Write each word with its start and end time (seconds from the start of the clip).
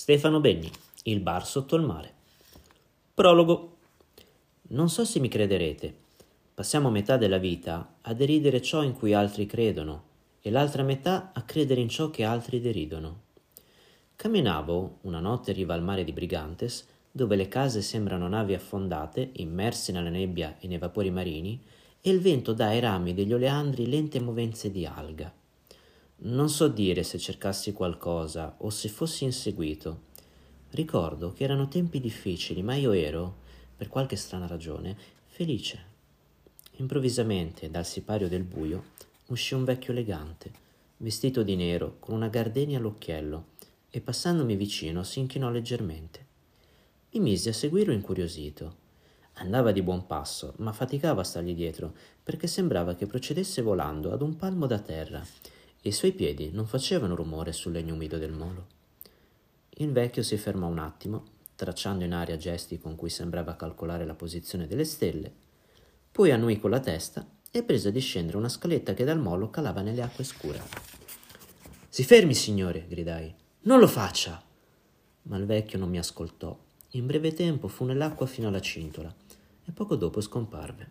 Stefano 0.00 0.38
Benni, 0.38 0.70
Il 1.02 1.18
bar 1.18 1.44
sotto 1.44 1.74
il 1.74 1.82
mare. 1.82 2.14
Prologo. 3.12 3.78
Non 4.68 4.88
so 4.88 5.04
se 5.04 5.18
mi 5.18 5.26
crederete. 5.26 5.92
Passiamo 6.54 6.88
metà 6.88 7.16
della 7.16 7.38
vita 7.38 7.96
a 8.02 8.14
deridere 8.14 8.62
ciò 8.62 8.84
in 8.84 8.92
cui 8.92 9.12
altri 9.12 9.44
credono 9.46 10.04
e 10.40 10.52
l'altra 10.52 10.84
metà 10.84 11.32
a 11.34 11.42
credere 11.42 11.80
in 11.80 11.88
ciò 11.88 12.10
che 12.10 12.22
altri 12.22 12.60
deridono. 12.60 13.22
Camminavo 14.14 14.98
una 15.00 15.18
notte 15.18 15.50
riva 15.50 15.74
al 15.74 15.82
mare 15.82 16.04
di 16.04 16.12
Brigantes, 16.12 16.86
dove 17.10 17.34
le 17.34 17.48
case 17.48 17.82
sembrano 17.82 18.28
navi 18.28 18.54
affondate, 18.54 19.30
immerse 19.32 19.90
nella 19.90 20.10
nebbia 20.10 20.58
e 20.60 20.68
nei 20.68 20.78
vapori 20.78 21.10
marini, 21.10 21.60
e 22.00 22.10
il 22.10 22.20
vento 22.20 22.52
dà 22.52 22.68
ai 22.68 22.78
rami 22.78 23.14
degli 23.14 23.32
oleandri 23.32 23.88
lente 23.88 24.20
movenze 24.20 24.70
di 24.70 24.86
alga. 24.86 25.34
Non 26.20 26.48
so 26.48 26.66
dire 26.66 27.04
se 27.04 27.16
cercassi 27.16 27.72
qualcosa 27.72 28.56
o 28.58 28.70
se 28.70 28.88
fossi 28.88 29.22
inseguito. 29.22 30.06
Ricordo 30.70 31.32
che 31.32 31.44
erano 31.44 31.68
tempi 31.68 32.00
difficili, 32.00 32.60
ma 32.60 32.74
io 32.74 32.90
ero, 32.90 33.36
per 33.76 33.86
qualche 33.86 34.16
strana 34.16 34.48
ragione, 34.48 34.96
felice. 35.26 35.84
Improvvisamente, 36.78 37.70
dal 37.70 37.86
sipario 37.86 38.28
del 38.28 38.42
buio, 38.42 38.82
uscì 39.26 39.54
un 39.54 39.62
vecchio 39.62 39.92
elegante, 39.92 40.50
vestito 40.96 41.44
di 41.44 41.54
nero, 41.54 41.98
con 42.00 42.16
una 42.16 42.26
gardenia 42.26 42.78
all'occhiello, 42.78 43.44
e 43.88 44.00
passandomi 44.00 44.56
vicino 44.56 45.04
si 45.04 45.20
inchinò 45.20 45.50
leggermente. 45.50 46.26
Mi 47.12 47.20
misi 47.20 47.48
a 47.48 47.52
seguirlo 47.52 47.92
incuriosito. 47.92 48.86
Andava 49.34 49.70
di 49.70 49.82
buon 49.82 50.04
passo, 50.08 50.54
ma 50.56 50.72
faticava 50.72 51.20
a 51.20 51.24
stargli 51.24 51.54
dietro, 51.54 51.94
perché 52.24 52.48
sembrava 52.48 52.96
che 52.96 53.06
procedesse 53.06 53.62
volando 53.62 54.10
ad 54.10 54.20
un 54.20 54.34
palmo 54.34 54.66
da 54.66 54.80
terra 54.80 55.24
i 55.82 55.92
suoi 55.92 56.10
piedi 56.10 56.50
non 56.52 56.66
facevano 56.66 57.14
rumore 57.14 57.52
sul 57.52 57.70
legno 57.70 57.94
umido 57.94 58.18
del 58.18 58.32
molo. 58.32 58.66
Il 59.70 59.92
vecchio 59.92 60.24
si 60.24 60.36
fermò 60.36 60.66
un 60.66 60.80
attimo, 60.80 61.24
tracciando 61.54 62.02
in 62.02 62.12
aria 62.12 62.36
gesti 62.36 62.78
con 62.78 62.96
cui 62.96 63.08
sembrava 63.08 63.54
calcolare 63.54 64.04
la 64.04 64.16
posizione 64.16 64.66
delle 64.66 64.84
stelle, 64.84 65.32
poi 66.10 66.32
annui 66.32 66.58
con 66.58 66.70
la 66.70 66.80
testa 66.80 67.24
e 67.52 67.62
prese 67.62 67.88
a 67.88 67.92
discendere 67.92 68.36
una 68.36 68.48
scaletta 68.48 68.92
che 68.92 69.04
dal 69.04 69.20
molo 69.20 69.50
calava 69.50 69.80
nelle 69.80 70.02
acque 70.02 70.24
scure. 70.24 70.60
Si 71.88 72.02
fermi, 72.02 72.34
signore, 72.34 72.86
gridai. 72.88 73.32
Non 73.62 73.78
lo 73.78 73.86
faccia! 73.86 74.42
Ma 75.22 75.36
il 75.36 75.46
vecchio 75.46 75.78
non 75.78 75.90
mi 75.90 75.98
ascoltò. 75.98 76.58
In 76.92 77.06
breve 77.06 77.34
tempo 77.34 77.68
fu 77.68 77.84
nell'acqua 77.84 78.26
fino 78.26 78.48
alla 78.48 78.60
cintola 78.60 79.14
e 79.64 79.70
poco 79.70 79.94
dopo 79.94 80.20
scomparve. 80.20 80.88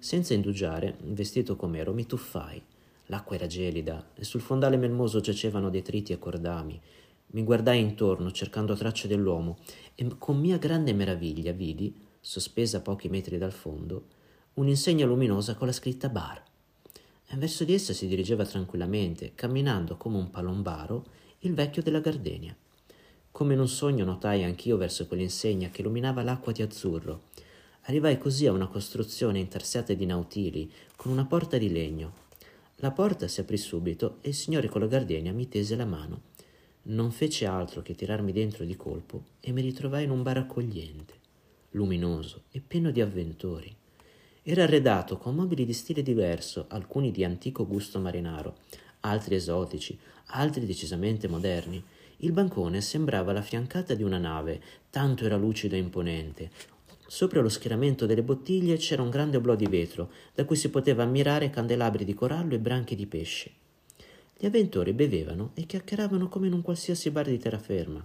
Senza 0.00 0.34
indugiare, 0.34 0.96
vestito 1.02 1.54
com'ero, 1.54 1.92
mi 1.92 2.04
tuffai 2.04 2.62
L'acqua 3.12 3.36
era 3.36 3.46
gelida 3.46 4.08
e 4.14 4.24
sul 4.24 4.40
fondale 4.40 4.78
melmoso 4.78 5.20
giacevano 5.20 5.68
detriti 5.68 6.14
e 6.14 6.18
cordami. 6.18 6.80
Mi 7.32 7.42
guardai 7.42 7.78
intorno 7.78 8.30
cercando 8.30 8.74
tracce 8.74 9.06
dell'uomo 9.06 9.58
e 9.94 10.16
con 10.16 10.40
mia 10.40 10.56
grande 10.56 10.94
meraviglia 10.94 11.52
vidi, 11.52 11.94
sospesa 12.18 12.78
a 12.78 12.80
pochi 12.80 13.10
metri 13.10 13.36
dal 13.36 13.52
fondo, 13.52 14.06
un'insegna 14.54 15.04
luminosa 15.04 15.56
con 15.56 15.66
la 15.66 15.74
scritta 15.74 16.08
bar. 16.08 16.42
E 17.26 17.36
verso 17.36 17.64
di 17.64 17.74
essa 17.74 17.92
si 17.92 18.06
dirigeva 18.06 18.46
tranquillamente, 18.46 19.32
camminando 19.34 19.98
come 19.98 20.16
un 20.16 20.30
palombaro, 20.30 21.04
il 21.40 21.52
vecchio 21.52 21.82
della 21.82 22.00
gardenia. 22.00 22.56
Come 23.30 23.52
in 23.52 23.60
un 23.60 23.68
sogno 23.68 24.06
notai 24.06 24.42
anch'io 24.42 24.78
verso 24.78 25.06
quell'insegna 25.06 25.68
che 25.68 25.82
illuminava 25.82 26.22
l'acqua 26.22 26.52
di 26.52 26.62
azzurro. 26.62 27.24
Arrivai 27.82 28.16
così 28.16 28.46
a 28.46 28.52
una 28.52 28.68
costruzione 28.68 29.38
intarsiata 29.38 29.92
di 29.92 30.06
nautili, 30.06 30.72
con 30.96 31.12
una 31.12 31.26
porta 31.26 31.58
di 31.58 31.70
legno, 31.70 32.21
la 32.82 32.90
porta 32.90 33.28
si 33.28 33.38
aprì 33.38 33.56
subito 33.56 34.18
e 34.22 34.30
il 34.30 34.34
signore 34.34 34.68
con 34.68 34.80
la 34.80 34.88
gardenia 34.88 35.32
mi 35.32 35.48
tese 35.48 35.76
la 35.76 35.84
mano. 35.84 36.22
Non 36.84 37.12
fece 37.12 37.46
altro 37.46 37.80
che 37.80 37.94
tirarmi 37.94 38.32
dentro 38.32 38.64
di 38.64 38.74
colpo 38.74 39.22
e 39.38 39.52
mi 39.52 39.60
ritrovai 39.60 40.02
in 40.02 40.10
un 40.10 40.22
bar 40.22 40.38
accogliente, 40.38 41.14
luminoso 41.70 42.42
e 42.50 42.60
pieno 42.60 42.90
di 42.90 43.00
avventori. 43.00 43.72
Era 44.42 44.64
arredato 44.64 45.16
con 45.16 45.36
mobili 45.36 45.64
di 45.64 45.72
stile 45.72 46.02
diverso, 46.02 46.64
alcuni 46.70 47.12
di 47.12 47.22
antico 47.22 47.68
gusto 47.68 48.00
marinaro, 48.00 48.56
altri 49.00 49.36
esotici, 49.36 49.96
altri 50.26 50.66
decisamente 50.66 51.28
moderni. 51.28 51.80
Il 52.16 52.32
bancone 52.32 52.80
sembrava 52.80 53.32
la 53.32 53.42
fiancata 53.42 53.94
di 53.94 54.02
una 54.02 54.18
nave, 54.18 54.60
tanto 54.90 55.24
era 55.24 55.36
lucido 55.36 55.76
e 55.76 55.78
imponente, 55.78 56.50
Sopra 57.12 57.42
lo 57.42 57.50
schieramento 57.50 58.06
delle 58.06 58.22
bottiglie 58.22 58.78
c'era 58.78 59.02
un 59.02 59.10
grande 59.10 59.36
oblò 59.36 59.54
di 59.54 59.66
vetro, 59.66 60.10
da 60.34 60.46
cui 60.46 60.56
si 60.56 60.70
poteva 60.70 61.02
ammirare 61.02 61.50
candelabri 61.50 62.06
di 62.06 62.14
corallo 62.14 62.54
e 62.54 62.58
branchi 62.58 62.96
di 62.96 63.04
pesce. 63.04 63.50
Gli 64.34 64.46
avventori 64.46 64.94
bevevano 64.94 65.50
e 65.52 65.66
chiacchieravano 65.66 66.28
come 66.28 66.46
in 66.46 66.54
un 66.54 66.62
qualsiasi 66.62 67.10
bar 67.10 67.26
di 67.26 67.36
terraferma. 67.36 68.02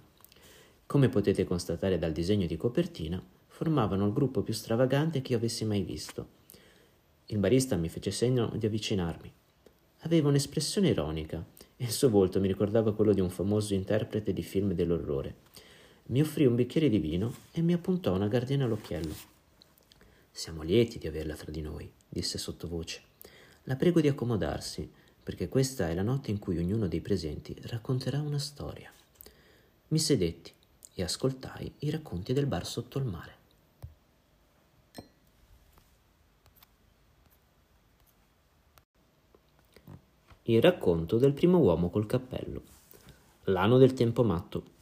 Come 0.85 1.07
potete 1.07 1.45
constatare 1.45 1.97
dal 1.97 2.11
disegno 2.11 2.47
di 2.47 2.57
copertina, 2.57 3.23
formavano 3.47 4.05
il 4.05 4.11
gruppo 4.11 4.41
più 4.41 4.53
stravagante 4.53 5.21
che 5.21 5.31
io 5.31 5.37
avessi 5.37 5.63
mai 5.63 5.83
visto. 5.83 6.27
Il 7.27 7.37
barista 7.37 7.77
mi 7.77 7.87
fece 7.87 8.11
segno 8.11 8.51
di 8.57 8.65
avvicinarmi. 8.65 9.31
Aveva 9.99 10.27
un'espressione 10.27 10.89
ironica 10.89 11.45
e 11.77 11.85
il 11.85 11.91
suo 11.91 12.09
volto 12.09 12.41
mi 12.41 12.47
ricordava 12.47 12.93
quello 12.93 13.13
di 13.13 13.21
un 13.21 13.29
famoso 13.29 13.73
interprete 13.73 14.33
di 14.33 14.43
film 14.43 14.73
dell'orrore 14.73 15.35
mi 16.07 16.21
offrì 16.21 16.45
un 16.45 16.55
bicchiere 16.55 16.89
di 16.89 16.99
vino 16.99 17.33
e 17.51 17.61
mi 17.61 17.73
appuntò 17.73 18.15
una 18.15 18.27
gardena 18.27 18.63
all'occhiello. 18.63 19.13
Siamo 20.31 20.61
lieti 20.61 20.99
di 20.99 21.07
averla 21.07 21.35
tra 21.35 21.51
di 21.51 21.61
noi, 21.61 21.89
disse 22.07 22.37
sottovoce. 22.37 23.01
La 23.63 23.75
prego 23.75 23.99
di 23.99 24.07
accomodarsi, 24.07 24.89
perché 25.21 25.49
questa 25.49 25.89
è 25.89 25.93
la 25.93 26.03
notte 26.03 26.31
in 26.31 26.39
cui 26.39 26.57
ognuno 26.57 26.87
dei 26.87 27.01
presenti 27.01 27.53
racconterà 27.63 28.21
una 28.21 28.39
storia. 28.39 28.89
Mi 29.89 29.99
sedetti 29.99 30.53
e 30.93 31.03
ascoltai 31.03 31.73
i 31.79 31.89
racconti 31.89 32.31
del 32.31 32.45
bar 32.45 32.65
sotto 32.65 32.99
il 32.99 33.05
mare. 33.05 33.35
Il 40.43 40.61
racconto 40.61 41.17
del 41.17 41.33
primo 41.33 41.57
uomo 41.57 41.89
col 41.89 42.05
cappello. 42.05 42.61
L'anno 43.45 43.77
del 43.77 43.93
tempo 43.93 44.23
matto 44.23 44.75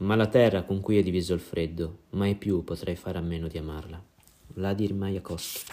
ma 0.00 0.14
la 0.14 0.26
terra 0.26 0.62
con 0.62 0.80
cui 0.80 0.98
è 0.98 1.02
diviso 1.02 1.34
il 1.34 1.40
freddo, 1.40 2.00
mai 2.10 2.34
più 2.34 2.64
potrei 2.64 2.96
fare 2.96 3.18
a 3.18 3.22
meno 3.22 3.48
di 3.48 3.58
amarla. 3.58 4.02
Vladimir 4.48 4.94
Mayakovsky. 4.94 5.72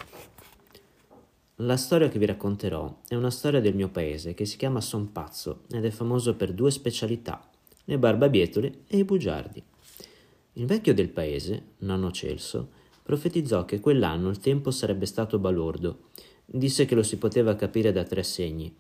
La 1.62 1.78
storia 1.78 2.10
che 2.10 2.20
vi 2.20 2.26
racconterò 2.26 3.00
è 3.08 3.16
una 3.16 3.32
storia 3.32 3.62
del 3.62 3.74
mio 3.74 3.90
paese 3.90 4.34
che 4.34 4.46
si 4.46 4.58
chiama 4.58 4.82
Son 4.82 5.12
Pazzo 5.12 5.62
ed 5.72 5.86
è 5.86 5.90
famoso 5.90 6.36
per 6.36 6.54
due 6.54 6.72
specialità, 6.72 7.50
le 7.86 7.98
barbabietole 7.98 8.82
e 8.88 8.98
i 8.98 9.06
bugiardi. 9.06 9.64
Il 10.54 10.66
vecchio 10.66 10.94
del 10.94 11.10
paese, 11.10 11.64
Nanno 11.80 12.12
Celso, 12.12 12.70
profetizzò 13.02 13.64
che 13.64 13.80
quell'anno 13.80 14.30
il 14.30 14.40
tempo 14.40 14.72
sarebbe 14.72 15.06
stato 15.06 15.40
balordo. 15.40 16.10
Disse 16.46 16.86
che 16.86 16.96
lo 16.96 17.04
si 17.04 17.18
poteva 17.18 17.56
capire 17.56 17.94
da 17.94 18.04
tre 18.04 18.24
segni. 18.24 18.76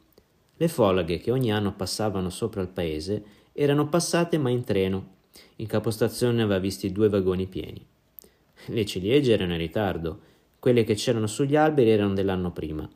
Le 0.57 0.67
folaghe 0.67 1.19
che 1.19 1.31
ogni 1.31 1.51
anno 1.53 1.73
passavano 1.73 2.29
sopra 2.29 2.61
il 2.61 2.67
paese 2.67 3.23
erano 3.53 3.87
passate 3.87 4.37
ma 4.37 4.49
in 4.49 4.63
treno 4.63 5.15
in 5.57 5.67
capostazione 5.67 6.41
aveva 6.41 6.59
visti 6.59 6.91
due 6.91 7.09
vagoni 7.09 7.47
pieni. 7.47 7.85
Le 8.67 8.85
ciliegie 8.85 9.33
erano 9.33 9.53
in 9.53 9.59
ritardo, 9.59 10.19
quelle 10.59 10.83
che 10.83 10.95
c'erano 10.95 11.27
sugli 11.27 11.55
alberi 11.55 11.89
erano 11.89 12.13
dell'anno 12.13 12.51
prima. 12.51 12.89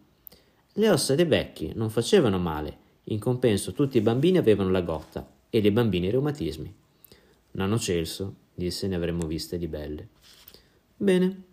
Le 0.74 0.90
ossa 0.90 1.16
dei 1.16 1.25
vecchi 1.25 1.72
non 1.75 1.90
facevano 1.90 2.40
male, 2.40 2.78
in 3.06 3.19
compenso 3.19 3.74
tutti 3.74 3.97
i 3.97 4.02
bambini 4.02 4.38
avevano 4.38 4.69
la 4.69 4.81
gotta 4.81 5.29
e 5.50 5.62
le 5.62 5.72
bambine 5.72 6.07
i 6.07 6.12
reumatismi. 6.12 6.74
Nano 7.52 7.78
Celso 7.78 8.35
disse 8.53 8.88
ne 8.88 8.96
avremmo 8.96 9.28
viste 9.28 9.58
di 9.58 9.68
belle. 9.68 10.08
Bene, 10.96 11.44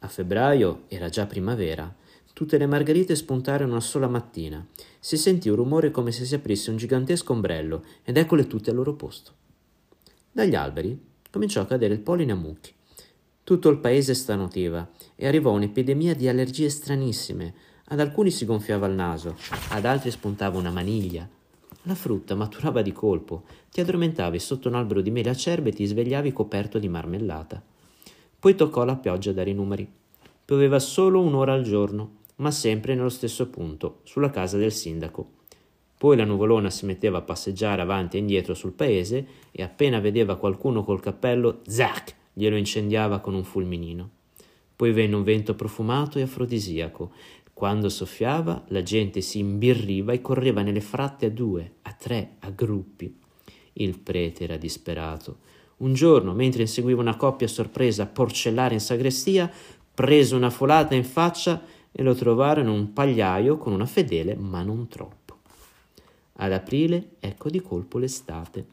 a 0.00 0.08
febbraio 0.08 0.84
era 0.88 1.08
già 1.08 1.26
primavera, 1.26 1.94
tutte 2.32 2.58
le 2.58 2.66
margherite 2.66 3.16
spuntarono 3.16 3.72
una 3.72 3.80
sola 3.80 4.06
mattina. 4.06 4.64
Si 5.00 5.16
sentì 5.16 5.48
un 5.48 5.56
rumore 5.56 5.90
come 5.90 6.12
se 6.12 6.24
si 6.24 6.34
aprisse 6.34 6.70
un 6.70 6.76
gigantesco 6.76 7.32
ombrello 7.32 7.84
ed 8.04 8.16
eccole 8.16 8.46
tutte 8.46 8.70
al 8.70 8.76
loro 8.76 8.94
posto. 8.94 9.32
Dagli 10.38 10.54
alberi 10.54 10.96
cominciò 11.32 11.62
a 11.62 11.66
cadere 11.66 11.94
il 11.94 12.00
polline 12.00 12.30
a 12.30 12.36
mucchi. 12.36 12.72
Tutto 13.42 13.68
il 13.70 13.78
paese 13.78 14.14
stanotiva 14.14 14.88
e 15.16 15.26
arrivò 15.26 15.50
un'epidemia 15.50 16.14
di 16.14 16.28
allergie 16.28 16.70
stranissime. 16.70 17.54
Ad 17.86 17.98
alcuni 17.98 18.30
si 18.30 18.44
gonfiava 18.44 18.86
il 18.86 18.94
naso, 18.94 19.34
ad 19.70 19.84
altri 19.84 20.12
spuntava 20.12 20.56
una 20.56 20.70
maniglia. 20.70 21.28
La 21.82 21.96
frutta 21.96 22.36
maturava 22.36 22.82
di 22.82 22.92
colpo, 22.92 23.46
ti 23.68 23.80
addormentavi 23.80 24.38
sotto 24.38 24.68
un 24.68 24.76
albero 24.76 25.00
di 25.00 25.10
mele 25.10 25.30
acerbe 25.30 25.70
e 25.70 25.72
ti 25.72 25.84
svegliavi 25.84 26.32
coperto 26.32 26.78
di 26.78 26.88
marmellata. 26.88 27.60
Poi 28.38 28.54
toccò 28.54 28.84
la 28.84 28.94
pioggia 28.94 29.30
a 29.30 29.34
dare 29.34 29.50
i 29.50 29.54
numeri. 29.54 29.90
Pioveva 30.44 30.78
solo 30.78 31.20
un'ora 31.20 31.54
al 31.54 31.64
giorno, 31.64 32.18
ma 32.36 32.52
sempre 32.52 32.94
nello 32.94 33.08
stesso 33.08 33.48
punto, 33.48 34.02
sulla 34.04 34.30
casa 34.30 34.56
del 34.56 34.70
sindaco. 34.70 35.37
Poi 35.98 36.16
la 36.16 36.24
nuvolona 36.24 36.70
si 36.70 36.86
metteva 36.86 37.18
a 37.18 37.22
passeggiare 37.22 37.82
avanti 37.82 38.16
e 38.16 38.20
indietro 38.20 38.54
sul 38.54 38.70
paese 38.70 39.26
e 39.50 39.64
appena 39.64 39.98
vedeva 39.98 40.36
qualcuno 40.36 40.84
col 40.84 41.00
cappello, 41.00 41.60
zac, 41.66 42.14
glielo 42.32 42.56
incendiava 42.56 43.18
con 43.18 43.34
un 43.34 43.42
fulminino. 43.42 44.10
Poi 44.76 44.92
venne 44.92 45.16
un 45.16 45.24
vento 45.24 45.56
profumato 45.56 46.20
e 46.20 46.22
afrodisiaco. 46.22 47.10
Quando 47.52 47.88
soffiava, 47.88 48.62
la 48.68 48.84
gente 48.84 49.20
si 49.20 49.40
imbirriva 49.40 50.12
e 50.12 50.20
correva 50.20 50.62
nelle 50.62 50.80
fratte 50.80 51.26
a 51.26 51.30
due, 51.30 51.72
a 51.82 51.92
tre, 51.92 52.36
a 52.38 52.50
gruppi. 52.50 53.12
Il 53.72 53.98
prete 53.98 54.44
era 54.44 54.56
disperato. 54.56 55.38
Un 55.78 55.94
giorno, 55.94 56.32
mentre 56.32 56.62
inseguiva 56.62 57.00
una 57.00 57.16
coppia 57.16 57.48
sorpresa 57.48 58.04
a 58.04 58.06
porcellare 58.06 58.74
in 58.74 58.80
sagrestia, 58.80 59.50
prese 59.92 60.36
una 60.36 60.50
folata 60.50 60.94
in 60.94 61.02
faccia 61.02 61.60
e 61.90 62.02
lo 62.04 62.14
trovarono 62.14 62.72
un 62.72 62.92
pagliaio 62.92 63.58
con 63.58 63.72
una 63.72 63.86
fedele, 63.86 64.36
ma 64.36 64.62
non 64.62 64.86
troppo. 64.86 65.17
Ad 66.40 66.52
aprile 66.52 67.16
ecco 67.18 67.50
di 67.50 67.60
colpo 67.60 67.98
l'estate. 67.98 68.64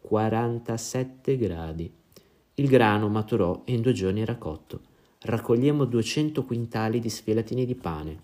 47 0.00 1.36
gradi. 1.36 1.92
Il 2.54 2.68
grano 2.68 3.08
maturò 3.08 3.62
e 3.64 3.72
in 3.72 3.82
due 3.82 3.92
giorni 3.92 4.20
era 4.20 4.34
cotto. 4.34 4.80
Raccogliemmo 5.20 5.84
200 5.84 6.42
quintali 6.44 6.98
di 6.98 7.08
sfielatini 7.08 7.66
di 7.66 7.76
pane. 7.76 8.18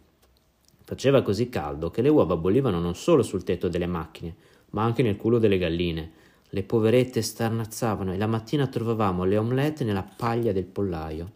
Faceva 0.83 1.23
così 1.23 1.49
caldo 1.49 1.91
che 1.91 2.03
le 2.03 2.09
uova 2.09 2.37
bollivano 2.37 2.81
non 2.81 2.97
solo 2.97 3.23
sul 3.23 3.45
tetto 3.45 3.69
delle 3.69 3.87
macchine, 3.87 4.35
ma 4.71 4.83
anche 4.83 5.05
nel 5.05 5.17
culo 5.17 5.39
delle 5.39 5.59
galline. 5.59 6.11
Le 6.49 6.63
poverette 6.65 7.23
starnazzavano 7.23 8.13
e 8.13 8.19
la 8.19 8.27
mattina 8.27 8.67
trovavamo 8.67 9.23
le 9.23 9.37
omelette 9.37 9.85
nella 9.85 10.03
paglia 10.03 10.51
del 10.51 10.65
pollaio. 10.65 11.31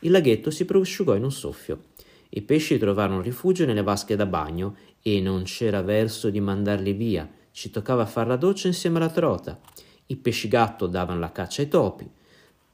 Il 0.00 0.10
laghetto 0.10 0.50
si 0.50 0.66
prosciugò 0.66 1.14
in 1.14 1.24
un 1.24 1.32
soffio. 1.32 1.84
I 2.28 2.42
pesci 2.42 2.76
trovarono 2.76 3.22
rifugio 3.22 3.64
nelle 3.64 3.82
vasche 3.82 4.14
da 4.14 4.26
bagno 4.26 4.76
e 5.08 5.20
non 5.20 5.44
c'era 5.44 5.82
verso 5.82 6.30
di 6.30 6.40
mandarli 6.40 6.92
via. 6.92 7.30
Ci 7.52 7.70
toccava 7.70 8.06
far 8.06 8.26
la 8.26 8.34
doccia 8.34 8.66
insieme 8.66 8.96
alla 8.96 9.08
trota. 9.08 9.56
I 10.06 10.16
pesci 10.16 10.48
gatto 10.48 10.88
davano 10.88 11.20
la 11.20 11.30
caccia 11.30 11.62
ai 11.62 11.68
topi. 11.68 12.10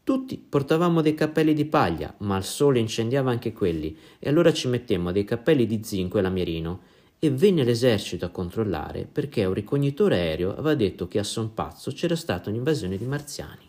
Tutti 0.03 0.39
portavamo 0.39 1.03
dei 1.03 1.13
cappelli 1.13 1.53
di 1.53 1.67
paglia, 1.67 2.15
ma 2.21 2.39
il 2.39 2.45
sole 2.45 2.79
incendiava 2.79 3.31
anche 3.31 3.53
quelli, 3.53 3.95
e 4.19 4.31
allora 4.31 4.51
ci 4.51 4.67
mettemmo 4.69 5.13
dei 5.13 5.25
cappelli 5.25 5.67
di 5.67 5.85
zinco 5.85 6.17
e 6.17 6.23
lamerino 6.23 6.81
e 7.19 7.31
venne 7.31 7.65
l'esercito 7.65 8.25
a 8.25 8.31
controllare 8.31 9.07
perché 9.13 9.45
un 9.45 9.53
ricognitore 9.53 10.17
aereo 10.17 10.53
aveva 10.53 10.75
detto 10.75 11.09
che 11.09 11.19
a 11.19 11.25
Son 11.25 11.53
Pazzo 11.53 11.91
c'era 11.93 12.17
stata 12.17 12.49
un'invasione 12.49 12.97
di 12.97 13.05
marziani. 13.05 13.69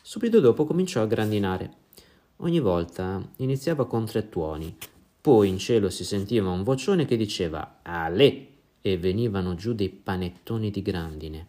Subito 0.00 0.38
dopo 0.38 0.64
cominciò 0.64 1.02
a 1.02 1.06
grandinare. 1.06 1.72
Ogni 2.36 2.60
volta 2.60 3.20
iniziava 3.38 3.84
con 3.86 4.06
tre 4.06 4.28
tuoni, 4.28 4.76
poi 5.28 5.50
in 5.50 5.58
cielo 5.58 5.90
si 5.90 6.04
sentiva 6.04 6.48
un 6.48 6.62
vocione 6.62 7.04
che 7.04 7.14
diceva 7.14 7.80
Ale 7.82 8.46
e 8.80 8.96
venivano 8.96 9.54
giù 9.56 9.74
dei 9.74 9.90
panettoni 9.90 10.70
di 10.70 10.80
grandine. 10.80 11.46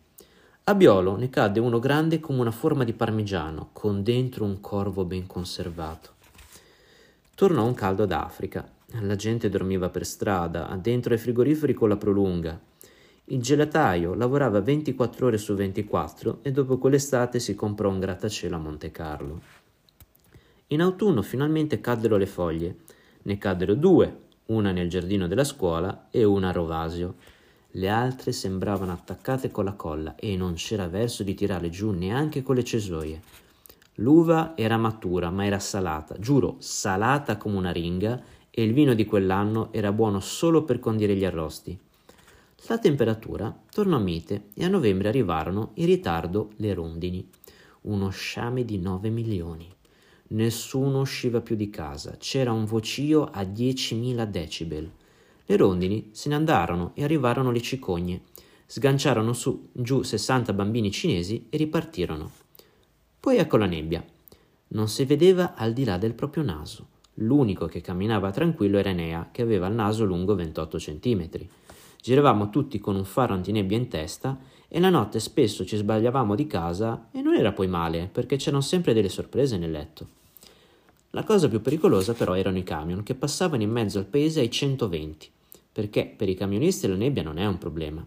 A 0.66 0.76
Biolo 0.76 1.16
ne 1.16 1.30
cadde 1.30 1.62
uno 1.62 1.80
grande 1.80 2.20
come 2.20 2.42
una 2.42 2.52
forma 2.52 2.84
di 2.84 2.92
parmigiano, 2.92 3.70
con 3.72 4.04
dentro 4.04 4.44
un 4.44 4.60
corvo 4.60 5.06
ben 5.06 5.26
conservato. 5.28 6.10
Tornò 7.36 7.64
un 7.64 7.74
caldo 7.74 8.06
d'Africa 8.06 8.70
la 9.00 9.16
gente 9.16 9.48
dormiva 9.48 9.88
per 9.88 10.06
strada, 10.06 10.78
dentro 10.82 11.14
ai 11.14 11.20
frigoriferi 11.20 11.74
con 11.74 11.88
la 11.88 11.96
prolunga. 11.96 12.60
Il 13.24 13.42
gelataio 13.42 14.14
lavorava 14.14 14.60
24 14.60 15.28
ore 15.28 15.38
su 15.38 15.56
24 15.56 16.40
e 16.42 16.52
dopo 16.52 16.78
quell'estate 16.78 17.40
si 17.40 17.56
comprò 17.56 17.88
un 17.88 18.02
grattacielo 18.02 18.58
a 18.58 18.60
Monte 18.60 18.92
Carlo. 18.92 19.40
In 20.68 20.82
autunno 20.82 21.22
finalmente 21.22 21.80
caddero 21.80 22.18
le 22.18 22.26
foglie. 22.26 22.76
Ne 23.22 23.38
caddero 23.38 23.76
due, 23.76 24.28
una 24.48 24.72
nel 24.72 24.90
giardino 24.90 25.28
della 25.28 25.44
scuola 25.44 26.08
e 26.10 26.24
una 26.24 26.50
a 26.50 26.52
Rovasio. 26.52 27.16
Le 27.72 27.90
altre 27.90 28.32
sembravano 28.32 28.92
attaccate 28.92 29.52
con 29.52 29.66
la 29.66 29.74
colla 29.74 30.16
e 30.16 30.36
non 30.36 30.54
c'era 30.54 30.88
verso 30.88 31.24
di 31.24 31.36
tirarle 31.36 31.70
giù 31.70 31.92
neanche 31.92 32.42
con 32.42 32.56
le 32.56 32.64
cesoie. 32.64 33.22
L'uva 33.96 34.54
era 34.56 34.78
matura, 34.78 35.30
ma 35.30 35.46
era 35.46 35.60
salata, 35.60 36.18
giuro, 36.18 36.56
salata 36.60 37.38
come 37.38 37.58
una 37.58 37.72
ringa 37.72 38.22
e 38.50 38.64
il 38.64 38.74
vino 38.74 38.94
di 38.94 39.06
quell'anno 39.06 39.72
era 39.72 39.92
buono 39.92 40.20
solo 40.20 40.64
per 40.64 40.80
condire 40.80 41.16
gli 41.16 41.26
arrosti. 41.26 41.78
La 42.68 42.78
temperatura 42.78 43.58
tornò 43.72 44.00
mite 44.00 44.50
e 44.54 44.66
a 44.66 44.70
novembre 44.70 45.10
arrivarono 45.10 45.72
in 45.76 45.86
ritardo 45.86 46.52
le 46.58 46.74
rondini, 46.74 47.28
uno 47.82 48.10
sciame 48.10 48.66
di 48.66 48.78
9 48.78 49.10
milioni. 49.10 49.68
Nessuno 50.32 51.00
usciva 51.00 51.42
più 51.42 51.56
di 51.56 51.72
casa, 51.72 52.16
c'era 52.20 52.52
un 52.52 52.66
vocio 52.66 53.26
a 53.26 53.42
10.000 53.42 54.24
decibel. 54.26 54.92
Le 55.44 55.58
rondini 55.58 56.10
se 56.12 56.30
ne 56.30 56.36
andarono 56.36 56.92
e 56.94 57.04
arrivarono 57.04 57.50
le 57.50 57.62
cicogne, 57.62 58.22
sganciarono 58.68 59.34
su 59.34 59.70
giù 59.72 60.04
60 60.04 60.54
bambini 60.54 60.92
cinesi 60.92 61.48
e 61.50 61.58
ripartirono. 61.58 62.30
Poi 63.20 63.38
ecco 63.38 63.58
la 63.58 63.66
nebbia. 63.66 64.06
Non 64.68 64.88
si 64.88 65.04
vedeva 65.06 65.56
al 65.56 65.74
di 65.74 65.84
là 65.84 65.98
del 65.98 66.14
proprio 66.14 66.44
naso. 66.44 66.86
L'unico 67.16 67.66
che 67.66 67.82
camminava 67.82 68.30
tranquillo 68.30 68.78
era 68.78 68.92
Enea, 68.92 69.30
che 69.32 69.42
aveva 69.42 69.66
il 69.66 69.74
naso 69.74 70.06
lungo 70.06 70.36
28 70.36 70.78
cm. 70.78 71.30
Giravamo 72.00 72.52
tutti 72.52 72.78
con 72.78 72.96
un 72.96 73.04
faro 73.04 73.34
antinebbia 73.34 73.78
in 73.78 73.88
testa 73.88 74.40
e 74.68 74.80
la 74.80 74.92
notte 74.92 75.20
spesso 75.20 75.66
ci 75.66 75.76
sbagliavamo 75.76 76.36
di 76.36 76.46
casa 76.46 77.08
e 77.12 77.24
non 77.24 77.34
era 77.34 77.52
poi 77.52 77.68
male, 77.68 78.08
perché 78.12 78.36
c'erano 78.36 78.62
sempre 78.62 78.94
delle 78.94 79.10
sorprese 79.10 79.58
nel 79.58 79.72
letto. 79.72 80.18
La 81.12 81.24
cosa 81.24 81.48
più 81.48 81.62
pericolosa 81.62 82.14
però 82.14 82.36
erano 82.36 82.58
i 82.58 82.64
camion 82.64 83.04
che 83.04 83.16
passavano 83.16 83.64
in 83.64 83.72
mezzo 83.72 83.98
al 83.98 84.06
paese 84.06 84.40
ai 84.40 84.52
120, 84.52 85.30
perché 85.72 86.06
per 86.06 86.30
i 86.30 86.36
camionisti 86.36 86.88
la 86.88 86.96
nebbia 86.96 87.24
non 87.24 87.38
è 87.38 87.46
un 87.46 87.58
problema. 87.58 88.06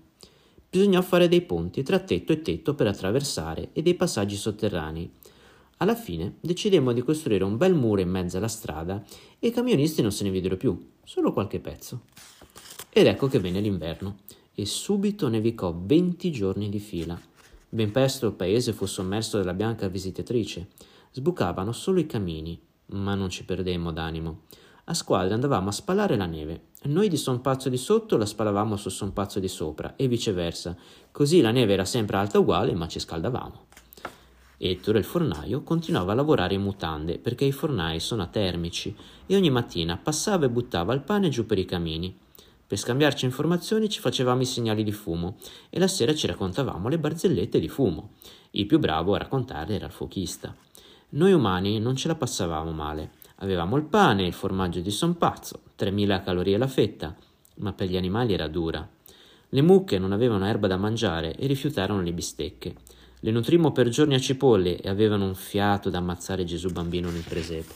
Bisognò 0.71 1.03
fare 1.03 1.29
dei 1.29 1.43
ponti 1.43 1.83
tra 1.83 1.99
tetto 1.99 2.33
e 2.33 2.43
tetto 2.43 2.75
per 2.75 2.87
attraversare 2.87 3.71
e 3.73 3.83
dei 3.83 3.95
passaggi 3.95 4.37
sotterranei 4.37 5.11
alla 5.83 5.97
fine 5.97 6.37
decidemmo 6.41 6.93
di 6.93 7.03
costruire 7.03 7.43
un 7.43 7.57
bel 7.57 7.75
muro 7.75 8.01
in 8.01 8.09
mezzo 8.09 8.37
alla 8.37 8.47
strada 8.47 9.03
e 9.41 9.49
i 9.49 9.51
camionisti 9.51 10.01
non 10.01 10.13
se 10.13 10.23
ne 10.23 10.31
videro 10.31 10.57
più, 10.57 10.93
solo 11.03 11.33
qualche 11.33 11.59
pezzo. 11.59 12.03
Ed 12.89 13.09
ecco 13.09 13.27
che 13.27 13.41
venne 13.41 13.59
l'inverno 13.59 14.19
e 14.55 14.65
subito 14.65 15.27
nevicò 15.27 15.77
20 15.77 16.31
giorni 16.31 16.69
di 16.69 16.79
fila. 16.79 17.21
Ben 17.69 17.91
presto 17.91 18.29
il 18.29 18.35
paese 18.35 18.73
fu 18.73 18.87
sommerso 18.87 19.39
dalla 19.39 19.55
bianca 19.55 19.89
visitatrice. 19.89 20.69
Sbucavano 21.11 21.73
solo 21.73 21.99
i 21.99 22.07
camini, 22.07 22.57
ma 22.87 23.15
non 23.15 23.31
ci 23.31 23.45
perdemmo 23.45 23.93
d'animo. 23.93 24.43
A 24.85 24.95
squadra 24.95 25.35
andavamo 25.35 25.69
a 25.69 25.73
spalare 25.73 26.17
la 26.17 26.27
neve. 26.27 26.71
Noi 26.85 27.09
di 27.09 27.17
Son 27.17 27.41
Pazzo 27.41 27.69
di 27.69 27.77
sotto 27.77 28.17
la 28.17 28.27
spalavamo 28.27 28.77
su 28.77 28.89
Son 28.89 29.13
Pazzo 29.13 29.39
di 29.39 29.49
sopra 29.49 29.95
e 29.97 30.09
viceversa. 30.09 30.77
Così 31.13 31.41
la 31.41 31.53
neve 31.53 31.75
era 31.75 31.85
sempre 31.85 32.17
alta 32.17 32.41
uguale, 32.41 32.75
ma 32.75 32.89
ci 32.89 32.99
scaldavamo. 32.99 33.67
Ettore, 34.59 34.99
il 34.99 35.05
fornaio, 35.05 35.63
continuava 35.63 36.13
a 36.13 36.15
lavorare 36.15 36.55
in 36.55 36.63
mutande 36.63 37.19
perché 37.19 37.45
i 37.45 37.53
fornai 37.53 38.01
sono 38.01 38.23
atermici 38.23 38.95
e 39.27 39.35
ogni 39.35 39.51
mattina 39.51 39.97
passava 39.97 40.47
e 40.47 40.51
buttava 40.51 40.95
il 40.95 41.01
pane 41.01 41.29
giù 41.29 41.47
per 41.47 41.59
i 41.59 41.65
camini. 41.65 42.17
Per 42.65 42.79
scambiarci 42.79 43.25
informazioni 43.25 43.89
ci 43.89 44.01
facevamo 44.01 44.41
i 44.41 44.47
segnali 44.47 44.83
di 44.83 44.93
fumo 44.93 45.37
e 45.69 45.79
la 45.79 45.89
sera 45.89 46.15
ci 46.15 46.27
raccontavamo 46.27 46.89
le 46.89 46.99
barzellette 46.99 47.61
di 47.61 47.69
fumo. 47.69 48.13
Il 48.53 48.67
più 48.67 48.79
bravo 48.79 49.15
a 49.15 49.19
raccontarle 49.19 49.75
era 49.75 49.87
il 49.87 49.93
fuochista. 49.93 50.55
Noi 51.15 51.35
umani 51.35 51.79
non 51.79 51.95
ce 51.95 52.09
la 52.09 52.15
passavamo 52.15 52.73
male. 52.73 53.11
Avevamo 53.37 53.77
il 53.77 53.83
pane 53.83 54.25
il 54.25 54.33
formaggio 54.33 54.81
di 54.81 54.91
son 54.91 55.19
pazzo, 55.19 55.61
3000 55.77 56.23
calorie 56.23 56.57
la 56.57 56.67
fetta, 56.67 57.15
ma 57.57 57.75
per 57.75 57.91
gli 57.91 57.99
animali 57.99 58.33
era 58.33 58.49
dura. 58.49 58.89
Le 59.51 59.61
mucche 59.61 59.99
non 59.99 60.13
avevano 60.13 60.47
erba 60.47 60.69
da 60.69 60.79
mangiare 60.79 61.37
e 61.37 61.47
rifiutarono 61.47 62.01
le 62.01 62.15
bistecche. 62.15 62.75
Le 63.21 63.31
nutrimmo 63.31 63.73
per 63.73 63.91
giorni 63.91 64.15
a 64.15 64.19
cipolle 64.19 64.81
e 64.81 64.89
avevano 64.89 65.27
un 65.27 65.35
fiato 65.35 65.91
da 65.91 65.99
ammazzare 65.99 66.45
Gesù 66.45 66.71
bambino 66.71 67.11
nel 67.11 67.25
presepe. 67.29 67.75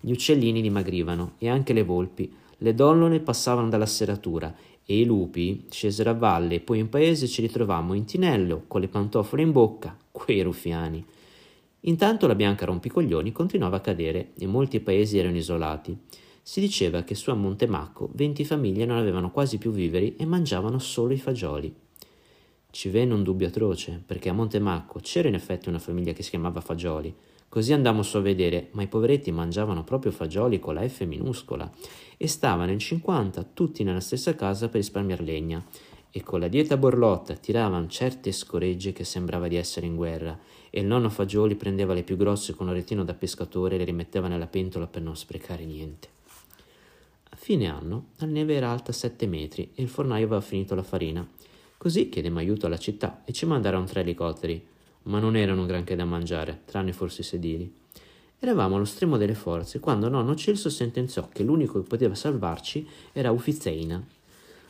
Gli 0.00 0.12
uccellini 0.12 0.62
dimagrivano 0.62 1.32
e 1.36 1.50
anche 1.50 1.74
le 1.74 1.82
volpi, 1.82 2.34
le 2.56 2.74
donnole 2.74 3.20
passavano 3.20 3.68
dalla 3.68 3.84
serratura 3.84 4.54
e 4.86 4.98
i 4.98 5.04
lupi 5.04 5.66
scesero 5.68 6.08
a 6.08 6.14
valle 6.14 6.54
e 6.54 6.60
poi 6.60 6.78
in 6.78 6.88
paese 6.88 7.28
ci 7.28 7.42
ritrovammo 7.42 7.92
in 7.92 8.06
tinello 8.06 8.64
con 8.68 8.80
le 8.80 8.88
pantofole 8.88 9.42
in 9.42 9.52
bocca, 9.52 9.94
quei 10.10 10.40
ruffiani. 10.40 11.04
Intanto 11.84 12.26
la 12.26 12.34
bianca 12.34 12.64
rompicoglioni 12.64 13.32
continuava 13.32 13.76
a 13.76 13.80
cadere 13.80 14.32
e 14.38 14.46
molti 14.46 14.80
paesi 14.80 15.18
erano 15.18 15.36
isolati. 15.36 15.96
Si 16.40 16.60
diceva 16.60 17.02
che 17.02 17.14
su 17.14 17.30
a 17.30 17.34
Montemacco 17.34 18.10
venti 18.14 18.44
famiglie 18.44 18.84
non 18.84 18.98
avevano 18.98 19.30
quasi 19.30 19.58
più 19.58 19.70
viveri 19.72 20.14
e 20.16 20.24
mangiavano 20.24 20.78
solo 20.78 21.12
i 21.12 21.18
fagioli. 21.18 21.74
Ci 22.70 22.88
venne 22.88 23.14
un 23.14 23.22
dubbio 23.22 23.48
atroce, 23.48 24.02
perché 24.04 24.28
a 24.28 24.32
Montemacco 24.32 25.00
c'era 25.00 25.28
in 25.28 25.34
effetti 25.34 25.68
una 25.68 25.78
famiglia 25.78 26.12
che 26.12 26.22
si 26.22 26.30
chiamava 26.30 26.60
Fagioli. 26.60 27.14
Così 27.48 27.74
andammo 27.74 28.02
su 28.02 28.16
a 28.16 28.20
vedere, 28.20 28.68
ma 28.72 28.82
i 28.82 28.88
poveretti 28.88 29.30
mangiavano 29.30 29.84
proprio 29.84 30.10
fagioli 30.10 30.58
con 30.58 30.72
la 30.72 30.88
F 30.88 31.04
minuscola 31.04 31.70
e 32.16 32.26
stavano 32.26 32.70
in 32.70 32.78
50 32.78 33.50
tutti 33.52 33.84
nella 33.84 34.00
stessa 34.00 34.34
casa 34.34 34.68
per 34.68 34.80
risparmiare 34.80 35.22
legna 35.22 35.62
e 36.10 36.22
con 36.22 36.40
la 36.40 36.48
dieta 36.48 36.78
borlotta 36.78 37.34
tiravano 37.34 37.88
certe 37.88 38.32
scoregge 38.32 38.92
che 38.92 39.04
sembrava 39.04 39.48
di 39.48 39.56
essere 39.56 39.84
in 39.84 39.96
guerra 39.96 40.38
e 40.74 40.80
il 40.80 40.86
nonno 40.86 41.10
Fagioli 41.10 41.54
prendeva 41.54 41.92
le 41.92 42.02
più 42.02 42.16
grosse 42.16 42.54
con 42.54 42.66
un 42.66 42.72
retino 42.72 43.04
da 43.04 43.12
pescatore 43.12 43.74
e 43.74 43.78
le 43.78 43.84
rimetteva 43.84 44.26
nella 44.26 44.46
pentola 44.46 44.86
per 44.86 45.02
non 45.02 45.16
sprecare 45.16 45.66
niente. 45.66 46.08
A 47.28 47.36
fine 47.36 47.68
anno 47.68 48.06
la 48.16 48.26
neve 48.26 48.54
era 48.54 48.70
alta 48.70 48.90
7 48.90 49.26
metri 49.26 49.70
e 49.74 49.82
il 49.82 49.88
fornaio 49.88 50.24
aveva 50.24 50.40
finito 50.40 50.74
la 50.74 50.82
farina 50.82 51.28
Così 51.82 52.08
chiedemmo 52.08 52.38
aiuto 52.38 52.66
alla 52.66 52.78
città 52.78 53.22
e 53.24 53.32
ci 53.32 53.44
mandarono 53.44 53.86
tre 53.86 54.02
elicotteri, 54.02 54.64
ma 55.04 55.18
non 55.18 55.34
erano 55.34 55.66
granché 55.66 55.96
da 55.96 56.04
mangiare, 56.04 56.60
tranne 56.64 56.92
forse 56.92 57.22
i 57.22 57.24
sedili. 57.24 57.74
Eravamo 58.38 58.76
allo 58.76 58.84
stremo 58.84 59.16
delle 59.16 59.34
forze 59.34 59.80
quando 59.80 60.08
nonno 60.08 60.36
Celso 60.36 60.70
sentenziò 60.70 61.28
che 61.28 61.42
l'unico 61.42 61.80
che 61.80 61.88
poteva 61.88 62.14
salvarci 62.14 62.88
era 63.12 63.32
Uffizeina. 63.32 64.00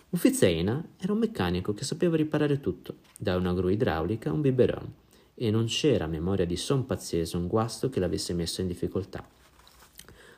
Uffiziena 0.08 0.82
era 0.96 1.12
un 1.12 1.18
meccanico 1.18 1.74
che 1.74 1.84
sapeva 1.84 2.16
riparare 2.16 2.60
tutto, 2.60 2.94
da 3.18 3.36
una 3.36 3.52
gru 3.52 3.68
idraulica 3.68 4.30
a 4.30 4.32
un 4.32 4.40
biberon, 4.40 4.92
e 5.34 5.50
non 5.50 5.66
c'era 5.66 6.06
memoria 6.06 6.44
di 6.44 6.56
son 6.56 6.86
pazzese 6.86 7.36
un 7.36 7.46
guasto 7.46 7.88
che 7.88 8.00
l'avesse 8.00 8.34
messo 8.34 8.60
in 8.60 8.66
difficoltà. 8.66 9.26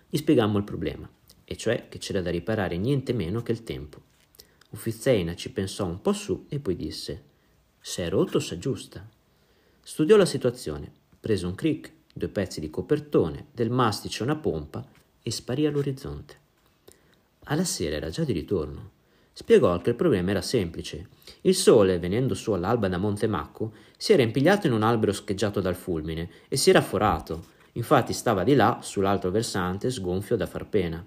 Gli 0.09 0.17
spiegammo 0.17 0.59
il 0.59 0.65
problema, 0.65 1.09
e 1.45 1.57
cioè 1.57 1.89
che 1.89 1.99
c'era 1.99 2.21
da 2.21 2.31
riparare 2.31 2.77
niente 2.77 3.13
meno 3.13 3.43
che 3.43 3.53
il 3.53 3.65
tempo. 3.65 4.03
Uffiziena 4.71 5.35
ci 5.35 5.53
pensò 5.53 5.87
un 5.87 6.01
po' 6.01 6.13
su 6.13 6.47
e 6.49 6.59
poi 6.59 6.77
disse: 6.77 7.23
Se 7.81 8.05
è 8.05 8.09
rotto, 8.09 8.41
s'aggiusta. 8.41 9.09
Studiò 9.81 10.17
la 10.17 10.25
situazione, 10.25 10.91
prese 11.21 11.47
un 11.47 11.55
crick, 11.55 11.93
due 12.13 12.29
pezzi 12.29 12.61
di 12.61 12.71
copertone, 12.71 13.47
del 13.53 13.71
mastice 13.71 14.23
una 14.23 14.37
pompa 14.37 14.87
e 15.23 15.31
sparì 15.31 15.67
all'orizzonte. 15.67 16.43
Alla 17.45 17.65
sera 17.65 17.97
era 17.97 18.09
già 18.09 18.25
di 18.25 18.33
ritorno. 18.33 18.91
Spiegò 19.33 19.79
che 19.79 19.91
il 19.91 19.97
problema 19.97 20.31
era 20.31 20.43
semplice. 20.43 21.09
Il 21.47 21.55
sole, 21.55 21.99
venendo 21.99 22.33
su 22.33 22.53
all'alba 22.53 22.89
da 22.89 22.97
Monte 22.97 23.27
Macco, 23.27 23.73
si 23.99 24.15
era 24.15 24.23
impigliato 24.23 24.67
in 24.67 24.73
un 24.73 24.83
albero 24.83 25.13
scheggiato 25.13 25.61
dal 25.61 25.75
fulmine 25.75 26.31
e 26.49 26.57
si 26.57 26.71
era 26.71 26.81
forato. 26.81 27.45
Infatti 27.73 28.15
stava 28.15 28.45
di 28.45 28.55
là, 28.55 28.79
sull'altro 28.81 29.31
versante, 29.31 29.91
sgonfio 29.91 30.37
da 30.37 30.47
far 30.47 30.67
pena. 30.67 31.05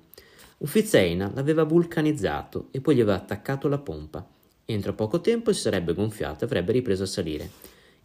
Uffizeina 0.60 1.32
l'aveva 1.34 1.64
vulcanizzato 1.64 2.68
e 2.70 2.82
poi 2.82 2.96
gli 2.96 3.02
aveva 3.02 3.18
attaccato 3.18 3.68
la 3.68 3.80
pompa. 3.80 4.28
Entro 4.64 4.94
poco 4.94 5.22
tempo 5.22 5.52
si 5.54 5.62
sarebbe 5.62 5.96
gonfiato 5.96 6.44
e 6.44 6.46
avrebbe 6.46 6.72
ripreso 6.72 7.02
a 7.02 7.08
salire. 7.08 7.50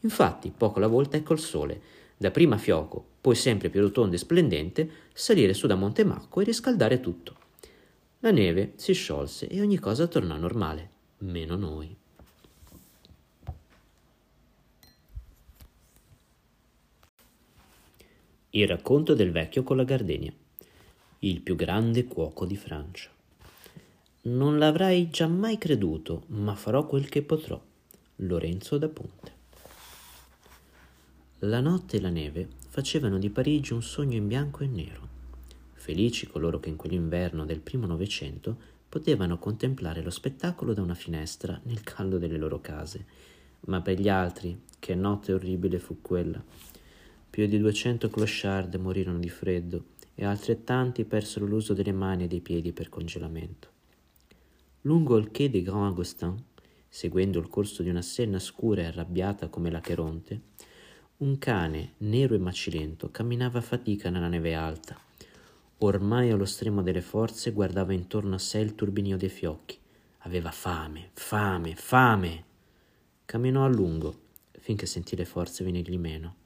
Infatti, 0.01 0.51
poco 0.57 0.79
alla 0.79 0.87
volta 0.87 1.19
ecco 1.19 1.35
il 1.35 1.39
sole, 1.39 1.83
dapprima 2.17 2.57
fioco, 2.57 3.05
poi 3.21 3.35
sempre 3.35 3.69
più 3.69 3.83
rotondo 3.83 4.15
e 4.15 4.19
splendente, 4.19 4.91
salire 5.13 5.53
su 5.53 5.67
da 5.67 5.75
Monte 5.75 6.03
Macco 6.03 6.41
e 6.41 6.45
riscaldare 6.45 6.99
tutto. 7.01 7.37
La 8.21 8.31
neve 8.31 8.73
si 8.77 8.95
sciolse 8.95 9.49
e 9.49 9.61
ogni 9.61 9.79
cosa 9.79 10.07
tornò 10.07 10.35
normale, 10.39 10.89
meno 11.19 11.57
noi. 11.57 12.01
Il 18.55 18.69
racconto 18.69 19.15
del 19.15 19.31
vecchio 19.31 19.63
con 19.63 19.79
la 19.79 19.85
gardenia, 19.85 20.31
il 21.21 21.41
più 21.41 21.57
grande 21.57 22.05
cuoco 22.05 22.45
di 22.45 22.55
Francia. 22.55 23.09
Non 24.25 24.59
l'avrai 24.59 25.09
già 25.09 25.27
mai 25.27 25.57
creduto, 25.57 26.25
ma 26.27 26.55
farò 26.55 26.85
quel 26.87 27.09
che 27.09 27.23
potrò. 27.23 27.59
Lorenzo 28.17 28.77
da 28.77 28.89
Ponte. 28.89 29.33
La 31.39 31.61
notte 31.61 31.97
e 31.97 32.01
la 32.03 32.11
neve 32.11 32.47
facevano 32.69 33.17
di 33.17 33.31
Parigi 33.31 33.73
un 33.73 33.83
sogno 33.83 34.19
in 34.19 34.29
bianco 34.29 34.65
e 34.65 34.67
nero. 34.67 35.09
Felici 35.73 36.27
coloro 36.27 36.61
che 36.61 36.69
in 36.69 36.77
quell'inverno 36.77 37.47
del 37.47 37.61
primo 37.61 37.87
Novecento 37.87 38.55
potevano 38.87 39.39
contemplare 39.39 40.03
lo 40.03 40.11
spettacolo 40.11 40.75
da 40.75 40.83
una 40.83 40.93
finestra 40.93 41.59
nel 41.63 41.81
caldo 41.81 42.19
delle 42.19 42.37
loro 42.37 42.61
case. 42.61 43.07
Ma 43.61 43.81
per 43.81 43.99
gli 43.99 44.11
altri, 44.11 44.61
che 44.79 44.95
notte 44.95 45.33
orribile 45.33 45.79
fu 45.79 46.03
quella. 46.03 46.71
Più 47.33 47.47
di 47.47 47.57
duecento 47.57 48.11
clochard 48.11 48.75
morirono 48.75 49.19
di 49.19 49.31
freddo 49.31 49.85
e 50.15 50.27
altrettanti 50.27 51.07
persero 51.07 51.47
l'uso 51.47 51.73
delle 51.73 51.93
mani 51.93 52.25
e 52.25 52.29
dei 52.29 52.43
piedi 52.43 52.73
per 52.73 52.91
congelamento. 52.91 53.71
Lungo 54.83 55.17
il 55.17 55.31
quai 55.31 55.49
des 55.49 55.63
Grands 55.63 55.87
Augustins, 55.87 56.43
seguendo 56.91 57.39
il 57.39 57.49
corso 57.49 57.83
di 57.83 57.89
una 57.89 58.03
senna 58.03 58.39
scura 58.39 58.83
e 58.83 58.85
arrabbiata 58.85 59.49
come 59.49 59.71
la 59.71 59.81
Cheronte, 59.81 60.41
un 61.17 61.39
cane 61.39 61.95
nero 61.99 62.35
e 62.35 62.39
macilento 62.39 63.11
camminava 63.11 63.61
a 63.61 63.63
fatica 63.63 64.11
nella 64.11 64.29
neve 64.29 64.53
alta 64.53 64.95
Ormai 65.79 66.31
allo 66.31 66.45
stremo 66.45 66.83
delle 66.83 67.01
forze 67.01 67.51
guardava 67.53 67.95
intorno 67.95 68.35
a 68.35 68.39
sé 68.39 68.59
il 68.59 68.75
turbinio 68.75 69.17
dei 69.17 69.31
fiocchi. 69.31 69.79
Aveva 70.19 70.51
fame, 70.51 71.13
fame, 71.15 71.75
fame. 71.77 72.45
Camminò 73.25 73.65
a 73.65 73.69
lungo 73.69 74.15
finché 74.61 74.85
sentì 74.85 75.17
le 75.17 75.25
forze 75.25 75.65
venirgli 75.65 75.97
meno. 75.97 76.42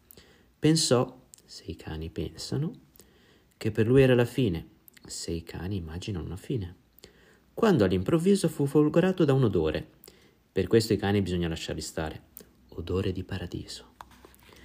Pensò, 0.66 1.28
se 1.44 1.62
i 1.66 1.76
cani 1.76 2.10
pensano, 2.10 2.72
che 3.56 3.70
per 3.70 3.86
lui 3.86 4.02
era 4.02 4.16
la 4.16 4.24
fine, 4.24 4.66
se 5.06 5.30
i 5.30 5.44
cani 5.44 5.76
immaginano 5.76 6.24
una 6.24 6.36
fine. 6.36 6.74
Quando 7.54 7.84
all'improvviso 7.84 8.48
fu 8.48 8.66
folgorato 8.66 9.24
da 9.24 9.32
un 9.32 9.44
odore. 9.44 9.88
Per 10.50 10.66
questo 10.66 10.92
i 10.92 10.96
cani 10.96 11.22
bisogna 11.22 11.46
lasciarli 11.46 11.80
stare. 11.80 12.22
Odore 12.70 13.12
di 13.12 13.22
paradiso. 13.22 13.92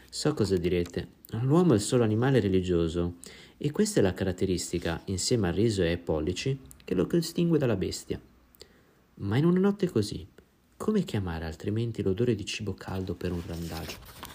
So 0.10 0.34
cosa 0.34 0.58
direte. 0.58 1.08
L'uomo 1.42 1.74
è 1.74 1.76
il 1.76 1.82
solo 1.82 2.04
animale 2.04 2.40
religioso 2.40 3.18
e 3.58 3.70
questa 3.70 4.00
è 4.00 4.02
la 4.02 4.16
caratteristica, 4.16 5.04
insieme 5.06 5.50
al 5.50 5.54
riso 5.54 5.84
e 5.84 5.90
ai 5.90 6.00
pollici, 6.00 6.60
che 6.84 6.96
lo 6.96 7.04
distingue 7.04 7.60
dalla 7.60 7.76
bestia. 7.76 8.20
Ma 9.18 9.38
in 9.38 9.46
una 9.46 9.60
notte 9.60 9.88
così, 9.88 10.28
come 10.78 11.04
chiamare 11.04 11.46
altrimenti 11.46 12.02
l'odore 12.02 12.34
di 12.34 12.46
cibo 12.48 12.74
caldo 12.74 13.14
per 13.14 13.32
un 13.32 13.44
randagio? 13.46 14.31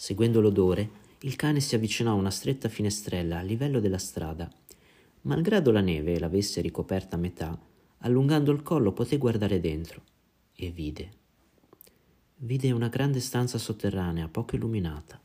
Seguendo 0.00 0.40
l'odore, 0.40 0.88
il 1.22 1.34
cane 1.34 1.58
si 1.58 1.74
avvicinò 1.74 2.12
a 2.12 2.14
una 2.14 2.30
stretta 2.30 2.68
finestrella 2.68 3.38
a 3.38 3.42
livello 3.42 3.80
della 3.80 3.98
strada. 3.98 4.48
Malgrado 5.22 5.72
la 5.72 5.80
neve 5.80 6.20
l'avesse 6.20 6.60
ricoperta 6.60 7.16
a 7.16 7.18
metà, 7.18 7.58
allungando 7.98 8.52
il 8.52 8.62
collo 8.62 8.92
poté 8.92 9.18
guardare 9.18 9.58
dentro 9.58 10.02
e 10.54 10.70
vide. 10.70 11.10
Vide 12.36 12.70
una 12.70 12.86
grande 12.86 13.18
stanza 13.18 13.58
sotterranea 13.58 14.28
poco 14.28 14.54
illuminata. 14.54 15.20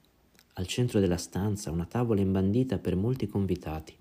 Al 0.53 0.65
centro 0.65 0.99
della 0.99 1.17
stanza 1.17 1.69
una 1.69 1.85
tavola 1.85 2.21
imbandita 2.21 2.79
per 2.79 2.95
molti 2.95 3.27
convitati. 3.27 3.95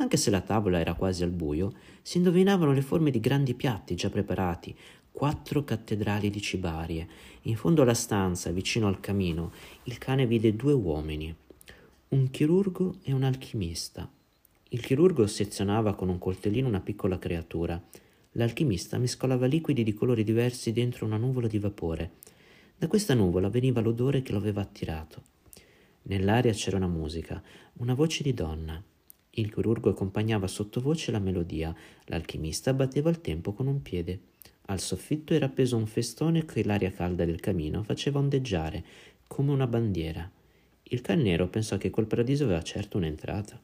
Anche 0.00 0.16
se 0.16 0.30
la 0.30 0.40
tavola 0.40 0.80
era 0.80 0.94
quasi 0.94 1.22
al 1.22 1.30
buio, 1.30 1.74
si 2.00 2.16
indovinavano 2.16 2.72
le 2.72 2.80
forme 2.80 3.10
di 3.10 3.20
grandi 3.20 3.52
piatti 3.52 3.94
già 3.94 4.08
preparati, 4.08 4.74
quattro 5.12 5.62
cattedrali 5.62 6.30
di 6.30 6.40
cibarie. 6.40 7.06
In 7.42 7.56
fondo 7.56 7.82
alla 7.82 7.92
stanza, 7.92 8.50
vicino 8.50 8.88
al 8.88 8.98
camino, 8.98 9.52
il 9.84 9.98
cane 9.98 10.26
vide 10.26 10.56
due 10.56 10.72
uomini, 10.72 11.34
un 12.08 12.30
chirurgo 12.30 12.96
e 13.02 13.12
un 13.12 13.24
alchimista. 13.24 14.10
Il 14.70 14.80
chirurgo 14.80 15.26
sezionava 15.26 15.94
con 15.94 16.08
un 16.08 16.18
coltellino 16.18 16.66
una 16.66 16.80
piccola 16.80 17.18
creatura. 17.18 17.78
L'alchimista 18.32 18.96
mescolava 18.96 19.44
liquidi 19.44 19.82
di 19.82 19.92
colori 19.92 20.24
diversi 20.24 20.72
dentro 20.72 21.04
una 21.04 21.18
nuvola 21.18 21.46
di 21.46 21.58
vapore. 21.58 22.12
Da 22.74 22.86
questa 22.86 23.12
nuvola 23.12 23.50
veniva 23.50 23.82
l'odore 23.82 24.22
che 24.22 24.32
lo 24.32 24.38
aveva 24.38 24.62
attirato. 24.62 25.22
Nell'aria 26.04 26.54
c'era 26.54 26.78
una 26.78 26.88
musica, 26.88 27.42
una 27.74 27.92
voce 27.92 28.22
di 28.22 28.32
donna. 28.32 28.82
Il 29.32 29.52
chirurgo 29.52 29.90
accompagnava 29.90 30.46
sottovoce 30.46 31.12
la 31.12 31.20
melodia, 31.20 31.74
l'alchimista 32.06 32.74
batteva 32.74 33.10
il 33.10 33.20
tempo 33.20 33.52
con 33.52 33.68
un 33.68 33.80
piede. 33.80 34.20
Al 34.66 34.80
soffitto 34.80 35.34
era 35.34 35.46
appeso 35.46 35.76
un 35.76 35.86
festone 35.86 36.44
che 36.44 36.64
l'aria 36.64 36.90
calda 36.90 37.24
del 37.24 37.40
camino 37.40 37.82
faceva 37.82 38.18
ondeggiare, 38.18 38.84
come 39.26 39.52
una 39.52 39.66
bandiera. 39.66 40.28
Il 40.82 41.00
cannero 41.00 41.48
pensò 41.48 41.76
che 41.76 41.90
quel 41.90 42.06
paradiso 42.06 42.44
aveva 42.44 42.62
certo 42.62 42.96
un'entrata. 42.96 43.60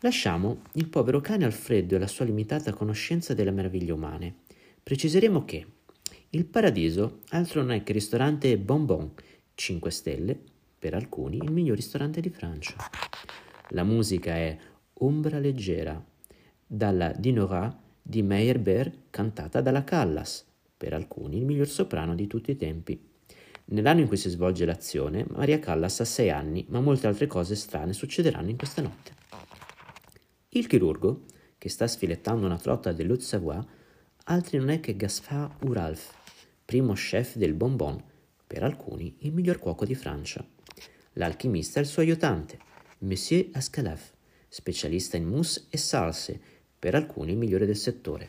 Lasciamo 0.00 0.62
il 0.72 0.88
povero 0.88 1.20
cane 1.20 1.44
al 1.44 1.52
freddo 1.52 1.94
e 1.94 1.96
alla 1.96 2.06
sua 2.06 2.24
limitata 2.24 2.72
conoscenza 2.72 3.34
delle 3.34 3.50
meraviglie 3.50 3.92
umane. 3.92 4.34
Preciseremo 4.82 5.44
che 5.44 5.66
il 6.30 6.44
paradiso 6.44 7.20
altro 7.30 7.60
non 7.60 7.72
è 7.72 7.82
che 7.82 7.92
ristorante 7.92 8.56
Bonbon, 8.56 9.12
5 9.54 9.90
stelle, 9.90 10.38
per 10.78 10.94
alcuni 10.94 11.36
il 11.36 11.50
miglior 11.50 11.76
ristorante 11.76 12.20
di 12.20 12.30
Francia. 12.30 12.76
La 13.72 13.84
musica 13.84 14.34
è 14.34 14.58
Ombra 14.94 15.38
leggera, 15.38 16.04
dalla 16.66 17.12
Dinora 17.12 17.72
di 18.02 18.20
Meyerbeer 18.20 18.92
cantata 19.10 19.60
dalla 19.60 19.84
Callas, 19.84 20.44
per 20.76 20.92
alcuni 20.92 21.36
il 21.36 21.44
miglior 21.44 21.68
soprano 21.68 22.16
di 22.16 22.26
tutti 22.26 22.50
i 22.50 22.56
tempi. 22.56 23.00
Nell'anno 23.66 24.00
in 24.00 24.08
cui 24.08 24.16
si 24.16 24.28
svolge 24.28 24.64
l'azione, 24.64 25.24
Maria 25.28 25.60
Callas 25.60 26.00
ha 26.00 26.04
sei 26.04 26.30
anni, 26.30 26.66
ma 26.68 26.80
molte 26.80 27.06
altre 27.06 27.28
cose 27.28 27.54
strane 27.54 27.92
succederanno 27.92 28.50
in 28.50 28.56
questa 28.56 28.82
notte. 28.82 29.12
Il 30.48 30.66
chirurgo, 30.66 31.26
che 31.56 31.68
sta 31.68 31.86
sfilettando 31.86 32.46
una 32.46 32.58
trotta 32.58 32.90
dell'Haute 32.90 33.22
Savoie, 33.22 33.64
altri 34.24 34.58
non 34.58 34.70
è 34.70 34.80
che 34.80 34.96
Gaspard 34.96 35.62
Uralf, 35.62 36.12
primo 36.64 36.94
chef 36.94 37.36
del 37.36 37.54
Bonbon, 37.54 38.02
per 38.44 38.64
alcuni 38.64 39.14
il 39.20 39.32
miglior 39.32 39.60
cuoco 39.60 39.84
di 39.84 39.94
Francia. 39.94 40.44
L'alchimista 41.12 41.78
è 41.78 41.82
il 41.82 41.88
suo 41.88 42.02
aiutante, 42.02 42.58
Monsieur 43.02 43.48
Ascalaf, 43.52 44.12
specialista 44.46 45.16
in 45.16 45.24
mousse 45.24 45.68
e 45.70 45.78
salse, 45.78 46.38
per 46.78 46.94
alcuni 46.94 47.30
il 47.30 47.38
migliore 47.38 47.64
del 47.64 47.76
settore. 47.76 48.28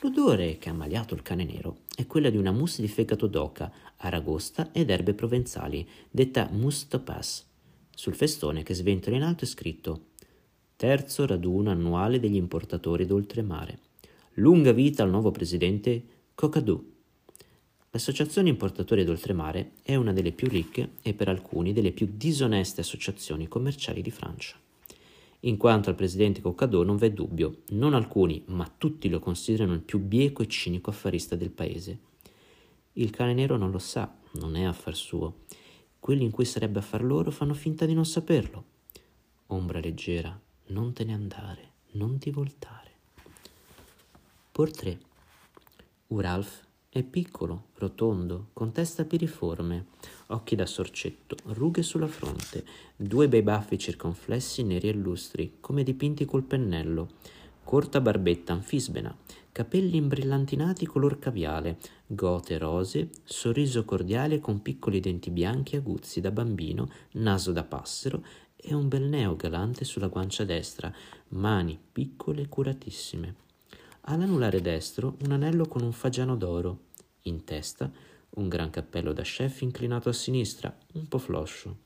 L'odore 0.00 0.58
che 0.58 0.68
ha 0.68 0.72
ammaliato 0.72 1.14
il 1.14 1.22
cane 1.22 1.44
nero 1.44 1.78
è 1.96 2.06
quella 2.06 2.28
di 2.28 2.36
una 2.36 2.52
mousse 2.52 2.82
di 2.82 2.88
fegato 2.88 3.26
d'oca, 3.26 3.72
aragosta 3.96 4.70
ed 4.70 4.90
erbe 4.90 5.14
provenzali, 5.14 5.88
detta 6.10 6.50
mousse 6.52 6.88
topaz. 6.88 7.46
Sul 7.88 8.14
festone 8.14 8.62
che 8.62 8.74
sventola 8.74 9.16
in 9.16 9.22
alto 9.22 9.44
è 9.44 9.48
scritto 9.48 10.08
Terzo 10.76 11.24
raduno 11.24 11.70
annuale 11.70 12.20
degli 12.20 12.36
importatori 12.36 13.06
d'oltremare. 13.06 13.78
Lunga 14.34 14.72
vita 14.72 15.02
al 15.02 15.10
nuovo 15.10 15.30
presidente 15.30 16.02
Cocadou. 16.34 16.93
L'Associazione 17.94 18.48
Importatori 18.48 19.04
d'Oltremare 19.04 19.74
è 19.84 19.94
una 19.94 20.12
delle 20.12 20.32
più 20.32 20.48
ricche 20.48 20.94
e 21.00 21.14
per 21.14 21.28
alcuni 21.28 21.72
delle 21.72 21.92
più 21.92 22.08
disoneste 22.10 22.80
associazioni 22.80 23.46
commerciali 23.46 24.02
di 24.02 24.10
Francia. 24.10 24.56
in 25.42 25.56
quanto 25.56 25.90
al 25.90 25.94
presidente 25.94 26.40
Coccadò 26.40 26.82
non 26.82 26.96
v'è 26.96 27.12
dubbio, 27.12 27.58
non 27.68 27.94
alcuni, 27.94 28.42
ma 28.46 28.68
tutti 28.76 29.08
lo 29.08 29.20
considerano 29.20 29.74
il 29.74 29.80
più 29.82 30.00
bieco 30.00 30.42
e 30.42 30.48
cinico 30.48 30.90
affarista 30.90 31.36
del 31.36 31.50
paese. 31.50 31.98
Il 32.94 33.10
cane 33.10 33.32
nero 33.32 33.56
non 33.56 33.70
lo 33.70 33.78
sa, 33.78 34.12
non 34.32 34.56
è 34.56 34.64
affar 34.64 34.96
suo. 34.96 35.42
Quelli 36.00 36.24
in 36.24 36.32
cui 36.32 36.46
sarebbe 36.46 36.80
affar 36.80 37.04
loro 37.04 37.30
fanno 37.30 37.54
finta 37.54 37.86
di 37.86 37.94
non 37.94 38.06
saperlo. 38.06 38.64
Ombra 39.48 39.78
leggera, 39.78 40.36
non 40.68 40.92
te 40.92 41.04
ne 41.04 41.12
andare, 41.12 41.70
non 41.92 42.18
ti 42.18 42.30
voltare. 42.30 42.90
Portrait. 44.50 44.98
Uralf 46.08 46.62
è 46.94 47.02
piccolo, 47.02 47.70
rotondo, 47.78 48.50
con 48.52 48.70
testa 48.70 49.04
piriforme, 49.04 49.86
occhi 50.28 50.54
da 50.54 50.64
sorcetto, 50.64 51.34
rughe 51.46 51.82
sulla 51.82 52.06
fronte, 52.06 52.64
due 52.94 53.28
bei 53.28 53.42
baffi 53.42 53.76
circonflessi 53.76 54.62
neri 54.62 54.90
e 54.90 54.92
lustri, 54.92 55.56
come 55.58 55.82
dipinti 55.82 56.24
col 56.24 56.44
pennello, 56.44 57.08
corta 57.64 58.00
barbetta 58.00 58.52
anfisbena, 58.52 59.12
capelli 59.50 59.96
imbrillantinati 59.96 60.86
color 60.86 61.18
caviale, 61.18 61.78
gote 62.06 62.58
rose, 62.58 63.10
sorriso 63.24 63.84
cordiale 63.84 64.38
con 64.38 64.62
piccoli 64.62 65.00
denti 65.00 65.32
bianchi 65.32 65.74
aguzzi 65.74 66.20
da 66.20 66.30
bambino, 66.30 66.88
naso 67.14 67.50
da 67.50 67.64
passero 67.64 68.24
e 68.54 68.72
un 68.72 68.86
bel 68.86 69.08
neo 69.08 69.34
galante 69.34 69.84
sulla 69.84 70.06
guancia 70.06 70.44
destra, 70.44 70.94
mani 71.30 71.76
piccole 71.90 72.42
e 72.42 72.48
curatissime. 72.48 73.42
All'anulare 74.06 74.60
destro 74.60 75.16
un 75.24 75.32
anello 75.32 75.66
con 75.66 75.82
un 75.82 75.92
fagiano 75.92 76.36
d'oro. 76.36 76.88
In 77.22 77.44
testa 77.44 77.90
un 78.36 78.48
gran 78.48 78.68
cappello 78.68 79.14
da 79.14 79.22
chef 79.22 79.62
inclinato 79.62 80.10
a 80.10 80.12
sinistra, 80.12 80.76
un 80.92 81.08
po' 81.08 81.16
floscio. 81.16 81.78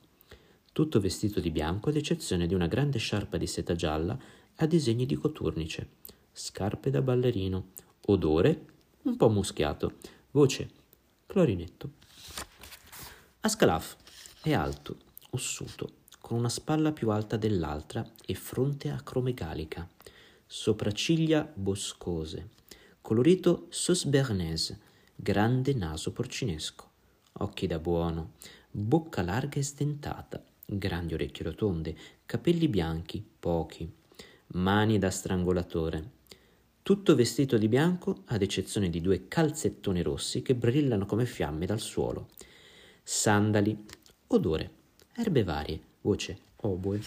Tutto 0.73 0.99
vestito 0.99 1.39
di 1.39 1.49
bianco 1.49 1.87
ad 1.87 1.95
eccezione 1.95 2.45
di 2.45 2.53
una 2.53 2.67
grande 2.67 2.97
sciarpa 2.97 3.37
di 3.37 3.47
seta 3.47 3.73
gialla 3.73 4.19
a 4.57 4.65
disegni 4.65 5.05
di 5.05 5.15
coturnice. 5.15 5.91
Scarpe 6.33 6.89
da 6.89 7.01
ballerino. 7.01 7.69
Odore 8.07 8.65
un 9.03 9.15
po' 9.15 9.29
muschiato. 9.29 9.93
Voce 10.31 10.69
clarinetto. 11.25 11.91
Ascalaf 13.39 13.95
è 14.41 14.51
alto, 14.51 14.97
ossuto, 15.29 15.89
con 16.19 16.37
una 16.37 16.49
spalla 16.49 16.91
più 16.91 17.11
alta 17.11 17.37
dell'altra 17.37 18.05
e 18.25 18.33
fronte 18.33 18.89
acromegalica 18.89 19.87
sopracciglia 20.51 21.47
boscose, 21.53 22.49
colorito 23.01 23.67
sauce 23.69 24.07
bernaise, 24.07 24.79
grande 25.15 25.75
naso 25.75 26.11
porcinesco, 26.11 26.89
occhi 27.33 27.67
da 27.67 27.77
buono, 27.77 28.31
bocca 28.71 29.21
larga 29.21 29.59
e 29.59 29.63
sdentata, 29.63 30.43
grandi 30.65 31.13
orecchie 31.13 31.45
rotonde, 31.45 31.95
capelli 32.25 32.67
bianchi, 32.67 33.23
pochi, 33.39 33.87
mani 34.53 34.97
da 34.97 35.11
strangolatore. 35.11 36.17
Tutto 36.81 37.13
vestito 37.13 37.59
di 37.59 37.67
bianco, 37.67 38.23
ad 38.25 38.41
eccezione 38.41 38.89
di 38.89 39.01
due 39.01 39.27
calzettoni 39.27 40.01
rossi 40.01 40.41
che 40.41 40.55
brillano 40.55 41.05
come 41.05 41.27
fiamme 41.27 41.67
dal 41.67 41.79
suolo. 41.79 42.29
Sandali, 43.03 43.85
odore, 44.25 44.71
erbe 45.13 45.43
varie, 45.43 45.79
voce, 46.01 46.39
oboe. 46.55 46.99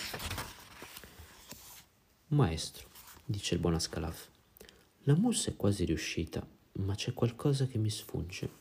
Maestro 2.29 2.91
dice 3.25 3.55
il 3.55 3.61
buon 3.61 3.75
Ascalaf. 3.75 4.29
La 5.05 5.15
mousse 5.15 5.53
è 5.53 5.57
quasi 5.57 5.85
riuscita, 5.85 6.47
ma 6.75 6.95
c'è 6.95 7.13
qualcosa 7.13 7.67
che 7.67 7.79
mi 7.79 7.91
sfugge. 7.91 8.61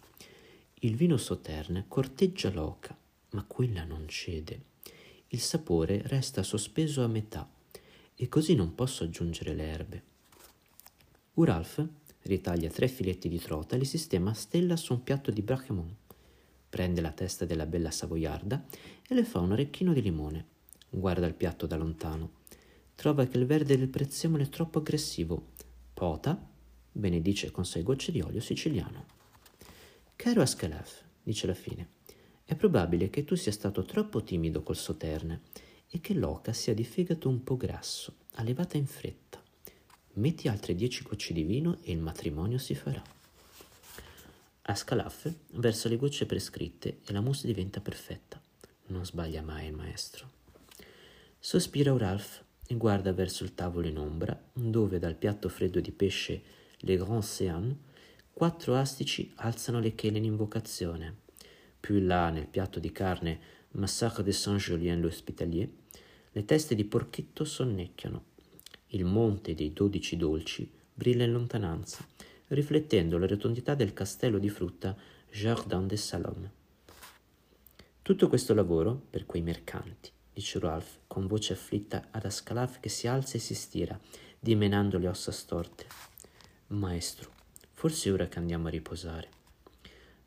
Il 0.81 0.95
vino 0.95 1.17
sauterne 1.17 1.85
corteggia 1.87 2.51
l'oca, 2.51 2.97
ma 3.31 3.43
quella 3.43 3.83
non 3.83 4.07
cede. 4.07 4.69
Il 5.29 5.39
sapore 5.39 6.01
resta 6.05 6.43
sospeso 6.43 7.03
a 7.03 7.07
metà 7.07 7.49
e 8.15 8.29
così 8.29 8.55
non 8.55 8.75
posso 8.75 9.03
aggiungere 9.03 9.53
le 9.53 9.63
erbe. 9.63 10.03
Uralf 11.35 11.87
ritaglia 12.23 12.69
tre 12.69 12.87
filetti 12.87 13.29
di 13.29 13.39
trota 13.39 13.75
e 13.75 13.79
li 13.79 13.85
sistema 13.85 14.31
a 14.31 14.35
stella 14.35 14.75
su 14.75 14.93
un 14.93 15.03
piatto 15.03 15.31
di 15.31 15.41
brachemont. 15.41 15.93
Prende 16.69 17.01
la 17.01 17.11
testa 17.11 17.45
della 17.45 17.65
bella 17.65 17.91
savoiarda 17.91 18.65
e 19.07 19.13
le 19.13 19.23
fa 19.23 19.39
un 19.39 19.51
orecchino 19.51 19.93
di 19.93 20.01
limone. 20.01 20.45
Guarda 20.89 21.25
il 21.25 21.33
piatto 21.33 21.65
da 21.65 21.77
lontano 21.77 22.39
trova 23.01 23.25
che 23.25 23.39
il 23.39 23.47
verde 23.47 23.79
del 23.79 23.87
prezzemolo 23.87 24.43
è 24.43 24.49
troppo 24.49 24.77
aggressivo. 24.77 25.53
Pota, 25.91 26.39
benedice 26.91 27.49
con 27.49 27.65
sei 27.65 27.81
gocce 27.81 28.11
di 28.11 28.21
olio 28.21 28.39
siciliano. 28.39 29.05
Caro 30.15 30.43
Ascalaf, 30.43 31.01
dice 31.23 31.47
alla 31.47 31.55
fine, 31.55 31.87
è 32.45 32.53
probabile 32.53 33.09
che 33.09 33.23
tu 33.23 33.33
sia 33.33 33.51
stato 33.51 33.85
troppo 33.85 34.21
timido 34.21 34.61
col 34.61 34.75
soterne 34.75 35.41
e 35.89 35.99
che 35.99 36.13
l'oca 36.13 36.53
sia 36.53 36.75
di 36.75 36.83
fegato 36.83 37.27
un 37.27 37.43
po' 37.43 37.57
grasso, 37.57 38.17
allevata 38.33 38.77
in 38.77 38.85
fretta. 38.85 39.41
Metti 40.13 40.47
altre 40.47 40.75
dieci 40.75 41.01
gocce 41.01 41.33
di 41.33 41.41
vino 41.41 41.79
e 41.81 41.93
il 41.93 41.99
matrimonio 41.99 42.59
si 42.59 42.75
farà. 42.75 43.01
Ascalaf 44.61 45.33
versa 45.53 45.89
le 45.89 45.97
gocce 45.97 46.27
prescritte 46.27 46.99
e 47.03 47.11
la 47.13 47.21
mousse 47.21 47.47
diventa 47.47 47.81
perfetta. 47.81 48.39
Non 48.89 49.03
sbaglia 49.03 49.41
mai 49.41 49.65
il 49.65 49.73
maestro. 49.73 50.29
Sospira 51.39 51.93
Uralf 51.93 52.43
e 52.71 52.75
guarda 52.75 53.11
verso 53.11 53.43
il 53.43 53.53
tavolo 53.53 53.87
in 53.87 53.97
ombra, 53.97 54.41
dove 54.53 54.97
dal 54.97 55.15
piatto 55.15 55.49
freddo 55.49 55.81
di 55.81 55.91
pesce 55.91 56.41
Le 56.77 56.95
Grand 56.95 57.21
Séan 57.21 57.77
quattro 58.31 58.75
astici 58.75 59.29
alzano 59.35 59.81
le 59.81 59.93
chele 59.93 60.19
in 60.19 60.23
invocazione. 60.23 61.17
Più 61.81 61.97
in 61.97 62.07
là, 62.07 62.29
nel 62.29 62.47
piatto 62.47 62.79
di 62.79 62.93
carne 62.93 63.39
Massacre 63.71 64.23
de 64.23 64.31
Saint-Julien 64.31 65.01
l'Hospitalier, 65.01 65.67
le 66.31 66.45
teste 66.45 66.73
di 66.73 66.85
porchetto 66.85 67.43
sonnecchiano. 67.43 68.23
Il 68.87 69.03
monte 69.03 69.53
dei 69.53 69.73
dodici 69.73 70.15
dolci 70.15 70.71
brilla 70.93 71.25
in 71.25 71.33
lontananza, 71.33 72.07
riflettendo 72.47 73.17
la 73.17 73.27
rotondità 73.27 73.75
del 73.75 73.91
castello 73.91 74.39
di 74.39 74.49
frutta 74.49 74.95
Jardin 75.29 75.87
des 75.87 76.05
Salons. 76.05 76.49
Tutto 78.01 78.29
questo 78.29 78.53
lavoro 78.53 79.07
per 79.09 79.25
quei 79.25 79.41
mercanti 79.41 80.11
dice 80.33 80.59
Ralph 80.59 80.99
con 81.07 81.27
voce 81.27 81.53
afflitta 81.53 82.07
ad 82.11 82.25
Ascalaf 82.25 82.79
che 82.79 82.89
si 82.89 83.07
alza 83.07 83.35
e 83.35 83.39
si 83.39 83.53
stira, 83.53 83.99
dimenando 84.39 84.97
le 84.97 85.07
ossa 85.07 85.31
storte. 85.31 85.85
Maestro, 86.67 87.29
forse 87.71 88.09
è 88.09 88.13
ora 88.13 88.27
che 88.27 88.39
andiamo 88.39 88.67
a 88.67 88.71
riposare. 88.71 89.29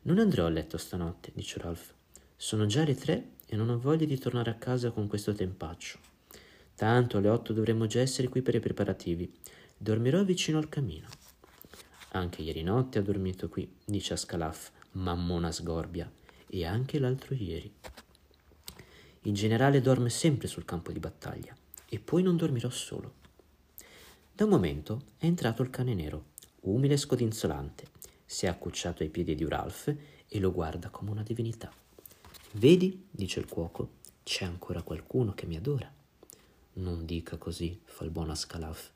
Non 0.03 0.19
andrò 0.19 0.45
a 0.45 0.49
letto 0.49 0.77
stanotte, 0.77 1.31
dice 1.33 1.59
Ralph. 1.59 1.93
Sono 2.35 2.65
già 2.65 2.83
le 2.83 2.95
tre 2.95 3.29
e 3.47 3.55
non 3.55 3.69
ho 3.69 3.79
voglia 3.79 4.05
di 4.05 4.17
tornare 4.17 4.51
a 4.51 4.55
casa 4.55 4.91
con 4.91 5.07
questo 5.07 5.33
tempaccio. 5.33 5.97
Tanto 6.75 7.17
alle 7.17 7.29
otto 7.29 7.53
dovremmo 7.53 7.87
già 7.87 8.01
essere 8.01 8.27
qui 8.27 8.41
per 8.41 8.55
i 8.55 8.59
preparativi. 8.59 9.33
Dormirò 9.77 10.23
vicino 10.23 10.57
al 10.57 10.69
camino. 10.69 11.07
Anche 12.11 12.41
ieri 12.41 12.63
notte 12.63 12.99
ha 12.99 13.01
dormito 13.01 13.49
qui, 13.49 13.69
dice 13.83 14.13
Ascalaf, 14.13 14.71
mammona 14.91 15.51
sgorbia, 15.51 16.09
e 16.47 16.65
anche 16.65 16.99
l'altro 16.99 17.33
ieri. 17.33 17.73
Il 19.25 19.33
generale 19.33 19.81
dorme 19.81 20.11
sempre 20.11 20.47
sul 20.47 20.65
campo 20.65 20.91
di 20.91 20.99
battaglia 20.99 21.55
e 21.89 21.99
poi 21.99 22.21
non 22.21 22.37
dormirò 22.37 22.69
solo. 22.69 23.13
Da 24.31 24.43
un 24.43 24.51
momento 24.51 25.01
è 25.17 25.25
entrato 25.25 25.63
il 25.63 25.71
cane 25.71 25.95
nero, 25.95 26.25
umile 26.61 26.93
e 26.93 26.97
scodinzolante. 26.97 27.87
Si 28.23 28.45
è 28.45 28.49
accucciato 28.49 29.01
ai 29.01 29.09
piedi 29.09 29.33
di 29.33 29.43
Uralf 29.43 29.91
e 30.27 30.39
lo 30.39 30.51
guarda 30.51 30.91
come 30.91 31.09
una 31.09 31.23
divinità. 31.23 31.73
Vedi, 32.51 33.07
dice 33.09 33.39
il 33.39 33.47
cuoco, 33.47 33.93
c'è 34.21 34.45
ancora 34.45 34.83
qualcuno 34.83 35.33
che 35.33 35.47
mi 35.47 35.55
adora. 35.55 35.91
Non 36.73 37.03
dica 37.07 37.37
così, 37.37 37.79
fa 37.83 38.03
il 38.03 38.11
buon 38.11 38.29
Ascalaf. 38.29 38.91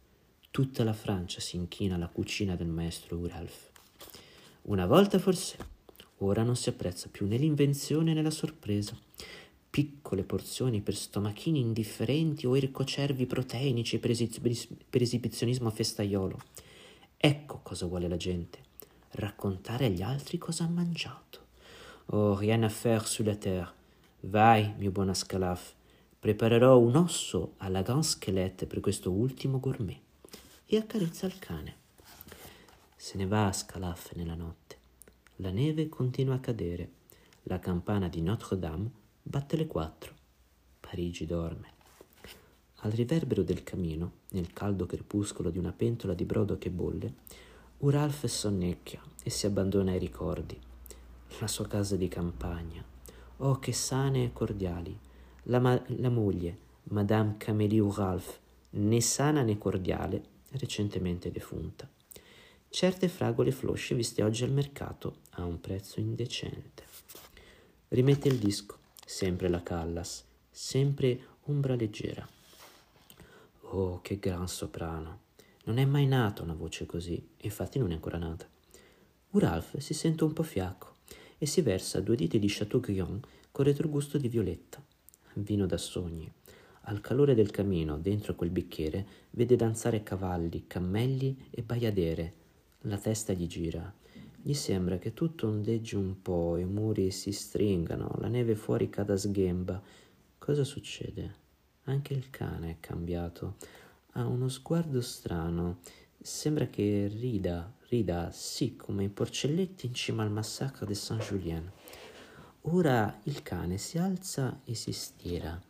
Tutta 0.52 0.84
la 0.84 0.94
Francia 0.94 1.40
si 1.40 1.56
inchina 1.56 1.96
alla 1.96 2.08
cucina 2.08 2.56
del 2.56 2.68
maestro 2.68 3.18
Uralf. 3.18 3.72
Una 4.64 4.86
volta 4.86 5.18
forse, 5.18 5.58
ora 6.18 6.44
non 6.44 6.56
si 6.56 6.70
apprezza 6.70 7.10
più 7.10 7.26
né 7.26 7.38
l'invenzione 7.38 8.14
né 8.14 8.22
la 8.22 8.30
sorpresa 8.30 8.96
piccole 9.70 10.24
porzioni 10.24 10.82
per 10.82 10.96
stomachini 10.96 11.60
indifferenti 11.60 12.48
o 12.48 12.56
ircocervi 12.56 13.26
proteinici 13.26 14.00
per, 14.00 14.10
esib- 14.10 14.76
per 14.90 15.02
esibizionismo 15.02 15.70
festaiolo. 15.70 16.40
Ecco 17.16 17.60
cosa 17.62 17.86
vuole 17.86 18.08
la 18.08 18.18
gente, 18.18 18.60
raccontare 19.12 19.86
agli 19.86 20.02
altri 20.02 20.38
cosa 20.38 20.64
ha 20.64 20.70
mangiato. 20.70 21.48
Oh, 22.08 22.36
rien 22.36 22.64
à 22.64 22.70
faire 22.70 23.06
sur 23.06 23.26
la 23.26 23.36
terre. 23.36 23.72
Vai, 24.22 24.74
mio 24.78 24.90
buon 24.90 25.10
Ascalaf, 25.10 25.74
preparerò 26.20 26.78
un 26.78 26.96
osso 26.96 27.54
alla 27.58 27.82
Grand 27.84 28.04
Squelette 28.04 28.66
per 28.66 28.80
questo 28.80 29.12
ultimo 29.12 29.60
gourmet. 29.60 30.00
E 30.66 30.78
accarezza 30.78 31.28
il 31.28 31.38
cane. 31.40 31.76
Se 32.96 33.18
ne 33.18 33.28
va 33.28 33.48
Ascalaf 33.48 34.14
nella 34.14 34.36
notte. 34.36 34.78
La 35.38 35.52
neve 35.52 35.88
continua 35.88 36.36
a 36.36 36.40
cadere. 36.40 36.90
La 37.44 37.60
campana 37.60 38.10
di 38.10 38.22
Notre-Dame 38.22 38.92
Batte 39.30 39.58
le 39.58 39.68
quattro. 39.68 40.12
Parigi 40.80 41.28
dorme. 41.28 41.68
Al 42.78 42.90
riverbero 42.90 43.44
del 43.44 43.62
camino, 43.62 44.14
nel 44.30 44.52
caldo 44.54 44.88
crepuscolo 44.88 45.52
di 45.52 45.60
una 45.60 45.72
pentola 45.72 46.16
di 46.16 46.26
brodo 46.26 46.58
che 46.58 46.72
bolle, 46.72 47.14
Uralf 47.78 48.26
sonnecchia 48.26 49.00
e 49.22 49.30
si 49.30 49.46
abbandona 49.46 49.92
ai 49.92 50.00
ricordi. 50.00 50.60
La 51.42 51.46
sua 51.46 51.68
casa 51.68 51.96
di 51.96 52.08
campagna. 52.08 52.84
Oh, 53.38 53.60
che 53.60 53.72
sane 53.72 54.24
e 54.24 54.34
cordiali. 54.34 54.98
La, 55.44 55.60
ma- 55.60 55.80
la 55.98 56.10
moglie, 56.10 56.58
Madame 56.86 57.36
Camélie 57.38 57.82
Uralf, 57.82 58.40
né 58.72 59.00
sana 59.00 59.44
né 59.44 59.60
cordiale, 59.60 60.24
recentemente 60.54 61.30
defunta. 61.30 61.88
Certe 62.68 63.08
fragole 63.08 63.52
flosce 63.52 63.94
viste 63.94 64.24
oggi 64.24 64.44
al 64.44 64.52
mercato 64.52 65.18
a 65.34 65.46
un 65.46 65.62
prezzo 65.62 66.00
indecente. 66.00 66.84
Rimette 67.90 68.28
il 68.28 68.40
disco, 68.40 68.79
sempre 69.10 69.50
la 69.50 69.64
Callas, 69.64 70.24
sempre 70.52 71.20
ombra 71.46 71.74
leggera. 71.74 72.30
Oh, 73.72 74.02
che 74.02 74.20
gran 74.20 74.48
soprano! 74.48 75.22
Non 75.64 75.80
è 75.80 75.86
mai 75.86 76.06
nata 76.06 76.44
una 76.44 76.54
voce 76.54 76.86
così, 76.86 77.20
infatti 77.38 77.80
non 77.80 77.90
è 77.90 77.96
ancora 77.96 78.20
nata. 78.20 78.48
Uralf 79.32 79.78
si 79.78 79.96
sente 79.96 80.24
un 80.24 80.34
po' 80.34 80.44
fiacco 80.44 80.98
e 81.40 81.48
si 81.48 81.62
versa 81.62 82.02
due 82.02 82.16
diti 82.16 82.38
di 82.38 82.48
Chateaubriand 82.48 83.26
con 83.52 83.66
retrogusto 83.66 84.20
di 84.20 84.28
violetta. 84.28 84.80
Vino 85.34 85.66
da 85.66 85.78
sogni. 85.78 86.32
Al 86.82 87.02
calore 87.02 87.34
del 87.34 87.50
camino, 87.50 87.98
dentro 87.98 88.36
quel 88.36 88.52
bicchiere, 88.52 89.08
vede 89.32 89.56
danzare 89.56 90.04
cavalli, 90.04 90.68
cammelli 90.68 91.48
e 91.50 91.64
baiadere. 91.64 92.34
La 92.82 93.00
testa 93.00 93.34
gli 93.34 93.48
gira. 93.48 93.92
Gli 94.42 94.54
sembra 94.54 94.98
che 94.98 95.14
tutto 95.14 95.48
ondeggi 95.48 95.96
un 95.96 96.22
po', 96.22 96.56
i 96.56 96.64
muri 96.64 97.12
si 97.12 97.34
stringano, 97.34 98.16
la 98.20 98.30
neve 98.30 98.56
fuori 98.56 98.90
cada 98.90 99.18
sghemba. 99.18 99.82
Cosa 100.38 100.64
succede? 100.64 101.36
Anche 101.84 102.14
il 102.14 102.30
cane 102.30 102.72
è 102.72 102.78
cambiato. 102.80 103.58
Ha 104.14 104.26
uno 104.26 104.48
sguardo 104.48 105.02
strano. 105.02 105.80
Sembra 106.22 106.68
che 106.68 107.08
rida, 107.14 107.76
rida, 107.90 108.32
sì, 108.32 108.78
come 108.78 109.04
i 109.04 109.10
porcelletti 109.10 109.88
in 109.88 109.94
cima 109.94 110.24
al 110.24 110.32
massacro 110.32 110.86
di 110.86 110.96
Saint-Julien. 110.96 111.70
Ora 112.62 113.20
il 113.24 113.44
cane 113.44 113.78
si 113.78 113.98
alza 113.98 114.62
e 114.64 114.74
si 114.74 114.94
stira. 114.94 115.62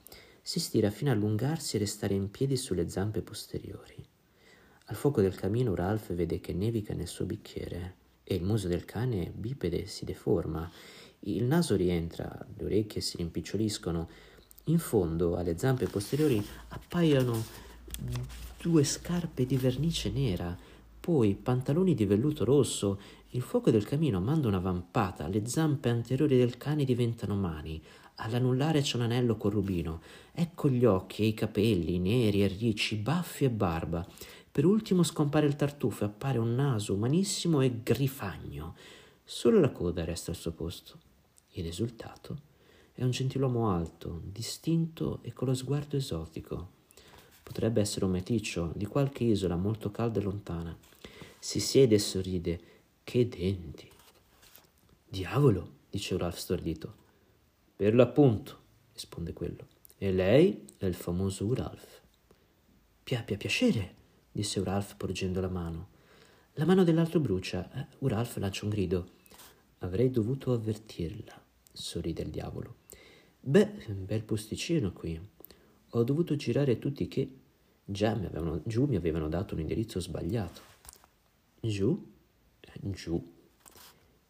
Si 0.44 0.60
stira 0.60 0.92
fino 0.92 1.10
a 1.10 1.14
allungarsi 1.14 1.76
e 1.76 1.80
restare 1.80 2.14
in 2.14 2.30
piedi 2.30 2.56
sulle 2.56 2.88
zampe 2.88 3.24
posteriori. 3.24 4.06
Al 4.86 4.96
fuoco 4.96 5.22
del 5.22 5.36
camino 5.36 5.74
Ralph 5.74 6.14
vede 6.14 6.40
che 6.40 6.54
nevica 6.54 6.94
nel 6.94 7.08
suo 7.08 7.26
bicchiere 7.26 7.99
e 8.32 8.36
il 8.36 8.44
muso 8.44 8.68
del 8.68 8.86
cane 8.86 9.32
bipede 9.36 9.88
si 9.88 10.06
deforma, 10.06 10.70
il 11.22 11.46
naso 11.46 11.76
rientra, 11.76 12.46
le 12.56 12.64
orecchie 12.64 13.02
si 13.02 13.18
rimpiccioliscono, 13.18 14.08
in 14.66 14.78
fondo 14.78 15.36
alle 15.36 15.58
zampe 15.58 15.88
posteriori 15.88 16.40
appaiono 16.68 17.44
due 18.62 18.84
scarpe 18.84 19.48
di 19.48 19.58
vernice 19.58 20.12
nera, 20.12 20.56
poi 21.00 21.34
pantaloni 21.34 21.96
di 21.96 22.06
velluto 22.06 22.46
rosso. 22.46 23.00
Il 23.30 23.42
fuoco 23.42 23.72
del 23.72 23.84
camino 23.84 24.22
manda 24.22 24.48
una 24.48 24.60
vampata, 24.60 25.28
le 25.28 25.48
zampe 25.48 25.90
anteriori 25.90 26.38
del 26.38 26.56
cane 26.58 26.84
diventano 26.84 27.36
mani. 27.36 27.82
All'annullare 28.22 28.82
c'è 28.82 28.98
un 28.98 29.04
anello 29.04 29.38
con 29.38 29.50
rubino. 29.50 30.02
Ecco 30.34 30.70
gli 30.70 30.86
occhi 30.86 31.24
e 31.24 31.28
i 31.28 31.34
capelli, 31.34 31.98
neri 31.98 32.44
e 32.44 32.48
ricci, 32.48 32.96
baffi 32.98 33.46
e 33.46 33.50
barba. 33.50 34.06
Per 34.52 34.66
ultimo 34.66 35.04
scompare 35.04 35.46
il 35.46 35.56
tartufo 35.56 36.04
e 36.04 36.08
appare 36.08 36.40
un 36.40 36.56
naso 36.56 36.94
umanissimo 36.94 37.62
e 37.62 37.82
grifagno. 37.84 38.76
Solo 39.24 39.60
la 39.60 39.70
coda 39.70 40.04
resta 40.04 40.32
al 40.32 40.38
suo 40.38 40.52
posto. 40.52 40.98
Il 41.52 41.64
risultato 41.64 42.48
è 42.94 43.04
un 43.04 43.12
gentiluomo 43.12 43.70
alto, 43.70 44.22
distinto 44.26 45.20
e 45.22 45.34
con 45.34 45.48
lo 45.48 45.54
sguardo 45.54 45.98
esotico. 45.98 46.78
Potrebbe 47.44 47.80
essere 47.80 48.06
un 48.06 48.12
meticcio 48.12 48.72
di 48.76 48.86
qualche 48.86 49.24
isola 49.24 49.56
molto 49.56 49.92
calda 49.92 50.20
e 50.20 50.24
lontana. 50.24 50.78
Si 51.40 51.60
siede 51.60 51.96
e 51.96 52.00
sorride. 52.00 52.60
Che 53.04 53.28
denti! 53.28 53.90
Diavolo, 55.08 55.78
dice 55.90 56.18
Ralph 56.18 56.38
stordito. 56.38 56.94
Per 57.76 57.96
l'appunto, 57.96 58.58
risponde 58.94 59.34
quello. 59.34 59.68
E 59.98 60.12
lei 60.12 60.66
è 60.78 60.86
il 60.86 60.96
famoso 60.96 61.54
Ralph. 61.54 62.02
Pia, 63.04 63.24
pia 63.24 63.38
piacere, 63.38 63.96
disse 64.32 64.60
Uralf 64.60 64.96
porgendo 64.96 65.42
la 65.42 65.50
mano. 65.50 65.88
La 66.54 66.66
mano 66.66 66.84
dell'altro 66.84 67.20
brucia. 67.20 67.70
Eh, 67.74 67.88
Uralf 68.00 68.38
lancia 68.38 68.66
un 68.66 68.72
grido. 68.72 69.10
Avrei 69.80 70.12
dovuto 70.12 70.52
avvertirla, 70.52 71.42
sorride 71.72 72.24
il 72.24 72.30
diavolo. 72.30 72.76
Beh, 73.40 73.86
bel 73.88 74.24
posticino 74.24 74.92
qui. 74.92 75.20
Ho 75.92 76.04
dovuto 76.04 76.36
girare 76.36 76.78
tutti 76.78 77.08
che 77.08 77.30
già 77.86 78.14
mi 78.14 78.26
avevano, 78.26 78.62
giù 78.66 78.86
mi 78.86 78.96
avevano 78.96 79.30
dato 79.30 79.54
un 79.54 79.62
indirizzo 79.62 80.00
sbagliato. 80.00 80.62
Giù? 81.62 82.12
Eh, 82.60 82.92
giù. 82.92 83.38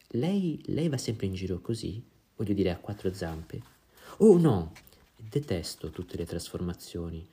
Lei, 0.10 0.62
lei 0.66 0.88
va 0.88 0.98
sempre 0.98 1.26
in 1.26 1.34
giro 1.34 1.60
così? 1.60 2.02
Voglio 2.36 2.54
dire 2.54 2.72
a 2.72 2.78
quattro 2.78 3.14
zampe? 3.14 3.62
Oh 4.18 4.38
no! 4.38 4.74
Detesto 5.16 5.90
tutte 5.90 6.16
le 6.16 6.26
trasformazioni 6.26 7.28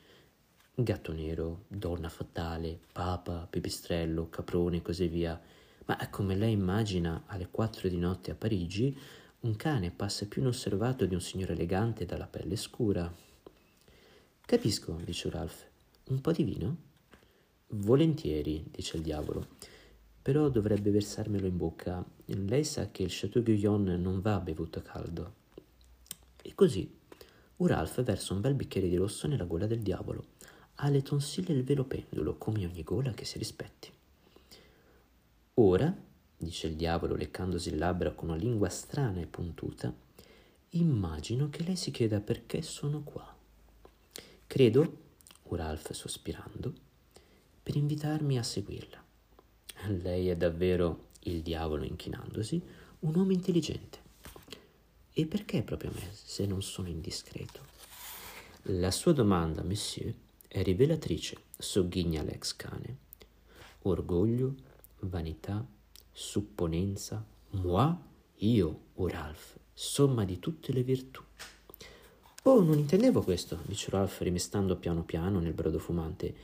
gatto 0.79 1.11
nero, 1.13 1.65
donna 1.69 2.11
fatale, 2.11 2.79
papa, 2.93 3.47
pipistrello, 3.49 4.29
caprone 4.29 4.77
e 4.77 4.83
così 4.83 5.09
via. 5.09 5.41
Ma 5.87 5.97
come 6.11 6.37
lei 6.37 6.53
immagina 6.53 7.23
alle 7.27 7.49
quattro 7.51 7.89
di 7.89 7.97
notte 7.97 8.31
a 8.31 8.35
Parigi, 8.35 8.95
un 9.41 9.57
cane 9.57 9.91
passa 9.91 10.27
più 10.27 10.43
inosservato 10.43 11.07
di 11.07 11.15
un 11.15 11.21
signore 11.23 11.55
elegante 11.55 12.05
dalla 12.05 12.27
pelle 12.27 12.57
scura. 12.57 13.11
Capisco, 14.45 15.01
dice 15.03 15.31
Ralph. 15.31 15.67
Un 16.09 16.21
po' 16.21 16.33
di 16.33 16.43
vino? 16.43 16.77
Volentieri, 17.69 18.67
dice 18.71 18.99
il 18.99 19.03
diavolo. 19.03 19.49
Però 20.21 20.51
dovrebbe 20.51 20.91
versarmelo 20.91 21.47
in 21.47 21.57
bocca. 21.57 22.05
Lei 22.27 22.65
sa 22.65 22.91
che 22.91 23.03
il 23.03 23.11
Chateau 23.11 23.43
Guyon 23.43 23.85
non 23.99 24.21
va 24.21 24.41
bevuto 24.41 24.83
caldo. 24.83 25.35
E 26.43 26.53
così, 26.55 26.93
Uralf 27.57 28.03
versa 28.03 28.35
un 28.35 28.43
bel 28.43 28.55
bicchiere 28.55 28.89
di 28.89 28.97
rosso 28.97 29.27
nella 29.27 29.45
gola 29.45 29.67
del 29.67 29.81
diavolo 29.81 30.35
ha 30.77 30.89
le 30.89 31.03
tonsille 31.03 31.53
il 31.53 31.65
velo 31.65 31.85
pendulo, 31.85 32.37
come 32.37 32.67
ogni 32.67 32.83
gola 32.83 33.13
che 33.13 33.25
si 33.25 33.39
rispetti. 33.39 33.91
Ora, 35.55 35.95
dice 36.37 36.67
il 36.67 36.77
diavolo 36.77 37.15
leccandosi 37.15 37.71
il 37.71 37.79
labbra 37.79 38.13
con 38.13 38.29
una 38.29 38.37
lingua 38.37 38.69
strana 38.69 39.21
e 39.21 39.27
puntuta, 39.27 39.95
immagino 40.71 41.49
che 41.49 41.63
lei 41.63 41.77
si 41.77 41.91
chieda 41.91 42.21
perché 42.21 42.61
sono 42.61 43.03
qua. 43.03 43.35
Credo, 44.47 45.05
Uralf 45.45 45.93
sospirando, 45.93 46.73
per 47.63 47.77
invitarmi 47.77 48.39
a 48.39 48.43
seguirla. 48.43 49.03
Lei 49.89 50.29
è 50.29 50.37
davvero, 50.37 51.09
il 51.21 51.43
diavolo 51.43 51.85
inchinandosi, 51.85 52.63
un 53.01 53.15
uomo 53.15 53.33
intelligente. 53.33 54.05
E 55.13 55.27
perché 55.27 55.63
proprio 55.63 55.91
me, 55.95 56.11
se 56.13 56.45
non 56.45 56.63
sono 56.63 56.89
indiscreto? 56.89 57.61
La 58.65 58.91
sua 58.91 59.13
domanda, 59.13 59.63
monsieur, 59.63 60.13
è 60.49 60.63
rivelatrice, 60.63 61.37
sogghigna 61.57 62.23
l'ex 62.23 62.55
cane. 62.57 62.97
Orgoglio, 63.83 64.55
vanità, 65.01 65.65
supponenza, 66.11 67.25
moi, 67.51 67.95
io 68.37 68.81
o 68.95 69.09
Ralph, 69.09 69.59
somma 69.73 70.25
di 70.25 70.39
tutte 70.39 70.73
le 70.73 70.83
virtù. 70.83 71.23
Oh, 72.45 72.63
non 72.63 72.79
intendevo 72.79 73.23
questo, 73.23 73.61
dice 73.67 73.91
Ralph 73.91 74.21
rimestando 74.21 74.77
piano 74.77 75.03
piano 75.03 75.41
nel 75.41 75.53
brodo 75.53 75.79
fumante. 75.79 76.35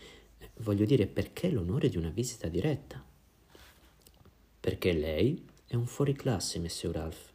Voglio 0.58 0.84
dire, 0.84 1.06
perché 1.06 1.50
l'onore 1.50 1.88
di 1.88 1.96
una 1.96 2.10
visita 2.10 2.48
diretta? 2.48 3.02
Perché 4.60 4.92
lei 4.92 5.44
è 5.66 5.74
un 5.74 5.86
fuoriclasse, 5.86 6.58
messer 6.58 6.90
Ralph. 6.90 7.30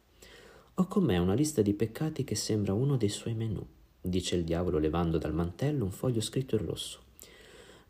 Ho 0.74 0.86
con 0.86 1.02
me 1.02 1.18
una 1.18 1.34
lista 1.34 1.62
di 1.62 1.74
peccati 1.74 2.24
che 2.24 2.34
sembra 2.34 2.72
uno 2.72 2.96
dei 2.96 3.08
suoi 3.08 3.34
menù 3.34 3.66
dice 4.00 4.36
il 4.36 4.44
diavolo 4.44 4.78
levando 4.78 5.18
dal 5.18 5.34
mantello 5.34 5.84
un 5.84 5.90
foglio 5.90 6.20
scritto 6.20 6.56
in 6.56 6.64
rosso. 6.64 7.00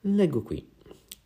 Leggo 0.03 0.43
qui 0.43 0.67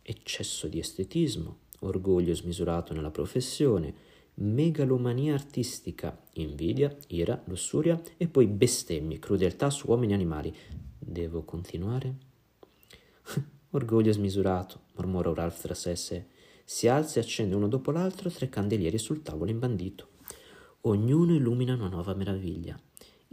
eccesso 0.03 0.67
di 0.67 0.79
estetismo, 0.79 1.57
orgoglio 1.79 2.33
smisurato 2.35 2.93
nella 2.93 3.11
professione, 3.11 3.93
megalomania 4.35 5.33
artistica, 5.33 6.19
invidia, 6.33 6.95
ira, 7.07 7.41
lussuria 7.45 7.99
e 8.17 8.27
poi 8.27 8.47
bestemmie, 8.47 9.19
crudeltà 9.19 9.69
su 9.69 9.87
uomini 9.87 10.11
e 10.11 10.15
animali. 10.15 10.55
Devo 10.99 11.43
continuare? 11.43 12.15
orgoglio 13.71 14.11
smisurato, 14.11 14.81
mormora 14.95 15.33
Ralph 15.33 15.61
tra 15.61 15.73
sé 15.73 15.91
e 15.91 15.95
sé. 15.95 16.25
Si 16.65 16.87
alza 16.87 17.19
e 17.19 17.23
accende 17.23 17.55
uno 17.55 17.67
dopo 17.67 17.91
l'altro 17.91 18.29
tre 18.29 18.49
candelieri 18.49 18.97
sul 18.97 19.21
tavolo 19.21 19.51
imbandito. 19.51 20.07
Ognuno 20.81 21.33
illumina 21.33 21.73
una 21.73 21.87
nuova 21.87 22.13
meraviglia. 22.13 22.79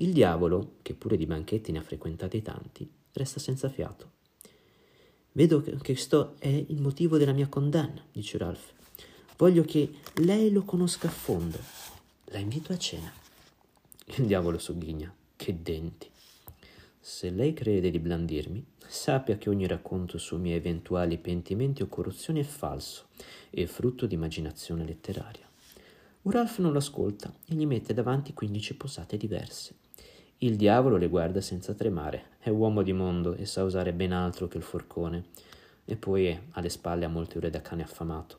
Il 0.00 0.14
diavolo, 0.14 0.76
che 0.80 0.94
pure 0.94 1.18
di 1.18 1.26
banchetti 1.26 1.72
ne 1.72 1.78
ha 1.78 1.82
frequentati 1.82 2.40
tanti, 2.40 2.90
resta 3.12 3.38
senza 3.38 3.68
fiato. 3.68 4.12
Vedo 5.32 5.60
che 5.60 5.76
questo 5.76 6.36
è 6.38 6.48
il 6.48 6.80
motivo 6.80 7.18
della 7.18 7.32
mia 7.32 7.48
condanna, 7.48 8.02
dice 8.10 8.38
Ralph. 8.38 8.72
Voglio 9.36 9.62
che 9.62 9.92
lei 10.14 10.50
lo 10.52 10.62
conosca 10.62 11.08
a 11.08 11.10
fondo. 11.10 11.58
La 12.26 12.38
invito 12.38 12.72
a 12.72 12.78
cena. 12.78 13.12
Il 14.16 14.24
diavolo 14.24 14.58
sogghigna. 14.58 15.14
Che 15.36 15.62
denti. 15.62 16.08
Se 16.98 17.28
lei 17.28 17.52
crede 17.52 17.90
di 17.90 17.98
blandirmi, 17.98 18.64
sappia 18.86 19.36
che 19.36 19.50
ogni 19.50 19.66
racconto 19.66 20.16
sui 20.16 20.38
miei 20.38 20.56
eventuali 20.56 21.18
pentimenti 21.18 21.82
o 21.82 21.88
corruzioni 21.88 22.40
è 22.40 22.44
falso 22.44 23.08
e 23.50 23.66
frutto 23.66 24.06
di 24.06 24.14
immaginazione 24.14 24.86
letteraria. 24.86 25.46
Uralf 26.22 26.58
non 26.58 26.72
lo 26.72 26.78
ascolta 26.78 27.34
e 27.46 27.54
gli 27.54 27.66
mette 27.66 27.92
davanti 27.92 28.32
quindici 28.32 28.74
posate 28.74 29.18
diverse. 29.18 29.74
Il 30.42 30.56
diavolo 30.56 30.96
le 30.96 31.08
guarda 31.08 31.42
senza 31.42 31.74
tremare. 31.74 32.36
È 32.38 32.48
uomo 32.48 32.80
di 32.80 32.94
mondo 32.94 33.34
e 33.34 33.44
sa 33.44 33.62
usare 33.62 33.92
ben 33.92 34.12
altro 34.12 34.48
che 34.48 34.56
il 34.56 34.62
forcone. 34.62 35.24
E 35.84 35.96
poi 35.96 36.30
ha 36.52 36.60
le 36.62 36.68
spalle 36.70 37.04
a 37.04 37.08
molte 37.08 37.36
ore 37.36 37.50
da 37.50 37.60
cane 37.60 37.82
affamato. 37.82 38.38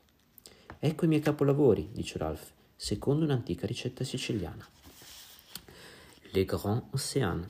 Ecco 0.79 1.05
i 1.05 1.07
miei 1.07 1.21
capolavori, 1.21 1.89
dice 1.91 2.17
Ralph, 2.17 2.53
secondo 2.75 3.23
un'antica 3.23 3.67
ricetta 3.67 4.03
siciliana. 4.03 4.67
Le 6.31 6.43
Grand 6.43 6.85
Océan. 6.89 7.47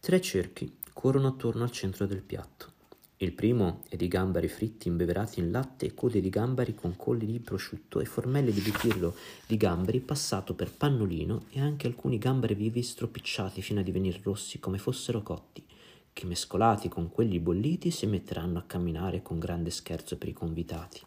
Tre 0.00 0.20
cerchi 0.22 0.78
corrono 0.94 1.28
attorno 1.28 1.64
al 1.64 1.70
centro 1.70 2.06
del 2.06 2.22
piatto. 2.22 2.73
Il 3.18 3.32
primo 3.32 3.82
è 3.88 3.94
di 3.94 4.08
gambari 4.08 4.48
fritti 4.48 4.88
imbeverati 4.88 5.38
in 5.38 5.52
latte 5.52 5.86
e 5.86 5.94
code 5.94 6.20
di 6.20 6.28
gambari 6.28 6.74
con 6.74 6.96
colli 6.96 7.26
di 7.26 7.38
prosciutto 7.38 8.00
e 8.00 8.04
formelle 8.04 8.52
di 8.52 8.60
butirlo 8.60 9.14
di 9.46 9.56
gambari 9.56 10.00
passato 10.00 10.54
per 10.54 10.72
pannolino 10.72 11.44
e 11.50 11.60
anche 11.60 11.86
alcuni 11.86 12.18
gambari 12.18 12.54
vivi 12.54 12.82
stropicciati 12.82 13.62
fino 13.62 13.78
a 13.78 13.82
divenire 13.84 14.18
rossi 14.20 14.58
come 14.58 14.78
fossero 14.78 15.22
cotti, 15.22 15.64
che 16.12 16.26
mescolati 16.26 16.88
con 16.88 17.08
quelli 17.08 17.38
bolliti 17.38 17.92
si 17.92 18.06
metteranno 18.06 18.58
a 18.58 18.64
camminare 18.64 19.22
con 19.22 19.38
grande 19.38 19.70
scherzo 19.70 20.18
per 20.18 20.28
i 20.28 20.32
convitati. 20.32 21.00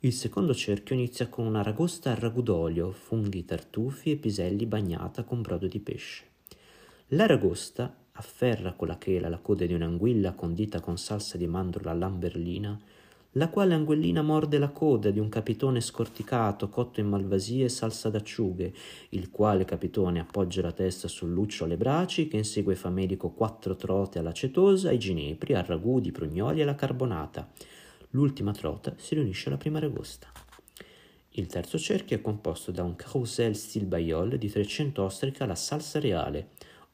Il 0.00 0.12
secondo 0.12 0.54
cerchio 0.54 0.94
inizia 0.94 1.26
con 1.26 1.44
una 1.44 1.62
ragosta 1.62 2.12
al 2.12 2.18
ragù 2.18 2.42
d'olio, 2.42 2.92
funghi, 2.92 3.44
tartufi 3.44 4.12
e 4.12 4.16
piselli 4.16 4.66
bagnata 4.66 5.24
con 5.24 5.42
brodo 5.42 5.66
di 5.66 5.80
pesce. 5.80 6.26
La 7.08 7.26
ragosta 7.26 7.92
afferra 8.18 8.72
con 8.72 8.88
la 8.88 8.98
chela 8.98 9.28
la 9.28 9.38
coda 9.38 9.64
di 9.64 9.74
un'anguilla 9.74 10.32
condita 10.32 10.80
con 10.80 10.98
salsa 10.98 11.38
di 11.38 11.46
mandorla 11.46 11.92
lamberlina, 11.92 12.78
la 13.32 13.48
quale 13.48 13.74
anguellina 13.74 14.22
morde 14.22 14.58
la 14.58 14.70
coda 14.70 15.10
di 15.10 15.20
un 15.20 15.28
capitone 15.28 15.80
scorticato 15.80 16.68
cotto 16.68 16.98
in 16.98 17.08
malvasie 17.08 17.66
e 17.66 17.68
salsa 17.68 18.10
d'acciughe, 18.10 18.72
il 19.10 19.30
quale 19.30 19.64
capitone 19.64 20.18
appoggia 20.18 20.62
la 20.62 20.72
testa 20.72 21.06
sul 21.06 21.30
luccio 21.30 21.64
alle 21.64 21.76
braci 21.76 22.26
che 22.26 22.38
insegue 22.38 22.74
famelico 22.74 23.30
quattro 23.30 23.76
trote 23.76 24.18
alla 24.18 24.32
cetosa, 24.32 24.88
ai 24.88 24.98
ginepri, 24.98 25.54
al 25.54 25.64
ragù 25.64 26.00
di 26.00 26.10
prugnoli 26.10 26.58
e 26.58 26.62
alla 26.62 26.74
carbonata. 26.74 27.48
L'ultima 28.10 28.50
trota 28.52 28.94
si 28.96 29.14
riunisce 29.14 29.48
alla 29.48 29.58
prima 29.58 29.78
ragosta. 29.78 30.26
Il 31.32 31.46
terzo 31.46 31.78
cerchio 31.78 32.16
è 32.16 32.20
composto 32.20 32.72
da 32.72 32.82
un 32.82 32.96
carousel 32.96 33.54
stil 33.54 33.84
baiol 33.84 34.38
di 34.38 34.50
300 34.50 35.04
ostriche 35.04 35.44
alla 35.44 35.54
salsa 35.54 36.00
reale, 36.00 36.48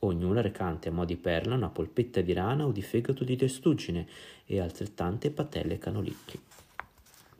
ognuna 0.06 0.40
recante 0.40 0.88
a 0.88 0.92
mo' 0.92 1.04
di 1.04 1.16
perla 1.16 1.54
una 1.54 1.68
polpetta 1.68 2.20
di 2.20 2.32
rana 2.32 2.66
o 2.66 2.72
di 2.72 2.82
fegato 2.82 3.24
di 3.24 3.36
testuggine 3.36 4.06
e 4.46 4.60
altrettante 4.60 5.30
patelle 5.30 5.78
canolicchi. 5.78 6.40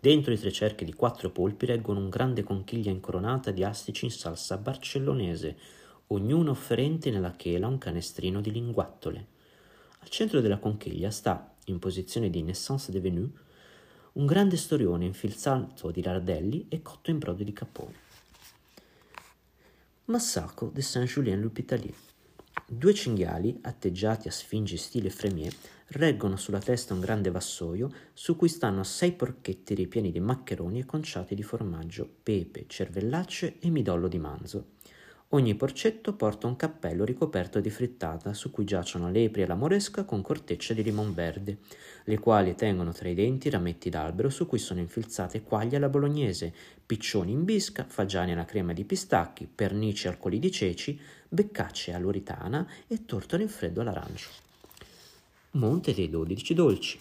Dentro 0.01 0.33
i 0.33 0.39
tre 0.39 0.53
cerchi 0.53 0.85
di 0.85 0.93
quattro 0.93 1.31
polpi 1.31 1.65
reggono 1.67 2.01
un 2.01 2.11
grande 2.11 2.43
conchiglia 2.43 2.91
incoronata 2.91 3.51
di 3.51 3.65
astici 3.65 4.05
in 4.05 4.11
salsa 4.11 4.59
barcellonese, 4.59 5.57
ognuna 6.09 6.51
offerente 6.51 7.11
nella 7.11 7.33
chela 7.33 7.69
un 7.69 7.79
canestrino 7.79 8.41
di 8.41 8.53
linguattole. 8.53 9.27
Al 10.01 10.09
centro 10.11 10.41
della 10.41 10.59
conchiglia 10.59 11.11
sta, 11.11 11.55
in 11.67 11.79
posizione 11.79 12.29
di 12.29 12.43
naissance 12.43 12.93
de 12.93 13.01
venue, 13.01 13.31
un 14.13 14.27
grande 14.27 14.57
storione 14.59 15.07
infilzato 15.07 15.91
di 15.91 16.03
lardelli 16.03 16.67
e 16.69 16.83
cotto 16.83 17.11
in 17.11 17.19
brodo 17.19 17.43
di 17.43 17.53
capone. 17.53 18.03
Massacro 20.05 20.69
de 20.69 20.83
Saint-Julien-l'Hôpitalier. 20.83 21.95
Due 22.67 22.95
cinghiali, 22.95 23.59
atteggiati 23.61 24.27
a 24.27 24.31
sfingi 24.31 24.79
stile 24.79 25.11
Fremier, 25.11 25.55
reggono 25.89 26.37
sulla 26.37 26.61
testa 26.61 26.95
un 26.95 27.01
grande 27.01 27.31
vassoio 27.31 27.93
su 28.15 28.37
cui 28.37 28.49
stanno 28.49 28.85
sei 28.85 29.13
porchetti 29.13 29.75
ripieni 29.75 30.11
di 30.11 30.19
maccheroni 30.19 30.81
e 30.81 30.87
conciati 30.87 31.35
di 31.35 31.43
formaggio, 31.43 32.09
pepe, 32.23 32.65
cervellacce 32.67 33.59
e 33.59 33.69
midollo 33.69 34.09
di 34.09 34.19
manzo. 34.19 34.74
Ogni 35.29 35.57
porcetto 35.57 36.15
porta 36.15 36.47
un 36.47 36.55
cappello 36.55 37.05
ricoperto 37.05 37.59
di 37.59 37.71
frittata 37.71 38.33
su 38.35 38.53
cui 38.53 38.65
giacciono 38.65 39.11
lepri 39.11 39.43
alla 39.43 39.57
moresca 39.57 40.05
con 40.05 40.23
corteccia 40.23 40.75
di 40.75 40.85
limon 40.85 41.13
verde, 41.13 41.59
le 42.05 42.19
quali 42.21 42.55
tengono 42.55 42.93
tra 42.93 43.09
i 43.09 43.15
denti 43.15 43.51
rametti 43.51 43.91
d'albero 43.91 44.31
su 44.31 44.47
cui 44.47 44.59
sono 44.59 44.79
infilzate 44.79 45.43
quaglie 45.43 45.79
alla 45.79 45.89
bolognese, 45.89 46.55
piccioni 46.87 47.33
in 47.33 47.45
bisca, 47.45 47.85
fagiani 47.85 48.33
alla 48.33 48.45
crema 48.45 48.73
di 48.73 48.85
pistacchi, 48.85 49.49
pernici 49.53 50.07
al 50.07 50.19
coli 50.19 50.39
di 50.39 50.53
ceci, 50.53 51.01
beccacce 51.29 51.93
all'oritana 51.93 52.69
e 52.87 53.05
tortone 53.05 53.43
in 53.43 53.49
freddo 53.49 53.81
all'arancio. 53.81 54.31
Monte 55.53 55.95
dei 55.95 56.11
dodici 56.11 56.55
dolci. 56.55 57.01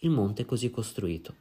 Il 0.00 0.10
monte 0.10 0.42
è 0.42 0.44
così 0.44 0.70
costruito. 0.70 1.34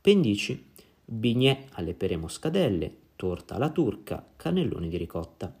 Pendici, 0.00 0.64
bignè 1.04 1.66
alle 1.72 1.94
pere 1.94 2.16
moscadelle, 2.16 3.06
torta 3.18 3.56
alla 3.56 3.70
turca, 3.70 4.24
cannelloni 4.36 4.88
di 4.88 4.96
ricotta. 4.96 5.52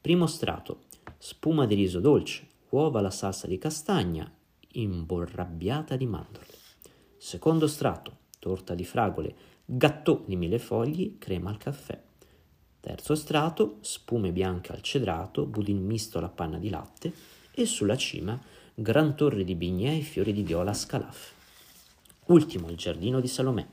Primo 0.00 0.26
strato, 0.26 0.84
spuma 1.18 1.66
di 1.66 1.74
riso 1.74 2.00
dolce, 2.00 2.46
uova 2.70 3.00
alla 3.00 3.10
salsa 3.10 3.46
di 3.46 3.58
castagna, 3.58 4.26
imborrabbiata 4.72 5.94
di 5.94 6.06
mandorle. 6.06 6.56
Secondo 7.18 7.66
strato, 7.66 8.16
torta 8.38 8.74
di 8.74 8.86
fragole, 8.86 9.34
gattò 9.66 10.22
di 10.24 10.36
mille 10.36 10.58
fogli, 10.58 11.18
crema 11.18 11.50
al 11.50 11.58
caffè. 11.58 12.02
Terzo 12.80 13.14
strato, 13.14 13.76
spume 13.82 14.32
bianche 14.32 14.72
al 14.72 14.80
cedrato, 14.80 15.44
budin 15.44 15.84
misto 15.84 16.16
alla 16.16 16.30
panna 16.30 16.56
di 16.56 16.70
latte 16.70 17.12
e 17.52 17.66
sulla 17.66 17.98
cima 17.98 18.40
gran 18.72 19.14
torre 19.14 19.44
di 19.44 19.54
bignè 19.54 19.96
e 19.96 20.00
fiori 20.00 20.32
di 20.32 20.42
viola 20.42 20.70
a 20.70 20.74
scalaf. 20.74 21.34
Ultimo 22.28 22.70
il 22.70 22.76
giardino 22.78 23.20
di 23.20 23.28
Salomè. 23.28 23.66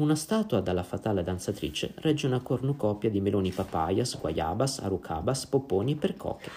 Una 0.00 0.14
statua 0.14 0.62
dalla 0.62 0.82
fatale 0.82 1.22
danzatrice 1.22 1.92
regge 1.96 2.26
una 2.26 2.40
cornucopia 2.40 3.10
di 3.10 3.20
meloni 3.20 3.50
papayas, 3.50 4.18
guayabas, 4.18 4.78
arucabas, 4.78 5.44
poponi 5.44 5.94
per 5.94 6.16
coche. 6.16 6.50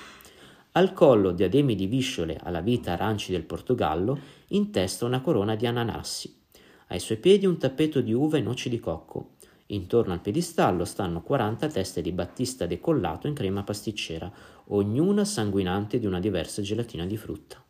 Al 0.71 0.93
collo 0.93 1.32
diademi 1.32 1.75
di 1.75 1.86
visciole 1.88 2.39
alla 2.41 2.62
vita 2.62 2.93
aranci 2.93 3.34
del 3.34 3.43
Portogallo, 3.43 4.17
in 4.49 4.71
testa 4.71 5.03
una 5.03 5.19
corona 5.19 5.56
di 5.56 5.67
ananassi. 5.67 6.41
Ai 6.88 7.01
suoi 7.01 7.17
piedi 7.17 7.45
un 7.45 7.58
tappeto 7.58 7.99
di 7.99 8.13
uva 8.13 8.38
e 8.38 8.41
noci 8.41 8.69
di 8.69 8.79
cocco. 8.79 9.32
Intorno 9.67 10.13
al 10.13 10.21
piedistallo 10.21 10.86
stanno 10.86 11.21
40 11.21 11.67
teste 11.67 12.01
di 12.01 12.13
battista 12.13 12.65
decollato 12.65 13.27
in 13.27 13.34
crema 13.34 13.63
pasticcera, 13.63 14.32
ognuna 14.67 15.25
sanguinante 15.25 15.99
di 15.99 16.06
una 16.06 16.21
diversa 16.21 16.62
gelatina 16.62 17.06
di 17.06 17.17
frutta. 17.17 17.62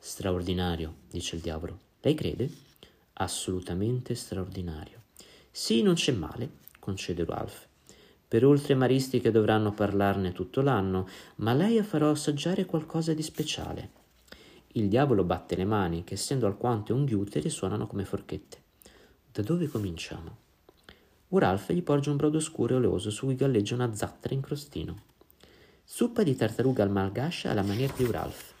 Straordinario, 0.00 0.94
dice 1.08 1.36
il 1.36 1.42
diavolo. 1.42 1.78
Lei 2.00 2.14
crede? 2.14 2.71
Assolutamente 3.14 4.14
straordinario. 4.14 5.00
Sì, 5.50 5.82
non 5.82 5.94
c'è 5.94 6.12
male, 6.12 6.50
concede 6.78 7.24
Ralph. 7.24 7.66
Per 8.26 8.44
oltre 8.46 8.74
maristi 8.74 9.20
che 9.20 9.30
dovranno 9.30 9.72
parlarne 9.72 10.32
tutto 10.32 10.62
l'anno, 10.62 11.06
ma 11.36 11.52
lei 11.52 11.82
farò 11.82 12.10
assaggiare 12.10 12.64
qualcosa 12.64 13.12
di 13.12 13.22
speciale. 13.22 13.90
Il 14.68 14.88
diavolo 14.88 15.24
batte 15.24 15.54
le 15.54 15.66
mani, 15.66 16.02
che 16.02 16.14
essendo 16.14 16.46
alquanto 16.46 16.94
unghiute 16.94 17.40
risuonano 17.40 17.86
come 17.86 18.06
forchette. 18.06 18.62
Da 19.30 19.42
dove 19.42 19.68
cominciamo? 19.68 20.38
Ralph 21.28 21.72
gli 21.72 21.82
porge 21.82 22.08
un 22.08 22.16
brodo 22.16 22.40
scuro 22.40 22.74
e 22.74 22.76
oleoso 22.78 23.10
su 23.10 23.26
cui 23.26 23.34
galleggia 23.34 23.74
una 23.74 23.94
zattera 23.94 24.34
in 24.34 24.40
crostino. 24.40 25.10
Zuppa 25.84 26.22
di 26.22 26.34
tartaruga 26.34 26.82
al 26.82 26.90
malgascia 26.90 27.50
alla 27.50 27.62
maniera 27.62 27.92
di 27.94 28.10
Ralph. 28.10 28.54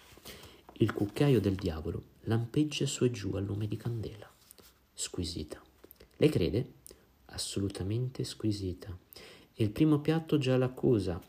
Il 0.74 0.92
cucchiaio 0.92 1.40
del 1.40 1.54
diavolo 1.54 2.02
lampeggia 2.24 2.86
su 2.86 3.04
e 3.04 3.10
giù 3.10 3.34
al 3.34 3.44
lume 3.44 3.66
di 3.66 3.76
candela 3.76 4.31
squisita. 4.94 5.60
Lei 6.16 6.28
crede? 6.28 6.72
Assolutamente 7.26 8.24
squisita. 8.24 8.96
E 9.54 9.62
il 9.62 9.70
primo 9.70 10.00
piatto 10.00 10.38
già 10.38 10.56
l'accusa. 10.56 11.20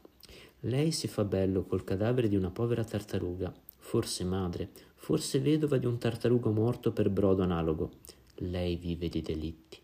Lei 0.61 0.91
si 0.91 1.07
fa 1.07 1.23
bello 1.23 1.63
col 1.63 1.83
cadavere 1.83 2.29
di 2.29 2.35
una 2.35 2.49
povera 2.49 2.83
tartaruga, 2.83 3.53
forse 3.77 4.23
madre, 4.23 4.69
forse 4.95 5.39
vedova 5.39 5.77
di 5.77 5.85
un 5.85 5.97
tartarugo 5.97 6.51
morto 6.51 6.93
per 6.93 7.09
brodo 7.09 7.43
analogo. 7.43 7.91
Lei 8.35 8.77
vive 8.77 9.09
di 9.09 9.21
delitti. 9.21 9.77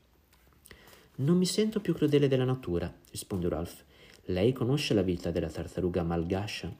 Non 1.15 1.37
mi 1.37 1.45
sento 1.45 1.81
più 1.81 1.93
crudele 1.93 2.29
della 2.29 2.45
natura, 2.45 2.93
risponde 3.11 3.49
Ralph. 3.49 3.83
Lei 4.25 4.53
conosce 4.53 4.93
la 4.93 5.01
vita 5.01 5.31
della 5.31 5.49
tartaruga 5.49 6.03
malgascia. 6.03 6.73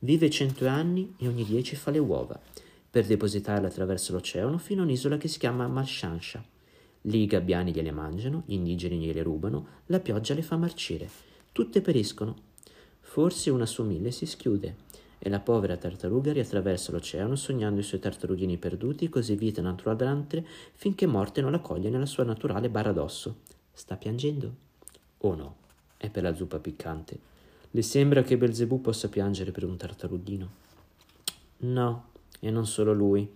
Vive 0.00 0.30
cento 0.30 0.66
anni 0.66 1.14
e 1.18 1.28
ogni 1.28 1.44
dieci 1.44 1.76
fa 1.76 1.90
le 1.90 1.98
uova, 1.98 2.40
per 2.94 3.06
depositarle 3.06 3.66
attraverso 3.66 4.12
l'oceano 4.12 4.56
fino 4.56 4.82
a 4.82 4.84
un'isola 4.84 5.16
che 5.16 5.26
si 5.26 5.40
chiama 5.40 5.66
Malshansha. 5.66 6.40
Lì 7.00 7.22
i 7.22 7.26
gabbiani 7.26 7.72
gliele 7.72 7.90
mangiano, 7.90 8.44
gli 8.46 8.52
indigeni 8.52 9.00
gliele 9.00 9.24
rubano, 9.24 9.66
la 9.86 9.98
pioggia 9.98 10.32
le 10.32 10.42
fa 10.42 10.56
marcire. 10.56 11.10
Tutte 11.50 11.80
periscono. 11.80 12.36
Forse 13.00 13.50
una 13.50 13.66
su 13.66 13.82
mille 13.82 14.12
si 14.12 14.26
schiude 14.26 14.76
e 15.18 15.28
la 15.28 15.40
povera 15.40 15.76
tartaruga 15.76 16.32
riattraversa 16.32 16.92
l'oceano 16.92 17.34
sognando 17.34 17.80
i 17.80 17.82
suoi 17.82 17.98
tartarughini 17.98 18.58
perduti, 18.58 19.08
così 19.08 19.34
vita 19.34 19.60
naturale 19.60 20.46
finché 20.74 21.06
morte 21.06 21.40
non 21.40 21.50
la 21.50 21.58
coglie 21.58 21.90
nella 21.90 22.06
sua 22.06 22.22
naturale 22.22 22.70
barra 22.70 22.92
d'osso. 22.92 23.38
Sta 23.72 23.96
piangendo? 23.96 24.54
O 25.18 25.34
no? 25.34 25.56
È 25.96 26.08
per 26.10 26.22
la 26.22 26.32
zuppa 26.32 26.60
piccante. 26.60 27.18
Le 27.72 27.82
sembra 27.82 28.22
che 28.22 28.36
Belzebù 28.36 28.80
possa 28.80 29.08
piangere 29.08 29.50
per 29.50 29.64
un 29.64 29.76
tartarughino? 29.76 30.48
No, 31.56 32.12
e 32.40 32.50
non 32.50 32.66
solo 32.66 32.92
lui, 32.92 33.28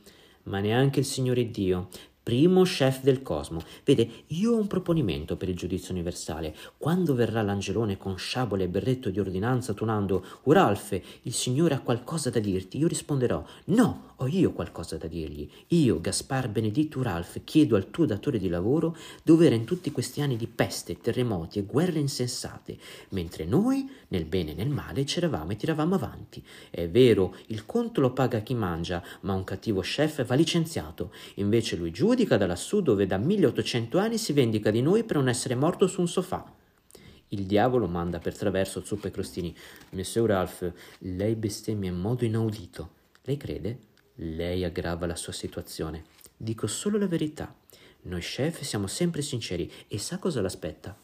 ma 0.45 0.61
neanche 0.61 1.01
il 1.01 1.05
Signore 1.05 1.51
Dio, 1.51 1.89
primo 2.29 2.63
chef 2.65 3.03
del 3.03 3.23
cosmo. 3.23 3.63
Vede, 3.85 4.07
io 4.27 4.53
ho 4.53 4.59
un 4.59 4.67
proponimento 4.67 5.39
per 5.39 5.49
il 5.49 5.57
giudizio 5.57 5.95
universale. 5.95 6.55
Quando 6.77 7.15
verrà 7.15 7.41
l'angelone 7.41 7.97
con 7.97 8.19
sciabola 8.19 8.65
e 8.65 8.69
berretto 8.69 9.09
di 9.09 9.19
ordinanza 9.19 9.73
tuonando 9.73 10.23
Uralfe, 10.43 11.03
il 11.23 11.33
Signore 11.33 11.73
ha 11.73 11.81
qualcosa 11.81 12.29
da 12.29 12.39
dirti, 12.39 12.77
io 12.77 12.87
risponderò 12.87 13.43
no, 13.67 14.08
ho 14.21 14.27
io 14.27 14.53
qualcosa 14.53 14.97
da 14.97 15.07
dirgli. 15.07 15.49
Io, 15.69 16.01
Gaspar 16.01 16.49
Benedetto 16.49 16.99
Uralfe, 16.99 17.45
chiedo 17.45 17.77
al 17.77 17.91
tuo 17.91 18.05
datore 18.05 18.39
di 18.39 18.49
lavoro 18.49 18.97
dovere 19.23 19.55
in 19.55 19.65
tutti 19.65 19.93
questi 19.93 20.21
anni 20.21 20.37
di 20.37 20.49
peste, 20.49 20.99
terremoti 20.99 21.61
e 21.61 21.65
guerre 21.65 22.01
insensate, 22.01 22.79
mentre 23.11 23.45
noi, 23.45 23.89
nel 24.09 24.25
bene 24.25 24.53
e 24.53 24.55
nel 24.55 24.71
male, 24.71 25.05
c'eravamo 25.05 25.53
e 25.53 25.57
tiravamo 25.57 25.95
avanti. 25.95 26.45
È 26.69 26.89
vero, 26.89 27.37
il 27.47 27.65
conto 27.65 28.01
lo 28.01 28.13
paga 28.13 28.41
chi 28.41 28.55
mangia, 28.55 29.03
ma 29.21 29.35
un 29.35 29.45
cattivo 29.45 29.83
chef 29.83 30.25
va 30.25 30.35
licenziato. 30.35 31.13
Invece 31.35 31.77
lui 31.77 31.93
giudica 31.93 32.37
da 32.37 32.47
lassù 32.47 32.81
dove 32.81 33.07
da 33.07 33.19
1800 33.19 33.99
anni 33.99 34.19
si 34.19 34.33
vendica 34.33 34.73
di 34.73 34.83
noi 34.83 35.05
per 35.05 35.17
non 35.17 35.29
essere 35.29 35.55
morto 35.55 35.87
su 35.87 36.01
un 36.01 36.09
sofà. 36.09 36.53
Il 37.29 37.45
diavolo 37.45 37.87
manda 37.87 38.19
per 38.19 38.37
traverso 38.37 38.83
zuppe 38.85 39.09
e 39.09 39.11
crostini. 39.13 39.55
Messer 39.91 40.25
Ralph, 40.25 40.73
lei 41.01 41.37
bestemmia 41.37 41.91
in 41.91 41.99
modo 41.99 42.25
inaudito. 42.25 42.91
Lei 43.23 43.37
crede? 43.37 43.88
Lei 44.21 44.65
aggrava 44.65 45.07
la 45.07 45.15
sua 45.15 45.33
situazione. 45.33 46.05
Dico 46.37 46.67
solo 46.67 46.99
la 46.99 47.07
verità. 47.07 47.55
Noi 48.03 48.21
chef 48.21 48.63
siamo 48.63 48.89
sempre 48.89 49.23
sinceri 49.23 49.71
e 49.87 49.99
sa 49.99 50.19
cosa 50.19 50.41
l'aspetta? 50.41 50.97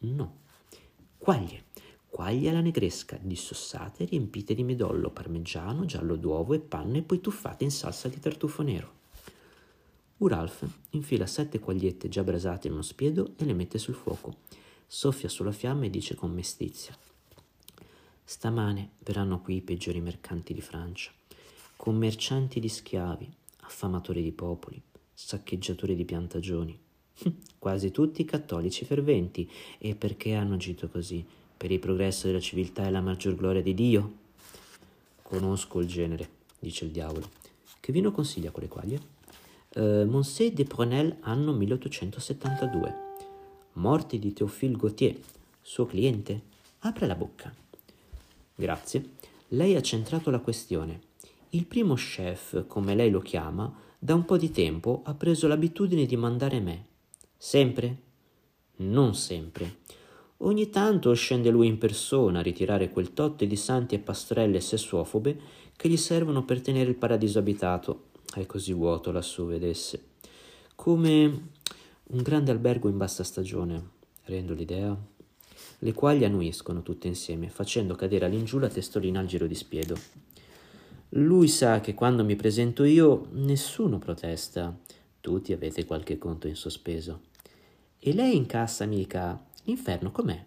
No. 0.00 0.38
Quaglie. 1.16 1.64
Quaglie 2.06 2.50
alla 2.50 2.60
negresca, 2.60 3.18
dissossate, 3.20 4.04
riempite 4.04 4.52
di 4.52 4.64
midollo, 4.64 5.10
parmigiano, 5.10 5.86
giallo 5.86 6.16
d'uovo 6.16 6.52
e 6.52 6.58
panne 6.58 6.98
e 6.98 7.02
poi 7.02 7.20
tuffate 7.20 7.64
in 7.64 7.70
salsa 7.70 8.08
di 8.08 8.18
tartufo 8.18 8.62
nero. 8.62 8.98
Uralf 10.18 10.66
infila 10.90 11.26
sette 11.26 11.60
quagliette 11.60 12.08
già 12.10 12.22
brasate 12.22 12.66
in 12.66 12.74
uno 12.74 12.82
spiedo 12.82 13.34
e 13.38 13.44
le 13.46 13.54
mette 13.54 13.78
sul 13.78 13.94
fuoco. 13.94 14.38
Soffia 14.86 15.30
sulla 15.30 15.52
fiamma 15.52 15.86
e 15.86 15.90
dice 15.90 16.14
con 16.14 16.30
mestizia. 16.32 16.94
Stamane 18.22 18.90
verranno 18.98 19.40
qui 19.40 19.56
i 19.56 19.62
peggiori 19.62 20.00
mercanti 20.00 20.52
di 20.52 20.60
Francia, 20.60 21.10
commercianti 21.80 22.60
di 22.60 22.68
schiavi, 22.68 23.26
affamatori 23.60 24.22
di 24.22 24.32
popoli, 24.32 24.78
saccheggiatori 25.14 25.94
di 25.94 26.04
piantagioni, 26.04 26.78
quasi 27.58 27.90
tutti 27.90 28.22
cattolici 28.26 28.84
ferventi, 28.84 29.50
e 29.78 29.94
perché 29.94 30.34
hanno 30.34 30.56
agito 30.56 30.90
così? 30.90 31.24
per 31.56 31.70
il 31.70 31.78
progresso 31.78 32.26
della 32.26 32.38
civiltà 32.38 32.86
e 32.86 32.90
la 32.90 33.00
maggior 33.00 33.34
gloria 33.34 33.62
di 33.62 33.72
Dio? 33.72 34.12
Conosco 35.22 35.80
il 35.80 35.86
genere, 35.86 36.28
dice 36.58 36.84
il 36.84 36.90
diavolo. 36.90 37.30
Che 37.80 37.92
vino 37.92 38.12
consiglia 38.12 38.50
quelle 38.50 38.68
quaglie? 38.68 39.00
Uh, 39.74 40.04
Monsieur 40.04 40.52
de 40.52 40.64
Prenel, 40.64 41.16
anno 41.20 41.52
1872. 41.54 42.94
Morte 43.74 44.18
di 44.18 44.34
Théophile 44.34 44.76
Gautier, 44.76 45.18
suo 45.62 45.86
cliente. 45.86 46.42
Apre 46.80 47.06
la 47.06 47.14
bocca. 47.14 47.50
Grazie. 48.54 49.12
Lei 49.48 49.76
ha 49.76 49.82
centrato 49.82 50.30
la 50.30 50.40
questione. 50.40 51.08
Il 51.52 51.66
primo 51.66 51.94
chef, 51.94 52.66
come 52.68 52.94
lei 52.94 53.10
lo 53.10 53.18
chiama, 53.18 53.74
da 53.98 54.14
un 54.14 54.24
po' 54.24 54.36
di 54.36 54.52
tempo 54.52 55.02
ha 55.04 55.14
preso 55.14 55.48
l'abitudine 55.48 56.06
di 56.06 56.16
mandare 56.16 56.60
me. 56.60 56.84
Sempre? 57.36 58.02
Non 58.76 59.16
sempre. 59.16 59.78
Ogni 60.38 60.70
tanto 60.70 61.12
scende 61.12 61.50
lui 61.50 61.66
in 61.66 61.76
persona 61.76 62.38
a 62.38 62.42
ritirare 62.42 62.90
quel 62.90 63.12
totte 63.12 63.48
di 63.48 63.56
santi 63.56 63.96
e 63.96 63.98
pastrelle 63.98 64.60
sessuofobe 64.60 65.40
che 65.74 65.88
gli 65.88 65.96
servono 65.96 66.44
per 66.44 66.60
tenere 66.60 66.88
il 66.88 66.96
paradiso 66.96 67.40
abitato. 67.40 68.10
È 68.32 68.46
così 68.46 68.72
vuoto 68.72 69.10
lassù, 69.10 69.46
vedesse. 69.46 70.04
Come 70.76 71.48
un 72.04 72.22
grande 72.22 72.52
albergo 72.52 72.88
in 72.88 72.96
bassa 72.96 73.24
stagione. 73.24 73.88
Rendo 74.26 74.54
l'idea? 74.54 74.96
Le 75.80 75.92
quali 75.94 76.24
annuiscono 76.24 76.82
tutte 76.82 77.08
insieme, 77.08 77.48
facendo 77.48 77.96
cadere 77.96 78.26
all'ingiù 78.26 78.58
la 78.58 78.68
testolina 78.68 79.18
al 79.18 79.26
giro 79.26 79.48
di 79.48 79.56
spiedo. 79.56 79.96
Lui 81.10 81.48
sa 81.48 81.80
che 81.80 81.94
quando 81.94 82.24
mi 82.24 82.36
presento 82.36 82.84
io 82.84 83.28
nessuno 83.32 83.98
protesta. 83.98 84.76
Tutti 85.20 85.52
avete 85.52 85.84
qualche 85.84 86.18
conto 86.18 86.46
in 86.46 86.56
sospeso. 86.56 87.22
E 87.98 88.14
lei 88.14 88.36
incassa 88.36 88.86
mica 88.86 89.40
L'inferno 89.64 90.10
com'è? 90.10 90.42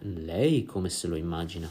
Lei 0.00 0.64
come 0.64 0.88
se 0.88 1.08
lo 1.08 1.16
immagina? 1.16 1.68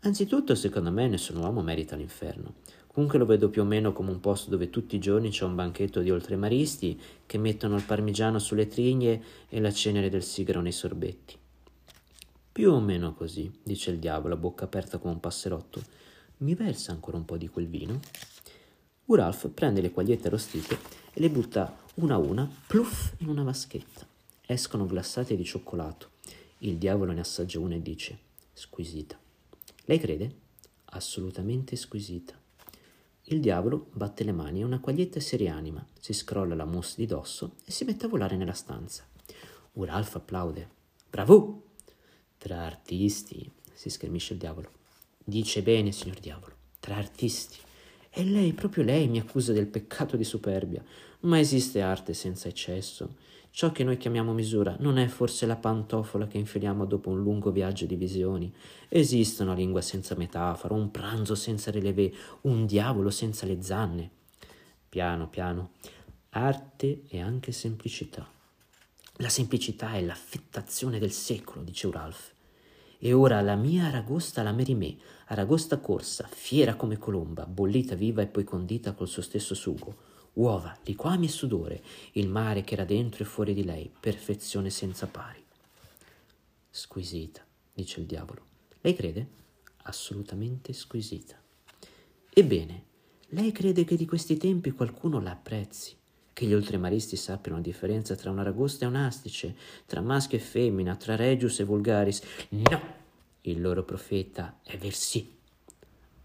Anzitutto, 0.00 0.54
secondo 0.54 0.90
me, 0.90 1.06
nessun 1.06 1.36
uomo 1.36 1.62
merita 1.62 1.94
l'inferno. 1.94 2.54
Comunque 2.88 3.18
lo 3.18 3.26
vedo 3.26 3.48
più 3.48 3.62
o 3.62 3.64
meno 3.64 3.92
come 3.92 4.10
un 4.10 4.20
posto 4.20 4.50
dove 4.50 4.70
tutti 4.70 4.96
i 4.96 5.00
giorni 5.00 5.30
c'è 5.30 5.44
un 5.44 5.54
banchetto 5.54 6.00
di 6.00 6.10
oltremaristi 6.10 7.00
che 7.26 7.38
mettono 7.38 7.76
il 7.76 7.84
parmigiano 7.84 8.38
sulle 8.38 8.66
trigne 8.66 9.22
e 9.48 9.60
la 9.60 9.70
cenere 9.70 10.08
del 10.08 10.22
sigaro 10.22 10.60
nei 10.60 10.72
sorbetti. 10.72 11.36
Più 12.52 12.72
o 12.72 12.80
meno 12.80 13.14
così, 13.14 13.50
dice 13.62 13.92
il 13.92 13.98
diavolo, 13.98 14.34
a 14.34 14.38
bocca 14.38 14.64
aperta 14.64 14.98
come 14.98 15.14
un 15.14 15.20
passerotto. 15.20 15.80
Mi 16.38 16.54
versa 16.54 16.92
ancora 16.92 17.16
un 17.16 17.24
po' 17.24 17.38
di 17.38 17.48
quel 17.48 17.66
vino? 17.66 17.98
Uralf 19.06 19.48
prende 19.48 19.80
le 19.80 19.90
quagliette 19.90 20.26
arrostite 20.26 20.78
e 21.14 21.20
le 21.20 21.30
butta 21.30 21.78
una 21.94 22.16
a 22.16 22.18
una, 22.18 22.46
pluff, 22.66 23.14
in 23.20 23.28
una 23.28 23.42
vaschetta. 23.42 24.06
Escono 24.44 24.84
glassate 24.84 25.34
di 25.34 25.44
cioccolato. 25.44 26.10
Il 26.58 26.76
diavolo 26.76 27.12
ne 27.12 27.20
assaggia 27.20 27.58
una 27.58 27.76
e 27.76 27.80
dice: 27.80 28.18
Squisita. 28.52 29.18
Lei 29.86 29.98
crede? 29.98 30.34
Assolutamente 30.90 31.74
squisita. 31.74 32.38
Il 33.28 33.40
diavolo 33.40 33.88
batte 33.92 34.22
le 34.22 34.32
mani 34.32 34.60
e 34.60 34.64
una 34.64 34.78
quaglietta 34.78 35.20
si 35.20 35.36
rianima, 35.36 35.84
si 35.98 36.12
scrolla 36.12 36.54
la 36.54 36.66
mousse 36.66 36.96
di 36.98 37.06
dosso 37.06 37.54
e 37.64 37.70
si 37.70 37.84
mette 37.84 38.04
a 38.04 38.08
volare 38.08 38.36
nella 38.36 38.52
stanza. 38.52 39.04
Uralf 39.72 40.16
applaude. 40.16 40.68
Bravo! 41.08 41.62
Tra 42.36 42.66
artisti, 42.66 43.50
si 43.72 43.88
schermisce 43.88 44.34
il 44.34 44.38
diavolo. 44.38 44.75
Dice 45.28 45.60
bene, 45.60 45.90
signor 45.90 46.20
diavolo, 46.20 46.54
tra 46.78 46.94
artisti. 46.94 47.56
E 48.10 48.22
lei, 48.22 48.52
proprio 48.52 48.84
lei, 48.84 49.08
mi 49.08 49.18
accusa 49.18 49.52
del 49.52 49.66
peccato 49.66 50.16
di 50.16 50.22
superbia. 50.22 50.84
Ma 51.22 51.40
esiste 51.40 51.80
arte 51.80 52.14
senza 52.14 52.46
eccesso? 52.46 53.16
Ciò 53.50 53.72
che 53.72 53.82
noi 53.82 53.96
chiamiamo 53.96 54.32
misura 54.32 54.76
non 54.78 54.98
è 54.98 55.08
forse 55.08 55.44
la 55.46 55.56
pantofola 55.56 56.28
che 56.28 56.38
infiliamo 56.38 56.84
dopo 56.84 57.10
un 57.10 57.20
lungo 57.20 57.50
viaggio 57.50 57.86
di 57.86 57.96
visioni. 57.96 58.54
Esiste 58.88 59.42
una 59.42 59.54
lingua 59.54 59.80
senza 59.80 60.14
metafora, 60.14 60.74
un 60.74 60.92
pranzo 60.92 61.34
senza 61.34 61.72
relevé, 61.72 62.14
un 62.42 62.64
diavolo 62.64 63.10
senza 63.10 63.46
le 63.46 63.60
zanne. 63.60 64.10
Piano, 64.88 65.28
piano. 65.28 65.70
Arte 66.28 67.02
e 67.08 67.20
anche 67.20 67.50
semplicità. 67.50 68.24
La 69.16 69.28
semplicità 69.28 69.94
è 69.94 70.02
l'affettazione 70.02 71.00
del 71.00 71.10
secolo, 71.10 71.64
dice 71.64 71.88
Uralf. 71.88 72.34
E 72.98 73.12
ora 73.12 73.40
la 73.40 73.56
mia 73.56 73.86
aragosta 73.86 74.42
la 74.42 74.52
merimè, 74.52 74.94
aragosta 75.26 75.78
corsa, 75.78 76.28
fiera 76.30 76.76
come 76.76 76.98
colomba, 76.98 77.46
bollita 77.46 77.94
viva 77.94 78.22
e 78.22 78.26
poi 78.26 78.44
condita 78.44 78.92
col 78.92 79.08
suo 79.08 79.22
stesso 79.22 79.54
sugo 79.54 80.14
uova, 80.36 80.76
liquami 80.84 81.26
e 81.26 81.30
sudore, 81.30 81.82
il 82.12 82.28
mare 82.28 82.62
che 82.62 82.74
era 82.74 82.84
dentro 82.84 83.22
e 83.22 83.26
fuori 83.26 83.54
di 83.54 83.64
lei, 83.64 83.90
perfezione 83.98 84.70
senza 84.70 85.06
pari. 85.06 85.42
Squisita, 86.70 87.44
dice 87.72 88.00
il 88.00 88.06
diavolo. 88.06 88.44
Lei 88.80 88.94
crede? 88.94 89.28
Assolutamente 89.84 90.72
squisita. 90.72 91.40
Ebbene, 92.30 92.84
lei 93.28 93.50
crede 93.50 93.84
che 93.84 93.96
di 93.96 94.04
questi 94.04 94.36
tempi 94.36 94.72
qualcuno 94.72 95.20
la 95.20 95.30
apprezzi, 95.30 95.96
che 96.36 96.44
gli 96.44 96.52
oltremaristi 96.52 97.16
sappiano 97.16 97.56
la 97.56 97.62
differenza 97.62 98.14
tra 98.14 98.30
un 98.30 98.38
aragosta 98.38 98.84
e 98.84 98.88
un 98.88 98.96
astice, 98.96 99.56
tra 99.86 100.02
maschio 100.02 100.36
e 100.36 100.42
femmina, 100.42 100.94
tra 100.94 101.16
regius 101.16 101.60
e 101.60 101.64
vulgaris. 101.64 102.20
No! 102.50 102.82
Il 103.40 103.62
loro 103.62 103.84
profeta 103.84 104.58
è 104.62 104.76
Versi. 104.76 105.34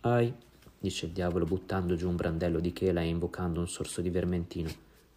Ai, 0.02 0.34
dice 0.78 1.06
il 1.06 1.14
diavolo 1.14 1.46
buttando 1.46 1.96
giù 1.96 2.10
un 2.10 2.18
brandello 2.18 2.60
di 2.60 2.74
chela 2.74 3.00
e 3.00 3.08
invocando 3.08 3.62
un 3.62 3.70
sorso 3.70 4.02
di 4.02 4.10
vermentino. 4.10 4.70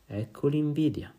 Ecco 0.06 0.46
l'invidia. 0.46 1.12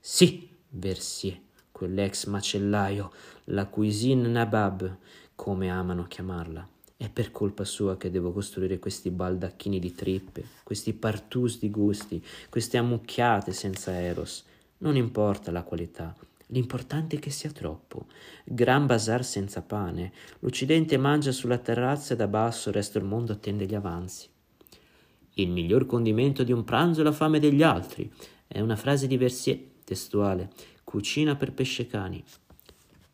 Sì, 0.00 0.48
Versier, 0.70 1.38
quell'ex 1.70 2.24
macellaio, 2.24 3.12
la 3.44 3.66
cuisine 3.66 4.26
nabab, 4.28 4.96
come 5.34 5.68
amano 5.70 6.06
chiamarla. 6.06 6.66
È 7.00 7.08
per 7.08 7.30
colpa 7.30 7.64
sua 7.64 7.96
che 7.96 8.10
devo 8.10 8.32
costruire 8.32 8.80
questi 8.80 9.10
baldacchini 9.10 9.78
di 9.78 9.94
trippe, 9.94 10.44
questi 10.64 10.92
partus 10.92 11.58
di 11.60 11.70
gusti, 11.70 12.20
queste 12.50 12.76
ammucchiate 12.76 13.52
senza 13.52 13.92
eros. 13.92 14.44
Non 14.78 14.96
importa 14.96 15.52
la 15.52 15.62
qualità, 15.62 16.12
L'importante 16.50 17.16
è 17.16 17.18
che 17.18 17.30
sia 17.30 17.50
troppo. 17.50 18.06
Gran 18.44 18.86
bazar 18.86 19.22
senza 19.22 19.60
pane. 19.60 20.12
L'Occidente 20.38 20.96
mangia 20.96 21.30
sulla 21.30 21.58
terrazza 21.58 22.14
e 22.14 22.16
da 22.16 22.26
basso 22.26 22.70
il 22.70 22.74
resto 22.74 22.98
del 22.98 23.06
mondo 23.06 23.32
attende 23.32 23.66
gli 23.66 23.74
avanzi. 23.74 24.28
Il 25.34 25.50
miglior 25.50 25.84
condimento 25.84 26.44
di 26.44 26.52
un 26.52 26.64
pranzo 26.64 27.02
è 27.02 27.04
la 27.04 27.12
fame 27.12 27.38
degli 27.38 27.62
altri. 27.62 28.10
È 28.46 28.60
una 28.60 28.76
frase 28.76 29.06
di 29.06 29.18
Versier, 29.18 29.60
testuale. 29.84 30.50
Cucina 30.84 31.36
per 31.36 31.52
pesce 31.52 31.86
cani. 31.86 32.24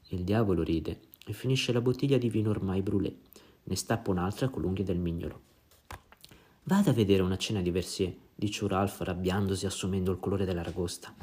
Il 0.09 0.23
diavolo 0.23 0.63
ride 0.63 1.01
e 1.27 1.33
finisce 1.33 1.73
la 1.73 1.81
bottiglia 1.81 2.19
di 2.19 2.29
vino 2.29 2.51
ormai 2.51 2.83
brûlé. 2.83 3.24
Ne 3.65 3.77
stappa 3.77 4.11
un'altra 4.11 4.49
con 4.49 4.63
l'unghia 4.63 4.85
del 4.85 4.99
mignolo. 4.99 5.41
Vada 6.65 6.91
a 6.91 6.95
vedere 6.95 7.23
una 7.23 7.37
cena 7.37 7.61
di 7.61 7.71
Versier 7.71 8.15
dice 8.35 8.67
Ralph 8.67 9.01
arrabbiandosi 9.01 9.67
assumendo 9.67 10.11
il 10.11 10.19
colore 10.19 10.45
dell'aragosta. 10.45 11.15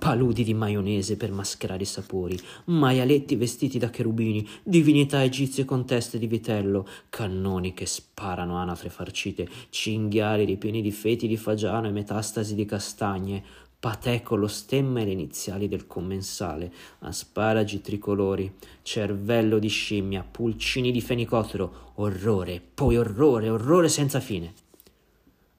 Paludi 0.00 0.44
di 0.44 0.54
maionese 0.54 1.18
per 1.18 1.30
mascherare 1.30 1.82
i 1.82 1.86
sapori, 1.86 2.38
maialetti 2.66 3.36
vestiti 3.36 3.78
da 3.78 3.90
cherubini, 3.90 4.48
divinità 4.62 5.22
egizie 5.22 5.66
con 5.66 5.84
teste 5.84 6.18
di 6.18 6.26
vitello, 6.26 6.86
cannoni 7.10 7.74
che 7.74 7.84
sparano 7.84 8.56
anatre 8.56 8.88
farcite, 8.88 9.46
cinghiali 9.68 10.46
ripieni 10.46 10.80
di 10.80 10.90
feti 10.90 11.28
di 11.28 11.36
fagiano 11.36 11.86
e 11.86 11.90
metastasi 11.90 12.54
di 12.54 12.64
castagne, 12.64 13.44
patè 13.80 14.20
con 14.20 14.38
lo 14.38 14.46
stemma 14.46 15.00
e 15.00 15.06
le 15.06 15.12
iniziali 15.12 15.66
del 15.66 15.86
commensale, 15.86 16.70
asparagi 16.98 17.80
tricolori, 17.80 18.54
cervello 18.82 19.58
di 19.58 19.68
scimmia, 19.68 20.22
pulcini 20.22 20.92
di 20.92 21.00
fenicottero, 21.00 21.92
orrore, 21.94 22.60
poi 22.60 22.98
orrore, 22.98 23.48
orrore 23.48 23.88
senza 23.88 24.20
fine. 24.20 24.52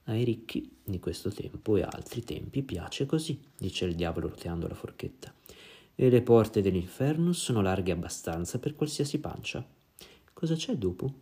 Ai 0.04 0.22
ricchi 0.22 0.70
di 0.84 1.00
questo 1.00 1.30
tempo 1.30 1.76
e 1.76 1.82
altri 1.82 2.22
tempi 2.22 2.62
piace 2.62 3.06
così, 3.06 3.40
dice 3.58 3.86
il 3.86 3.96
diavolo 3.96 4.28
roteando 4.28 4.68
la 4.68 4.74
forchetta, 4.74 5.34
e 5.96 6.08
le 6.08 6.22
porte 6.22 6.62
dell'inferno 6.62 7.32
sono 7.32 7.60
larghe 7.60 7.90
abbastanza 7.90 8.60
per 8.60 8.76
qualsiasi 8.76 9.18
pancia. 9.18 9.66
Cosa 10.32 10.54
c'è 10.54 10.76
dopo? 10.76 11.12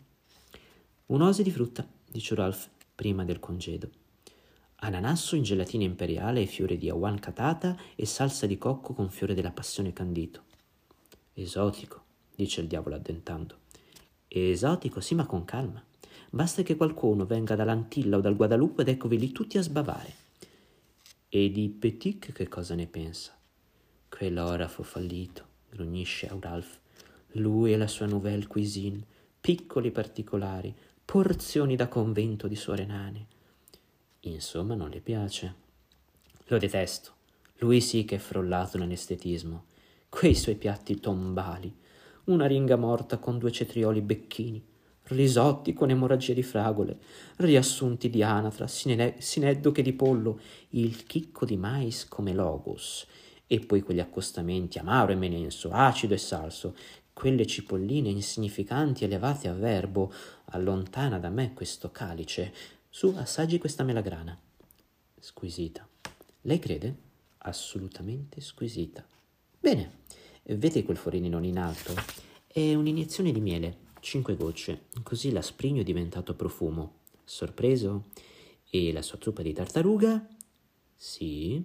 Un'ose 1.07 1.43
di 1.43 1.51
frutta, 1.51 1.89
dice 2.11 2.35
Ralph, 2.35 2.69
prima 2.95 3.25
del 3.25 3.41
congedo 3.41 4.00
ananasso 4.81 5.37
in 5.37 5.43
gelatina 5.43 5.85
imperiale 5.85 6.43
e 6.43 6.47
fiore 6.47 6.77
di 6.77 6.89
awan 6.89 7.19
catata 7.19 7.77
e 7.95 8.07
salsa 8.07 8.47
di 8.47 8.57
cocco 8.57 8.95
con 8.95 9.11
fiore 9.11 9.35
della 9.35 9.51
passione 9.51 9.93
candito. 9.93 10.45
Esotico, 11.35 12.05
dice 12.35 12.61
il 12.61 12.67
diavolo 12.67 12.95
addentando. 12.95 13.59
Esotico, 14.29 15.01
sì, 15.01 15.15
ma 15.15 15.27
con 15.27 15.45
calma. 15.45 15.85
Basta 16.31 16.63
che 16.63 16.77
qualcuno 16.77 17.27
venga 17.27 17.57
dall'Antilla 17.57 18.17
o 18.17 18.21
dal 18.21 18.37
Guadalupe 18.37 18.83
ed 18.83 18.89
eccovi 18.89 19.19
lì 19.19 19.33
tutti 19.33 19.59
a 19.59 19.63
sbavare. 19.63 20.15
E 21.29 21.51
di 21.51 21.69
Petit 21.69 22.33
che 22.33 22.49
cosa 22.49 22.75
ne 22.75 22.87
pensa? 22.87 23.37
Quell'orafo 24.09 24.83
fallito, 24.83 25.45
grugnisce 25.71 26.29
Auralf. 26.29 26.79
Lui 27.35 27.73
e 27.73 27.77
la 27.77 27.87
sua 27.87 28.07
nouvelle 28.07 28.47
cuisine, 28.47 29.05
piccoli 29.41 29.91
particolari, 29.91 30.75
porzioni 31.05 31.77
da 31.77 31.89
convento 31.89 32.49
di 32.49 32.57
suore 32.57 32.85
nane 32.85 33.27
Insomma, 34.21 34.75
non 34.75 34.91
le 34.91 35.01
piace. 35.01 35.55
Lo 36.47 36.59
detesto. 36.59 37.13
Lui 37.59 37.81
sì 37.81 38.05
che 38.05 38.17
è 38.17 38.19
frollato 38.19 38.77
nell'estetismo. 38.79 39.65
Quei 40.09 40.35
suoi 40.35 40.57
piatti 40.57 40.99
tombali, 40.99 41.75
una 42.25 42.47
ringa 42.47 42.77
morta 42.77 43.19
con 43.19 43.39
due 43.39 43.53
cetrioli 43.53 44.01
becchini, 44.01 44.63
risotti 45.05 45.73
con 45.73 45.91
emorragie 45.91 46.35
di 46.35 46.43
fragole, 46.43 46.99
riassunti 47.37 48.11
di 48.11 48.23
anatra, 48.23 48.67
sineddoche 48.67 49.83
di 49.83 49.93
pollo, 49.93 50.41
il 50.71 51.05
chicco 51.05 51.45
di 51.45 51.57
mais 51.57 52.09
come 52.09 52.33
logos, 52.33 53.07
e 53.47 53.61
poi 53.61 53.83
quegli 53.83 54.01
accostamenti 54.01 54.79
amaro 54.79 55.13
e 55.13 55.17
menenso, 55.17 55.71
acido 55.71 56.15
e 56.15 56.19
salso, 56.19 56.75
quelle 57.13 57.47
cipolline 57.47 58.09
insignificanti 58.09 59.05
elevate 59.05 59.49
a 59.49 59.53
verbo, 59.53 60.13
allontana 60.47 61.19
da 61.19 61.31
me 61.31 61.53
questo 61.53 61.91
calice, 61.91 62.53
su, 62.93 63.15
assaggi 63.17 63.59
questa 63.59 63.85
melagrana. 63.85 64.37
Squisita. 65.19 65.89
Lei 66.43 66.59
crede? 66.59 66.97
Assolutamente 67.39 68.41
squisita. 68.41 69.07
Bene, 69.61 70.01
vede 70.43 70.83
quel 70.83 70.97
forinino 70.97 71.43
in 71.45 71.59
alto? 71.59 71.95
È 72.49 72.75
un'iniezione 72.75 73.31
di 73.31 73.41
miele, 73.41 73.77
cinque 74.01 74.35
gocce, 74.35 74.87
così 75.05 75.31
l'asprigno 75.31 75.83
è 75.83 75.85
diventato 75.85 76.35
profumo. 76.35 77.03
Sorpreso? 77.25 78.07
E 78.69 78.93
la 78.93 79.03
sua 79.03 79.19
zuppa 79.21 79.43
di 79.43 79.53
tartaruga? 79.53 80.27
Sì. 80.97 81.65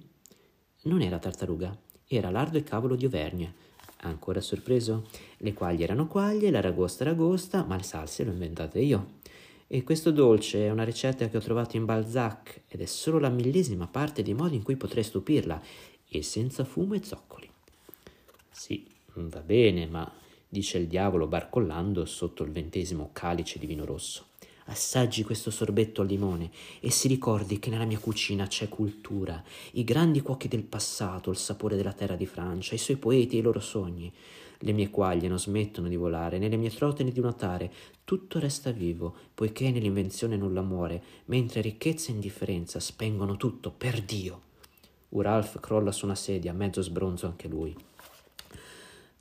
Non 0.83 1.01
era 1.01 1.17
tartaruga, 1.17 1.75
era 2.05 2.29
lardo 2.29 2.59
e 2.59 2.63
cavolo 2.63 2.95
di 2.95 3.05
Auvergne. 3.05 3.53
Ancora 4.01 4.41
sorpreso? 4.41 5.09
Le 5.37 5.53
quaglie 5.53 5.85
erano 5.85 6.05
quaglie, 6.05 6.51
l'aragosta 6.51 7.03
aragosta, 7.03 7.63
ma 7.63 7.77
le 7.77 7.83
salse 7.83 8.23
le 8.23 8.29
ho 8.29 8.33
inventate 8.33 8.79
io. 8.79 9.23
E 9.67 9.83
questo 9.83 10.11
dolce 10.11 10.67
è 10.67 10.69
una 10.69 10.83
ricetta 10.83 11.27
che 11.27 11.37
ho 11.37 11.41
trovato 11.41 11.75
in 11.75 11.85
Balzac 11.85 12.61
ed 12.67 12.81
è 12.81 12.85
solo 12.85 13.17
la 13.17 13.29
millesima 13.29 13.87
parte 13.87 14.21
dei 14.21 14.35
modi 14.35 14.55
in 14.55 14.63
cui 14.63 14.75
potrei 14.75 15.03
stupirla, 15.03 15.61
e 16.07 16.21
senza 16.21 16.63
fumo 16.63 16.93
e 16.93 17.03
zoccoli. 17.03 17.49
Sì, 18.51 18.87
va 19.13 19.41
bene, 19.41 19.87
ma 19.87 20.09
dice 20.47 20.77
il 20.77 20.87
diavolo 20.87 21.27
barcollando 21.27 22.05
sotto 22.05 22.43
il 22.43 22.51
ventesimo 22.51 23.09
calice 23.11 23.57
di 23.57 23.65
vino 23.65 23.85
rosso. 23.85 24.27
Assaggi 24.65 25.23
questo 25.23 25.51
sorbetto 25.51 26.01
al 26.01 26.07
limone 26.07 26.49
e 26.79 26.89
si 26.89 27.07
ricordi 27.07 27.59
che 27.59 27.69
nella 27.69 27.85
mia 27.85 27.99
cucina 27.99 28.47
c'è 28.47 28.69
cultura, 28.69 29.43
i 29.73 29.83
grandi 29.83 30.21
cuochi 30.21 30.47
del 30.47 30.63
passato, 30.63 31.29
il 31.29 31.37
sapore 31.37 31.75
della 31.75 31.93
terra 31.93 32.15
di 32.15 32.25
Francia, 32.25 32.73
i 32.75 32.79
suoi 32.79 32.97
poeti 32.97 33.35
e 33.35 33.39
i 33.39 33.43
loro 33.43 33.59
sogni. 33.59 34.11
Le 34.65 34.71
mie 34.71 34.89
quaglie 34.89 35.27
non 35.27 35.37
smettono 35.37 35.87
di 35.87 35.95
volare, 35.95 36.39
né 36.39 36.49
le 36.49 36.57
mie 36.57 36.71
trote 36.71 37.03
né 37.03 37.11
di 37.11 37.19
nuotare, 37.19 37.71
tutto 38.03 38.39
resta 38.39 38.71
vivo, 38.71 39.15
poiché 39.35 39.69
nell'invenzione 39.69 40.37
nulla 40.37 40.63
muore, 40.63 41.03
mentre 41.25 41.61
ricchezza 41.61 42.09
e 42.09 42.15
indifferenza 42.15 42.79
spengono 42.79 43.37
tutto, 43.37 43.69
per 43.69 44.01
Dio. 44.01 44.41
Uralf 45.09 45.59
crolla 45.59 45.91
su 45.91 46.05
una 46.05 46.15
sedia, 46.15 46.51
mezzo 46.51 46.81
sbronzo 46.81 47.27
anche 47.27 47.47
lui. 47.47 47.75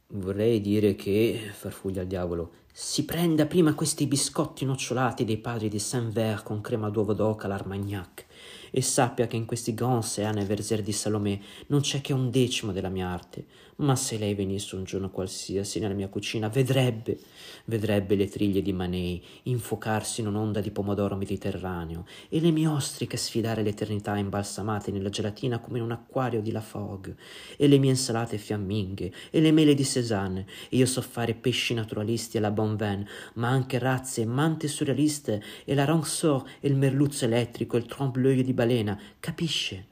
Vorrei 0.06 0.62
dire 0.62 0.94
che, 0.94 1.50
farfuglia 1.52 2.00
il 2.00 2.08
diavolo, 2.08 2.52
si 2.72 3.04
prenda 3.04 3.44
prima 3.44 3.74
questi 3.74 4.06
biscotti 4.06 4.64
nocciolati 4.64 5.26
dei 5.26 5.36
padri 5.36 5.68
di 5.68 5.78
Saint-Vert 5.78 6.42
con 6.42 6.62
crema 6.62 6.88
d'uovo 6.88 7.12
d'oca 7.12 7.44
all'Armagnac 7.44 8.24
e 8.70 8.80
sappia 8.80 9.26
che 9.26 9.36
in 9.36 9.44
questi 9.44 9.74
Sean 10.00 10.38
e 10.38 10.44
Verser 10.44 10.82
di 10.82 10.90
Salomè 10.90 11.38
non 11.66 11.82
c'è 11.82 12.00
che 12.00 12.12
un 12.12 12.30
decimo 12.30 12.72
della 12.72 12.88
mia 12.88 13.08
arte. 13.08 13.44
Ma 13.76 13.96
se 13.96 14.18
lei 14.18 14.34
venisse 14.34 14.76
un 14.76 14.84
giorno 14.84 15.10
qualsiasi 15.10 15.80
nella 15.80 15.94
mia 15.94 16.08
cucina, 16.08 16.48
vedrebbe, 16.48 17.18
vedrebbe 17.64 18.14
le 18.14 18.28
triglie 18.28 18.62
di 18.62 18.72
Manei 18.72 19.20
infuocarsi 19.44 20.20
in 20.20 20.28
un'onda 20.28 20.60
di 20.60 20.70
pomodoro 20.70 21.16
mediterraneo 21.16 22.06
e 22.28 22.38
le 22.38 22.52
mie 22.52 22.68
ostriche 22.68 23.16
sfidare 23.16 23.62
l'eternità 23.62 24.16
imbalsamate 24.16 24.92
nella 24.92 25.08
gelatina 25.08 25.58
come 25.58 25.78
in 25.78 25.84
un 25.84 25.90
acquario 25.90 26.40
di 26.40 26.52
La 26.52 26.60
Fogue 26.60 27.16
e 27.56 27.66
le 27.66 27.78
mie 27.78 27.90
insalate 27.90 28.38
fiamminghe 28.38 29.12
e 29.30 29.40
le 29.40 29.50
mele 29.50 29.74
di 29.74 29.84
Cézanne 29.84 30.46
e 30.68 30.76
io 30.76 30.86
so 30.86 31.00
fare 31.00 31.34
pesci 31.34 31.74
naturalisti 31.74 32.36
alla 32.36 32.52
Bonvin, 32.52 33.04
ma 33.34 33.48
anche 33.48 33.80
razze 33.80 34.22
e 34.22 34.26
mante 34.26 34.68
surrealiste 34.68 35.42
e 35.64 35.74
la 35.74 35.84
rançor 35.84 36.44
e 36.60 36.68
il 36.68 36.76
merluzzo 36.76 37.24
elettrico 37.24 37.76
e 37.76 37.80
il 37.80 37.86
trompe-l'œil 37.86 38.44
di 38.44 38.52
balena, 38.52 38.96
capisce? 39.18 39.86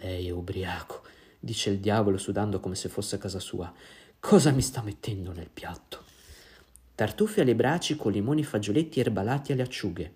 Lei 0.00 0.26
è 0.26 0.30
ubriaco 0.30 1.10
dice 1.44 1.70
il 1.70 1.80
diavolo 1.80 2.18
sudando 2.18 2.60
come 2.60 2.76
se 2.76 2.88
fosse 2.88 3.16
a 3.16 3.18
casa 3.18 3.40
sua. 3.40 3.72
Cosa 4.20 4.52
mi 4.52 4.62
sta 4.62 4.80
mettendo 4.80 5.32
nel 5.32 5.50
piatto? 5.52 6.04
Tartufi 6.94 7.40
alle 7.40 7.56
braci 7.56 7.96
con 7.96 8.12
limoni 8.12 8.44
fagioletti 8.44 9.00
erbalati 9.00 9.50
alle 9.50 9.62
acciughe. 9.62 10.14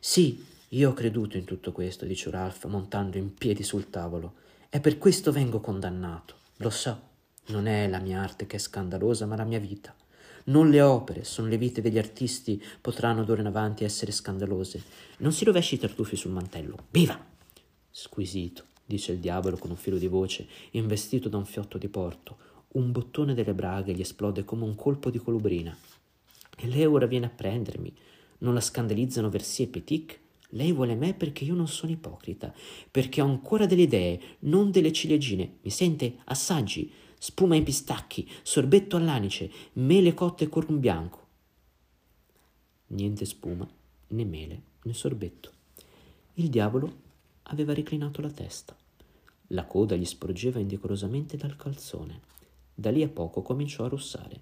Sì, 0.00 0.42
io 0.68 0.90
ho 0.90 0.94
creduto 0.94 1.36
in 1.36 1.44
tutto 1.44 1.72
questo, 1.72 2.06
dice 2.06 2.30
Ralph 2.30 2.64
montando 2.64 3.18
in 3.18 3.34
piedi 3.34 3.62
sul 3.62 3.90
tavolo. 3.90 4.36
E 4.70 4.80
per 4.80 4.96
questo 4.96 5.30
vengo 5.30 5.60
condannato. 5.60 6.36
Lo 6.56 6.70
so, 6.70 7.00
non 7.48 7.66
è 7.66 7.86
la 7.86 8.00
mia 8.00 8.22
arte 8.22 8.46
che 8.46 8.56
è 8.56 8.58
scandalosa, 8.58 9.26
ma 9.26 9.36
la 9.36 9.44
mia 9.44 9.60
vita. 9.60 9.94
Non 10.44 10.70
le 10.70 10.80
opere, 10.80 11.24
sono 11.24 11.48
le 11.48 11.58
vite 11.58 11.82
degli 11.82 11.98
artisti, 11.98 12.62
potranno 12.80 13.24
d'ora 13.24 13.42
in 13.42 13.46
avanti 13.46 13.84
essere 13.84 14.10
scandalose. 14.10 14.82
Non 15.18 15.32
si 15.32 15.44
rovesci 15.44 15.74
i 15.74 15.78
tartufi 15.78 16.16
sul 16.16 16.30
mantello. 16.30 16.86
Viva! 16.90 17.22
Squisito 17.90 18.70
dice 18.84 19.12
il 19.12 19.18
diavolo 19.18 19.56
con 19.56 19.70
un 19.70 19.76
filo 19.76 19.98
di 19.98 20.06
voce, 20.06 20.46
investito 20.72 21.28
da 21.28 21.36
un 21.36 21.44
fiotto 21.44 21.78
di 21.78 21.88
porto. 21.88 22.36
Un 22.72 22.90
bottone 22.92 23.34
delle 23.34 23.54
braghe 23.54 23.92
gli 23.92 24.00
esplode 24.00 24.44
come 24.44 24.64
un 24.64 24.74
colpo 24.74 25.10
di 25.10 25.18
colubrina. 25.18 25.76
E 26.56 26.66
lei 26.66 26.86
ora 26.86 27.06
viene 27.06 27.26
a 27.26 27.30
prendermi. 27.30 27.94
Non 28.38 28.54
la 28.54 28.60
scandalizzano 28.60 29.30
versi 29.30 29.62
e 29.62 29.68
Petit? 29.68 30.18
Lei 30.50 30.72
vuole 30.72 30.94
me 30.94 31.14
perché 31.14 31.44
io 31.44 31.54
non 31.54 31.68
sono 31.68 31.92
ipocrita, 31.92 32.52
perché 32.90 33.22
ho 33.22 33.26
ancora 33.26 33.66
delle 33.66 33.82
idee, 33.82 34.20
non 34.40 34.70
delle 34.70 34.92
ciliegine. 34.92 35.58
Mi 35.62 35.70
sente? 35.70 36.16
Assaggi. 36.24 36.90
Spuma 37.18 37.54
in 37.54 37.62
pistacchi, 37.62 38.28
sorbetto 38.42 38.96
all'anice, 38.96 39.48
mele 39.74 40.12
cotte 40.12 40.48
con 40.48 40.62
rum 40.62 40.80
bianco. 40.80 41.26
Niente 42.88 43.24
spuma, 43.24 43.68
né 44.08 44.24
mele, 44.24 44.62
né 44.82 44.92
sorbetto. 44.92 45.50
Il 46.34 46.48
diavolo 46.48 47.01
aveva 47.52 47.74
reclinato 47.74 48.20
la 48.20 48.30
testa. 48.30 48.74
La 49.48 49.64
coda 49.64 49.94
gli 49.94 50.04
sporgeva 50.04 50.58
indecorosamente 50.58 51.36
dal 51.36 51.56
calzone. 51.56 52.20
Da 52.74 52.90
lì 52.90 53.02
a 53.02 53.08
poco 53.08 53.42
cominciò 53.42 53.84
a 53.84 53.88
russare. 53.88 54.40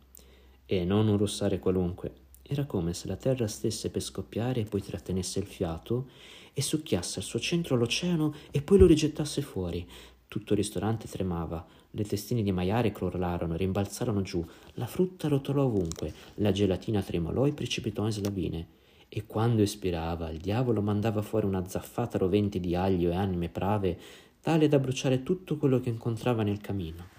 E 0.64 0.84
non 0.84 1.08
un 1.08 1.16
russare 1.16 1.58
qualunque. 1.58 2.28
Era 2.42 2.64
come 2.64 2.94
se 2.94 3.08
la 3.08 3.16
terra 3.16 3.48
stesse 3.48 3.90
per 3.90 4.02
scoppiare 4.02 4.60
e 4.60 4.64
poi 4.64 4.82
trattenesse 4.82 5.40
il 5.40 5.46
fiato 5.46 6.08
e 6.52 6.62
succhiasse 6.62 7.18
al 7.18 7.24
suo 7.24 7.40
centro 7.40 7.76
l'oceano 7.76 8.34
e 8.50 8.62
poi 8.62 8.78
lo 8.78 8.86
rigettasse 8.86 9.42
fuori. 9.42 9.86
Tutto 10.28 10.52
il 10.52 10.58
ristorante 10.58 11.08
tremava, 11.08 11.66
le 11.90 12.04
testine 12.04 12.42
di 12.42 12.52
maiale 12.52 12.92
crollarono, 12.92 13.56
rimbalzarono 13.56 14.22
giù, 14.22 14.44
la 14.74 14.86
frutta 14.86 15.26
rotolò 15.26 15.64
ovunque, 15.64 16.14
la 16.36 16.52
gelatina 16.52 17.02
tremolò 17.02 17.46
e 17.46 17.52
precipitò 17.52 18.04
in 18.06 18.12
slavine. 18.12 18.68
E 19.12 19.26
quando 19.26 19.60
espirava 19.60 20.30
il 20.30 20.38
diavolo 20.38 20.80
mandava 20.80 21.20
fuori 21.20 21.44
una 21.44 21.66
zaffata 21.68 22.16
rovente 22.16 22.60
di 22.60 22.76
aglio 22.76 23.10
e 23.10 23.16
anime 23.16 23.48
prave 23.48 23.98
tale 24.40 24.68
da 24.68 24.78
bruciare 24.78 25.24
tutto 25.24 25.56
quello 25.56 25.80
che 25.80 25.88
incontrava 25.88 26.44
nel 26.44 26.60
cammino. 26.60 27.18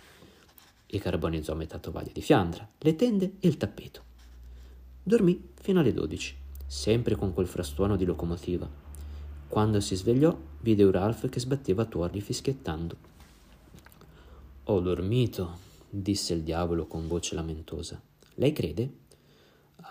E 0.88 1.00
carbonizzò 1.00 1.54
metà 1.54 1.80
tovaglia 1.80 2.12
di 2.14 2.22
Fiandra, 2.22 2.66
le 2.78 2.96
tende 2.96 3.34
e 3.42 3.48
il 3.48 3.58
tappeto. 3.58 4.04
Dormì 5.04 5.50
fino 5.60 5.82
alle 5.82 5.92
dodici, 5.92 6.34
sempre 6.66 7.16
con 7.16 7.34
quel 7.34 7.48
frastuono 7.48 7.98
di 7.98 8.06
locomotiva. 8.06 8.70
Quando 9.50 9.82
si 9.82 9.96
svegliò, 9.96 10.36
vide 10.62 10.90
Ralph 10.90 11.28
che 11.28 11.42
sbatteva 11.42 11.84
tuorli 11.84 12.22
fischiettando. 12.22 12.96
Ho 14.64 14.80
dormito, 14.80 15.58
disse 15.90 16.34
il 16.34 16.44
diavolo 16.44 16.88
con 16.88 17.06
voce 17.08 17.36
lamentosa. 17.36 18.02
Lei 18.36 18.54
crede? 18.54 19.01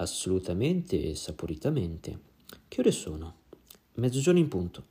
Assolutamente 0.00 1.10
e 1.10 1.14
saporitamente. 1.14 2.18
Che 2.68 2.80
ore 2.80 2.90
sono? 2.90 3.34
Mezzogiorno 3.96 4.40
in 4.40 4.48
punto. 4.48 4.84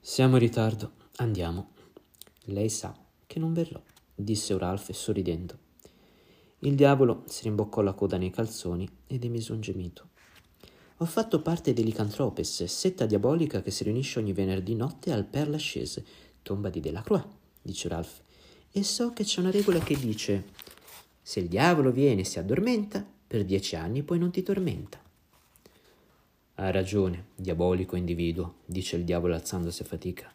Siamo 0.00 0.34
in 0.34 0.40
ritardo. 0.40 0.90
Andiamo. 1.18 1.70
Lei 2.46 2.68
sa 2.68 2.92
che 3.24 3.38
non 3.38 3.52
verrò, 3.52 3.80
disse 4.12 4.58
Ralph 4.58 4.90
sorridendo. 4.90 5.56
Il 6.60 6.74
diavolo 6.74 7.22
si 7.28 7.44
rimboccò 7.44 7.82
la 7.82 7.92
coda 7.92 8.16
nei 8.16 8.30
calzoni 8.30 8.88
ed 9.06 9.22
emise 9.22 9.52
un 9.52 9.60
gemito. 9.60 10.08
Ho 10.96 11.04
fatto 11.04 11.40
parte 11.40 11.72
dell'Icantropes, 11.72 12.64
setta 12.64 13.06
diabolica 13.06 13.62
che 13.62 13.70
si 13.70 13.84
riunisce 13.84 14.18
ogni 14.18 14.32
venerdì 14.32 14.74
notte 14.74 15.12
al 15.12 15.24
Père 15.24 15.50
Lachaise, 15.50 16.04
tomba 16.42 16.68
di 16.68 16.80
Delacroix, 16.80 17.24
dice 17.62 17.86
Ralph. 17.86 18.22
E 18.72 18.82
so 18.82 19.12
che 19.12 19.22
c'è 19.22 19.38
una 19.38 19.52
regola 19.52 19.78
che 19.78 19.96
dice: 19.96 20.46
se 21.22 21.38
il 21.38 21.46
diavolo 21.46 21.92
viene 21.92 22.22
e 22.22 22.24
si 22.24 22.40
addormenta, 22.40 23.14
per 23.26 23.44
dieci 23.44 23.76
anni 23.76 24.02
poi 24.02 24.18
non 24.18 24.30
ti 24.30 24.42
tormenta. 24.42 25.02
Ha 26.58 26.70
ragione, 26.70 27.26
diabolico 27.34 27.96
individuo, 27.96 28.56
dice 28.64 28.96
il 28.96 29.04
diavolo 29.04 29.34
alzandosi 29.34 29.82
a 29.82 29.84
fatica. 29.84 30.32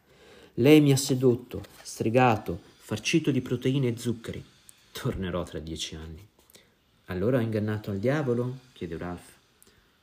Lei 0.55 0.81
mi 0.81 0.91
ha 0.91 0.97
sedotto, 0.97 1.63
stregato, 1.81 2.59
farcito 2.77 3.31
di 3.31 3.41
proteine 3.41 3.87
e 3.87 3.97
zuccheri. 3.97 4.43
Tornerò 4.91 5.43
tra 5.43 5.59
dieci 5.59 5.95
anni. 5.95 6.27
Allora 7.05 7.37
ho 7.37 7.41
ingannato 7.41 7.89
al 7.89 7.99
diavolo? 7.99 8.59
chiede 8.73 8.97
Ralph. 8.97 9.37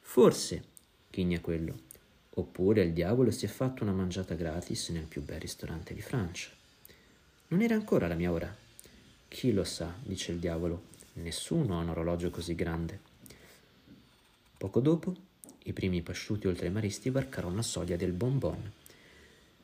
Forse, 0.01 0.65
ghigna 1.11 1.41
quello. 1.41 1.87
Oppure 2.35 2.83
il 2.83 2.93
diavolo 2.93 3.31
si 3.31 3.45
è 3.45 3.49
fatto 3.49 3.83
una 3.83 3.93
mangiata 3.93 4.35
gratis 4.35 4.89
nel 4.89 5.05
più 5.05 5.23
bel 5.23 5.41
ristorante 5.41 5.95
di 5.95 6.01
Francia. 6.01 6.51
Non 7.49 7.63
era 7.63 7.75
ancora 7.75 8.09
la 8.09 8.15
mia 8.15 8.33
ora. 8.33 8.55
Chi 9.29 9.53
lo 9.53 9.65
sa, 9.65 9.95
dice 10.03 10.33
il 10.33 10.39
diavolo, 10.39 10.83
Nessuno 11.21 11.79
ha 11.79 11.83
un 11.83 11.89
orologio 11.89 12.31
così 12.31 12.55
grande. 12.55 13.01
Poco 14.57 14.81
dopo, 14.81 15.15
i 15.65 15.73
primi 15.73 16.01
pasciuti 16.01 16.47
oltremaristi 16.47 17.11
varcarono 17.11 17.57
la 17.57 17.63
soglia 17.63 17.97
del 17.97 18.13
bonbon. 18.13 18.73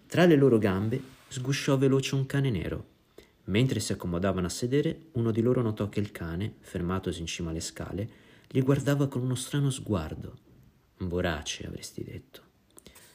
Tra 0.06 0.26
le 0.26 0.36
loro 0.36 0.58
gambe 0.58 1.00
sgusciò 1.28 1.78
veloce 1.78 2.16
un 2.16 2.26
cane 2.26 2.50
nero. 2.50 2.92
Mentre 3.44 3.78
si 3.78 3.92
accomodavano 3.92 4.46
a 4.46 4.50
sedere, 4.50 5.06
uno 5.12 5.30
di 5.30 5.42
loro 5.42 5.62
notò 5.62 5.88
che 5.88 6.00
il 6.00 6.10
cane, 6.10 6.54
fermatosi 6.60 7.20
in 7.20 7.26
cima 7.26 7.50
alle 7.50 7.60
scale, 7.60 8.08
li 8.48 8.60
guardava 8.60 9.06
con 9.06 9.22
uno 9.22 9.34
strano 9.34 9.70
sguardo. 9.70 10.36
Vorace, 10.98 11.66
avresti 11.66 12.02
detto. 12.02 12.42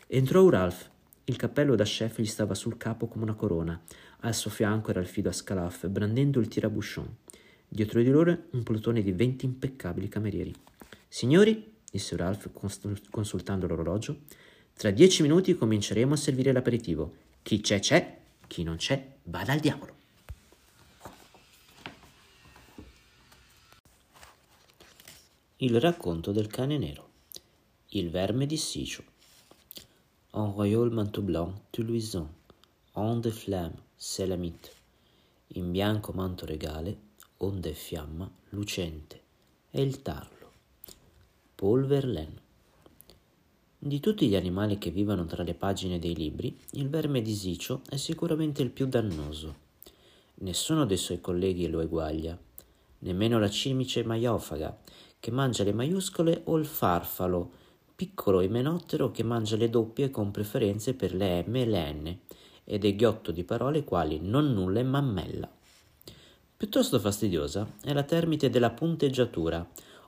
Entrò 0.07 0.47
Ralph. 0.49 0.89
Il 1.25 1.35
cappello 1.35 1.75
da 1.75 1.83
chef 1.83 2.19
gli 2.19 2.25
stava 2.25 2.55
sul 2.55 2.77
capo 2.77 3.07
come 3.07 3.23
una 3.23 3.35
corona. 3.35 3.79
Al 4.21 4.33
suo 4.33 4.49
fianco 4.49 4.91
era 4.91 4.99
il 4.99 5.07
fido 5.07 5.29
a 5.29 5.33
scalaf, 5.33 5.87
brandendo 5.87 6.39
il 6.39 6.47
tirabouchon. 6.47 7.15
Dietro 7.71 8.01
di 8.01 8.09
loro 8.09 8.45
un 8.51 8.63
plotone 8.63 9.03
di 9.03 9.11
venti 9.11 9.45
impeccabili 9.45 10.07
camerieri. 10.07 10.51
Signori, 11.07 11.75
disse 11.89 12.17
Ralph 12.17 12.49
consultando 13.11 13.67
l'orologio, 13.67 14.21
tra 14.73 14.89
dieci 14.89 15.21
minuti 15.21 15.55
cominceremo 15.55 16.13
a 16.13 16.17
servire 16.17 16.51
l'aperitivo. 16.51 17.13
Chi 17.43 17.61
c'è 17.61 17.79
c'è, 17.79 18.19
chi 18.47 18.63
non 18.63 18.77
c'è 18.77 19.17
vada 19.23 19.53
al 19.53 19.59
diavolo. 19.59 19.97
Il 25.57 25.79
racconto 25.79 26.31
del 26.31 26.47
cane 26.47 26.77
nero. 26.79 27.09
Il 27.89 28.09
verme 28.09 28.47
di 28.47 28.57
Sicio. 28.57 29.03
Un 30.31 30.53
royaume 30.53 30.93
manteau 30.93 31.23
blanc, 31.23 31.53
tu 31.69 31.83
luisant, 31.83 32.29
onde 32.93 33.29
flamme, 33.29 33.75
c'est 33.95 34.27
la 34.27 34.37
mythe. 34.37 34.71
In 35.55 35.71
bianco 35.71 36.13
manto 36.13 36.45
regale, 36.45 37.08
onde 37.41 37.71
fiamma 37.71 38.29
lucente, 38.49 39.21
è 39.69 39.79
il 39.79 40.01
tarlo. 40.01 40.51
Paul 41.55 41.85
Verlaine. 41.85 42.47
Di 43.77 44.01
tutti 44.01 44.27
gli 44.27 44.35
animali 44.35 44.77
che 44.77 44.91
vivono 44.91 45.25
tra 45.25 45.43
le 45.43 45.53
pagine 45.53 45.99
dei 45.99 46.15
libri, 46.15 46.57
il 46.71 46.89
verme 46.89 47.21
di 47.21 47.33
Sicio 47.33 47.81
è 47.87 47.95
sicuramente 47.95 48.61
il 48.61 48.71
più 48.71 48.87
dannoso. 48.87 49.67
Nessuno 50.35 50.85
dei 50.85 50.97
suoi 50.97 51.21
colleghi 51.21 51.69
lo 51.69 51.79
eguaglia, 51.79 52.37
nemmeno 52.99 53.39
la 53.39 53.49
cimice 53.49 54.03
maiofaga, 54.03 54.77
che 55.17 55.31
mangia 55.31 55.63
le 55.63 55.73
maiuscole, 55.73 56.41
o 56.45 56.57
il 56.57 56.65
farfalo, 56.65 57.51
piccolo 57.95 58.41
imenottero 58.41 59.11
che 59.11 59.23
mangia 59.23 59.55
le 59.55 59.69
doppie 59.69 60.09
con 60.09 60.31
preferenze 60.31 60.93
per 60.93 61.13
le 61.13 61.45
M 61.47 61.55
e 61.55 61.65
le 61.65 61.93
N, 61.93 62.17
ed 62.65 62.83
è 62.83 62.95
ghiotto 62.95 63.31
di 63.31 63.45
parole 63.45 63.85
quali 63.85 64.19
non 64.19 64.51
nulla 64.51 64.81
e 64.81 64.83
mammella. 64.83 65.57
Piuttosto 66.59 66.99
fastidiosa 66.99 67.75
è 67.81 67.93
la 67.93 68.03
termite 68.03 68.49
della 68.49 68.71
punteggiatura, 68.71 69.65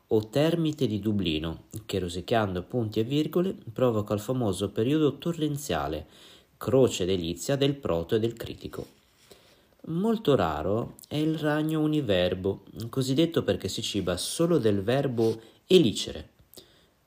o 0.07 0.27
termite 0.27 0.85
di 0.85 0.99
Dublino, 0.99 1.67
che 1.85 1.97
rosicchiando 1.97 2.63
punti 2.63 2.99
e 2.99 3.05
virgole 3.05 3.55
provoca 3.71 4.13
il 4.13 4.19
famoso 4.19 4.69
periodo 4.69 5.17
torrenziale, 5.17 6.05
croce 6.57 7.05
delizia 7.05 7.55
del 7.55 7.75
proto 7.75 8.15
e 8.15 8.19
del 8.19 8.33
critico. 8.33 8.85
Molto 9.85 10.35
raro 10.35 10.95
è 11.07 11.15
il 11.15 11.37
ragno 11.37 11.79
univerbo, 11.79 12.63
cosiddetto 12.89 13.43
perché 13.43 13.69
si 13.69 13.81
ciba 13.81 14.17
solo 14.17 14.57
del 14.57 14.83
verbo 14.83 15.39
elicere. 15.67 16.31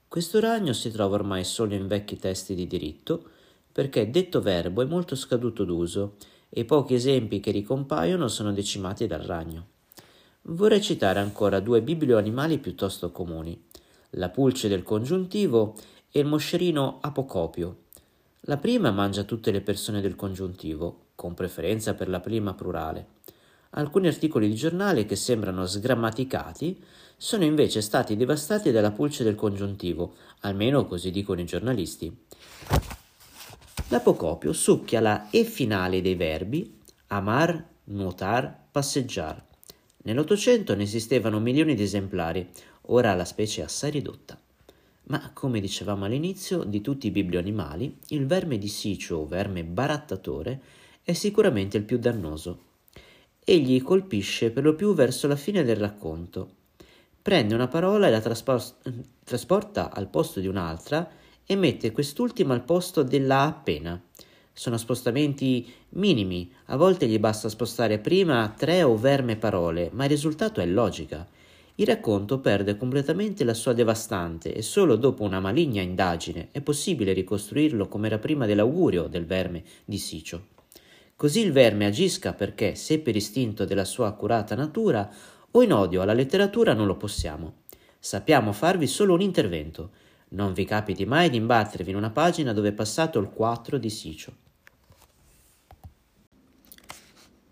Questo 0.09 0.40
ragno 0.40 0.72
si 0.72 0.90
trova 0.90 1.16
ormai 1.16 1.45
solo 1.45 1.74
in 1.74 1.86
vecchi 1.86 2.16
testi 2.16 2.55
di 2.55 2.66
diritto, 2.66 3.22
perché 3.70 4.11
detto 4.11 4.40
verbo 4.40 4.80
è 4.80 4.86
molto 4.86 5.14
scaduto 5.14 5.64
d'uso 5.64 6.14
e 6.57 6.61
i 6.61 6.64
pochi 6.64 6.94
esempi 6.94 7.40
che 7.40 7.50
ricompaiono 7.50 8.28
sono 8.28 8.52
decimati 8.52 9.09
dal 9.09 9.22
ragno. 9.22 9.66
Vorrei 10.42 10.80
citare 10.80 11.18
ancora 11.18 11.59
due 11.59 11.82
biblioanimali 11.82 12.59
piuttosto 12.59 13.11
comuni, 13.11 13.61
la 14.11 14.28
pulce 14.28 14.68
del 14.68 14.84
congiuntivo 14.84 15.74
e 16.12 16.20
il 16.20 16.26
moscerino 16.26 16.98
apocopio. 17.00 17.78
La 18.42 18.57
prima 18.59 18.92
mangia 18.92 19.24
tutte 19.24 19.50
le 19.50 19.62
persone 19.62 20.00
del 20.00 20.14
congiuntivo, 20.14 21.07
con 21.16 21.34
preferenza 21.34 21.94
per 21.94 22.09
la 22.09 22.20
prima 22.20 22.55
plurale. 22.55 23.07
Alcuni 23.70 24.07
articoli 24.07 24.48
di 24.48 24.55
giornale 24.55 25.07
che 25.07 25.16
sembrano 25.16 25.66
sgrammaticati 25.66 26.80
sono 27.16 27.42
invece 27.42 27.80
stati 27.80 28.14
devastati 28.14 28.70
dalla 28.70 28.92
pulce 28.92 29.24
del 29.24 29.34
congiuntivo, 29.34 30.14
almeno 30.42 30.86
così 30.86 31.11
dicono 31.11 31.40
i 31.40 31.46
giornalisti. 31.46 32.16
L'apocopio 33.89 34.53
succhia 34.53 35.01
la 35.01 35.28
E 35.30 35.45
finale 35.45 36.01
dei 36.01 36.14
verbi 36.14 36.80
amar, 37.09 37.64
nuotar, 37.85 38.66
passeggiar. 38.70 39.45
Nell'Ottocento 40.05 40.74
ne 40.74 40.82
esistevano 40.82 41.39
milioni 41.39 41.74
di 41.74 41.82
esemplari, 41.82 42.49
ora 42.89 43.14
la 43.14 43.24
specie 43.24 43.61
è 43.61 43.64
assai 43.64 43.91
ridotta. 43.91 44.39
Ma, 45.05 45.30
come 45.32 45.61
dicevamo 45.61 46.07
all'inizio, 46.07 46.64
di 46.64 46.80
tutti 46.80 47.09
i 47.09 47.11
biblioanimali, 47.11 47.99
il 48.09 48.26
verme 48.26 48.57
di 48.59 48.68
Sicio 48.68 49.16
o 49.16 49.26
verme 49.26 49.64
barattatore 49.64 50.61
è 51.03 51.12
sicuramente 51.12 51.76
il 51.76 51.85
più 51.85 51.99
dannoso. 51.99 52.62
Egli 53.45 53.82
colpisce 53.82 54.51
per 54.51 54.64
lo 54.64 54.74
più 54.74 54.95
verso 54.95 55.28
la 55.28 55.37
fine 55.37 55.62
del 55.62 55.76
racconto. 55.76 56.62
Prende 57.20 57.55
una 57.55 57.68
parola 57.68 58.07
e 58.07 58.11
la 58.11 58.20
traspos- 58.20 58.76
trasporta 59.22 59.93
al 59.93 60.09
posto 60.09 60.41
di 60.41 60.47
un'altra 60.47 61.09
e 61.47 61.57
mette 61.57 61.92
quest'ultima 61.92 62.55
al 62.55 62.64
posto 62.64 63.03
della 63.03 63.42
appena. 63.42 64.01
Sono 64.53 64.76
spostamenti 64.76 65.70
minimi, 65.90 66.51
a 66.66 66.76
volte 66.76 67.07
gli 67.07 67.18
basta 67.18 67.49
spostare 67.49 67.99
prima 67.99 68.55
tre 68.57 68.82
o 68.82 68.97
verme 68.97 69.36
parole, 69.36 69.90
ma 69.92 70.05
il 70.05 70.11
risultato 70.11 70.61
è 70.61 70.66
logica. 70.66 71.26
Il 71.76 71.86
racconto 71.86 72.38
perde 72.38 72.76
completamente 72.76 73.42
la 73.42 73.53
sua 73.53 73.72
devastante 73.72 74.55
e 74.55 74.62
solo 74.62 74.95
dopo 74.95 75.24
una 75.24 75.40
maligna 75.40 75.82
indagine 75.82 76.49
è 76.53 76.61
possibile 76.61 77.12
ricostruirlo 77.12 77.88
come 77.88 78.07
era 78.07 78.18
prima 78.18 78.47
dell'augurio 78.47 79.09
del 79.09 79.26
verme 79.26 79.64
di 79.84 79.99
Sicio. 79.99 80.47
Così 81.16 81.40
il 81.40 81.51
verme 81.51 81.86
agisca 81.86 82.32
perché, 82.32 82.76
se 82.76 83.01
per 83.01 83.16
istinto 83.16 83.64
della 83.64 83.84
sua 83.84 84.07
accurata 84.07 84.55
natura 84.55 85.11
o 85.51 85.62
in 85.62 85.72
odio 85.72 86.01
alla 86.01 86.12
letteratura 86.12 86.74
non 86.74 86.86
lo 86.86 86.97
possiamo. 86.97 87.62
Sappiamo 87.99 88.53
farvi 88.53 88.86
solo 88.86 89.14
un 89.14 89.20
intervento, 89.20 89.90
non 90.35 90.53
vi 90.53 90.64
capiti 90.64 91.05
mai 91.07 91.30
di 91.30 91.37
imbattervi 91.37 91.91
in 91.91 91.97
una 91.97 92.11
pagina 92.11 92.53
dove 92.53 92.68
è 92.68 92.72
passato 92.72 93.18
il 93.20 93.30
4 93.30 93.78
di 93.78 93.91
Sicio. 93.91 94.37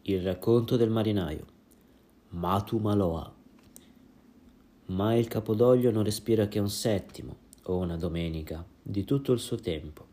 Il 0.03 0.23
racconto 0.23 0.77
del 0.77 0.91
marinaio. 0.91 1.47
Matu 2.31 2.79
Maloa. 2.79 3.33
Mai 4.87 5.21
il 5.21 5.29
capodoglio 5.29 5.93
non 5.93 6.03
respira 6.03 6.49
che 6.49 6.59
un 6.59 6.69
settimo, 6.69 7.37
o 7.65 7.77
una 7.77 7.97
domenica 7.97 8.65
di 8.83 9.05
tutto 9.05 9.33
il 9.33 9.39
suo 9.39 9.57
tempo. 9.57 10.07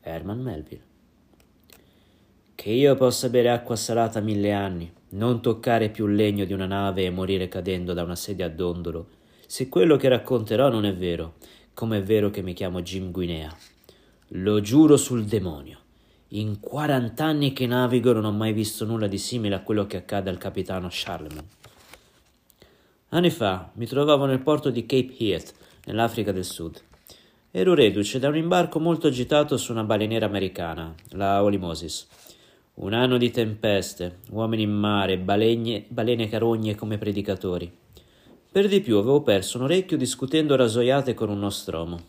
Herman 0.00 0.40
Melville. 0.40 0.92
Che 2.56 2.70
io 2.70 2.94
possa 2.96 3.28
bere 3.28 3.50
acqua 3.50 3.76
salata 3.76 4.20
mille 4.20 4.52
anni, 4.52 4.92
non 5.10 5.40
toccare 5.40 5.90
più 5.90 6.08
il 6.08 6.16
legno 6.16 6.44
di 6.44 6.52
una 6.52 6.66
nave 6.66 7.04
e 7.04 7.10
morire 7.10 7.46
cadendo 7.46 7.92
da 7.92 8.02
una 8.02 8.16
sedia 8.16 8.46
a 8.46 8.50
dondolo, 8.50 9.08
se 9.46 9.68
quello 9.68 9.96
che 9.96 10.08
racconterò 10.08 10.68
non 10.68 10.84
è 10.84 10.94
vero, 10.94 11.34
come 11.74 11.98
è 11.98 12.02
vero 12.02 12.30
che 12.30 12.40
mi 12.40 12.54
chiamo 12.54 12.80
Jim 12.80 13.10
Guinea. 13.10 13.54
Lo 14.28 14.60
giuro 14.60 14.96
sul 14.96 15.24
demonio. 15.24 15.78
In 16.28 16.60
quarant'anni 16.60 17.52
che 17.52 17.66
navigo 17.66 18.12
non 18.12 18.24
ho 18.24 18.32
mai 18.32 18.52
visto 18.52 18.84
nulla 18.84 19.06
di 19.06 19.18
simile 19.18 19.56
a 19.56 19.60
quello 19.60 19.86
che 19.86 19.98
accade 19.98 20.30
al 20.30 20.38
capitano 20.38 20.88
Charlemagne. 20.90 21.48
Anni 23.10 23.30
fa 23.30 23.70
mi 23.74 23.86
trovavo 23.86 24.24
nel 24.24 24.40
porto 24.40 24.70
di 24.70 24.86
Cape 24.86 25.14
Heath, 25.18 25.52
nell'Africa 25.84 26.32
del 26.32 26.44
Sud. 26.44 26.80
Ero 27.50 27.74
reduce 27.74 28.18
da 28.18 28.28
un 28.28 28.36
imbarco 28.36 28.80
molto 28.80 29.06
agitato 29.06 29.56
su 29.56 29.70
una 29.70 29.84
baleniera 29.84 30.26
americana, 30.26 30.92
la 31.10 31.42
Holy 31.42 31.58
Moses. 31.58 32.08
Un 32.74 32.92
anno 32.92 33.16
di 33.16 33.30
tempeste, 33.30 34.18
uomini 34.30 34.62
in 34.62 34.72
mare, 34.72 35.18
balegne, 35.18 35.84
balene 35.86 36.28
carogne 36.28 36.74
come 36.74 36.98
predicatori. 36.98 37.70
Per 38.54 38.68
di 38.68 38.80
più 38.80 38.98
avevo 38.98 39.20
perso 39.22 39.58
un 39.58 39.64
orecchio 39.64 39.96
discutendo 39.96 40.54
rasoiate 40.54 41.12
con 41.12 41.28
un 41.28 41.40
nostromo. 41.40 42.00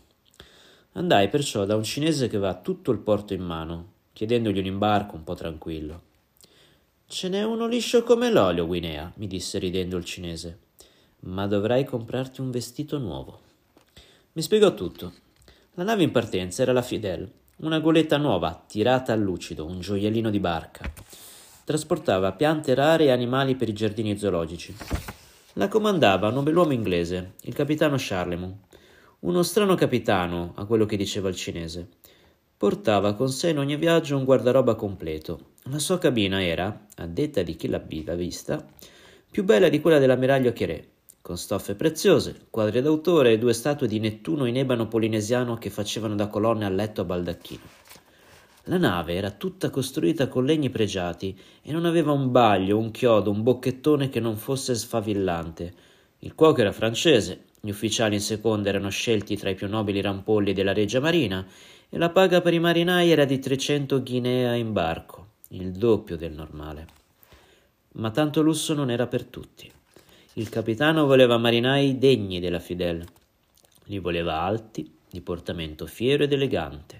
Andai 0.92 1.28
perciò 1.28 1.64
da 1.64 1.74
un 1.74 1.82
cinese 1.82 2.28
che 2.28 2.36
aveva 2.36 2.54
tutto 2.54 2.92
il 2.92 2.98
porto 2.98 3.34
in 3.34 3.42
mano, 3.42 3.94
chiedendogli 4.12 4.60
un 4.60 4.66
imbarco 4.66 5.16
un 5.16 5.24
po' 5.24 5.34
tranquillo. 5.34 6.00
Ce 7.08 7.28
n'è 7.28 7.42
uno 7.42 7.66
liscio 7.66 8.04
come 8.04 8.30
l'olio, 8.30 8.64
Guinea, 8.64 9.12
mi 9.16 9.26
disse 9.26 9.58
ridendo 9.58 9.96
il 9.96 10.04
cinese. 10.04 10.58
Ma 11.22 11.48
dovrai 11.48 11.84
comprarti 11.84 12.40
un 12.40 12.52
vestito 12.52 12.96
nuovo. 12.98 13.40
Mi 14.34 14.42
spiegò 14.42 14.72
tutto. 14.72 15.14
La 15.74 15.82
nave 15.82 16.04
in 16.04 16.12
partenza 16.12 16.62
era 16.62 16.72
la 16.72 16.82
Fidel, 16.82 17.28
una 17.56 17.80
goletta 17.80 18.18
nuova, 18.18 18.64
tirata 18.68 19.12
a 19.12 19.16
lucido, 19.16 19.66
un 19.66 19.80
gioiellino 19.80 20.30
di 20.30 20.38
barca. 20.38 20.88
Trasportava 21.64 22.30
piante 22.30 22.72
rare 22.74 23.06
e 23.06 23.10
animali 23.10 23.56
per 23.56 23.68
i 23.68 23.72
giardini 23.74 24.16
zoologici. 24.16 24.76
La 25.58 25.68
comandava 25.68 26.28
un 26.28 26.34
nobel'uomo 26.34 26.72
inglese, 26.72 27.32
il 27.44 27.54
capitano 27.54 27.96
Charlemont. 27.98 28.58
Uno 29.20 29.42
strano 29.42 29.74
capitano, 29.74 30.52
a 30.56 30.66
quello 30.66 30.84
che 30.84 30.98
diceva 30.98 31.30
il 31.30 31.34
cinese. 31.34 31.88
Portava 32.58 33.14
con 33.14 33.30
sé 33.30 33.48
in 33.48 33.58
ogni 33.58 33.76
viaggio 33.76 34.18
un 34.18 34.24
guardaroba 34.24 34.74
completo. 34.74 35.52
La 35.70 35.78
sua 35.78 35.96
cabina 35.96 36.42
era, 36.42 36.88
a 36.96 37.06
detta 37.06 37.40
di 37.40 37.56
chi 37.56 37.68
l'aveva 37.68 38.14
vista, 38.14 38.62
più 39.30 39.44
bella 39.44 39.70
di 39.70 39.80
quella 39.80 39.98
dell'ammiraglio 39.98 40.52
Chiré 40.52 40.90
con 41.26 41.36
stoffe 41.36 41.74
preziose, 41.74 42.46
quadri 42.50 42.80
d'autore 42.80 43.32
e 43.32 43.38
due 43.38 43.52
statue 43.52 43.88
di 43.88 43.98
Nettuno 43.98 44.44
in 44.44 44.58
ebano 44.58 44.86
polinesiano 44.86 45.56
che 45.56 45.70
facevano 45.70 46.14
da 46.14 46.28
colonne 46.28 46.64
al 46.64 46.72
letto 46.72 47.00
a 47.00 47.04
baldacchino. 47.04 47.62
La 48.68 48.78
nave 48.78 49.14
era 49.14 49.30
tutta 49.30 49.70
costruita 49.70 50.26
con 50.26 50.44
legni 50.44 50.70
pregiati 50.70 51.38
e 51.62 51.70
non 51.70 51.84
aveva 51.84 52.10
un 52.10 52.32
baglio, 52.32 52.78
un 52.78 52.90
chiodo, 52.90 53.30
un 53.30 53.44
bocchettone 53.44 54.08
che 54.08 54.18
non 54.18 54.36
fosse 54.36 54.74
sfavillante. 54.74 55.74
Il 56.20 56.34
cuoco 56.34 56.62
era 56.62 56.72
francese, 56.72 57.44
gli 57.60 57.70
ufficiali 57.70 58.14
in 58.14 58.20
seconda 58.20 58.68
erano 58.68 58.88
scelti 58.88 59.36
tra 59.36 59.50
i 59.50 59.54
più 59.54 59.68
nobili 59.68 60.00
rampolli 60.00 60.52
della 60.52 60.72
Regia 60.72 60.98
Marina 60.98 61.46
e 61.88 61.96
la 61.96 62.10
paga 62.10 62.40
per 62.40 62.54
i 62.54 62.58
marinai 62.58 63.08
era 63.12 63.24
di 63.24 63.38
300 63.38 64.02
guinea 64.02 64.54
in 64.54 64.72
barco, 64.72 65.26
il 65.50 65.70
doppio 65.70 66.16
del 66.16 66.32
normale. 66.32 66.86
Ma 67.92 68.10
tanto 68.10 68.42
lusso 68.42 68.74
non 68.74 68.90
era 68.90 69.06
per 69.06 69.26
tutti. 69.26 69.70
Il 70.34 70.48
capitano 70.48 71.06
voleva 71.06 71.38
marinai 71.38 71.98
degni 71.98 72.40
della 72.40 72.58
Fidel. 72.58 73.06
Li 73.84 74.00
voleva 74.00 74.40
alti, 74.40 74.92
di 75.08 75.20
portamento 75.20 75.86
fiero 75.86 76.24
ed 76.24 76.32
elegante. 76.32 76.95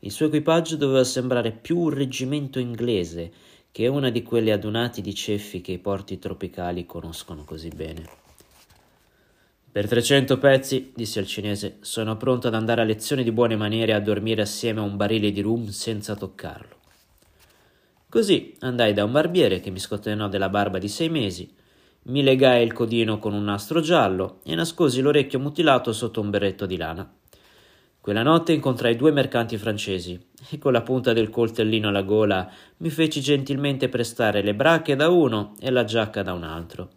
Il 0.00 0.12
suo 0.12 0.26
equipaggio 0.26 0.76
doveva 0.76 1.02
sembrare 1.02 1.50
più 1.52 1.78
un 1.78 1.90
reggimento 1.90 2.58
inglese 2.58 3.32
che 3.72 3.86
una 3.88 4.10
di 4.10 4.22
quelle 4.22 4.52
adunati 4.52 5.00
di 5.00 5.14
ceffi 5.14 5.60
che 5.60 5.72
i 5.72 5.78
porti 5.78 6.18
tropicali 6.18 6.86
conoscono 6.86 7.44
così 7.44 7.68
bene. 7.68 8.08
Per 9.70 9.88
trecento 9.88 10.38
pezzi, 10.38 10.92
disse 10.94 11.18
al 11.18 11.26
cinese, 11.26 11.76
sono 11.80 12.16
pronto 12.16 12.46
ad 12.46 12.54
andare 12.54 12.80
a 12.80 12.84
lezione 12.84 13.22
di 13.22 13.32
buone 13.32 13.56
maniere 13.56 13.92
e 13.92 13.94
a 13.94 14.00
dormire 14.00 14.42
assieme 14.42 14.80
a 14.80 14.84
un 14.84 14.96
barile 14.96 15.30
di 15.30 15.40
rum 15.40 15.68
senza 15.68 16.14
toccarlo. 16.14 16.76
Così 18.08 18.54
andai 18.60 18.94
da 18.94 19.04
un 19.04 19.12
barbiere 19.12 19.60
che 19.60 19.70
mi 19.70 19.78
scotenò 19.78 20.28
della 20.28 20.48
barba 20.48 20.78
di 20.78 20.88
sei 20.88 21.10
mesi 21.10 21.54
mi 22.08 22.22
legai 22.22 22.64
il 22.64 22.72
codino 22.72 23.18
con 23.18 23.34
un 23.34 23.44
nastro 23.44 23.80
giallo 23.80 24.40
e 24.44 24.54
nascosi 24.54 25.02
l'orecchio 25.02 25.38
mutilato 25.38 25.92
sotto 25.92 26.22
un 26.22 26.30
berretto 26.30 26.64
di 26.64 26.78
lana. 26.78 27.17
Quella 28.08 28.22
notte 28.22 28.54
incontrai 28.54 28.96
due 28.96 29.12
mercanti 29.12 29.58
francesi 29.58 30.18
e 30.48 30.56
con 30.56 30.72
la 30.72 30.80
punta 30.80 31.12
del 31.12 31.28
coltellino 31.28 31.88
alla 31.88 32.00
gola 32.00 32.50
mi 32.78 32.88
feci 32.88 33.20
gentilmente 33.20 33.90
prestare 33.90 34.40
le 34.40 34.54
brache 34.54 34.96
da 34.96 35.10
uno 35.10 35.56
e 35.60 35.70
la 35.70 35.84
giacca 35.84 36.22
da 36.22 36.32
un 36.32 36.42
altro. 36.42 36.88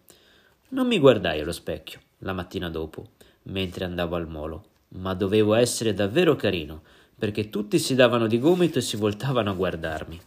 Non 0.70 0.86
mi 0.86 0.98
guardai 0.98 1.40
allo 1.40 1.52
specchio 1.52 2.00
la 2.20 2.32
mattina 2.32 2.70
dopo, 2.70 3.08
mentre 3.42 3.84
andavo 3.84 4.16
al 4.16 4.26
molo, 4.26 4.64
ma 4.94 5.12
dovevo 5.12 5.52
essere 5.52 5.92
davvero 5.92 6.34
carino, 6.34 6.80
perché 7.18 7.50
tutti 7.50 7.78
si 7.78 7.94
davano 7.94 8.26
di 8.26 8.38
gomito 8.38 8.78
e 8.78 8.80
si 8.80 8.96
voltavano 8.96 9.50
a 9.50 9.54
guardarmi. 9.54 10.18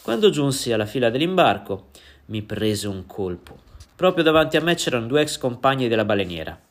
Quando 0.00 0.30
giunsi 0.30 0.72
alla 0.72 0.86
fila 0.86 1.10
dell'imbarco, 1.10 1.88
mi 2.28 2.40
prese 2.40 2.88
un 2.88 3.04
colpo 3.04 3.66
Proprio 3.96 4.24
davanti 4.24 4.58
a 4.58 4.60
me 4.60 4.74
c'erano 4.74 5.06
due 5.06 5.22
ex 5.22 5.38
compagni 5.38 5.88
della 5.88 6.04
baleniera. 6.04 6.65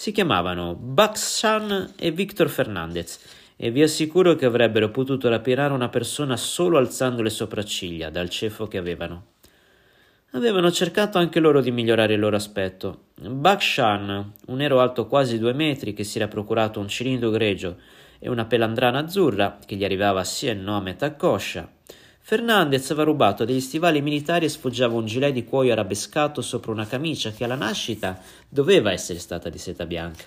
Si 0.00 0.12
chiamavano 0.12 0.76
Bakshan 0.76 1.92
e 1.98 2.10
Victor 2.10 2.48
Fernandez 2.48 3.22
e 3.54 3.70
vi 3.70 3.82
assicuro 3.82 4.34
che 4.34 4.46
avrebbero 4.46 4.88
potuto 4.88 5.28
rapinare 5.28 5.74
una 5.74 5.90
persona 5.90 6.38
solo 6.38 6.78
alzando 6.78 7.20
le 7.20 7.28
sopracciglia 7.28 8.08
dal 8.08 8.30
ceffo 8.30 8.66
che 8.66 8.78
avevano. 8.78 9.32
Avevano 10.30 10.72
cercato 10.72 11.18
anche 11.18 11.38
loro 11.38 11.60
di 11.60 11.70
migliorare 11.70 12.14
il 12.14 12.18
loro 12.18 12.36
aspetto. 12.36 13.08
Bakshan, 13.20 14.32
un 14.46 14.56
nero 14.56 14.80
alto 14.80 15.06
quasi 15.06 15.38
due 15.38 15.52
metri 15.52 15.92
che 15.92 16.04
si 16.04 16.16
era 16.16 16.28
procurato 16.28 16.80
un 16.80 16.88
cilindro 16.88 17.28
grigio 17.28 17.76
e 18.18 18.30
una 18.30 18.46
pelandrana 18.46 19.00
azzurra 19.00 19.58
che 19.66 19.76
gli 19.76 19.84
arrivava 19.84 20.24
sia 20.24 20.52
in 20.52 20.62
nome 20.62 20.78
a 20.78 20.92
metà 20.92 21.14
coscia, 21.14 21.70
Fernandez 22.22 22.88
aveva 22.90 23.04
rubato 23.04 23.44
degli 23.44 23.60
stivali 23.60 24.00
militari 24.02 24.44
e 24.44 24.48
sfoggiava 24.48 24.94
un 24.94 25.06
gilet 25.06 25.32
di 25.32 25.44
cuoio 25.44 25.72
arabescato 25.72 26.42
sopra 26.42 26.70
una 26.70 26.86
camicia 26.86 27.32
che 27.32 27.42
alla 27.42 27.56
nascita 27.56 28.20
doveva 28.48 28.92
essere 28.92 29.18
stata 29.18 29.48
di 29.48 29.58
seta 29.58 29.84
bianca. 29.84 30.26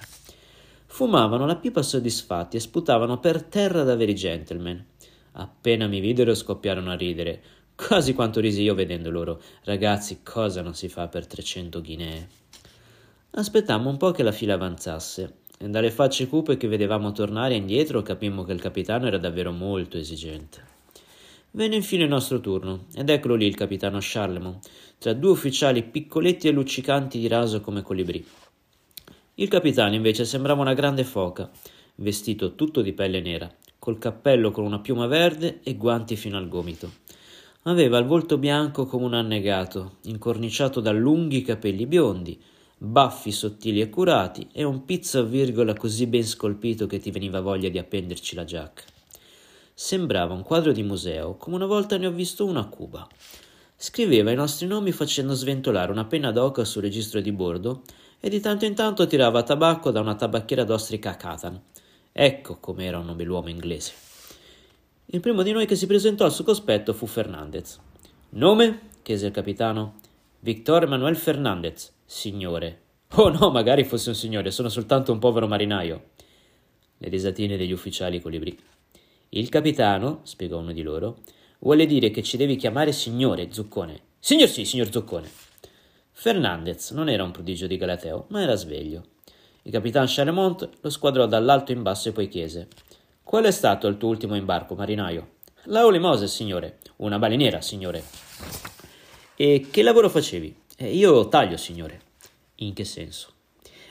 Fumavano 0.86 1.46
la 1.46 1.56
pipa 1.56 1.82
soddisfatti 1.82 2.58
e 2.58 2.60
sputavano 2.60 3.20
per 3.20 3.44
terra 3.44 3.84
da 3.84 3.96
veri 3.96 4.16
gentleman. 4.16 4.86
Appena 5.34 5.88
mi 5.88 6.02
videro 6.02 6.36
scoppiarono 6.36 6.92
a 6.92 6.96
ridere, 6.96 7.42
quasi 7.76 8.14
quanto 8.14 8.42
risi 8.42 8.64
io 8.64 8.76
vedendo 8.76 9.10
loro. 9.10 9.42
Ragazzi, 9.64 10.20
cosa 10.24 10.62
non 10.62 10.76
si 10.76 10.90
fa 10.90 11.08
per 11.08 11.26
300 11.26 11.82
ghinee? 11.82 12.28
Aspettammo 13.32 13.90
un 13.90 13.98
po' 13.98 14.12
che 14.12 14.24
la 14.24 14.32
fila 14.32 14.56
avanzasse 14.56 15.38
e 15.58 15.70
dalle 15.70 15.90
facce 15.90 16.28
cupe 16.28 16.58
che 16.58 16.68
vedevamo 16.68 17.14
tornare 17.14 17.56
indietro 17.56 18.02
capimmo 18.02 18.44
che 18.44 18.52
il 18.52 18.62
capitano 18.62 19.08
era 19.08 19.18
davvero 19.18 19.52
molto 19.52 19.98
esigente. 19.98 20.73
Venne 21.56 21.76
infine 21.76 22.06
il 22.06 22.10
nostro 22.10 22.40
turno, 22.40 22.86
ed 22.96 23.12
eccolo 23.12 23.36
lì 23.36 23.46
il 23.46 23.54
capitano 23.54 24.00
Charlemont, 24.02 24.68
tra 24.98 25.14
due 25.14 25.30
ufficiali 25.30 25.84
piccoletti 25.84 26.48
e 26.48 26.52
luccicanti 26.52 27.20
di 27.20 27.28
raso 27.28 27.62
come 27.62 27.84
colibrì. 27.84 28.26
Il 29.36 29.50
capitano 29.50 29.94
invece 29.94 30.26
sembrava 30.26 30.62
una 30.62 30.74
grande 30.74 31.04
foca, 31.04 31.52
vestito 31.98 32.56
tutto 32.56 32.82
di 32.82 32.94
pelle 32.94 33.22
nera, 33.22 33.56
col 33.78 34.00
cappello 34.00 34.50
con 34.50 34.66
una 34.66 34.80
piuma 34.80 35.06
verde 35.06 35.60
e 35.62 35.76
guanti 35.76 36.16
fino 36.16 36.38
al 36.38 36.48
gomito. 36.48 36.92
Aveva 37.66 38.00
il 38.00 38.06
volto 38.06 38.40
bianco 38.40 38.88
come 38.88 39.06
un 39.06 39.14
annegato, 39.14 39.98
incorniciato 40.06 40.80
da 40.80 40.92
lunghi 40.92 41.44
capelli 41.44 41.86
biondi, 41.86 42.42
baffi 42.80 43.32
sottili 43.32 43.80
e 43.80 43.90
curati 43.90 44.48
e 44.52 44.64
un 44.64 44.86
pizzo 44.86 45.20
a 45.20 45.24
virgola 45.24 45.76
così 45.76 46.08
ben 46.08 46.26
scolpito 46.26 46.88
che 46.88 46.98
ti 46.98 47.12
veniva 47.12 47.42
voglia 47.42 47.70
di 47.70 47.78
appenderci 47.78 48.34
la 48.34 48.44
giacca. 48.44 48.93
Sembrava 49.76 50.36
un 50.36 50.44
quadro 50.44 50.72
di 50.72 50.84
museo, 50.84 51.36
come 51.36 51.56
una 51.56 51.66
volta 51.66 51.98
ne 51.98 52.06
ho 52.06 52.12
visto 52.12 52.46
uno 52.46 52.60
a 52.60 52.68
Cuba. 52.68 53.08
Scriveva 53.76 54.30
i 54.30 54.36
nostri 54.36 54.68
nomi 54.68 54.92
facendo 54.92 55.34
sventolare 55.34 55.92
una 55.92 56.06
penna 56.06 56.32
d'oca 56.32 56.64
sul 56.64 56.84
registro 56.84 57.22
di 57.22 57.32
bordo 57.32 57.82
e 58.20 58.30
di 58.30 58.40
tanto 58.40 58.66
in 58.66 58.76
tanto 58.76 59.08
tirava 59.08 59.42
tabacco 59.42 59.90
da 59.90 60.00
una 60.00 60.14
tabacchiera 60.14 60.64
d'ostrica 60.64 61.10
a 61.10 61.16
Catan. 61.16 61.60
Ecco 62.12 62.60
com'era 62.60 63.00
un 63.00 63.06
nobel'uomo 63.06 63.50
inglese. 63.50 63.94
Il 65.08 65.20
primo 65.20 65.42
di 65.42 65.52
noi 65.52 65.66
che 65.66 65.76
si 65.76 65.88
presentò 65.88 66.26
al 66.26 66.32
suo 66.32 66.44
cospetto 66.44 66.94
fu 66.94 67.08
Fernandez. 67.08 67.80
Nome? 68.30 68.90
chiese 69.02 69.26
il 69.26 69.32
capitano. 69.32 69.96
Victor 70.40 70.84
Emanuel 70.84 71.16
Fernandez, 71.16 71.92
signore. 72.06 72.82
Oh 73.16 73.30
no, 73.30 73.50
magari 73.50 73.84
fosse 73.84 74.10
un 74.10 74.16
signore, 74.16 74.52
sono 74.52 74.70
soltanto 74.70 75.12
un 75.12 75.20
povero 75.20 75.48
marinaio. 75.48 76.10
Le 76.98 77.10
risatine 77.10 77.58
degli 77.58 77.72
ufficiali 77.72 78.22
colibrì. 78.22 78.58
Il 79.36 79.50
capitano, 79.50 80.20
spiegò 80.24 80.60
uno 80.60 80.74
di 80.74 80.84
loro, 80.84 81.18
vuole 81.60 81.88
dire 81.88 82.12
che 82.12 82.22
ci 82.22 82.38
devi 82.38 82.56
chiamare 82.56 82.92
signore 82.92 83.48
Zuccone. 83.52 84.00
Signor 84.20 84.48
sì, 84.48 84.64
signor 84.64 84.92
Zuccone. 84.92 85.28
Fernandez 86.12 86.92
non 86.92 87.10
era 87.10 87.24
un 87.24 87.32
prodigio 87.32 87.66
di 87.66 87.78
Galateo, 87.78 88.26
ma 88.28 88.44
era 88.44 88.54
sveglio. 88.54 89.06
Il 89.64 89.72
capitan 89.72 90.06
Charlemont 90.08 90.70
lo 90.80 90.90
squadrò 90.92 91.26
dall'alto 91.26 91.72
in 91.72 91.82
basso 91.82 92.10
e 92.10 92.12
poi 92.12 92.28
chiese: 92.28 92.68
Qual 93.24 93.44
è 93.46 93.52
stato 93.52 93.88
il 93.88 93.98
tuo 93.98 94.10
ultimo 94.10 94.36
imbarco, 94.36 94.76
marinaio? 94.76 95.30
La 95.64 95.84
Holy 95.84 95.98
Moses, 95.98 96.32
signore. 96.32 96.78
Una 96.98 97.18
baleniera, 97.18 97.60
signore. 97.60 98.04
E 99.36 99.66
che 99.72 99.82
lavoro 99.82 100.10
facevi? 100.10 100.56
Eh, 100.78 100.96
io 100.96 101.28
taglio, 101.28 101.58
signore. 101.58 102.02
In 102.58 102.74
che 102.74 102.86
senso? 102.86 103.33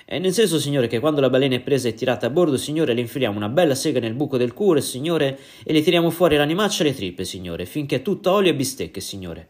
Eh, 0.04 0.18
nel 0.18 0.32
senso, 0.32 0.58
signore, 0.58 0.88
che 0.88 1.00
quando 1.00 1.20
la 1.20 1.30
balena 1.30 1.54
è 1.54 1.60
presa 1.60 1.88
e 1.88 1.94
tirata 1.94 2.26
a 2.26 2.30
bordo, 2.30 2.56
signore, 2.56 2.94
le 2.94 3.00
infiliamo 3.00 3.36
una 3.36 3.48
bella 3.48 3.74
sega 3.74 4.00
nel 4.00 4.14
buco 4.14 4.36
del 4.36 4.52
cuore, 4.52 4.80
signore, 4.80 5.38
e 5.64 5.72
le 5.72 5.82
tiriamo 5.82 6.10
fuori 6.10 6.36
l'animaccia 6.36 6.82
e 6.82 6.88
le 6.88 6.94
trippe, 6.94 7.24
signore, 7.24 7.66
finché 7.66 7.96
è 7.96 8.02
tutta 8.02 8.32
olio 8.32 8.50
e 8.50 8.54
bistecche, 8.54 9.00
signore. 9.00 9.48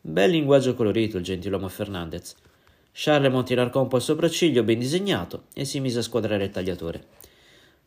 Bel 0.00 0.30
linguaggio 0.30 0.74
colorito 0.74 1.16
il 1.16 1.24
gentiluomo 1.24 1.68
Fernandez. 1.68 2.34
Charlemont 2.92 3.48
inarcò 3.50 3.80
un 3.80 3.88
po' 3.88 3.96
il 3.96 4.02
sopracciglio 4.02 4.62
ben 4.62 4.78
disegnato 4.78 5.44
e 5.54 5.64
si 5.64 5.80
mise 5.80 6.00
a 6.00 6.02
squadrare 6.02 6.44
il 6.44 6.50
tagliatore. 6.50 7.04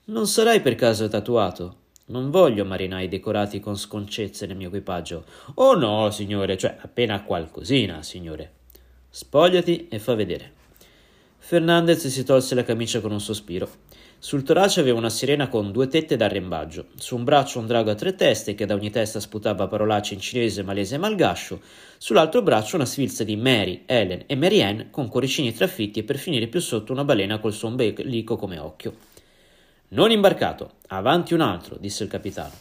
Non 0.06 0.26
sarai 0.26 0.60
per 0.62 0.76
caso 0.76 1.08
tatuato? 1.08 1.76
Non 2.08 2.32
voglio 2.32 2.66
marinai 2.66 3.08
decorati 3.08 3.60
con 3.60 3.78
sconcezze 3.78 4.46
nel 4.48 4.58
mio 4.58 4.68
equipaggio. 4.68 5.26
Oh 5.56 5.76
no, 5.76 6.10
signore, 6.10 6.58
cioè 6.58 6.76
appena 6.80 7.22
qualcosina, 7.24 8.02
signore. 8.02 8.52
Spogliati 9.10 9.88
e 9.90 10.00
fa 10.00 10.16
vedere. 10.16 10.54
Fernandez 11.48 12.06
si 12.08 12.26
tolse 12.26 12.56
la 12.56 12.66
camicia 12.66 13.00
con 13.00 13.14
un 13.14 13.22
sospiro. 13.22 13.70
Sul 14.20 14.44
torace 14.44 14.82
aveva 14.82 14.98
una 14.98 15.10
sirena 15.10 15.48
con 15.48 15.72
due 15.72 15.88
tette 15.88 16.18
da 16.18 16.28
rembaggio, 16.28 16.88
su 16.98 17.16
un 17.16 17.24
braccio 17.24 17.60
un 17.60 17.68
drago 17.68 17.90
a 17.90 17.96
tre 17.96 18.16
teste 18.16 18.54
che 18.54 18.66
da 18.66 18.74
ogni 18.74 18.90
testa 18.90 19.22
sputava 19.22 19.66
parolacce 19.66 20.14
in 20.14 20.20
cinese, 20.20 20.62
malese 20.62 20.96
e 20.96 20.98
malgascio, 20.98 21.62
sull'altro 21.98 22.42
braccio 22.42 22.76
una 22.76 22.84
sfilza 22.84 23.24
di 23.24 23.38
Mary, 23.38 23.84
Helen 23.86 24.24
e 24.28 24.36
Marianne 24.36 24.90
con 24.90 25.08
cuoricini 25.08 25.54
trafitti 25.54 26.00
e 26.00 26.04
per 26.04 26.18
finire 26.18 26.48
più 26.48 26.60
sotto 26.60 26.92
una 26.92 27.06
balena 27.06 27.40
col 27.40 27.54
suo 27.54 27.70
ombelico 27.70 28.36
come 28.36 28.60
occhio. 28.60 28.94
Non 29.92 30.12
imbarcato, 30.12 30.72
avanti 30.88 31.34
un 31.34 31.40
altro, 31.40 31.78
disse 31.80 32.04
il 32.04 32.10
capitano. 32.10 32.56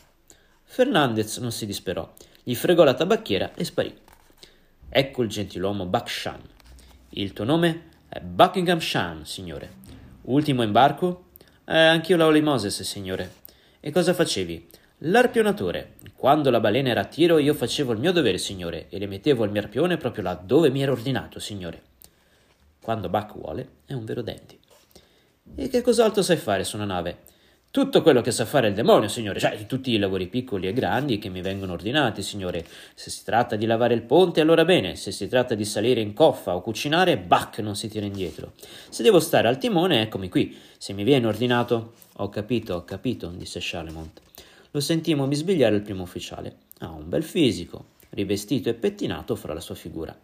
Fernandez 0.62 1.38
non 1.38 1.50
si 1.50 1.66
disperò, 1.66 2.08
gli 2.40 2.54
fregò 2.54 2.84
la 2.84 2.94
tabacchiera 2.94 3.52
e 3.56 3.64
sparì. 3.64 3.92
Ecco 4.88 5.22
il 5.24 5.28
gentiluomo 5.28 5.86
Bakshan. 5.86 6.40
Il 7.10 7.32
tuo 7.32 7.44
nome? 7.44 7.94
È 8.16 8.20
Buckinghamshire, 8.20 9.24
signore. 9.24 9.70
Ultimo 10.22 10.62
imbarco? 10.62 11.26
Eh, 11.66 11.76
anch'io 11.76 12.16
la 12.16 12.24
Holy 12.24 12.40
Moses, 12.40 12.80
signore. 12.80 13.30
E 13.78 13.90
cosa 13.90 14.14
facevi? 14.14 14.66
L'arpionatore. 15.00 15.96
Quando 16.14 16.48
la 16.48 16.58
balena 16.58 16.88
era 16.88 17.02
a 17.02 17.04
tiro 17.04 17.36
io 17.36 17.52
facevo 17.52 17.92
il 17.92 17.98
mio 17.98 18.12
dovere, 18.12 18.38
signore, 18.38 18.86
e 18.88 18.98
le 18.98 19.06
mettevo 19.06 19.44
il 19.44 19.50
mio 19.50 19.60
arpione 19.60 19.98
proprio 19.98 20.22
là 20.22 20.32
dove 20.32 20.70
mi 20.70 20.80
era 20.80 20.92
ordinato, 20.92 21.38
signore. 21.38 21.82
Quando 22.80 23.10
Buck 23.10 23.34
vuole, 23.34 23.68
è 23.84 23.92
un 23.92 24.06
vero 24.06 24.22
denti. 24.22 24.58
E 25.54 25.68
che 25.68 25.82
cos'altro 25.82 26.22
sai 26.22 26.38
fare 26.38 26.64
su 26.64 26.76
una 26.76 26.86
nave? 26.86 27.18
Tutto 27.70 28.00
quello 28.00 28.22
che 28.22 28.30
sa 28.30 28.46
fare 28.46 28.68
il 28.68 28.74
demonio, 28.74 29.06
signore, 29.06 29.38
cioè 29.38 29.66
tutti 29.66 29.90
i 29.90 29.98
lavori 29.98 30.28
piccoli 30.28 30.66
e 30.66 30.72
grandi 30.72 31.18
che 31.18 31.28
mi 31.28 31.42
vengono 31.42 31.72
ordinati, 31.72 32.22
signore. 32.22 32.66
Se 32.94 33.10
si 33.10 33.22
tratta 33.22 33.54
di 33.54 33.66
lavare 33.66 33.92
il 33.92 34.00
ponte, 34.00 34.40
allora 34.40 34.64
bene, 34.64 34.96
se 34.96 35.12
si 35.12 35.28
tratta 35.28 35.54
di 35.54 35.64
salire 35.66 36.00
in 36.00 36.14
coffa 36.14 36.56
o 36.56 36.62
cucinare, 36.62 37.18
bac, 37.18 37.58
non 37.58 37.76
si 37.76 37.88
tira 37.88 38.06
indietro. 38.06 38.52
Se 38.88 39.02
devo 39.02 39.20
stare 39.20 39.48
al 39.48 39.58
timone, 39.58 40.00
eccomi 40.00 40.30
qui. 40.30 40.56
Se 40.78 40.94
mi 40.94 41.04
viene 41.04 41.26
ordinato. 41.26 41.92
Ho 42.16 42.30
capito, 42.30 42.76
ho 42.76 42.84
capito, 42.84 43.28
disse 43.28 43.58
Charlemont. 43.60 44.22
Lo 44.70 44.80
sentimmo 44.80 45.26
bisbigliare 45.26 45.76
il 45.76 45.82
primo 45.82 46.02
ufficiale. 46.02 46.56
Ha 46.78 46.88
un 46.88 47.08
bel 47.08 47.22
fisico, 47.22 47.88
rivestito 48.10 48.70
e 48.70 48.74
pettinato 48.74 49.36
fra 49.36 49.52
la 49.52 49.60
sua 49.60 49.74
figura. 49.74 50.18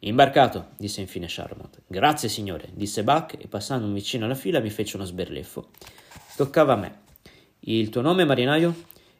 Imbarcato, 0.00 0.70
disse 0.76 1.00
infine 1.00 1.26
Charlemont. 1.28 1.82
Grazie, 1.86 2.28
signore, 2.28 2.68
disse 2.72 3.04
Buck 3.04 3.36
e 3.38 3.46
passando 3.46 3.90
vicino 3.92 4.24
alla 4.24 4.34
fila 4.34 4.58
mi 4.60 4.70
fece 4.70 4.96
uno 4.96 5.04
sberleffo. 5.04 5.68
Toccava 6.36 6.74
a 6.74 6.76
me. 6.76 6.98
Il 7.60 7.88
tuo 7.88 8.02
nome, 8.02 8.26
marinaio? 8.26 8.74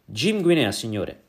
Jim 0.04 0.42
Guinea, 0.42 0.70
signore. 0.70 1.22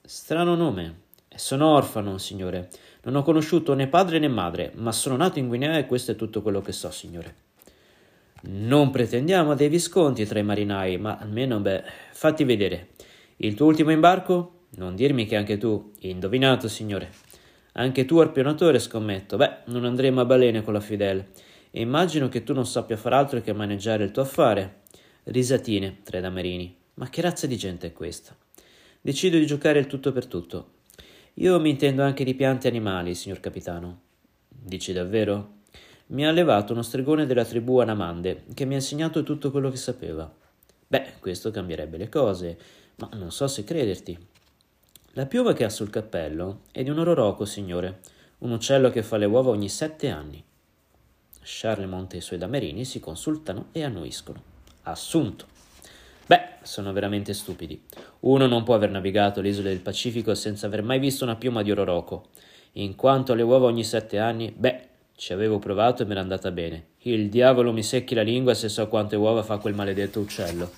Strano 0.00 0.54
nome. 0.54 1.00
Sono 1.34 1.66
orfano, 1.66 2.16
signore. 2.16 2.70
Non 3.02 3.16
ho 3.16 3.22
conosciuto 3.24 3.74
né 3.74 3.88
padre 3.88 4.20
né 4.20 4.28
madre, 4.28 4.70
ma 4.76 4.92
sono 4.92 5.16
nato 5.16 5.40
in 5.40 5.48
Guinea 5.48 5.78
e 5.78 5.86
questo 5.86 6.12
è 6.12 6.14
tutto 6.14 6.42
quello 6.42 6.60
che 6.60 6.70
so, 6.70 6.92
signore. 6.92 7.34
Non 8.42 8.90
pretendiamo 8.90 9.54
dei 9.54 9.68
visconti 9.68 10.24
tra 10.26 10.38
i 10.38 10.44
marinai, 10.44 10.96
ma 10.98 11.18
almeno, 11.18 11.58
beh, 11.58 11.82
fatti 12.12 12.44
vedere. 12.44 12.90
Il 13.38 13.54
tuo 13.54 13.66
ultimo 13.66 13.90
imbarco? 13.90 14.66
Non 14.76 14.94
dirmi 14.94 15.26
che 15.26 15.34
anche 15.34 15.58
tu. 15.58 15.90
Indovinato, 16.02 16.68
signore. 16.68 17.10
Anche 17.72 18.04
tu, 18.04 18.18
arpionatore, 18.18 18.78
scommetto. 18.78 19.36
Beh, 19.36 19.56
non 19.64 19.86
andremo 19.86 20.20
a 20.20 20.24
balene 20.24 20.62
con 20.62 20.72
la 20.72 20.80
Fidel. 20.80 21.26
E 21.72 21.80
immagino 21.80 22.28
che 22.28 22.44
tu 22.44 22.52
non 22.54 22.64
sappia 22.64 22.96
far 22.96 23.14
altro 23.14 23.40
che 23.40 23.52
maneggiare 23.52 24.04
il 24.04 24.12
tuo 24.12 24.22
affare. 24.22 24.81
Risatine 25.24 25.98
tra 26.02 26.18
i 26.18 26.20
damerini. 26.20 26.76
Ma 26.94 27.08
che 27.08 27.20
razza 27.20 27.46
di 27.46 27.56
gente 27.56 27.86
è 27.86 27.92
questa? 27.92 28.36
Decido 29.00 29.38
di 29.38 29.46
giocare 29.46 29.78
il 29.78 29.86
tutto 29.86 30.10
per 30.10 30.26
tutto. 30.26 30.80
Io 31.34 31.60
mi 31.60 31.70
intendo 31.70 32.02
anche 32.02 32.24
di 32.24 32.34
piante 32.34 32.66
e 32.66 32.70
animali, 32.70 33.14
signor 33.14 33.38
capitano. 33.38 34.00
Dici 34.48 34.92
davvero? 34.92 35.60
Mi 36.08 36.26
ha 36.26 36.28
allevato 36.28 36.72
uno 36.72 36.82
stregone 36.82 37.24
della 37.24 37.44
tribù 37.44 37.78
Anamande, 37.78 38.44
che 38.52 38.64
mi 38.64 38.74
ha 38.74 38.78
insegnato 38.78 39.22
tutto 39.22 39.52
quello 39.52 39.70
che 39.70 39.76
sapeva. 39.76 40.30
Beh, 40.88 41.14
questo 41.20 41.52
cambierebbe 41.52 41.96
le 41.96 42.08
cose, 42.08 42.58
ma 42.96 43.08
non 43.12 43.30
so 43.30 43.46
se 43.46 43.62
crederti. 43.62 44.18
La 45.12 45.26
piuma 45.26 45.52
che 45.52 45.62
ha 45.62 45.70
sul 45.70 45.88
cappello 45.88 46.62
è 46.72 46.82
di 46.82 46.90
un 46.90 46.98
ororoco, 46.98 47.44
signore, 47.44 48.00
un 48.38 48.50
uccello 48.50 48.90
che 48.90 49.04
fa 49.04 49.18
le 49.18 49.26
uova 49.26 49.50
ogni 49.50 49.68
sette 49.68 50.08
anni. 50.10 50.42
Charlemont 51.40 52.12
e 52.12 52.16
i 52.16 52.20
suoi 52.20 52.38
damerini 52.38 52.84
si 52.84 52.98
consultano 52.98 53.68
e 53.70 53.84
annuiscono. 53.84 54.51
Assunto. 54.82 55.46
Beh, 56.26 56.56
sono 56.62 56.92
veramente 56.92 57.34
stupidi. 57.34 57.80
Uno 58.20 58.46
non 58.46 58.64
può 58.64 58.74
aver 58.74 58.90
navigato 58.90 59.40
le 59.40 59.48
isole 59.48 59.68
del 59.68 59.80
Pacifico 59.80 60.34
senza 60.34 60.66
aver 60.66 60.82
mai 60.82 60.98
visto 60.98 61.24
una 61.24 61.36
piuma 61.36 61.62
di 61.62 61.70
ororoco. 61.70 62.28
In 62.72 62.96
quanto 62.96 63.32
alle 63.32 63.42
uova 63.42 63.66
ogni 63.66 63.84
sette 63.84 64.18
anni, 64.18 64.52
beh, 64.56 64.88
ci 65.14 65.32
avevo 65.32 65.58
provato 65.58 66.02
e 66.02 66.06
me 66.06 66.14
n'è 66.14 66.20
andata 66.20 66.50
bene. 66.50 66.86
Il 67.02 67.28
diavolo 67.28 67.72
mi 67.72 67.82
secchi 67.82 68.14
la 68.14 68.22
lingua 68.22 68.54
se 68.54 68.68
so 68.68 68.88
quante 68.88 69.14
uova 69.14 69.42
fa 69.42 69.58
quel 69.58 69.74
maledetto 69.74 70.20
uccello. 70.20 70.70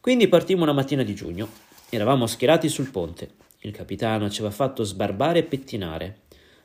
Quindi 0.00 0.28
partimmo 0.28 0.64
una 0.64 0.72
mattina 0.72 1.02
di 1.02 1.14
giugno. 1.14 1.48
Eravamo 1.88 2.26
schierati 2.26 2.68
sul 2.68 2.90
ponte. 2.90 3.30
Il 3.60 3.72
capitano 3.72 4.28
ci 4.28 4.40
aveva 4.40 4.54
fatto 4.54 4.84
sbarbare 4.84 5.38
e 5.38 5.44
pettinare. 5.44 6.18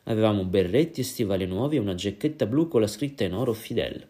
Avevamo 0.03 0.43
berretti 0.43 1.01
e 1.01 1.03
stivali 1.05 1.45
nuovi 1.45 1.77
e 1.77 1.79
una 1.79 1.95
giacchetta 1.95 2.45
blu 2.45 2.67
con 2.67 2.81
la 2.81 2.87
scritta 2.87 3.23
in 3.23 3.33
oro 3.33 3.53
Fidel. 3.53 4.05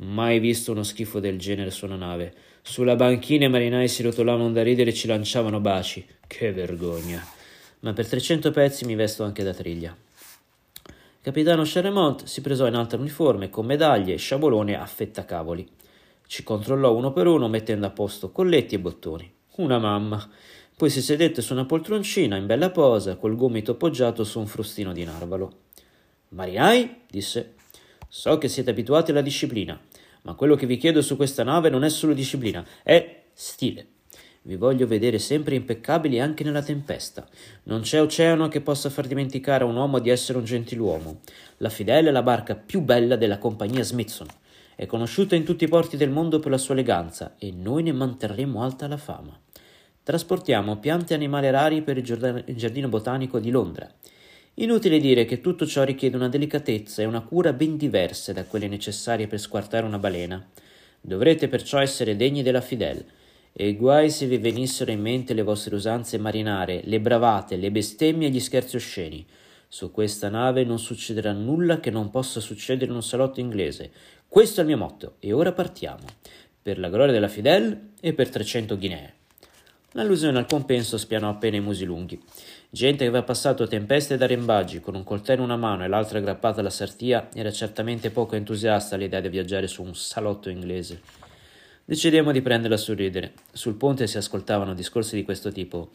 Mai 0.00 0.38
visto 0.38 0.70
uno 0.70 0.84
schifo 0.84 1.18
del 1.18 1.38
genere 1.38 1.70
su 1.70 1.84
una 1.84 1.96
nave. 1.96 2.32
Sulla 2.62 2.94
banchina 2.94 3.46
i 3.46 3.48
marinai 3.48 3.88
si 3.88 4.02
rotolavano 4.02 4.52
da 4.52 4.62
ridere 4.62 4.90
e 4.90 4.94
ci 4.94 5.08
lanciavano 5.08 5.58
baci. 5.58 6.06
Che 6.24 6.52
vergogna. 6.52 7.24
Ma 7.80 7.92
per 7.92 8.06
300 8.06 8.50
pezzi 8.52 8.84
mi 8.84 8.94
vesto 8.94 9.24
anche 9.24 9.42
da 9.42 9.52
triglia. 9.52 9.96
Capitano 11.20 11.62
Charemont 11.64 12.24
si 12.24 12.40
presò 12.40 12.68
in 12.68 12.74
alta 12.74 12.96
uniforme 12.96 13.50
con 13.50 13.66
medaglie 13.66 14.14
e 14.14 14.18
sciabolone 14.18 14.78
a 14.78 14.86
fettacavoli. 14.86 15.68
Ci 16.26 16.44
controllò 16.44 16.94
uno 16.94 17.12
per 17.12 17.26
uno 17.26 17.48
mettendo 17.48 17.86
a 17.86 17.90
posto 17.90 18.30
colletti 18.30 18.76
e 18.76 18.78
bottoni. 18.78 19.32
Una 19.56 19.78
mamma. 19.78 20.30
Poi 20.76 20.90
si 20.90 21.02
sedette 21.02 21.42
su 21.42 21.54
una 21.54 21.64
poltroncina 21.64 22.36
in 22.36 22.46
bella 22.46 22.70
posa, 22.70 23.16
col 23.16 23.34
gomito 23.34 23.72
appoggiato 23.72 24.22
su 24.22 24.38
un 24.38 24.46
frustino 24.46 24.92
di 24.92 25.02
narvalo. 25.02 25.52
Marinai, 26.28 27.00
disse, 27.10 27.54
so 28.08 28.38
che 28.38 28.48
siete 28.48 28.70
abituati 28.70 29.10
alla 29.10 29.22
disciplina. 29.22 29.78
Ma 30.22 30.34
quello 30.34 30.56
che 30.56 30.66
vi 30.66 30.76
chiedo 30.76 31.02
su 31.02 31.16
questa 31.16 31.44
nave 31.44 31.70
non 31.70 31.84
è 31.84 31.88
solo 31.88 32.12
disciplina, 32.12 32.64
è 32.82 33.22
stile. 33.32 33.86
Vi 34.42 34.56
voglio 34.56 34.86
vedere 34.86 35.18
sempre 35.18 35.56
impeccabili 35.56 36.20
anche 36.20 36.42
nella 36.42 36.62
tempesta. 36.62 37.26
Non 37.64 37.82
c'è 37.82 38.00
oceano 38.00 38.48
che 38.48 38.60
possa 38.60 38.88
far 38.88 39.06
dimenticare 39.06 39.64
a 39.64 39.66
un 39.66 39.76
uomo 39.76 39.98
di 39.98 40.08
essere 40.08 40.38
un 40.38 40.44
gentiluomo. 40.44 41.20
La 41.58 41.68
Fidele 41.68 42.08
è 42.08 42.12
la 42.12 42.22
barca 42.22 42.54
più 42.54 42.80
bella 42.80 43.16
della 43.16 43.38
compagnia 43.38 43.82
Smithson. 43.82 44.28
È 44.74 44.86
conosciuta 44.86 45.34
in 45.34 45.44
tutti 45.44 45.64
i 45.64 45.68
porti 45.68 45.96
del 45.96 46.10
mondo 46.10 46.38
per 46.38 46.50
la 46.50 46.58
sua 46.58 46.74
eleganza 46.74 47.34
e 47.38 47.52
noi 47.52 47.82
ne 47.82 47.92
manterremo 47.92 48.62
alta 48.62 48.86
la 48.86 48.96
fama. 48.96 49.38
Trasportiamo 50.02 50.78
piante 50.78 51.12
e 51.12 51.16
animali 51.16 51.50
rari 51.50 51.82
per 51.82 51.98
il 51.98 52.54
giardino 52.56 52.88
botanico 52.88 53.38
di 53.38 53.50
Londra 53.50 53.92
Inutile 54.60 54.98
dire 54.98 55.24
che 55.24 55.40
tutto 55.40 55.66
ciò 55.66 55.84
richiede 55.84 56.16
una 56.16 56.28
delicatezza 56.28 57.00
e 57.00 57.04
una 57.04 57.20
cura 57.20 57.52
ben 57.52 57.76
diverse 57.76 58.32
da 58.32 58.44
quelle 58.44 58.66
necessarie 58.66 59.28
per 59.28 59.38
squartare 59.38 59.86
una 59.86 60.00
balena. 60.00 60.44
Dovrete 61.00 61.46
perciò 61.46 61.78
essere 61.78 62.16
degni 62.16 62.42
della 62.42 62.60
Fidel, 62.60 63.04
e 63.52 63.76
guai 63.76 64.10
se 64.10 64.26
vi 64.26 64.38
venissero 64.38 64.90
in 64.90 65.00
mente 65.00 65.32
le 65.32 65.42
vostre 65.42 65.76
usanze 65.76 66.18
marinare, 66.18 66.80
le 66.86 67.00
bravate, 67.00 67.54
le 67.54 67.70
bestemmie 67.70 68.26
e 68.26 68.30
gli 68.32 68.40
scherzi 68.40 68.74
osceni. 68.74 69.24
Su 69.68 69.92
questa 69.92 70.28
nave 70.28 70.64
non 70.64 70.80
succederà 70.80 71.30
nulla 71.30 71.78
che 71.78 71.90
non 71.90 72.10
possa 72.10 72.40
succedere 72.40 72.90
in 72.90 72.96
un 72.96 73.02
salotto 73.04 73.38
inglese. 73.38 73.92
Questo 74.26 74.58
è 74.58 74.62
il 74.64 74.70
mio 74.70 74.78
motto, 74.78 75.16
e 75.20 75.32
ora 75.32 75.52
partiamo. 75.52 76.04
Per 76.60 76.80
la 76.80 76.88
gloria 76.88 77.12
della 77.12 77.28
Fidel 77.28 77.90
e 78.00 78.12
per 78.12 78.28
300 78.28 78.76
ghinee. 78.76 79.14
L'allusione 79.92 80.36
al 80.36 80.46
compenso 80.46 80.98
spianò 80.98 81.30
appena 81.30 81.56
i 81.56 81.60
musi 81.60 81.84
lunghi. 81.84 82.20
Gente 82.70 82.98
che 82.98 83.08
aveva 83.08 83.24
passato 83.24 83.66
tempeste 83.66 84.14
ed 84.14 84.22
arembaggi 84.22 84.80
con 84.80 84.94
un 84.94 85.02
coltello 85.02 85.38
in 85.38 85.46
una 85.46 85.56
mano 85.56 85.84
e 85.84 85.88
l'altra 85.88 86.18
aggrappata 86.18 86.60
alla 86.60 86.68
sartia 86.68 87.30
era 87.32 87.50
certamente 87.50 88.10
poco 88.10 88.36
entusiasta 88.36 88.94
all'idea 88.94 89.20
di 89.20 89.30
viaggiare 89.30 89.66
su 89.66 89.82
un 89.82 89.94
salotto 89.94 90.50
inglese. 90.50 91.00
Decidemmo 91.86 92.30
di 92.30 92.42
prenderla 92.42 92.76
a 92.76 92.78
sorridere. 92.78 93.32
Sul 93.52 93.76
ponte 93.76 94.06
si 94.06 94.18
ascoltavano 94.18 94.74
discorsi 94.74 95.16
di 95.16 95.24
questo 95.24 95.50
tipo. 95.50 95.92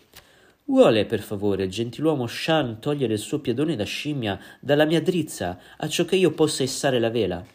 Vuole, 0.63 1.05
per 1.05 1.19
favore, 1.19 1.65
il 1.65 1.69
gentiluomo 1.69 2.26
Shan 2.26 2.80
togliere 2.80 3.13
il 3.13 3.19
suo 3.19 3.38
piedone 3.38 3.76
da 3.76 3.84
scimmia 3.84 4.39
dalla 4.59 4.86
mia 4.86 5.01
drizza, 5.01 5.59
a 5.78 5.88
ciò 5.88 6.05
che 6.05 6.15
io 6.15 6.32
possa 6.32 6.63
issare 6.63 6.99
la 6.99 7.11
vela? 7.11 7.45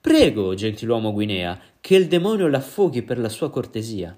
Prego, 0.00 0.54
gentiluomo 0.54 1.12
Guinea, 1.12 1.60
che 1.78 1.96
il 1.96 2.06
demonio 2.06 2.46
l'affoghi 2.46 3.02
per 3.02 3.18
la 3.18 3.28
sua 3.28 3.50
cortesia. 3.50 4.16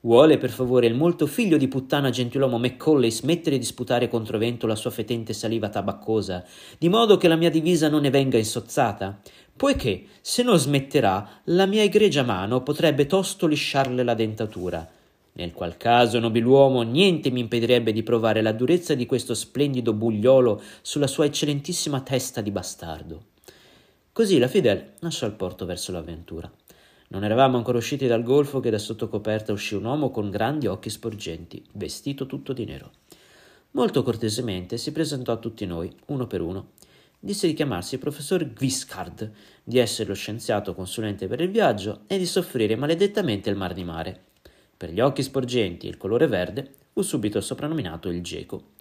Vuole, 0.00 0.38
per 0.38 0.50
favore, 0.50 0.86
il 0.86 0.94
molto 0.94 1.26
figlio 1.26 1.56
di 1.56 1.68
puttana 1.68 2.10
gentiluomo 2.10 2.58
Macaulay 2.58 3.10
smettere 3.10 3.58
di 3.58 3.64
sputare 3.64 4.08
contro 4.08 4.38
vento 4.38 4.66
la 4.66 4.74
sua 4.74 4.90
fetente 4.90 5.32
saliva 5.32 5.68
tabaccosa, 5.68 6.44
di 6.78 6.88
modo 6.88 7.16
che 7.16 7.28
la 7.28 7.36
mia 7.36 7.50
divisa 7.50 7.88
non 7.88 8.00
ne 8.00 8.10
venga 8.10 8.38
insozzata? 8.38 9.20
Poiché, 9.54 10.04
se 10.20 10.42
non 10.42 10.58
smetterà, 10.58 11.42
la 11.44 11.66
mia 11.66 11.82
egregia 11.82 12.22
mano 12.22 12.62
potrebbe 12.62 13.06
tosto 13.06 13.46
lisciarle 13.46 14.02
la 14.02 14.14
dentatura 14.14 14.88
nel 15.32 15.52
qual 15.52 15.76
caso, 15.76 16.18
nobiluomo, 16.18 16.82
niente 16.82 17.30
mi 17.30 17.40
impedirebbe 17.40 17.92
di 17.92 18.02
provare 18.02 18.42
la 18.42 18.52
durezza 18.52 18.94
di 18.94 19.06
questo 19.06 19.34
splendido 19.34 19.92
bugliolo 19.92 20.60
sulla 20.82 21.06
sua 21.06 21.24
eccellentissima 21.24 22.00
testa 22.00 22.40
di 22.40 22.50
bastardo. 22.50 23.24
Così 24.12 24.38
la 24.38 24.48
Fidel 24.48 24.94
lasciò 24.98 25.26
il 25.26 25.32
porto 25.32 25.64
verso 25.64 25.92
l'avventura. 25.92 26.50
Non 27.12 27.24
eravamo 27.24 27.56
ancora 27.56 27.78
usciti 27.78 28.06
dal 28.06 28.22
golfo 28.22 28.60
che 28.60 28.70
da 28.70 28.78
sotto 28.78 29.08
coperta 29.08 29.52
uscì 29.52 29.74
un 29.74 29.84
uomo 29.84 30.10
con 30.10 30.30
grandi 30.30 30.68
occhi 30.68 30.90
sporgenti, 30.90 31.60
vestito 31.72 32.24
tutto 32.26 32.52
di 32.52 32.64
nero. 32.64 32.92
Molto 33.72 34.04
cortesemente 34.04 34.76
si 34.76 34.92
presentò 34.92 35.32
a 35.32 35.38
tutti 35.38 35.66
noi, 35.66 35.92
uno 36.06 36.28
per 36.28 36.40
uno. 36.40 36.70
Disse 37.18 37.48
di 37.48 37.54
chiamarsi 37.54 37.98
professor 37.98 38.52
Guiscard, 38.52 39.28
di 39.64 39.78
essere 39.78 40.08
lo 40.08 40.14
scienziato 40.14 40.72
consulente 40.72 41.26
per 41.26 41.40
il 41.40 41.50
viaggio 41.50 42.02
e 42.06 42.16
di 42.16 42.26
soffrire 42.26 42.76
maledettamente 42.76 43.50
il 43.50 43.56
mar 43.56 43.74
di 43.74 43.82
mare. 43.82 44.26
Per 44.76 44.92
gli 44.92 45.00
occhi 45.00 45.24
sporgenti 45.24 45.86
e 45.86 45.90
il 45.90 45.96
colore 45.96 46.28
verde 46.28 46.72
fu 46.92 47.02
subito 47.02 47.40
soprannominato 47.40 48.08
il 48.08 48.22
geco. 48.22 48.74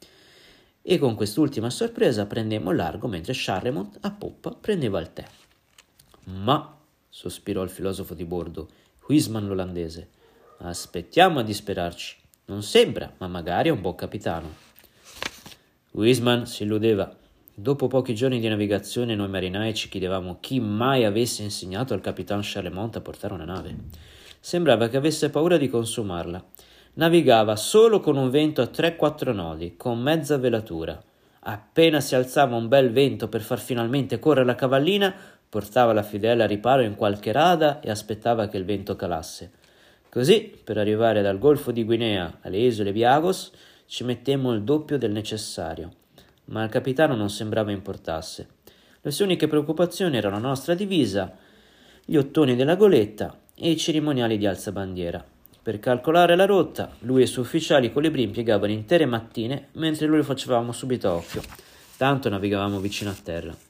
E 0.84 1.00
con 1.00 1.16
quest'ultima 1.16 1.72
sorpresa 1.72 2.28
prendemmo 2.28 2.72
largo 2.72 3.08
mentre 3.08 3.34
Charlemont 3.36 3.98
a 4.02 4.12
poppa 4.12 4.52
prendeva 4.52 5.00
il 5.00 5.14
tè. 5.14 5.26
Ma, 6.26 6.79
sospirò 7.20 7.64
il 7.64 7.70
filosofo 7.70 8.14
di 8.14 8.24
bordo, 8.24 8.70
Huisman 9.06 9.46
l'olandese, 9.46 10.08
aspettiamo 10.60 11.40
a 11.40 11.44
disperarci. 11.44 12.16
Non 12.46 12.64
sembra, 12.64 13.14
ma 13.18 13.28
magari 13.28 13.68
è 13.68 13.74
un 13.74 13.82
buon 13.82 13.96
capitano. 13.96 14.48
Huisman 15.92 16.46
si 16.46 16.64
illudeva. 16.64 17.14
Dopo 17.54 17.88
pochi 17.88 18.16
giorni 18.16 18.40
di 18.40 18.48
navigazione 18.48 19.16
noi 19.16 19.28
marinai 19.28 19.74
ci 19.74 19.90
chiedevamo 19.90 20.38
chi 20.40 20.62
mai 20.62 21.04
avesse 21.04 21.44
insegnato 21.44 21.94
al 21.94 22.00
capitano 22.00 22.40
Charlemont 22.42 22.96
a 22.96 23.02
portare 23.02 23.34
una 23.34 23.44
nave. 23.44 23.76
Sembrava 24.40 24.88
che 24.88 24.96
avesse 24.96 25.30
paura 25.30 25.58
di 25.58 25.68
consumarla. 25.68 26.42
Navigava 26.94 27.58
solo 27.58 28.00
con 28.00 28.16
un 28.16 28.30
vento 28.30 28.62
a 28.62 28.70
3-4 28.74 29.34
nodi, 29.34 29.76
con 29.76 30.00
mezza 30.00 30.38
velatura. 30.38 30.98
Appena 31.42 32.00
si 32.00 32.16
alzava 32.16 32.56
un 32.56 32.70
bel 32.70 32.92
vento 32.92 33.28
per 33.28 33.42
far 33.42 33.60
finalmente 33.60 34.20
correre 34.20 34.46
la 34.46 34.56
cavallina, 34.56 35.14
portava 35.50 35.94
la 35.94 36.04
fidela 36.04 36.44
a 36.44 36.48
riparo 36.48 36.84
in 36.84 36.96
qualche 36.96 37.32
rada 37.32 37.80
e 37.80 37.90
aspettava 37.90 38.48
che 38.48 38.58
il 38.58 38.66
vento 38.66 38.96
calasse. 38.96 39.52
Così, 40.10 40.60
per 40.64 40.78
arrivare 40.78 41.22
dal 41.22 41.40
golfo 41.40 41.72
di 41.72 41.84
Guinea 41.84 42.38
alle 42.42 42.58
isole 42.58 42.92
Biagos, 42.92 43.52
ci 43.86 44.04
mettemmo 44.04 44.54
il 44.54 44.64
doppio 44.64 44.98
del 44.98 45.12
necessario. 45.12 45.92
Ma 46.46 46.62
al 46.62 46.70
capitano 46.70 47.16
non 47.16 47.30
sembrava 47.30 47.72
importasse. 47.72 48.48
Le 49.02 49.12
sue 49.12 49.26
uniche 49.26 49.48
preoccupazioni 49.48 50.18
erano 50.18 50.40
la 50.40 50.48
nostra 50.48 50.74
divisa, 50.74 51.36
gli 52.06 52.16
ottoni 52.16 52.56
della 52.56 52.76
goletta 52.76 53.40
e 53.56 53.72
i 53.72 53.78
cerimoniali 53.78 54.38
di 54.38 54.46
alzabandiera. 54.46 55.24
Per 55.62 55.80
calcolare 55.80 56.36
la 56.36 56.46
rotta, 56.46 56.92
lui 57.02 57.22
e 57.22 57.24
i 57.26 57.28
suoi 57.28 57.46
ufficiali 57.46 57.92
colibri 57.92 58.24
impiegavano 58.24 58.72
intere 58.72 59.06
mattine, 59.06 59.68
mentre 59.74 60.08
noi 60.08 60.24
facevamo 60.24 60.72
subito 60.72 61.12
occhio. 61.12 61.42
Tanto 61.98 62.30
navigavamo 62.30 62.80
vicino 62.80 63.12
a 63.12 63.16
terra. 63.22 63.69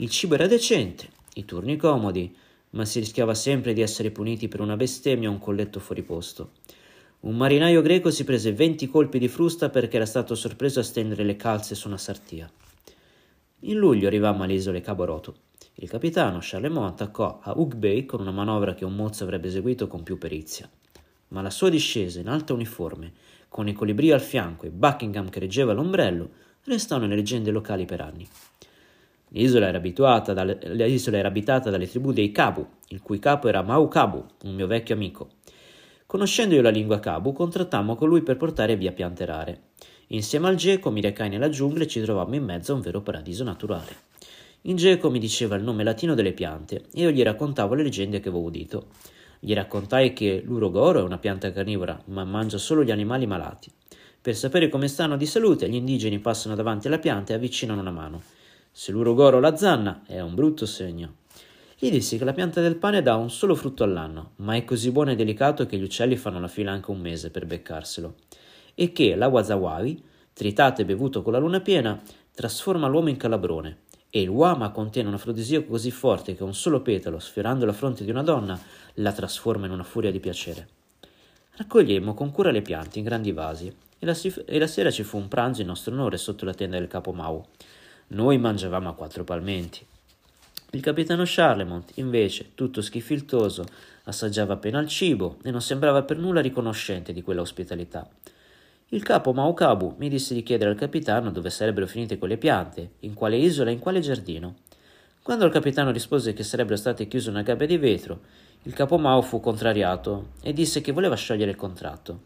Il 0.00 0.08
cibo 0.08 0.32
era 0.32 0.46
decente, 0.46 1.10
i 1.34 1.44
turni 1.44 1.76
comodi, 1.76 2.34
ma 2.70 2.86
si 2.86 3.00
rischiava 3.00 3.34
sempre 3.34 3.74
di 3.74 3.82
essere 3.82 4.10
puniti 4.10 4.48
per 4.48 4.60
una 4.60 4.74
bestemmia 4.74 5.28
o 5.28 5.32
un 5.32 5.38
colletto 5.38 5.78
fuori 5.78 6.02
posto. 6.02 6.52
Un 7.20 7.36
marinaio 7.36 7.82
greco 7.82 8.10
si 8.10 8.24
prese 8.24 8.54
venti 8.54 8.88
colpi 8.88 9.18
di 9.18 9.28
frusta 9.28 9.68
perché 9.68 9.96
era 9.96 10.06
stato 10.06 10.34
sorpreso 10.34 10.80
a 10.80 10.84
stendere 10.84 11.22
le 11.22 11.36
calze 11.36 11.74
su 11.74 11.86
una 11.86 11.98
sartia. 11.98 12.50
In 13.60 13.76
luglio 13.76 14.06
arrivammo 14.06 14.44
alle 14.44 14.54
isole 14.54 14.80
Caboroto. 14.80 15.34
Il 15.74 15.90
capitano 15.90 16.38
Charlemont 16.40 16.92
attaccò 16.92 17.38
a 17.42 17.52
Hug 17.54 17.74
Bay 17.74 18.06
con 18.06 18.20
una 18.20 18.30
manovra 18.30 18.72
che 18.72 18.86
un 18.86 18.94
mozzo 18.94 19.24
avrebbe 19.24 19.48
eseguito 19.48 19.86
con 19.86 20.02
più 20.02 20.16
perizia. 20.16 20.66
Ma 21.28 21.42
la 21.42 21.50
sua 21.50 21.68
discesa 21.68 22.20
in 22.20 22.28
alta 22.28 22.54
uniforme, 22.54 23.12
con 23.48 23.68
i 23.68 23.74
colibri 23.74 24.12
al 24.12 24.22
fianco 24.22 24.64
e 24.64 24.70
Buckingham 24.70 25.28
che 25.28 25.40
reggeva 25.40 25.74
l'ombrello, 25.74 26.30
restò 26.64 26.96
nelle 26.96 27.16
leggende 27.16 27.50
locali 27.50 27.84
per 27.84 28.00
anni. 28.00 28.26
L'isola 29.32 29.68
era, 29.68 29.80
dalle, 30.32 30.58
l'isola 30.62 31.18
era 31.18 31.28
abitata 31.28 31.70
dalle 31.70 31.88
tribù 31.88 32.12
dei 32.12 32.32
Kabu, 32.32 32.66
il 32.88 33.00
cui 33.00 33.18
capo 33.18 33.48
era 33.48 33.62
Mau 33.62 33.88
Kabu, 33.88 34.24
un 34.44 34.54
mio 34.54 34.66
vecchio 34.66 34.94
amico. 34.94 35.30
Conoscendo 36.06 36.54
io 36.54 36.62
la 36.62 36.70
lingua 36.70 36.98
Kabu, 36.98 37.32
contrattammo 37.32 37.94
con 37.94 38.08
lui 38.08 38.22
per 38.22 38.36
portare 38.36 38.76
via 38.76 38.92
piante 38.92 39.24
rare. 39.24 39.60
Insieme 40.08 40.48
al 40.48 40.56
geco 40.56 40.90
mi 40.90 41.00
recai 41.00 41.28
nella 41.28 41.48
giungla 41.48 41.84
e 41.84 41.86
ci 41.86 42.00
trovammo 42.00 42.34
in 42.34 42.44
mezzo 42.44 42.72
a 42.72 42.74
un 42.74 42.80
vero 42.80 43.00
paradiso 43.00 43.44
naturale. 43.44 44.08
In 44.64 44.76
Geco 44.76 45.08
mi 45.08 45.18
diceva 45.18 45.56
il 45.56 45.62
nome 45.62 45.84
latino 45.84 46.14
delle 46.14 46.32
piante 46.32 46.84
e 46.92 47.00
io 47.00 47.10
gli 47.10 47.22
raccontavo 47.22 47.72
le 47.72 47.82
leggende 47.82 48.20
che 48.20 48.28
avevo 48.28 48.44
udito. 48.44 48.88
Gli 49.38 49.54
raccontai 49.54 50.12
che 50.12 50.42
l'urogoro 50.44 50.98
è 50.98 51.02
una 51.02 51.16
pianta 51.16 51.50
carnivora, 51.50 51.98
ma 52.06 52.24
mangia 52.24 52.58
solo 52.58 52.84
gli 52.84 52.90
animali 52.90 53.26
malati. 53.26 53.70
Per 54.20 54.36
sapere 54.36 54.68
come 54.68 54.88
stanno 54.88 55.16
di 55.16 55.24
salute, 55.24 55.66
gli 55.66 55.76
indigeni 55.76 56.18
passano 56.18 56.54
davanti 56.54 56.88
alla 56.88 56.98
pianta 56.98 57.32
e 57.32 57.36
avvicinano 57.36 57.80
una 57.80 57.90
mano. 57.90 58.22
Se 58.72 58.92
l'urogoro 58.92 59.40
la 59.40 59.56
zanna, 59.56 60.02
è 60.06 60.20
un 60.20 60.34
brutto 60.34 60.66
segno. 60.66 61.14
Gli 61.78 61.90
dissi 61.90 62.18
che 62.18 62.24
la 62.24 62.32
pianta 62.32 62.60
del 62.60 62.76
pane 62.76 63.02
dà 63.02 63.16
un 63.16 63.30
solo 63.30 63.54
frutto 63.54 63.84
all'anno, 63.84 64.32
ma 64.36 64.54
è 64.54 64.64
così 64.64 64.90
buono 64.90 65.10
e 65.10 65.16
delicato 65.16 65.66
che 65.66 65.76
gli 65.76 65.82
uccelli 65.82 66.16
fanno 66.16 66.40
la 66.40 66.48
fila 66.48 66.72
anche 66.72 66.90
un 66.90 67.00
mese 67.00 67.30
per 67.30 67.46
beccarselo. 67.46 68.14
E 68.74 68.92
che 68.92 69.14
la 69.16 69.28
wazawawi, 69.28 70.02
tritato 70.32 70.82
e 70.82 70.84
bevuto 70.84 71.22
con 71.22 71.32
la 71.32 71.38
luna 71.38 71.60
piena, 71.60 72.00
trasforma 72.32 72.86
l'uomo 72.86 73.08
in 73.08 73.16
calabrone 73.16 73.78
e 74.10 74.20
il 74.22 74.28
Wama 74.28 74.70
contiene 74.70 75.08
un 75.08 75.14
afrodisiaco 75.14 75.68
così 75.68 75.90
forte 75.92 76.34
che 76.34 76.42
un 76.42 76.54
solo 76.54 76.82
petalo, 76.82 77.20
sfiorando 77.20 77.64
la 77.64 77.72
fronte 77.72 78.04
di 78.04 78.10
una 78.10 78.24
donna, 78.24 78.60
la 78.94 79.12
trasforma 79.12 79.66
in 79.66 79.72
una 79.72 79.84
furia 79.84 80.10
di 80.10 80.18
piacere. 80.18 80.68
Raccogliemmo 81.56 82.12
con 82.14 82.32
cura 82.32 82.50
le 82.50 82.62
piante 82.62 82.98
in 82.98 83.04
grandi 83.04 83.32
vasi 83.32 83.72
e 83.98 84.06
la, 84.06 84.16
e 84.46 84.58
la 84.58 84.66
sera 84.66 84.90
ci 84.90 85.04
fu 85.04 85.16
un 85.16 85.28
pranzo 85.28 85.60
in 85.60 85.68
nostro 85.68 85.94
onore 85.94 86.16
sotto 86.16 86.44
la 86.44 86.54
tenda 86.54 86.78
del 86.78 86.88
capo 86.88 87.12
Mau. 87.12 87.46
Noi 88.12 88.38
mangiavamo 88.38 88.88
a 88.88 88.94
quattro 88.94 89.22
palmenti. 89.22 89.86
Il 90.72 90.80
capitano 90.80 91.22
Charlemont, 91.24 91.92
invece, 91.94 92.50
tutto 92.56 92.80
schifiltoso, 92.82 93.64
assaggiava 94.04 94.54
appena 94.54 94.80
il 94.80 94.88
cibo 94.88 95.36
e 95.44 95.52
non 95.52 95.60
sembrava 95.60 96.02
per 96.02 96.18
nulla 96.18 96.40
riconoscente 96.40 97.12
di 97.12 97.22
quella 97.22 97.40
ospitalità. 97.40 98.08
Il 98.88 99.04
capo 99.04 99.32
Maukabu 99.32 99.94
mi 99.98 100.08
disse 100.08 100.34
di 100.34 100.42
chiedere 100.42 100.70
al 100.70 100.76
capitano 100.76 101.30
dove 101.30 101.50
sarebbero 101.50 101.86
finite 101.86 102.18
quelle 102.18 102.36
piante, 102.36 102.94
in 103.00 103.14
quale 103.14 103.36
isola 103.36 103.70
e 103.70 103.74
in 103.74 103.78
quale 103.78 104.00
giardino. 104.00 104.56
Quando 105.22 105.44
il 105.44 105.52
capitano 105.52 105.92
rispose 105.92 106.32
che 106.32 106.42
sarebbero 106.42 106.76
state 106.76 107.06
chiuse 107.06 107.30
una 107.30 107.42
gabbia 107.42 107.68
di 107.68 107.76
vetro, 107.76 108.22
il 108.64 108.72
capo 108.72 108.98
Mau 108.98 109.22
fu 109.22 109.38
contrariato 109.38 110.30
e 110.42 110.52
disse 110.52 110.80
che 110.80 110.90
voleva 110.90 111.14
sciogliere 111.14 111.52
il 111.52 111.56
contratto. 111.56 112.22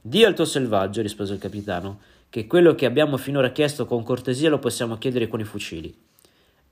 Dì 0.00 0.22
al 0.24 0.34
tuo 0.34 0.44
selvaggio, 0.44 1.02
rispose 1.02 1.32
il 1.32 1.40
capitano, 1.40 1.98
che 2.30 2.46
quello 2.46 2.74
che 2.74 2.86
abbiamo 2.86 3.16
finora 3.16 3.52
chiesto 3.52 3.86
con 3.86 4.02
cortesia 4.02 4.50
lo 4.50 4.58
possiamo 4.58 4.98
chiedere 4.98 5.28
con 5.28 5.40
i 5.40 5.44
fucili. 5.44 5.94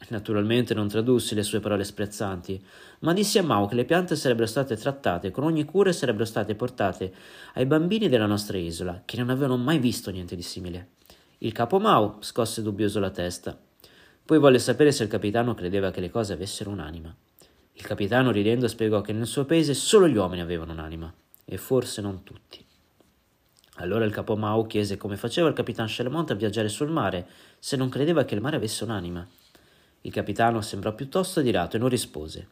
Naturalmente 0.09 0.75
non 0.75 0.89
tradussi 0.89 1.35
le 1.35 1.43
sue 1.43 1.61
parole 1.61 1.83
sprezzanti, 1.83 2.63
ma 3.01 3.13
dissi 3.13 3.39
a 3.39 3.43
Mao 3.43 3.67
che 3.67 3.75
le 3.75 3.87
piante 3.87 4.15
sarebbero 4.15 4.47
state 4.47 4.77
trattate 4.77 5.31
con 5.31 5.45
ogni 5.45 5.65
cura 5.65 5.91
e 5.91 5.95
sarebbero 5.95 6.27
state 6.27 6.55
portate 6.55 7.13
ai 7.55 7.67
bambini 7.67 8.09
della 8.09 8.27
nostra 8.27 8.59
isola, 8.59 9.03
che 9.05 9.17
non 9.17 9.31
avevano 9.31 9.57
mai 9.57 9.79
visto 9.79 10.11
niente 10.11 10.37
di 10.37 10.43
simile. 10.43 10.91
Il 11.39 11.53
capo 11.53 11.79
Mao 11.79 12.19
scosse 12.21 12.63
dubbioso 12.63 13.01
la 13.01 13.11
testa. 13.11 13.59
Poi 14.25 14.39
volle 14.39 14.59
sapere 14.59 14.93
se 14.93 15.05
il 15.05 15.09
capitano 15.09 15.55
credeva 15.55 15.91
che 15.91 16.01
le 16.01 16.11
cose 16.11 16.35
avessero 16.35 16.71
un'anima. 16.71 17.15
Il 17.73 17.83
capitano, 17.83 18.31
ridendo, 18.31 18.69
spiegò 18.69 19.01
che 19.01 19.13
nel 19.13 19.27
suo 19.27 19.45
paese 19.45 19.75
solo 19.75 20.09
gli 20.09 20.17
uomini 20.17 20.41
avevano 20.41 20.73
un'anima, 20.73 21.13
e 21.45 21.57
forse 21.57 22.01
non 22.01 22.23
tutti. 22.23 22.66
Allora 23.77 24.05
il 24.05 24.13
capo 24.13 24.37
Mao 24.37 24.67
chiese 24.67 24.97
come 24.97 25.17
faceva 25.17 25.49
il 25.49 25.55
capitano 25.55 25.89
Chalemont 25.91 26.31
a 26.31 26.35
viaggiare 26.35 26.69
sul 26.69 26.91
mare, 26.91 27.27
se 27.59 27.77
non 27.77 27.89
credeva 27.89 28.25
che 28.25 28.35
il 28.35 28.41
mare 28.41 28.57
avesse 28.57 28.85
un'anima. 28.85 29.27
Il 30.03 30.13
capitano 30.13 30.61
sembrò 30.61 30.95
piuttosto 30.95 31.41
adirato 31.41 31.77
e 31.77 31.79
non 31.79 31.89
rispose. 31.89 32.49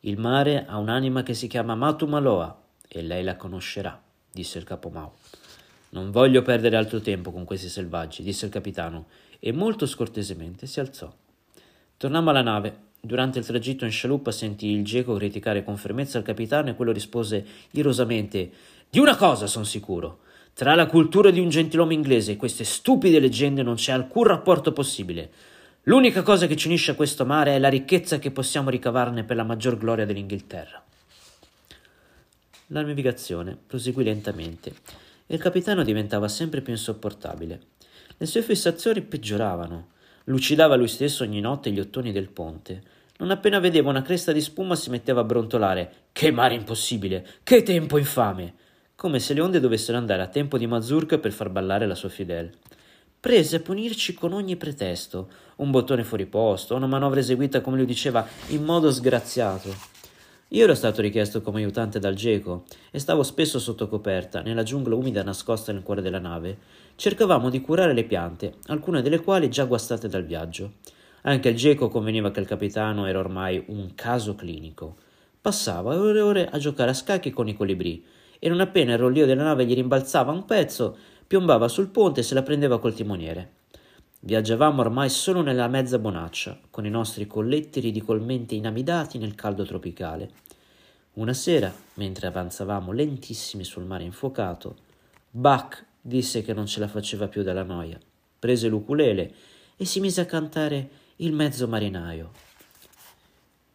Il 0.00 0.18
mare 0.18 0.64
ha 0.66 0.78
un'anima 0.78 1.22
che 1.22 1.34
si 1.34 1.48
chiama 1.48 1.74
Matu 1.74 2.06
Maloa 2.06 2.56
e 2.86 3.02
lei 3.02 3.24
la 3.24 3.36
conoscerà, 3.36 4.00
disse 4.30 4.58
il 4.58 4.64
capo 4.64 4.90
Mau. 4.90 5.10
Non 5.90 6.10
voglio 6.10 6.42
perdere 6.42 6.76
altro 6.76 7.00
tempo 7.00 7.32
con 7.32 7.44
questi 7.44 7.68
selvaggi, 7.68 8.22
disse 8.22 8.44
il 8.44 8.52
capitano, 8.52 9.06
e 9.40 9.52
molto 9.52 9.86
scortesemente 9.86 10.66
si 10.66 10.78
alzò. 10.80 11.12
Tornammo 11.96 12.30
alla 12.30 12.42
nave. 12.42 12.86
Durante 13.00 13.38
il 13.38 13.46
tragitto 13.46 13.84
in 13.84 13.90
scialuppa 13.90 14.30
sentì 14.30 14.68
il 14.68 14.84
geco 14.84 15.14
criticare 15.14 15.64
con 15.64 15.76
fermezza 15.76 16.18
il 16.18 16.24
capitano 16.24 16.68
e 16.68 16.74
quello 16.74 16.92
rispose 16.92 17.44
irosamente 17.72 18.50
Di 18.90 18.98
una 18.98 19.16
cosa 19.16 19.46
son 19.46 19.64
sicuro. 19.64 20.26
Tra 20.58 20.74
la 20.74 20.86
cultura 20.86 21.30
di 21.30 21.38
un 21.38 21.50
gentiluomo 21.50 21.92
inglese 21.92 22.32
e 22.32 22.36
queste 22.36 22.64
stupide 22.64 23.20
leggende 23.20 23.62
non 23.62 23.76
c'è 23.76 23.92
alcun 23.92 24.24
rapporto 24.24 24.72
possibile. 24.72 25.30
L'unica 25.84 26.22
cosa 26.22 26.48
che 26.48 26.56
ci 26.56 26.66
unisce 26.66 26.90
a 26.90 26.94
questo 26.96 27.24
mare 27.24 27.54
è 27.54 27.60
la 27.60 27.68
ricchezza 27.68 28.18
che 28.18 28.32
possiamo 28.32 28.68
ricavarne 28.68 29.22
per 29.22 29.36
la 29.36 29.44
maggior 29.44 29.78
gloria 29.78 30.04
dell'Inghilterra. 30.04 30.84
La 32.66 32.82
navigazione 32.82 33.56
proseguì 33.68 34.02
lentamente 34.02 34.74
e 35.28 35.36
il 35.36 35.40
capitano 35.40 35.84
diventava 35.84 36.26
sempre 36.26 36.60
più 36.60 36.72
insopportabile. 36.72 37.60
Le 38.16 38.26
sue 38.26 38.42
fissazioni 38.42 39.00
peggioravano. 39.02 39.90
Lucidava 40.24 40.74
lui 40.74 40.88
stesso 40.88 41.22
ogni 41.22 41.38
notte 41.38 41.70
gli 41.70 41.78
ottoni 41.78 42.10
del 42.10 42.30
ponte. 42.30 42.82
Non 43.18 43.30
appena 43.30 43.60
vedeva 43.60 43.90
una 43.90 44.02
cresta 44.02 44.32
di 44.32 44.40
spuma 44.40 44.74
si 44.74 44.90
metteva 44.90 45.20
a 45.20 45.24
brontolare. 45.24 46.06
Che 46.10 46.32
mare 46.32 46.56
impossibile! 46.56 47.24
Che 47.44 47.62
tempo 47.62 47.96
infame! 47.96 48.57
Come 49.00 49.20
se 49.20 49.32
le 49.32 49.42
onde 49.42 49.60
dovessero 49.60 49.96
andare 49.96 50.22
a 50.22 50.26
tempo 50.26 50.58
di 50.58 50.66
mazurka 50.66 51.18
per 51.18 51.30
far 51.30 51.50
ballare 51.50 51.86
la 51.86 51.94
sua 51.94 52.08
Fidel 52.08 52.50
prese 53.20 53.54
a 53.54 53.60
punirci 53.60 54.12
con 54.12 54.32
ogni 54.32 54.56
pretesto, 54.56 55.30
un 55.58 55.70
bottone 55.70 56.02
fuori 56.02 56.26
posto, 56.26 56.74
una 56.74 56.88
manovra 56.88 57.20
eseguita 57.20 57.60
come 57.60 57.76
lui 57.76 57.86
diceva 57.86 58.26
in 58.48 58.64
modo 58.64 58.90
sgraziato. 58.90 59.72
Io 60.48 60.64
ero 60.64 60.74
stato 60.74 61.00
richiesto 61.00 61.42
come 61.42 61.60
aiutante 61.60 62.00
dal 62.00 62.14
geco 62.14 62.64
e 62.90 62.98
stavo 62.98 63.22
spesso 63.22 63.60
sotto 63.60 63.86
coperta, 63.86 64.40
nella 64.42 64.64
giungla 64.64 64.96
umida 64.96 65.22
nascosta 65.22 65.70
nel 65.70 65.84
cuore 65.84 66.02
della 66.02 66.18
nave. 66.18 66.58
Cercavamo 66.96 67.50
di 67.50 67.60
curare 67.60 67.92
le 67.92 68.02
piante, 68.02 68.54
alcune 68.66 69.00
delle 69.00 69.20
quali 69.20 69.48
già 69.48 69.62
guastate 69.62 70.08
dal 70.08 70.24
viaggio. 70.24 70.72
Anche 71.22 71.50
il 71.50 71.56
geco 71.56 71.88
conveniva 71.88 72.32
che 72.32 72.40
il 72.40 72.46
capitano 72.46 73.06
era 73.06 73.20
ormai 73.20 73.62
un 73.68 73.94
caso 73.94 74.34
clinico. 74.34 74.96
Passava 75.40 75.96
ore 75.96 76.18
e 76.18 76.22
ore 76.22 76.48
a 76.48 76.58
giocare 76.58 76.90
a 76.90 76.94
scacchi 76.94 77.30
con 77.30 77.46
i 77.46 77.54
colibrì 77.54 78.16
e 78.38 78.48
non 78.48 78.60
appena 78.60 78.92
il 78.92 78.98
rollio 78.98 79.26
della 79.26 79.44
nave 79.44 79.64
gli 79.64 79.74
rimbalzava 79.74 80.32
un 80.32 80.44
pezzo, 80.44 80.96
piombava 81.26 81.68
sul 81.68 81.88
ponte 81.88 82.20
e 82.20 82.22
se 82.22 82.34
la 82.34 82.42
prendeva 82.42 82.78
col 82.78 82.94
timoniere. 82.94 83.56
Viaggiavamo 84.20 84.80
ormai 84.80 85.10
solo 85.10 85.42
nella 85.42 85.68
mezza 85.68 85.98
bonaccia, 85.98 86.58
con 86.70 86.84
i 86.84 86.90
nostri 86.90 87.26
colletti 87.26 87.80
ridicolmente 87.80 88.54
inamidati 88.54 89.18
nel 89.18 89.34
caldo 89.34 89.64
tropicale. 89.64 90.30
Una 91.14 91.32
sera, 91.32 91.72
mentre 91.94 92.26
avanzavamo 92.26 92.92
lentissimi 92.92 93.64
sul 93.64 93.84
mare 93.84 94.04
infuocato, 94.04 94.76
Buck 95.30 95.84
disse 96.00 96.42
che 96.42 96.52
non 96.52 96.66
ce 96.66 96.80
la 96.80 96.88
faceva 96.88 97.28
più 97.28 97.42
dalla 97.42 97.62
noia, 97.62 97.98
prese 98.38 98.68
l'ukulele 98.68 99.34
e 99.76 99.84
si 99.84 100.00
mise 100.00 100.20
a 100.20 100.26
cantare 100.26 100.88
il 101.16 101.32
mezzo 101.32 101.68
marinaio. 101.68 102.30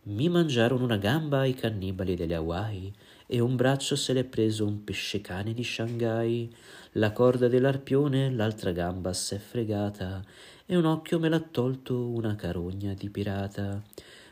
Mi 0.03 0.27
mangiarono 0.27 0.83
una 0.83 0.97
gamba 0.97 1.45
i 1.45 1.53
cannibali 1.53 2.15
delle 2.15 2.35
Hawaii 2.35 2.93
e 3.33 3.39
un 3.39 3.55
braccio 3.55 3.95
se 3.95 4.13
l'è 4.13 4.25
preso 4.25 4.63
un 4.63 4.83
pesce 4.83 5.19
cane 5.19 5.55
di 5.55 5.63
Shanghai 5.63 6.47
la 6.91 7.11
corda 7.11 7.47
dell'arpione, 7.47 8.29
l'altra 8.29 8.71
gamba 8.71 9.11
s'è 9.11 9.39
fregata, 9.39 10.23
e 10.67 10.75
un 10.75 10.85
occhio 10.85 11.17
me 11.17 11.29
l'ha 11.29 11.39
tolto 11.39 12.09
una 12.09 12.35
carogna 12.35 12.93
di 12.93 13.09
pirata. 13.09 13.81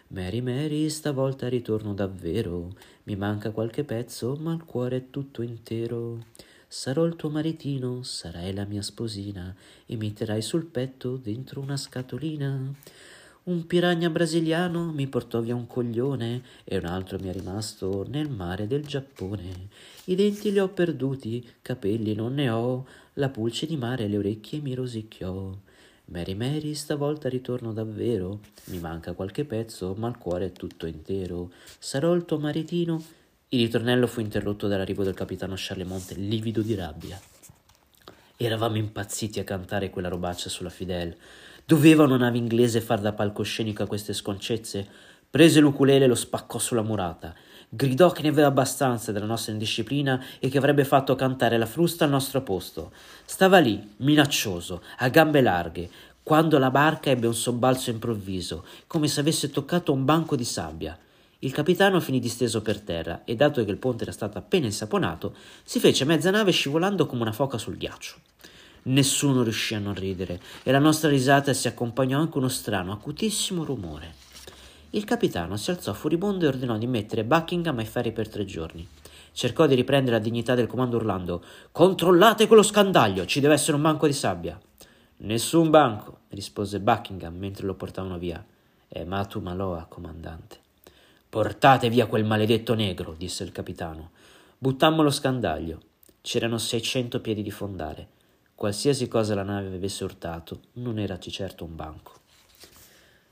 Mary 0.10 0.42
Mary, 0.42 0.88
stavolta 0.90 1.50
ritorno 1.50 1.96
davvero, 1.96 2.76
mi 3.06 3.16
manca 3.16 3.50
qualche 3.50 3.84
pezzo, 3.84 4.38
ma 4.40 4.54
il 4.54 4.66
cuore 4.66 4.98
è 4.98 5.10
tutto 5.10 5.42
intero. 5.42 6.26
Sarò 6.68 7.04
il 7.06 7.16
tuo 7.16 7.32
maritino, 7.32 8.04
sarai 8.04 8.54
la 8.54 8.66
mia 8.66 8.84
sposina, 8.84 9.56
e 9.88 9.96
mi 9.96 10.14
terrai 10.14 10.44
sul 10.44 10.66
petto 10.66 11.18
dentro 11.18 11.60
una 11.60 11.76
scatolina. 11.76 12.72
Un 13.44 13.66
piranha 13.66 14.08
brasiliano 14.12 14.92
mi 14.92 15.08
portò 15.08 15.40
via 15.40 15.56
un 15.56 15.66
coglione 15.66 16.44
e 16.64 16.78
un 16.78 16.86
altro 16.86 17.18
mi 17.18 17.28
è 17.28 17.32
rimasto 17.34 18.06
nel 18.08 18.30
mare 18.30 18.68
del 18.68 18.86
Giappone. 18.86 19.68
I 20.06 20.14
denti 20.14 20.52
li 20.52 20.60
ho 20.60 20.68
perduti, 20.68 21.44
capelli 21.60 22.14
non 22.14 22.36
ne 22.36 22.52
ho, 22.52 22.86
la 23.14 23.30
pulce 23.30 23.66
di 23.66 23.78
mare 23.78 24.08
le 24.08 24.20
orecchie 24.20 24.60
mi 24.60 24.76
rosicchiò. 24.76 25.58
Mary 26.06 26.36
Mary, 26.36 26.76
stavolta 26.76 27.30
ritorno 27.30 27.74
davvero, 27.74 28.42
mi 28.66 28.78
manca 28.78 29.14
qualche 29.14 29.44
pezzo, 29.44 29.96
ma 29.98 30.08
il 30.08 30.20
cuore 30.20 30.46
è 30.46 30.52
tutto 30.52 30.86
intero. 30.86 31.52
Sarò 31.80 32.14
il 32.14 32.26
tuo 32.26 32.38
maritino? 32.38 33.04
Il 33.50 33.62
ritornello 33.62 34.06
fu 34.06 34.20
interrotto 34.20 34.68
dall'arrivo 34.68 35.04
del 35.04 35.16
capitano 35.16 35.56
Charlemonte, 35.58 36.14
livido 36.14 36.62
di 36.62 36.76
rabbia. 36.76 37.20
Eravamo 38.38 38.78
impazziti 38.78 39.40
a 39.40 39.44
cantare 39.44 39.90
quella 39.90 40.10
robaccia 40.10 40.48
sulla 40.48 40.70
Fidel. 40.70 41.16
Doveva 41.72 42.04
una 42.04 42.18
nave 42.18 42.38
inglese 42.38 42.82
far 42.82 43.00
da 43.00 43.14
palcoscenico 43.14 43.82
a 43.82 43.88
queste 43.88 44.12
sconcezze? 44.12 44.86
Prese 45.30 45.62
l'ukulele 45.62 46.04
e 46.04 46.08
lo 46.10 46.16
spaccò 46.16 46.60
sulla 46.60 46.82
murata. 46.82 47.34
Gridò 47.70 48.12
che 48.12 48.24
ne 48.24 48.28
aveva 48.28 48.48
abbastanza 48.48 49.14
della 49.14 49.26
nostra 49.26 49.54
indisciplina 49.54 50.22
e 50.40 50.50
che 50.50 50.58
avrebbe 50.58 50.84
fatto 50.84 51.16
cantare 51.16 51.58
la 51.58 51.66
frusta 51.66 52.04
al 52.04 52.10
nostro 52.10 52.42
posto. 52.42 52.92
Stava 53.24 53.60
lì, 53.60 53.94
minaccioso, 54.00 54.84
a 54.98 55.08
gambe 55.08 55.40
larghe, 55.40 55.90
quando 56.22 56.58
la 56.58 56.72
barca 56.72 57.10
ebbe 57.10 57.28
un 57.28 57.36
sobbalzo 57.36 57.90
improvviso, 57.90 58.66
come 58.86 59.08
se 59.08 59.22
avesse 59.22 59.50
toccato 59.50 59.94
un 59.94 60.04
banco 60.04 60.36
di 60.36 60.44
sabbia. 60.44 61.00
Il 61.40 61.54
capitano 61.54 62.02
finì 62.02 62.20
disteso 62.20 62.62
per 62.62 62.82
terra 62.82 63.22
e, 63.24 63.38
dato 63.38 63.64
che 63.64 63.72
il 63.72 63.78
ponte 63.78 64.04
era 64.04 64.12
stato 64.12 64.38
appena 64.38 64.66
insaponato, 64.66 65.34
si 65.64 65.80
fece 65.80 66.04
mezza 66.04 66.32
nave 66.32 66.52
scivolando 66.52 67.06
come 67.06 67.22
una 67.22 67.32
foca 67.32 67.58
sul 67.58 67.78
ghiaccio. 67.78 68.16
Nessuno 68.84 69.44
riuscì 69.44 69.76
a 69.76 69.80
non 69.80 69.94
ridere 69.94 70.42
e 70.64 70.72
la 70.72 70.80
nostra 70.80 71.10
risata 71.10 71.54
si 71.54 71.68
accompagnò 71.68 72.20
anche 72.20 72.38
uno 72.40 72.48
strano, 72.48 72.92
acutissimo 72.92 73.64
rumore. 73.64 74.16
Il 74.92 75.04
capitano 75.04 75.56
si 75.56 75.70
alzò 75.70 75.94
furibondo 75.94 76.46
e 76.46 76.48
ordinò 76.48 76.78
di 76.78 76.88
mettere 76.88 77.24
Buckingham 77.24 77.78
ai 77.78 77.86
ferri 77.86 78.12
per 78.12 78.28
tre 78.28 78.44
giorni. 78.44 78.88
Cercò 79.34 79.68
di 79.68 79.76
riprendere 79.76 80.18
la 80.18 80.22
dignità 80.22 80.56
del 80.56 80.68
comando 80.68 80.98
urlando 80.98 81.44
Controllate 81.72 82.48
quello 82.48 82.64
scandaglio, 82.64 83.26
ci 83.26 83.40
deve 83.40 83.54
essere 83.54 83.76
un 83.76 83.84
banco 83.84 84.08
di 84.08 84.14
sabbia. 84.14 84.60
Nessun 85.18 85.70
banco, 85.70 86.22
rispose 86.30 86.80
Buckingham 86.80 87.36
mentre 87.38 87.68
lo 87.68 87.76
portavano 87.76 88.18
via. 88.18 88.44
È 88.88 89.04
Matu 89.04 89.40
Maloa, 89.40 89.86
comandante. 89.88 90.58
Portate 91.30 91.88
via 91.90 92.08
quel 92.08 92.26
maledetto 92.26 92.74
negro, 92.74 93.14
disse 93.18 93.44
il 93.44 93.52
capitano. 93.52 94.10
Buttammo 94.58 95.04
lo 95.04 95.12
scandaglio. 95.12 95.80
C'erano 96.20 96.58
seicento 96.58 97.22
piedi 97.22 97.44
di 97.44 97.52
fondale. 97.52 98.20
Qualsiasi 98.62 99.08
cosa 99.08 99.34
la 99.34 99.42
nave 99.42 99.76
avesse 99.76 100.04
urtato, 100.04 100.62
non 100.74 101.00
era 101.00 101.16
di 101.16 101.32
certo 101.32 101.66
un 101.66 101.76
banco. 101.76 102.20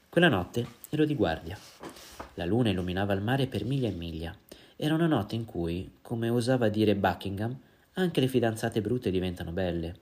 Quella 0.09 0.27
notte 0.27 0.65
ero 0.89 1.05
di 1.05 1.13
guardia. 1.13 1.55
La 2.33 2.45
luna 2.45 2.71
illuminava 2.71 3.13
il 3.13 3.21
mare 3.21 3.45
per 3.45 3.63
miglia 3.63 3.89
e 3.89 3.91
miglia. 3.91 4.35
Era 4.75 4.95
una 4.95 5.05
notte 5.05 5.35
in 5.35 5.45
cui, 5.45 5.97
come 6.01 6.29
osava 6.29 6.67
dire 6.69 6.95
Buckingham, 6.95 7.55
anche 7.93 8.21
le 8.21 8.27
fidanzate 8.27 8.81
brutte 8.81 9.11
diventano 9.11 9.51
belle. 9.51 9.99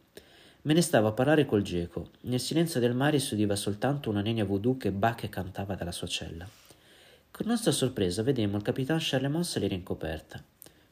Me 0.61 0.73
ne 0.73 0.81
stavo 0.81 1.09
a 1.09 1.11
parlare 1.11 1.45
col 1.45 1.61
geco. 1.61 2.11
Nel 2.21 2.39
silenzio 2.39 2.79
del 2.79 2.95
mare 2.95 3.19
si 3.19 3.33
udiva 3.33 3.57
soltanto 3.57 4.09
una 4.09 4.21
nenia 4.21 4.45
voodoo 4.45 4.77
che 4.77 4.93
Buck 4.93 5.27
cantava 5.27 5.75
dalla 5.75 5.91
sua 5.91 6.07
cella. 6.07 6.47
Con 7.31 7.47
nostra 7.47 7.73
sorpresa 7.73 8.23
vedemmo 8.23 8.55
il 8.55 8.63
capitan 8.63 8.99
Charlemont 9.01 9.43
salire 9.43 9.75
in 9.75 9.83
coperta. 9.83 10.41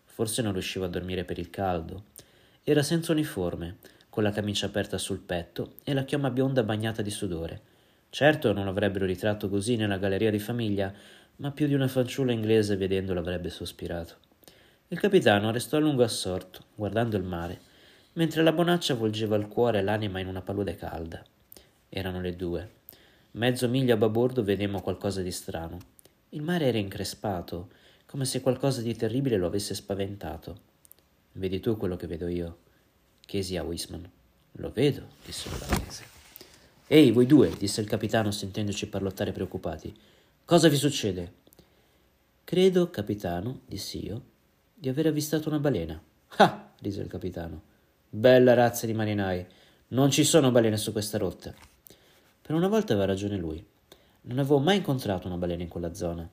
Forse 0.04 0.42
non 0.42 0.52
riusciva 0.52 0.88
a 0.88 0.90
dormire 0.90 1.24
per 1.24 1.40
il 1.40 1.50
caldo. 1.50 2.08
Era 2.68 2.82
senza 2.84 3.14
uniforme, 3.14 3.78
con 4.16 4.24
la 4.24 4.32
camicia 4.32 4.68
aperta 4.68 4.98
sul 4.98 5.20
petto 5.20 5.74
e 5.84 5.94
la 5.94 6.06
chioma 6.06 6.30
bionda 6.30 6.64
bagnata 6.64 7.02
di 7.02 7.10
sudore. 7.10 7.60
Certo 8.10 8.54
non 8.54 8.64
l'avrebbero 8.64 9.04
ritratto 9.04 9.50
così 9.50 9.76
nella 9.76 9.98
galleria 9.98 10.32
di 10.32 10.40
famiglia, 10.40 10.94
ma 11.36 11.52
più 11.52 11.68
di 11.68 11.74
una 11.74 11.90
fanciulla 11.90 12.32
inglese 12.32 12.78
vedendolo 12.78 13.20
avrebbe 13.20 13.50
sospirato. 13.50 14.16
Il 14.88 15.02
capitano 15.02 15.52
restò 15.52 15.76
a 15.76 15.82
lungo 15.82 16.04
assorto, 16.04 16.64
guardando 16.76 17.18
il 17.18 17.24
mare, 17.24 17.60
mentre 18.14 18.42
la 18.42 18.54
bonaccia 18.54 18.94
volgeva 18.94 19.36
il 19.36 19.50
cuore 19.50 19.80
e 19.80 19.82
l'anima 19.82 20.22
in 20.22 20.28
una 20.28 20.42
palude 20.42 20.78
calda. 20.78 21.22
Erano 21.90 22.22
le 22.22 22.38
due. 22.38 22.70
Mezzo 23.32 23.68
miglio 23.68 23.96
a 23.96 23.98
babordo 23.98 24.46
vedemmo 24.46 24.80
qualcosa 24.80 25.22
di 25.22 25.32
strano. 25.32 25.78
Il 26.30 26.42
mare 26.42 26.68
era 26.68 26.78
increspato, 26.78 27.68
come 28.06 28.24
se 28.24 28.40
qualcosa 28.40 28.80
di 28.80 28.96
terribile 28.96 29.36
lo 29.36 29.48
avesse 29.48 29.76
spaventato. 29.76 30.58
Vedi 31.34 31.60
tu 31.60 31.76
quello 31.76 31.98
che 31.98 32.08
vedo 32.08 32.30
io? 32.30 32.60
Chiesi 33.26 33.58
a 33.58 33.64
Wisman. 33.64 34.10
Lo 34.54 34.72
vedo, 34.72 35.08
disse 35.26 35.50
l'olandese. 35.50 36.04
Ehi, 36.88 37.12
voi 37.12 37.26
due, 37.26 37.56
disse 37.58 37.82
il 37.82 37.88
capitano 37.88 38.32
sentendoci 38.32 38.88
parlottare 38.88 39.32
preoccupati. 39.32 39.94
Cosa 40.46 40.70
vi 40.70 40.78
succede? 40.78 41.34
Credo, 42.44 42.90
capitano, 42.90 43.62
dissi 43.66 44.06
io, 44.06 44.22
di 44.74 44.88
aver 44.88 45.08
avvistato 45.08 45.50
una 45.50 45.60
balena. 45.60 46.02
Ah, 46.38 46.72
disse 46.80 47.02
il 47.02 47.08
capitano. 47.08 47.62
Bella 48.10 48.54
razza 48.54 48.86
di 48.86 48.94
marinai. 48.94 49.46
Non 49.90 50.12
ci 50.12 50.24
sono 50.24 50.52
balene 50.52 50.78
su 50.78 50.92
questa 50.92 51.18
rotta. 51.18 51.54
Per 52.42 52.56
una 52.56 52.68
volta 52.68 52.94
aveva 52.94 53.08
ragione 53.08 53.38
lui. 53.38 53.66
Non 54.22 54.40
avevo 54.40 54.60
mai 54.60 54.78
incontrato 54.78 55.28
una 55.28 55.38
balena 55.38 55.64
in 55.64 55.70
quella 55.70 55.94
zona, 55.94 56.28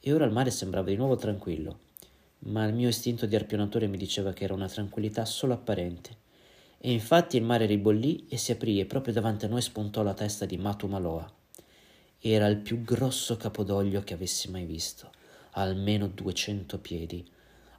e 0.00 0.12
ora 0.12 0.24
il 0.24 0.32
mare 0.32 0.50
sembrava 0.50 0.88
di 0.88 0.96
nuovo 0.96 1.16
tranquillo, 1.16 1.78
ma 2.40 2.64
il 2.66 2.74
mio 2.74 2.88
istinto 2.88 3.26
di 3.26 3.36
arpionatore 3.36 3.86
mi 3.86 3.96
diceva 3.96 4.32
che 4.32 4.44
era 4.44 4.54
una 4.54 4.68
tranquillità 4.68 5.24
solo 5.24 5.52
apparente 5.52 6.21
E 6.84 6.90
infatti 6.90 7.36
il 7.36 7.44
mare 7.44 7.66
ribollì 7.66 8.26
e 8.28 8.36
si 8.36 8.50
aprì 8.50 8.80
e 8.80 8.86
proprio 8.86 9.14
davanti 9.14 9.44
a 9.44 9.48
noi 9.48 9.62
spuntò 9.62 10.02
la 10.02 10.14
testa 10.14 10.46
di 10.46 10.56
Matu 10.56 10.88
Maloa. 10.88 11.32
Era 12.18 12.48
il 12.48 12.56
più 12.56 12.82
grosso 12.82 13.36
capodoglio 13.36 14.02
che 14.02 14.14
avessi 14.14 14.50
mai 14.50 14.64
visto, 14.64 15.12
almeno 15.52 16.08
duecento 16.08 16.80
piedi. 16.80 17.24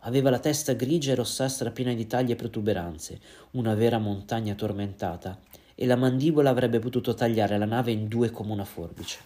Aveva 0.05 0.29
la 0.29 0.39
testa 0.39 0.71
grigia 0.71 1.11
e 1.11 1.15
rossastra 1.15 1.71
piena 1.71 1.93
di 1.93 2.07
taglie 2.07 2.31
e 2.31 2.37
protuberanze, 2.37 3.19
una 3.51 3.73
vera 3.73 3.97
montagna 3.97 4.55
tormentata, 4.55 5.37
e 5.75 5.85
la 5.85 5.97
mandibola 5.97 6.49
avrebbe 6.49 6.79
potuto 6.79 7.13
tagliare 7.13 7.57
la 7.57 7.65
nave 7.65 7.91
in 7.91 8.07
due 8.07 8.31
come 8.31 8.53
una 8.53 8.63
forbice. 8.63 9.19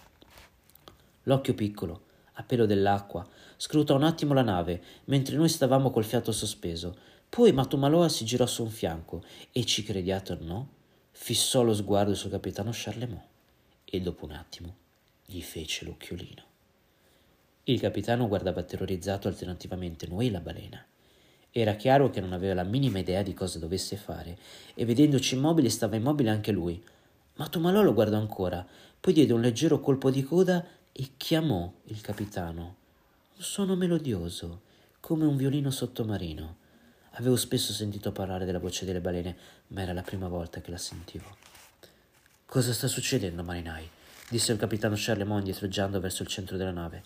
L'occhio 1.22 1.54
piccolo, 1.54 2.02
a 2.32 2.42
pelo 2.42 2.66
dell'acqua, 2.66 3.24
scrutò 3.56 3.94
un 3.94 4.02
attimo 4.02 4.34
la 4.34 4.42
nave, 4.42 4.82
mentre 5.04 5.36
noi 5.36 5.48
stavamo 5.48 5.90
col 5.90 6.04
fiato 6.04 6.32
sospeso. 6.32 6.96
Poi 7.28 7.52
Matumaloa 7.52 8.08
si 8.08 8.24
girò 8.24 8.46
su 8.46 8.62
un 8.62 8.70
fianco 8.70 9.22
e, 9.52 9.64
ci 9.64 9.82
crediate 9.82 10.32
o 10.32 10.38
no, 10.40 10.68
fissò 11.10 11.62
lo 11.62 11.74
sguardo 11.74 12.14
sul 12.14 12.30
capitano 12.30 12.70
Charlemont 12.72 13.22
e 13.84 14.00
dopo 14.00 14.24
un 14.24 14.32
attimo 14.32 14.74
gli 15.24 15.42
fece 15.42 15.84
l'occhiolino. 15.84 16.42
Il 17.64 17.80
capitano 17.80 18.28
guardava 18.28 18.62
terrorizzato 18.62 19.28
alternativamente 19.28 20.06
noi 20.06 20.28
e 20.28 20.30
la 20.30 20.40
balena. 20.40 20.84
Era 21.50 21.74
chiaro 21.74 22.08
che 22.08 22.20
non 22.20 22.32
aveva 22.32 22.54
la 22.54 22.62
minima 22.62 22.98
idea 22.98 23.22
di 23.22 23.34
cosa 23.34 23.58
dovesse 23.58 23.96
fare 23.96 24.38
e 24.74 24.84
vedendoci 24.86 25.34
immobili 25.34 25.68
stava 25.68 25.96
immobile 25.96 26.30
anche 26.30 26.50
lui. 26.50 26.82
Ma 27.34 27.46
Tomalò 27.46 27.82
lo 27.82 27.92
guardò 27.92 28.16
ancora, 28.16 28.66
poi 28.98 29.12
diede 29.12 29.34
un 29.34 29.42
leggero 29.42 29.80
colpo 29.80 30.10
di 30.10 30.22
coda 30.22 30.64
e 30.92 31.10
chiamò 31.16 31.70
il 31.84 32.00
capitano. 32.00 32.76
Un 33.36 33.42
suono 33.42 33.76
melodioso, 33.76 34.62
come 35.00 35.26
un 35.26 35.36
violino 35.36 35.70
sottomarino. 35.70 36.56
Avevo 37.18 37.34
spesso 37.34 37.72
sentito 37.72 38.12
parlare 38.12 38.44
della 38.44 38.60
voce 38.60 38.84
delle 38.84 39.00
balene, 39.00 39.36
ma 39.68 39.82
era 39.82 39.92
la 39.92 40.02
prima 40.02 40.28
volta 40.28 40.60
che 40.60 40.70
la 40.70 40.78
sentivo. 40.78 41.36
Cosa 42.46 42.72
sta 42.72 42.86
succedendo, 42.86 43.42
marinai? 43.42 43.88
disse 44.30 44.52
il 44.52 44.58
capitano 44.58 44.94
Charlemont 44.96 45.42
dietreggiando 45.42 45.98
verso 45.98 46.22
il 46.22 46.28
centro 46.28 46.56
della 46.56 46.70
nave. 46.70 47.02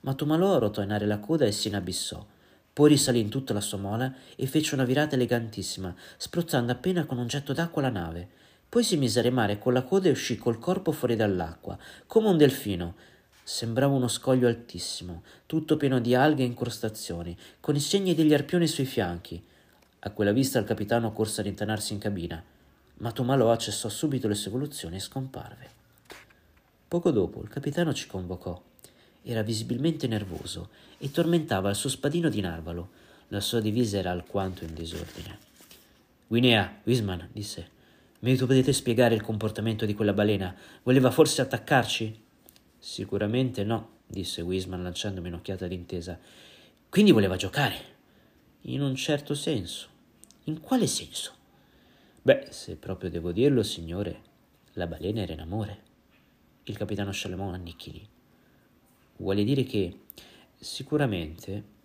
Ma 0.00 0.12
Tomalò 0.12 0.58
rotò 0.58 0.82
in 0.82 0.92
aria 0.92 1.06
la 1.06 1.18
coda 1.18 1.46
e 1.46 1.52
si 1.52 1.68
inabissò. 1.68 2.24
Poi 2.74 2.90
risalì 2.90 3.20
in 3.20 3.30
tutta 3.30 3.54
la 3.54 3.62
sua 3.62 3.78
mola 3.78 4.12
e 4.36 4.46
fece 4.46 4.74
una 4.74 4.84
virata 4.84 5.14
elegantissima, 5.14 5.94
spruzzando 6.18 6.70
appena 6.70 7.06
con 7.06 7.16
un 7.16 7.26
getto 7.26 7.54
d'acqua 7.54 7.80
la 7.80 7.90
nave. 7.90 8.28
Poi 8.68 8.84
si 8.84 8.98
mise 8.98 9.20
a 9.20 9.22
remare 9.22 9.58
con 9.58 9.72
la 9.72 9.82
coda 9.82 10.08
e 10.08 10.12
uscì 10.12 10.36
col 10.36 10.58
corpo 10.58 10.92
fuori 10.92 11.16
dall'acqua, 11.16 11.78
come 12.06 12.28
un 12.28 12.36
delfino. 12.36 12.96
Sembrava 13.48 13.94
uno 13.94 14.08
scoglio 14.08 14.46
altissimo, 14.46 15.22
tutto 15.46 15.78
pieno 15.78 16.00
di 16.00 16.14
alghe 16.14 16.42
e 16.42 16.46
incrostazioni, 16.46 17.34
con 17.60 17.74
i 17.74 17.80
segni 17.80 18.14
degli 18.14 18.34
arpioni 18.34 18.66
sui 18.66 18.84
fianchi. 18.84 19.42
A 20.00 20.10
quella 20.10 20.32
vista 20.32 20.58
il 20.58 20.66
capitano 20.66 21.12
corse 21.12 21.40
a 21.40 21.44
rintanarsi 21.44 21.94
in 21.94 21.98
cabina, 21.98 22.44
ma 22.98 23.10
Tomalò 23.10 23.56
cessò 23.56 23.88
subito 23.88 24.28
le 24.28 24.34
sue 24.34 24.50
evoluzioni 24.50 24.96
e 24.96 25.00
scomparve. 25.00 25.70
Poco 26.88 27.10
dopo 27.10 27.40
il 27.40 27.48
capitano 27.48 27.94
ci 27.94 28.06
convocò. 28.06 28.60
Era 29.22 29.40
visibilmente 29.40 30.06
nervoso 30.06 30.68
e 30.98 31.10
tormentava 31.10 31.70
il 31.70 31.76
suo 31.76 31.88
spadino 31.88 32.28
di 32.28 32.42
narvalo. 32.42 32.90
La 33.28 33.40
sua 33.40 33.60
divisa 33.60 33.96
era 33.96 34.10
alquanto 34.10 34.64
in 34.64 34.74
disordine. 34.74 35.38
Guinea, 36.26 36.80
Wisman, 36.84 37.30
disse. 37.32 37.66
Mi 38.18 38.36
potete 38.36 38.74
spiegare 38.74 39.14
il 39.14 39.22
comportamento 39.22 39.86
di 39.86 39.94
quella 39.94 40.12
balena? 40.12 40.54
Voleva 40.82 41.10
forse 41.10 41.40
attaccarci? 41.40 42.26
Sicuramente 42.78 43.64
no, 43.64 43.98
disse 44.06 44.40
Wisman 44.40 44.82
lanciandomi 44.82 45.28
un'occhiata 45.28 45.66
d'intesa. 45.66 46.18
Quindi 46.88 47.10
voleva 47.10 47.36
giocare? 47.36 47.96
In 48.62 48.82
un 48.82 48.94
certo 48.94 49.34
senso. 49.34 49.88
In 50.44 50.60
quale 50.60 50.86
senso? 50.86 51.34
Beh, 52.22 52.46
se 52.50 52.76
proprio 52.76 53.10
devo 53.10 53.32
dirlo, 53.32 53.62
signore, 53.62 54.22
la 54.72 54.86
balena 54.86 55.22
era 55.22 55.32
in 55.32 55.40
amore. 55.40 55.82
Il 56.64 56.76
capitano 56.76 57.10
Chalemont 57.12 57.54
annichilì. 57.54 58.06
Vuole 59.16 59.44
dire 59.44 59.64
che 59.64 60.00
sicuramente 60.56 61.76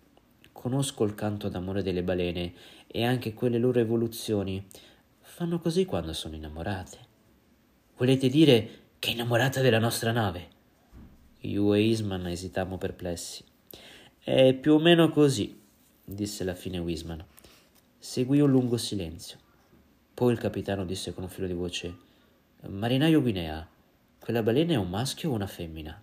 conosco 0.52 1.04
il 1.04 1.14
canto 1.14 1.48
d'amore 1.48 1.82
delle 1.82 2.02
balene 2.02 2.54
e 2.86 3.04
anche 3.04 3.34
quelle 3.34 3.58
loro 3.58 3.80
evoluzioni. 3.80 4.64
Fanno 5.20 5.58
così 5.58 5.84
quando 5.84 6.12
sono 6.12 6.36
innamorate. 6.36 6.98
Volete 7.96 8.28
dire 8.28 8.68
che 8.98 9.10
è 9.10 9.12
innamorata 9.12 9.60
della 9.60 9.78
nostra 9.78 10.12
nave? 10.12 10.53
Io 11.44 11.74
e 11.74 11.80
Isman 11.82 12.26
esitammo 12.28 12.78
perplessi. 12.78 13.44
È 14.18 14.54
più 14.54 14.74
o 14.74 14.78
meno 14.78 15.10
così, 15.10 15.60
disse 16.02 16.42
alla 16.42 16.54
fine 16.54 16.78
Wisman. 16.78 17.22
Seguì 17.98 18.40
un 18.40 18.50
lungo 18.50 18.78
silenzio. 18.78 19.36
Poi 20.14 20.32
il 20.32 20.38
capitano 20.38 20.86
disse 20.86 21.12
con 21.12 21.24
un 21.24 21.28
filo 21.28 21.46
di 21.46 21.52
voce: 21.52 21.94
Marinaio 22.66 23.20
Guinea, 23.20 23.68
quella 24.18 24.42
balena 24.42 24.72
è 24.72 24.76
un 24.76 24.88
maschio 24.88 25.30
o 25.30 25.34
una 25.34 25.46
femmina? 25.46 26.00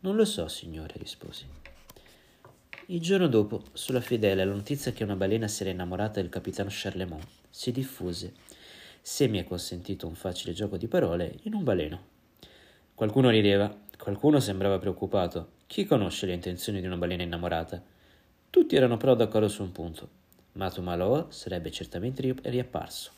Non 0.00 0.14
lo 0.14 0.24
so, 0.24 0.46
signore, 0.46 0.94
risposi. 0.98 1.44
Il 2.86 3.00
giorno 3.00 3.26
dopo, 3.26 3.64
sulla 3.72 4.00
Fidele, 4.00 4.44
la 4.44 4.52
notizia 4.52 4.92
che 4.92 5.02
una 5.02 5.16
balena 5.16 5.48
si 5.48 5.62
era 5.62 5.72
innamorata 5.72 6.20
del 6.20 6.30
capitano 6.30 6.68
Charlemont 6.70 7.26
si 7.50 7.72
diffuse, 7.72 8.34
se 9.00 9.26
mi 9.26 9.38
è 9.38 9.44
consentito 9.44 10.06
un 10.06 10.14
facile 10.14 10.52
gioco 10.52 10.76
di 10.76 10.86
parole, 10.86 11.40
in 11.42 11.54
un 11.54 11.64
baleno. 11.64 12.14
Qualcuno 12.94 13.30
rideva, 13.30 13.76
qualcuno 14.06 14.38
sembrava 14.38 14.78
preoccupato. 14.78 15.48
Chi 15.66 15.84
conosce 15.84 16.26
le 16.26 16.32
intenzioni 16.32 16.80
di 16.80 16.86
una 16.86 16.96
balena 16.96 17.24
innamorata? 17.24 17.82
Tutti 18.50 18.76
erano 18.76 18.96
però 18.98 19.16
d'accordo 19.16 19.48
su 19.48 19.64
un 19.64 19.72
punto. 19.72 20.08
Maloa 20.52 21.26
sarebbe 21.30 21.72
certamente 21.72 22.36
riapparso, 22.42 23.10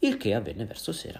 il 0.00 0.18
che 0.18 0.34
avvenne 0.34 0.66
verso 0.66 0.92
sera. 0.92 1.18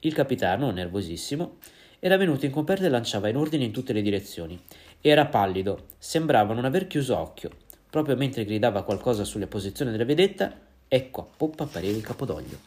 Il 0.00 0.14
capitano, 0.14 0.70
nervosissimo, 0.70 1.58
era 1.98 2.16
venuto 2.16 2.46
in 2.46 2.52
coperta 2.52 2.86
e 2.86 2.88
lanciava 2.88 3.28
in 3.28 3.36
ordine 3.36 3.64
in 3.64 3.72
tutte 3.72 3.92
le 3.92 4.00
direzioni. 4.00 4.58
Era 5.02 5.26
pallido, 5.26 5.88
sembrava 5.98 6.54
non 6.54 6.64
aver 6.64 6.86
chiuso 6.86 7.18
occhio. 7.18 7.50
Proprio 7.90 8.16
mentre 8.16 8.46
gridava 8.46 8.82
qualcosa 8.82 9.24
sulle 9.24 9.46
posizioni 9.46 9.90
della 9.90 10.06
vedetta, 10.06 10.58
ecco 10.88 11.20
a 11.20 11.26
poppa 11.36 11.64
appariva 11.64 11.94
il 11.94 12.02
capodoglio. 12.02 12.60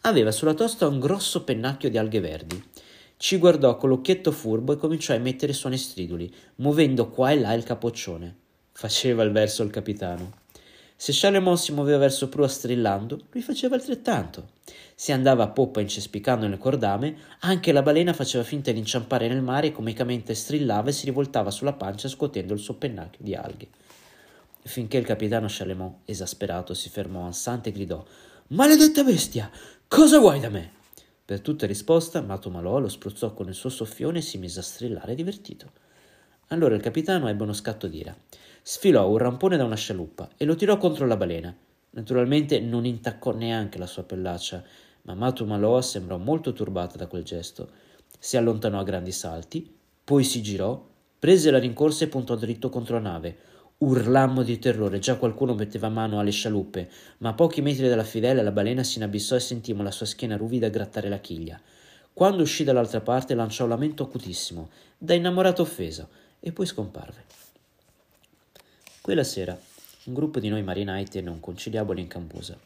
Aveva 0.00 0.32
sulla 0.32 0.54
tosta 0.54 0.88
un 0.88 0.98
grosso 0.98 1.44
pennacchio 1.44 1.88
di 1.88 1.96
alghe 1.96 2.18
verdi. 2.18 2.88
Ci 3.22 3.36
guardò 3.36 3.76
con 3.76 3.90
l'occhietto 3.90 4.32
furbo 4.32 4.72
e 4.72 4.76
cominciò 4.78 5.12
a 5.12 5.16
emettere 5.16 5.52
suoni 5.52 5.76
striduli, 5.76 6.34
muovendo 6.56 7.10
qua 7.10 7.32
e 7.32 7.38
là 7.38 7.52
il 7.52 7.64
capoccione. 7.64 8.34
Faceva 8.72 9.22
il 9.24 9.30
verso 9.30 9.62
il 9.62 9.68
capitano. 9.68 10.38
Se 10.96 11.12
Charlemont 11.14 11.58
si 11.58 11.72
muoveva 11.72 11.98
verso 11.98 12.30
prua 12.30 12.48
strillando, 12.48 13.26
lui 13.30 13.42
faceva 13.42 13.74
altrettanto. 13.74 14.52
Se 14.94 15.12
andava 15.12 15.42
a 15.42 15.48
poppa 15.48 15.82
incespicando 15.82 16.46
nel 16.46 16.56
cordame, 16.56 17.14
anche 17.40 17.72
la 17.72 17.82
balena 17.82 18.14
faceva 18.14 18.42
finta 18.42 18.72
di 18.72 18.78
inciampare 18.78 19.28
nel 19.28 19.42
mare 19.42 19.66
e 19.66 19.72
comicamente 19.72 20.34
strillava 20.34 20.88
e 20.88 20.92
si 20.92 21.04
rivoltava 21.04 21.50
sulla 21.50 21.74
pancia 21.74 22.08
scuotendo 22.08 22.54
il 22.54 22.58
suo 22.58 22.76
pennacchio 22.76 23.22
di 23.22 23.34
alghe. 23.34 23.68
Finché 24.62 24.96
il 24.96 25.04
capitano 25.04 25.46
Charlemont, 25.46 25.96
esasperato, 26.06 26.72
si 26.72 26.88
fermò 26.88 27.26
ansante 27.26 27.68
e 27.68 27.72
gridò 27.72 28.02
Maledetta 28.46 29.04
bestia! 29.04 29.50
Cosa 29.86 30.18
vuoi 30.18 30.40
da 30.40 30.48
me? 30.48 30.78
Per 31.30 31.42
tutta 31.42 31.64
risposta, 31.64 32.22
Mato 32.22 32.50
Malò 32.50 32.80
lo 32.80 32.88
spruzzò 32.88 33.34
con 33.34 33.46
il 33.46 33.54
suo 33.54 33.68
soffione 33.68 34.18
e 34.18 34.20
si 34.20 34.36
mise 34.36 34.58
a 34.58 34.64
strillare 34.64 35.14
divertito. 35.14 35.70
Allora 36.48 36.74
il 36.74 36.80
capitano 36.80 37.28
ebbe 37.28 37.44
uno 37.44 37.52
scatto 37.52 37.86
d'ira 37.86 38.12
sfilò 38.62 39.08
un 39.08 39.16
rampone 39.16 39.56
da 39.56 39.62
una 39.62 39.76
scialuppa 39.76 40.30
e 40.36 40.44
lo 40.44 40.56
tirò 40.56 40.76
contro 40.76 41.06
la 41.06 41.16
balena. 41.16 41.56
Naturalmente 41.90 42.58
non 42.58 42.84
intaccò 42.84 43.30
neanche 43.30 43.78
la 43.78 43.86
sua 43.86 44.02
pellaccia, 44.02 44.64
ma 45.02 45.14
Matu 45.14 45.44
Maloa 45.44 45.82
sembrò 45.82 46.16
molto 46.16 46.52
turbata 46.52 46.96
da 46.96 47.06
quel 47.06 47.22
gesto. 47.22 47.70
Si 48.18 48.36
allontanò 48.36 48.80
a 48.80 48.82
grandi 48.82 49.12
salti, 49.12 49.72
poi 50.02 50.24
si 50.24 50.42
girò, 50.42 50.84
prese 51.16 51.52
la 51.52 51.60
rincorsa 51.60 52.06
e 52.06 52.08
puntò 52.08 52.34
dritto 52.34 52.70
contro 52.70 52.96
la 52.96 53.08
nave. 53.08 53.36
Urlammo 53.82 54.42
di 54.42 54.58
terrore, 54.58 54.98
già 54.98 55.16
qualcuno 55.16 55.54
metteva 55.54 55.88
mano 55.88 56.20
alle 56.20 56.32
scialuppe, 56.32 56.90
ma 57.18 57.30
a 57.30 57.32
pochi 57.32 57.62
metri 57.62 57.88
dalla 57.88 58.04
fidele 58.04 58.42
la 58.42 58.52
balena 58.52 58.82
si 58.82 58.98
inabissò 58.98 59.36
e 59.36 59.40
sentimmo 59.40 59.82
la 59.82 59.90
sua 59.90 60.04
schiena 60.04 60.36
ruvida 60.36 60.68
grattare 60.68 61.08
la 61.08 61.18
chiglia. 61.18 61.58
Quando 62.12 62.42
uscì 62.42 62.62
dall'altra 62.62 63.00
parte 63.00 63.34
lanciò 63.34 63.64
un 63.64 63.70
lamento 63.70 64.02
acutissimo, 64.02 64.68
da 64.98 65.14
innamorato 65.14 65.62
offeso, 65.62 66.08
e 66.40 66.52
poi 66.52 66.66
scomparve. 66.66 67.24
Quella 69.00 69.24
sera 69.24 69.58
un 70.04 70.12
gruppo 70.12 70.40
di 70.40 70.50
noi 70.50 70.62
marinai 70.62 71.06
tenne 71.06 71.30
un 71.30 71.40
conciliabolo 71.40 72.00
in 72.00 72.06
cambusa. 72.06 72.58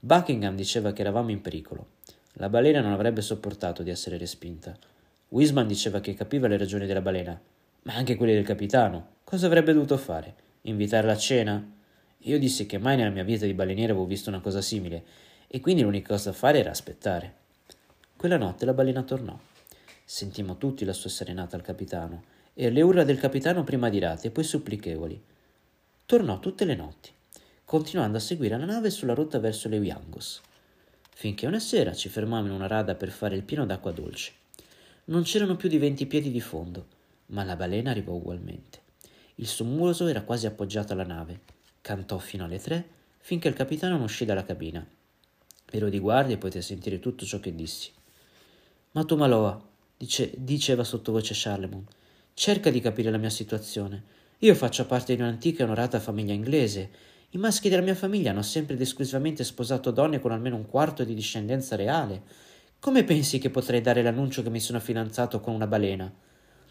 Buckingham 0.00 0.56
diceva 0.56 0.94
che 0.94 1.02
eravamo 1.02 1.30
in 1.30 1.42
pericolo. 1.42 1.88
La 2.34 2.48
balena 2.48 2.80
non 2.80 2.92
avrebbe 2.92 3.20
sopportato 3.20 3.82
di 3.82 3.90
essere 3.90 4.16
respinta. 4.16 4.74
Wisman 5.28 5.66
diceva 5.66 6.00
che 6.00 6.14
capiva 6.14 6.48
le 6.48 6.56
ragioni 6.56 6.86
della 6.86 7.02
balena, 7.02 7.38
ma 7.88 7.94
anche 7.94 8.16
quelle 8.16 8.34
del 8.34 8.44
capitano. 8.44 9.16
Cosa 9.24 9.46
avrebbe 9.46 9.72
dovuto 9.72 9.96
fare? 9.96 10.34
Invitarla 10.62 11.12
a 11.12 11.16
cena? 11.16 11.72
Io 12.18 12.38
dissi 12.38 12.66
che 12.66 12.76
mai 12.76 12.98
nella 12.98 13.08
mia 13.08 13.24
vita 13.24 13.46
di 13.46 13.54
baleniere 13.54 13.92
avevo 13.92 14.04
visto 14.06 14.28
una 14.28 14.40
cosa 14.40 14.60
simile, 14.60 15.02
e 15.46 15.58
quindi 15.60 15.80
l'unica 15.80 16.08
cosa 16.08 16.28
da 16.28 16.36
fare 16.36 16.58
era 16.58 16.70
aspettare. 16.70 17.34
Quella 18.14 18.36
notte 18.36 18.66
la 18.66 18.74
balena 18.74 19.02
tornò. 19.04 19.38
Sentimmo 20.04 20.58
tutti 20.58 20.84
la 20.84 20.92
sua 20.92 21.08
serenata 21.08 21.56
al 21.56 21.62
capitano, 21.62 22.24
e 22.52 22.68
le 22.68 22.82
urla 22.82 23.04
del 23.04 23.18
capitano 23.18 23.64
prima 23.64 23.88
dirate 23.88 24.26
e 24.26 24.30
poi 24.32 24.44
supplichevoli 24.44 25.22
tornò 26.04 26.40
tutte 26.40 26.66
le 26.66 26.74
notti, 26.74 27.10
continuando 27.64 28.18
a 28.18 28.20
seguire 28.20 28.58
la 28.58 28.66
nave 28.66 28.90
sulla 28.90 29.14
rotta 29.14 29.38
verso 29.38 29.68
le 29.68 29.78
Wiangos. 29.78 30.42
finché 31.14 31.46
una 31.46 31.58
sera 31.58 31.94
ci 31.94 32.08
fermammo 32.08 32.48
in 32.48 32.52
una 32.52 32.66
rada 32.66 32.94
per 32.94 33.10
fare 33.10 33.34
il 33.34 33.42
pieno 33.42 33.64
d'acqua 33.64 33.92
dolce. 33.92 34.32
Non 35.06 35.22
c'erano 35.22 35.56
più 35.56 35.68
di 35.68 35.78
venti 35.78 36.06
piedi 36.06 36.30
di 36.30 36.40
fondo, 36.40 36.86
ma 37.28 37.44
la 37.44 37.56
balena 37.56 37.90
arrivò 37.90 38.12
ugualmente. 38.12 38.82
Il 39.36 39.46
suo 39.46 39.64
muso 39.64 40.06
era 40.06 40.22
quasi 40.22 40.46
appoggiato 40.46 40.92
alla 40.92 41.04
nave. 41.04 41.40
Cantò 41.80 42.18
fino 42.18 42.44
alle 42.44 42.58
tre, 42.58 42.88
finché 43.18 43.48
il 43.48 43.54
capitano 43.54 43.94
non 43.94 44.02
uscì 44.04 44.24
dalla 44.24 44.44
cabina. 44.44 44.86
Ero 45.70 45.88
di 45.88 45.98
guardia 45.98 46.34
e 46.34 46.38
potete 46.38 46.62
sentire 46.62 46.98
tutto 46.98 47.24
ciò 47.24 47.40
che 47.40 47.54
dissi. 47.54 47.90
Ma 48.92 49.04
tu 49.04 49.16
Maloa, 49.16 49.62
dice, 49.96 50.32
diceva 50.36 50.82
sottovoce 50.82 51.34
Charlemont, 51.36 51.88
cerca 52.34 52.70
di 52.70 52.80
capire 52.80 53.10
la 53.10 53.18
mia 53.18 53.30
situazione. 53.30 54.02
Io 54.38 54.54
faccio 54.54 54.86
parte 54.86 55.14
di 55.14 55.20
un'antica 55.20 55.62
e 55.62 55.66
onorata 55.66 56.00
famiglia 56.00 56.32
inglese. 56.32 56.90
I 57.30 57.38
maschi 57.38 57.68
della 57.68 57.82
mia 57.82 57.94
famiglia 57.94 58.30
hanno 58.30 58.42
sempre 58.42 58.74
ed 58.74 58.80
esclusivamente 58.80 59.44
sposato 59.44 59.90
donne 59.90 60.20
con 60.20 60.32
almeno 60.32 60.56
un 60.56 60.66
quarto 60.66 61.04
di 61.04 61.14
discendenza 61.14 61.76
reale. 61.76 62.22
Come 62.80 63.04
pensi 63.04 63.38
che 63.38 63.50
potrei 63.50 63.80
dare 63.82 64.02
l'annuncio 64.02 64.42
che 64.42 64.50
mi 64.50 64.60
sono 64.60 64.80
fidanzato 64.80 65.40
con 65.40 65.54
una 65.54 65.66
balena? 65.66 66.10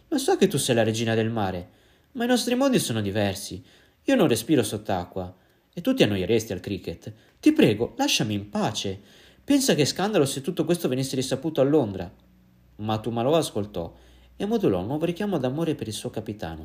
Lo 0.10 0.18
so 0.18 0.38
che 0.38 0.48
tu 0.48 0.58
sei 0.58 0.76
la 0.76 0.84
regina 0.84 1.16
del 1.16 1.30
mare, 1.30 1.70
ma 2.14 2.24
i 2.24 2.28
nostri 2.28 2.56
mondi 2.56 2.80
sono 2.80 3.02
diversi. 3.02 3.64
Io 4.04 4.16
non 4.16 4.28
respiro 4.28 4.64
sott'acqua. 4.64 5.36
E 5.74 5.82
tu 5.82 5.94
ti 5.94 6.04
annoieresti 6.04 6.54
al 6.54 6.60
cricket. 6.60 7.14
Ti 7.40 7.52
prego, 7.52 7.94
lasciami 7.98 8.34
in 8.34 8.50
pace. 8.50 9.00
Pensa 9.44 9.76
che 9.76 9.86
scandalo 9.86 10.26
se 10.26 10.42
tutto 10.42 10.66
questo 10.66 10.88
venisse 10.88 11.16
risaputo 11.16 11.62
a 11.62 11.66
Londra. 11.66 12.12
Ma 12.78 13.00
Tumalò 13.00 13.36
ascoltò 13.36 13.96
e 14.36 14.46
modulò 14.46 14.80
un 14.80 14.88
nuovo 14.88 15.06
richiamo 15.06 15.38
d'amore 15.38 15.76
per 15.76 15.88
il 15.88 15.94
suo 15.94 16.10
capitano. 16.10 16.64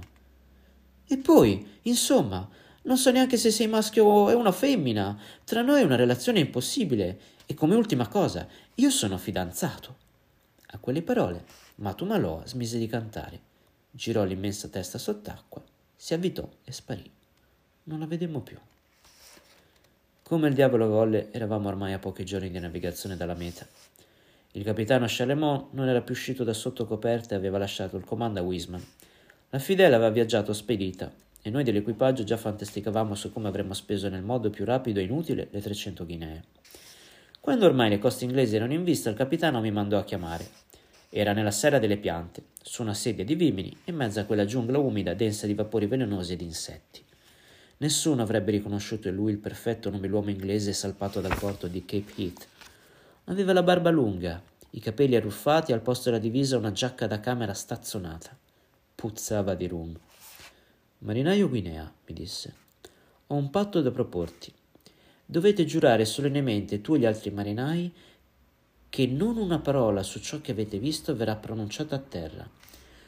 E 1.06 1.18
poi, 1.18 1.78
insomma, 1.82 2.48
non 2.82 2.96
so 2.96 3.10
neanche 3.10 3.36
se 3.36 3.50
sei 3.50 3.66
maschio 3.66 4.04
o 4.04 4.36
una 4.36 4.52
femmina. 4.52 5.18
Tra 5.44 5.62
noi 5.62 5.82
è 5.82 5.84
una 5.84 5.96
relazione 5.96 6.40
impossibile. 6.40 7.20
E 7.44 7.54
come 7.54 7.74
ultima 7.74 8.08
cosa, 8.08 8.46
io 8.76 8.90
sono 8.90 9.18
fidanzato. 9.18 9.96
A 10.68 10.78
quelle 10.78 11.02
parole, 11.02 11.44
Matumaloa 11.82 12.46
smise 12.46 12.78
di 12.78 12.86
cantare, 12.86 13.40
girò 13.90 14.22
l'immensa 14.22 14.68
testa 14.68 14.98
sott'acqua, 14.98 15.60
si 15.96 16.14
avvitò 16.14 16.48
e 16.62 16.70
sparì. 16.70 17.10
Non 17.84 17.98
la 17.98 18.06
vedemmo 18.06 18.40
più. 18.40 18.56
Come 20.22 20.46
il 20.46 20.54
diavolo 20.54 20.86
volle, 20.86 21.32
eravamo 21.32 21.66
ormai 21.66 21.92
a 21.92 21.98
pochi 21.98 22.24
giorni 22.24 22.52
di 22.52 22.60
navigazione 22.60 23.16
dalla 23.16 23.34
meta. 23.34 23.66
Il 24.52 24.62
capitano 24.62 25.06
Chalemont 25.08 25.72
non 25.72 25.88
era 25.88 26.02
più 26.02 26.14
uscito 26.14 26.44
da 26.44 26.52
sotto 26.52 26.86
coperta 26.86 27.34
e 27.34 27.38
aveva 27.38 27.58
lasciato 27.58 27.96
il 27.96 28.04
comando 28.04 28.38
a 28.38 28.44
Wiseman. 28.44 28.86
La 29.50 29.58
Fidel 29.58 29.92
aveva 29.92 30.10
viaggiato 30.10 30.52
spedita 30.52 31.12
e 31.42 31.50
noi 31.50 31.64
dell'equipaggio 31.64 32.22
già 32.22 32.36
fantasticavamo 32.36 33.16
su 33.16 33.32
come 33.32 33.48
avremmo 33.48 33.74
speso 33.74 34.08
nel 34.08 34.22
modo 34.22 34.50
più 34.50 34.64
rapido 34.64 35.00
e 35.00 35.02
inutile 35.02 35.48
le 35.50 35.60
300 35.60 36.06
guinee. 36.06 36.44
Quando 37.40 37.66
ormai 37.66 37.90
le 37.90 37.98
coste 37.98 38.22
inglesi 38.22 38.54
erano 38.54 38.72
in 38.72 38.84
vista, 38.84 39.10
il 39.10 39.16
capitano 39.16 39.60
mi 39.60 39.72
mandò 39.72 39.98
a 39.98 40.04
chiamare. 40.04 40.70
Era 41.14 41.34
nella 41.34 41.50
serra 41.50 41.78
delle 41.78 41.98
piante, 41.98 42.44
su 42.62 42.80
una 42.80 42.94
sedia 42.94 43.22
di 43.22 43.34
vimini, 43.34 43.76
in 43.84 43.96
mezzo 43.96 44.18
a 44.18 44.24
quella 44.24 44.46
giungla 44.46 44.78
umida 44.78 45.12
densa 45.12 45.46
di 45.46 45.52
vapori 45.52 45.84
velenosi 45.84 46.32
ed 46.32 46.40
insetti. 46.40 47.04
Nessuno 47.76 48.22
avrebbe 48.22 48.50
riconosciuto 48.50 49.08
in 49.08 49.16
lui 49.16 49.32
il 49.32 49.36
perfetto 49.36 49.90
nobiluomo 49.90 50.30
inglese 50.30 50.72
salpato 50.72 51.20
dal 51.20 51.36
porto 51.38 51.66
di 51.66 51.84
Cape 51.84 52.14
Heath. 52.16 52.46
Aveva 53.24 53.52
la 53.52 53.62
barba 53.62 53.90
lunga, 53.90 54.42
i 54.70 54.80
capelli 54.80 55.14
arruffati 55.14 55.72
e 55.72 55.74
al 55.74 55.82
posto 55.82 56.08
della 56.08 56.22
divisa 56.22 56.56
una 56.56 56.72
giacca 56.72 57.06
da 57.06 57.20
camera 57.20 57.52
stazzonata. 57.52 58.34
Puzzava 58.94 59.54
di 59.54 59.66
rum. 59.66 59.94
Marinaio 61.00 61.50
Guinea, 61.50 61.92
mi 62.06 62.14
disse, 62.14 62.54
ho 63.26 63.34
un 63.34 63.50
patto 63.50 63.82
da 63.82 63.90
proporti. 63.90 64.50
Dovete 65.26 65.66
giurare 65.66 66.06
solennemente 66.06 66.80
tu 66.80 66.94
e 66.94 67.00
gli 67.00 67.04
altri 67.04 67.30
marinai 67.30 67.92
che 68.92 69.06
non 69.06 69.38
una 69.38 69.58
parola 69.58 70.02
su 70.02 70.20
ciò 70.20 70.42
che 70.42 70.52
avete 70.52 70.78
visto 70.78 71.16
verrà 71.16 71.34
pronunciata 71.36 71.96
a 71.96 71.98
terra. 71.98 72.46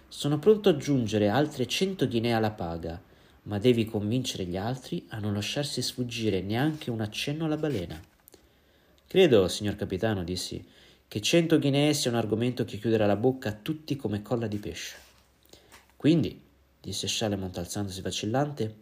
Sono 0.08 0.38
pronto 0.38 0.70
a 0.70 0.72
aggiungere 0.72 1.28
altre 1.28 1.66
cento 1.66 2.08
guinee 2.08 2.32
alla 2.32 2.52
paga 2.52 2.98
ma 3.42 3.58
devi 3.58 3.84
convincere 3.84 4.46
gli 4.46 4.56
altri 4.56 5.04
a 5.08 5.18
non 5.18 5.34
lasciarsi 5.34 5.82
sfuggire 5.82 6.40
neanche 6.40 6.90
un 6.90 7.02
accenno 7.02 7.44
alla 7.44 7.58
balena. 7.58 8.00
Credo, 9.06 9.46
signor 9.48 9.76
capitano, 9.76 10.24
dissi, 10.24 10.64
che 11.06 11.20
cento 11.20 11.58
guinee 11.58 11.92
sia 11.92 12.10
un 12.10 12.16
argomento 12.16 12.64
che 12.64 12.78
chiuderà 12.78 13.04
la 13.04 13.16
bocca 13.16 13.50
a 13.50 13.58
tutti 13.60 13.94
come 13.94 14.22
colla 14.22 14.46
di 14.46 14.56
pesce. 14.56 14.96
Quindi, 15.96 16.40
disse 16.80 17.06
Chalemont 17.10 17.58
alzandosi 17.58 18.00
vacillante, 18.00 18.76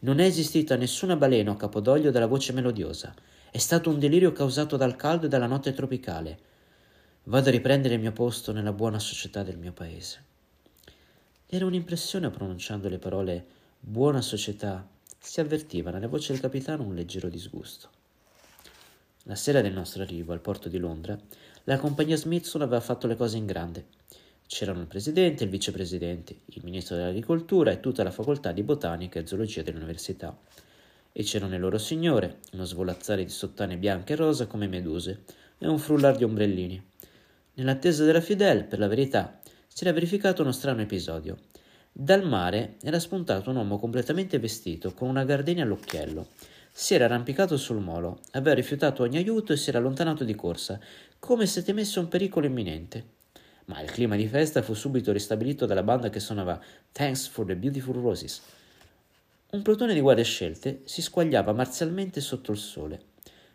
non 0.00 0.20
è 0.20 0.24
esistita 0.24 0.76
nessuna 0.76 1.16
balena 1.16 1.50
o 1.50 1.56
capodoglio 1.56 2.12
dalla 2.12 2.28
voce 2.28 2.52
melodiosa. 2.52 3.12
È 3.54 3.58
stato 3.58 3.88
un 3.88 4.00
delirio 4.00 4.32
causato 4.32 4.76
dal 4.76 4.96
caldo 4.96 5.26
e 5.26 5.28
dalla 5.28 5.46
notte 5.46 5.72
tropicale. 5.72 6.38
Vado 7.22 7.50
a 7.50 7.52
riprendere 7.52 7.94
il 7.94 8.00
mio 8.00 8.10
posto 8.10 8.50
nella 8.50 8.72
buona 8.72 8.98
società 8.98 9.44
del 9.44 9.58
mio 9.58 9.70
paese. 9.70 10.24
Era 11.46 11.64
un'impressione 11.64 12.30
pronunciando 12.30 12.88
le 12.88 12.98
parole 12.98 13.46
buona 13.78 14.22
società, 14.22 14.84
si 15.20 15.38
avvertiva 15.38 15.92
nella 15.92 16.08
voce 16.08 16.32
del 16.32 16.40
capitano 16.40 16.82
un 16.82 16.96
leggero 16.96 17.28
disgusto. 17.28 17.90
La 19.22 19.36
sera 19.36 19.60
del 19.60 19.72
nostro 19.72 20.02
arrivo 20.02 20.32
al 20.32 20.40
porto 20.40 20.68
di 20.68 20.78
Londra, 20.78 21.16
la 21.62 21.78
compagnia 21.78 22.16
Smithson 22.16 22.62
aveva 22.62 22.80
fatto 22.80 23.06
le 23.06 23.14
cose 23.14 23.36
in 23.36 23.46
grande. 23.46 23.86
C'erano 24.48 24.80
il 24.80 24.88
presidente, 24.88 25.44
il 25.44 25.50
vicepresidente, 25.50 26.40
il 26.46 26.62
ministro 26.64 26.96
dell'agricoltura 26.96 27.70
e 27.70 27.78
tutta 27.78 28.02
la 28.02 28.10
facoltà 28.10 28.50
di 28.50 28.64
botanica 28.64 29.20
e 29.20 29.26
zoologia 29.28 29.62
dell'università. 29.62 30.36
E 31.16 31.22
c'erano 31.22 31.54
il 31.54 31.60
loro 31.60 31.78
signore, 31.78 32.40
uno 32.54 32.64
svolazzare 32.64 33.22
di 33.22 33.30
sottane 33.30 33.76
bianche 33.76 34.14
e 34.14 34.16
rosa 34.16 34.48
come 34.48 34.66
meduse, 34.66 35.22
e 35.58 35.68
un 35.68 35.78
frullar 35.78 36.16
di 36.16 36.24
ombrellini. 36.24 36.84
Nell'attesa 37.54 38.04
della 38.04 38.20
Fidel, 38.20 38.64
per 38.64 38.80
la 38.80 38.88
verità, 38.88 39.38
si 39.68 39.84
era 39.84 39.92
verificato 39.92 40.42
uno 40.42 40.50
strano 40.50 40.80
episodio. 40.80 41.38
Dal 41.92 42.26
mare 42.26 42.78
era 42.82 42.98
spuntato 42.98 43.50
un 43.50 43.56
uomo 43.56 43.78
completamente 43.78 44.40
vestito, 44.40 44.92
con 44.92 45.08
una 45.08 45.22
gardenia 45.22 45.62
all'occhiello. 45.62 46.30
Si 46.72 46.94
era 46.94 47.04
arrampicato 47.04 47.56
sul 47.56 47.78
molo, 47.78 48.18
aveva 48.32 48.56
rifiutato 48.56 49.04
ogni 49.04 49.16
aiuto 49.16 49.52
e 49.52 49.56
si 49.56 49.68
era 49.68 49.78
allontanato 49.78 50.24
di 50.24 50.34
corsa, 50.34 50.80
come 51.20 51.46
se 51.46 51.62
temesse 51.62 52.00
un 52.00 52.08
pericolo 52.08 52.46
imminente. 52.46 53.04
Ma 53.66 53.80
il 53.80 53.92
clima 53.92 54.16
di 54.16 54.26
festa 54.26 54.62
fu 54.62 54.74
subito 54.74 55.12
ristabilito 55.12 55.64
dalla 55.64 55.84
banda 55.84 56.10
che 56.10 56.18
suonava 56.18 56.60
Thanks 56.90 57.28
for 57.28 57.46
the 57.46 57.54
Beautiful 57.54 57.94
Roses. 57.94 58.42
Un 59.54 59.62
plotone 59.62 59.94
di 59.94 60.00
guardie 60.00 60.24
scelte 60.24 60.80
si 60.84 61.00
squagliava 61.00 61.52
marzialmente 61.52 62.20
sotto 62.20 62.50
il 62.50 62.58
sole. 62.58 63.00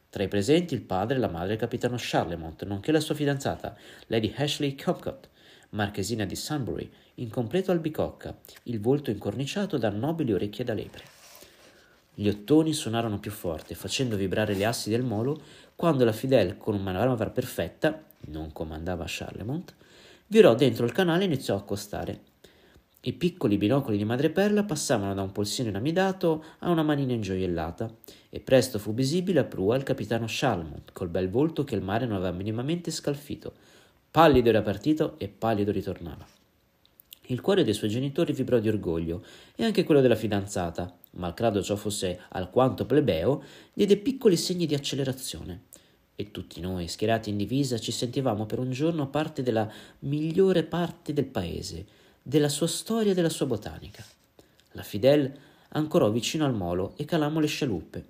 Tra 0.09 0.23
i 0.23 0.29
presenti 0.29 0.73
il 0.73 0.79
padre 0.81 1.17
e 1.17 1.19
la 1.19 1.27
madre 1.27 1.49
del 1.49 1.57
capitano 1.57 1.97
Charlemont, 1.99 2.63
nonché 2.63 2.93
la 2.93 3.01
sua 3.01 3.15
fidanzata, 3.15 3.75
Lady 4.07 4.33
Ashley 4.33 4.75
Copcott, 4.75 5.27
marchesina 5.71 6.23
di 6.23 6.37
Sunbury, 6.37 6.89
in 7.15 7.29
completo 7.29 7.71
albicocca, 7.71 8.33
il 8.63 8.79
volto 8.79 9.11
incorniciato 9.11 9.77
da 9.77 9.89
nobili 9.89 10.31
orecchie 10.31 10.63
da 10.63 10.73
lepre. 10.73 11.03
Gli 12.13 12.29
ottoni 12.29 12.71
suonarono 12.71 13.19
più 13.19 13.31
forte, 13.31 13.75
facendo 13.75 14.15
vibrare 14.15 14.53
le 14.53 14.63
assi 14.63 14.89
del 14.89 15.03
molo, 15.03 15.41
quando 15.75 16.05
la 16.05 16.13
Fidel, 16.13 16.55
con 16.57 16.75
una 16.75 16.93
manovra 16.93 17.29
perfetta, 17.29 18.01
non 18.27 18.53
comandava 18.53 19.03
Charlemont, 19.05 19.75
virò 20.27 20.55
dentro 20.55 20.85
il 20.85 20.93
canale 20.93 21.23
e 21.23 21.25
iniziò 21.25 21.55
a 21.55 21.57
accostare. 21.57 22.28
I 23.01 23.13
piccoli 23.13 23.57
binocoli 23.57 23.97
di 23.97 24.03
madreperla 24.03 24.63
passavano 24.63 25.13
da 25.13 25.21
un 25.21 25.31
polsino 25.31 25.69
inamidato 25.69 26.43
a 26.59 26.69
una 26.69 26.83
manina 26.83 27.13
ingioiellata, 27.13 27.93
e 28.29 28.39
presto 28.41 28.77
fu 28.77 28.93
visibile 28.93 29.39
a 29.39 29.45
prua 29.45 29.77
il 29.77 29.83
capitano 29.83 30.25
Charlemont, 30.27 30.91
col 30.91 31.07
bel 31.07 31.29
volto 31.29 31.63
che 31.63 31.75
il 31.75 31.81
mare 31.81 32.05
non 32.05 32.17
aveva 32.17 32.35
minimamente 32.35 32.91
scalfito, 32.91 33.53
Pallido 34.11 34.49
era 34.49 34.63
partito 34.63 35.19
e 35.19 35.27
pallido 35.27 35.71
ritornava. 35.71 36.25
Il 37.27 37.41
cuore 37.41 37.63
dei 37.63 37.75
suoi 37.75 37.91
genitori 37.91 38.33
vibrò 38.33 38.57
di 38.57 38.67
orgoglio 38.67 39.23
e 39.55 39.63
anche 39.63 39.83
quello 39.83 40.01
della 40.01 40.15
fidanzata, 40.15 40.97
malgrado 41.11 41.61
ciò 41.61 41.75
fosse 41.75 42.19
alquanto 42.29 42.87
plebeo, 42.87 43.43
diede 43.71 43.97
piccoli 43.97 44.35
segni 44.35 44.65
di 44.65 44.73
accelerazione. 44.73 45.65
E 46.15 46.31
tutti 46.31 46.59
noi, 46.59 46.87
schierati 46.87 47.29
in 47.29 47.37
divisa, 47.37 47.77
ci 47.77 47.91
sentivamo 47.91 48.47
per 48.47 48.57
un 48.57 48.71
giorno 48.71 49.09
parte 49.09 49.43
della 49.43 49.71
migliore 49.99 50.63
parte 50.63 51.13
del 51.13 51.25
paese, 51.25 51.85
della 52.21 52.49
sua 52.49 52.67
storia 52.67 53.11
e 53.11 53.15
della 53.15 53.29
sua 53.29 53.45
botanica. 53.45 54.03
La 54.73 54.83
Fidel 54.83 55.31
ancorò 55.69 56.09
vicino 56.09 56.45
al 56.45 56.53
molo 56.53 56.93
e 56.95 57.05
calammo 57.05 57.39
le 57.39 57.47
scialuppe. 57.47 58.05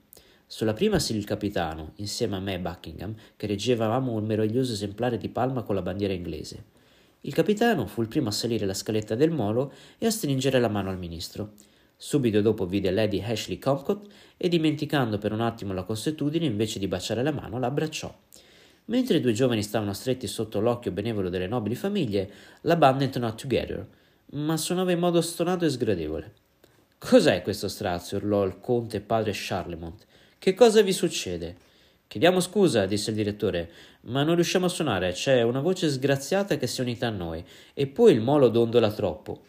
Sulla 0.46 0.74
prima 0.74 0.98
salì 0.98 1.20
il 1.20 1.26
capitano, 1.26 1.92
insieme 1.98 2.36
a 2.36 2.40
me 2.40 2.56
e 2.56 2.60
Buckingham, 2.60 3.16
che 3.36 3.48
reggevamo 3.48 4.14
un 4.14 4.26
meraviglioso 4.26 4.74
esemplare 4.74 5.18
di 5.18 5.30
palma 5.30 5.62
con 5.62 5.76
la 5.76 5.82
bandiera 5.82 6.14
inglese. 6.14 6.78
Il 7.22 7.34
capitano 7.34 7.86
fu 7.86 8.02
il 8.02 8.08
primo 8.08 8.30
a 8.30 8.32
salire 8.32 8.66
la 8.66 8.74
scaletta 8.74 9.14
del 9.14 9.30
molo 9.30 9.74
e 9.98 10.06
a 10.06 10.12
stringere 10.12 10.60
la 10.60 10.70
mano 10.70 10.90
al 10.90 10.98
ministro. 10.98 11.54
Subito 11.96 12.42
dopo 12.42 12.66
vide 12.66 12.92
Lady 12.92 13.22
Ashley 13.22 13.60
Comcott 13.60 14.10
e, 14.38 14.48
dimenticando 14.48 15.18
per 15.18 15.34
un 15.34 15.42
attimo 15.42 15.74
la 15.74 15.84
consuetudine, 15.84 16.46
invece 16.46 16.80
di 16.80 16.88
baciare 16.88 17.22
la 17.22 17.34
mano, 17.34 17.60
la 17.60 17.68
abbracciò. 17.68 18.14
Mentre 18.86 19.18
i 19.18 19.22
due 19.22 19.34
giovani 19.34 19.62
stavano 19.62 19.94
stretti 19.94 20.26
sotto 20.26 20.62
l'occhio 20.62 20.92
benevolo 20.92 21.30
delle 21.30 21.46
nobili 21.46 21.76
famiglie, 21.76 22.32
la 22.62 22.76
banda 22.76 23.04
entonò 23.04 23.36
Together, 23.36 23.86
ma 24.32 24.58
suonava 24.58 24.92
in 24.92 25.00
modo 25.00 25.22
stonato 25.22 25.66
e 25.66 25.70
sgradevole. 25.70 26.34
Cos'è 26.98 27.42
questo 27.42 27.68
strazio? 27.68 28.18
urlò 28.18 28.44
il 28.44 28.60
conte 28.60 29.00
padre 29.00 29.32
Charlemont. 29.34 30.06
Che 30.38 30.54
cosa 30.54 30.82
vi 30.82 30.94
succede? 30.94 31.68
Chiediamo 32.08 32.40
scusa, 32.40 32.86
disse 32.86 33.12
il 33.12 33.16
direttore, 33.16 33.72
ma 34.02 34.24
non 34.24 34.36
riusciamo 34.36 34.66
a 34.66 34.70
suonare, 34.70 35.12
c'è 35.12 35.42
una 35.44 35.62
voce 35.62 35.90
sgraziata 35.90 36.58
che 36.58 36.68
si 36.68 36.80
è 36.80 36.84
unita 36.84 37.08
a 37.08 37.12
noi, 37.12 37.44
e 37.74 37.88
poi 37.88 38.14
il 38.14 38.22
molo 38.22 38.50
dondola 38.50 38.92
troppo. 38.92 39.44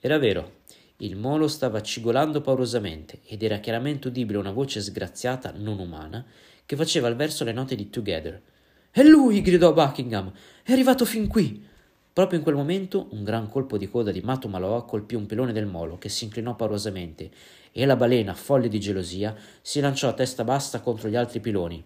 Era 0.00 0.18
vero, 0.18 0.58
il 0.98 1.16
molo 1.16 1.48
stava 1.48 1.80
cigolando 1.80 2.40
paurosamente, 2.40 3.20
ed 3.24 3.42
era 3.42 3.58
chiaramente 3.58 4.08
udibile 4.08 4.38
una 4.38 4.50
voce 4.50 4.80
sgraziata, 4.80 5.52
non 5.56 5.78
umana, 5.78 6.24
che 6.66 6.76
faceva 6.76 7.06
al 7.08 7.16
verso 7.16 7.44
le 7.44 7.52
note 7.52 7.74
di 7.74 7.88
Together. 7.88 8.40
È 8.90 9.02
lui! 9.02 9.40
gridò 9.40 9.72
Buckingham. 9.72 10.32
È 10.62 10.72
arrivato 10.72 11.04
fin 11.04 11.26
qui! 11.26 11.67
Proprio 12.18 12.40
in 12.40 12.44
quel 12.44 12.56
momento 12.56 13.06
un 13.10 13.22
gran 13.22 13.48
colpo 13.48 13.78
di 13.78 13.88
coda 13.88 14.10
di 14.10 14.22
Mato 14.22 14.48
Maloa 14.48 14.82
colpì 14.82 15.14
un 15.14 15.26
pilone 15.26 15.52
del 15.52 15.66
molo 15.66 15.98
che 15.98 16.08
si 16.08 16.24
inclinò 16.24 16.56
paurosamente 16.56 17.30
e 17.70 17.86
la 17.86 17.94
balena, 17.94 18.34
folle 18.34 18.66
di 18.66 18.80
gelosia, 18.80 19.36
si 19.62 19.78
lanciò 19.78 20.08
a 20.08 20.14
testa 20.14 20.42
bassa 20.42 20.80
contro 20.80 21.08
gli 21.08 21.14
altri 21.14 21.38
piloni. 21.38 21.80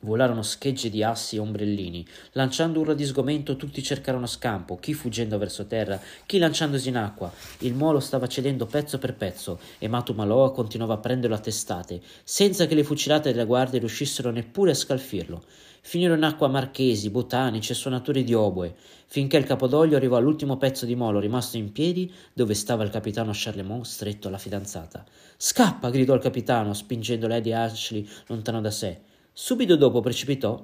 Volarono 0.00 0.42
schegge 0.42 0.90
di 0.90 1.02
assi 1.02 1.36
e 1.36 1.38
ombrellini. 1.38 2.06
Lanciando 2.32 2.80
urla 2.80 2.92
di 2.92 3.06
sgomento, 3.06 3.56
tutti 3.56 3.82
cercarono 3.82 4.26
scampo, 4.26 4.76
chi 4.76 4.92
fuggendo 4.92 5.38
verso 5.38 5.64
terra, 5.64 5.98
chi 6.26 6.36
lanciandosi 6.36 6.90
in 6.90 6.98
acqua. 6.98 7.32
Il 7.60 7.72
molo 7.72 7.98
stava 7.98 8.26
cedendo 8.26 8.66
pezzo 8.66 8.98
per 8.98 9.14
pezzo 9.14 9.58
e 9.78 9.88
Matu 9.88 10.12
Maloa 10.12 10.52
continuava 10.52 10.92
a 10.92 10.98
prenderlo 10.98 11.34
a 11.34 11.40
testate, 11.40 12.02
senza 12.24 12.66
che 12.66 12.74
le 12.74 12.84
fucilate 12.84 13.32
della 13.32 13.46
guardia 13.46 13.78
riuscissero 13.78 14.30
neppure 14.30 14.72
a 14.72 14.74
scalfirlo. 14.74 15.42
Finirono 15.86 16.18
in 16.18 16.24
acqua 16.24 16.48
marchesi, 16.48 17.10
botanici 17.10 17.70
e 17.70 17.76
suonatori 17.76 18.24
di 18.24 18.34
oboe, 18.34 18.74
finché 19.06 19.36
il 19.36 19.44
capodoglio 19.44 19.94
arrivò 19.94 20.16
all'ultimo 20.16 20.56
pezzo 20.56 20.84
di 20.84 20.96
molo 20.96 21.20
rimasto 21.20 21.58
in 21.58 21.70
piedi 21.70 22.12
dove 22.32 22.54
stava 22.54 22.82
il 22.82 22.90
capitano 22.90 23.30
Charlemont 23.32 23.84
stretto 23.84 24.26
alla 24.26 24.36
fidanzata. 24.36 25.04
Scappa! 25.36 25.88
gridò 25.90 26.12
il 26.14 26.20
capitano, 26.20 26.74
spingendo 26.74 27.28
Lady 27.28 27.52
Ashley 27.52 28.04
lontano 28.26 28.60
da 28.60 28.72
sé. 28.72 29.00
Subito 29.32 29.76
dopo 29.76 30.00
precipitò, 30.00 30.60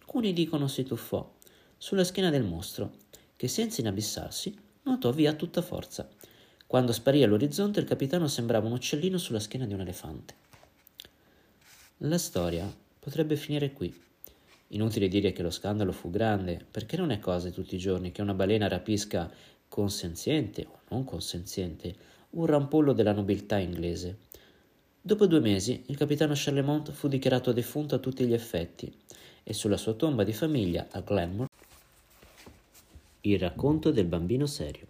alcuni 0.00 0.32
dicono 0.32 0.66
si 0.66 0.82
tuffò, 0.82 1.32
sulla 1.78 2.02
schiena 2.02 2.30
del 2.30 2.42
mostro, 2.42 2.94
che 3.36 3.46
senza 3.46 3.80
inabissarsi 3.80 4.58
nuotò 4.82 5.12
via 5.12 5.30
a 5.30 5.34
tutta 5.34 5.62
forza. 5.62 6.08
Quando 6.66 6.90
sparì 6.90 7.22
all'orizzonte 7.22 7.78
il 7.78 7.86
capitano 7.86 8.26
sembrava 8.26 8.66
un 8.66 8.72
uccellino 8.72 9.18
sulla 9.18 9.38
schiena 9.38 9.66
di 9.66 9.74
un 9.74 9.82
elefante. 9.82 10.34
La 11.98 12.18
storia 12.18 12.68
potrebbe 12.98 13.36
finire 13.36 13.72
qui. 13.72 14.02
Inutile 14.68 15.08
dire 15.08 15.32
che 15.32 15.42
lo 15.42 15.50
scandalo 15.50 15.92
fu 15.92 16.10
grande, 16.10 16.64
perché 16.70 16.96
non 16.96 17.10
è 17.10 17.18
cosa 17.18 17.50
tutti 17.50 17.74
i 17.74 17.78
giorni 17.78 18.12
che 18.12 18.22
una 18.22 18.34
balena 18.34 18.68
rapisca 18.68 19.30
consenziente 19.68 20.66
o 20.66 20.78
non 20.88 21.04
consenziente 21.04 21.94
un 22.30 22.46
rampollo 22.46 22.92
della 22.92 23.12
nobiltà 23.12 23.58
inglese. 23.58 24.18
Dopo 25.00 25.26
due 25.26 25.40
mesi 25.40 25.84
il 25.86 25.96
capitano 25.96 26.32
Charlemont 26.34 26.90
fu 26.90 27.08
dichiarato 27.08 27.52
defunto 27.52 27.94
a 27.94 27.98
tutti 27.98 28.26
gli 28.26 28.32
effetti 28.32 28.92
e 29.42 29.52
sulla 29.52 29.76
sua 29.76 29.92
tomba 29.94 30.24
di 30.24 30.32
famiglia 30.32 30.88
a 30.90 31.00
Glenmore 31.00 31.48
il 33.26 33.38
racconto 33.38 33.90
del 33.90 34.04
bambino 34.04 34.44
serio. 34.44 34.86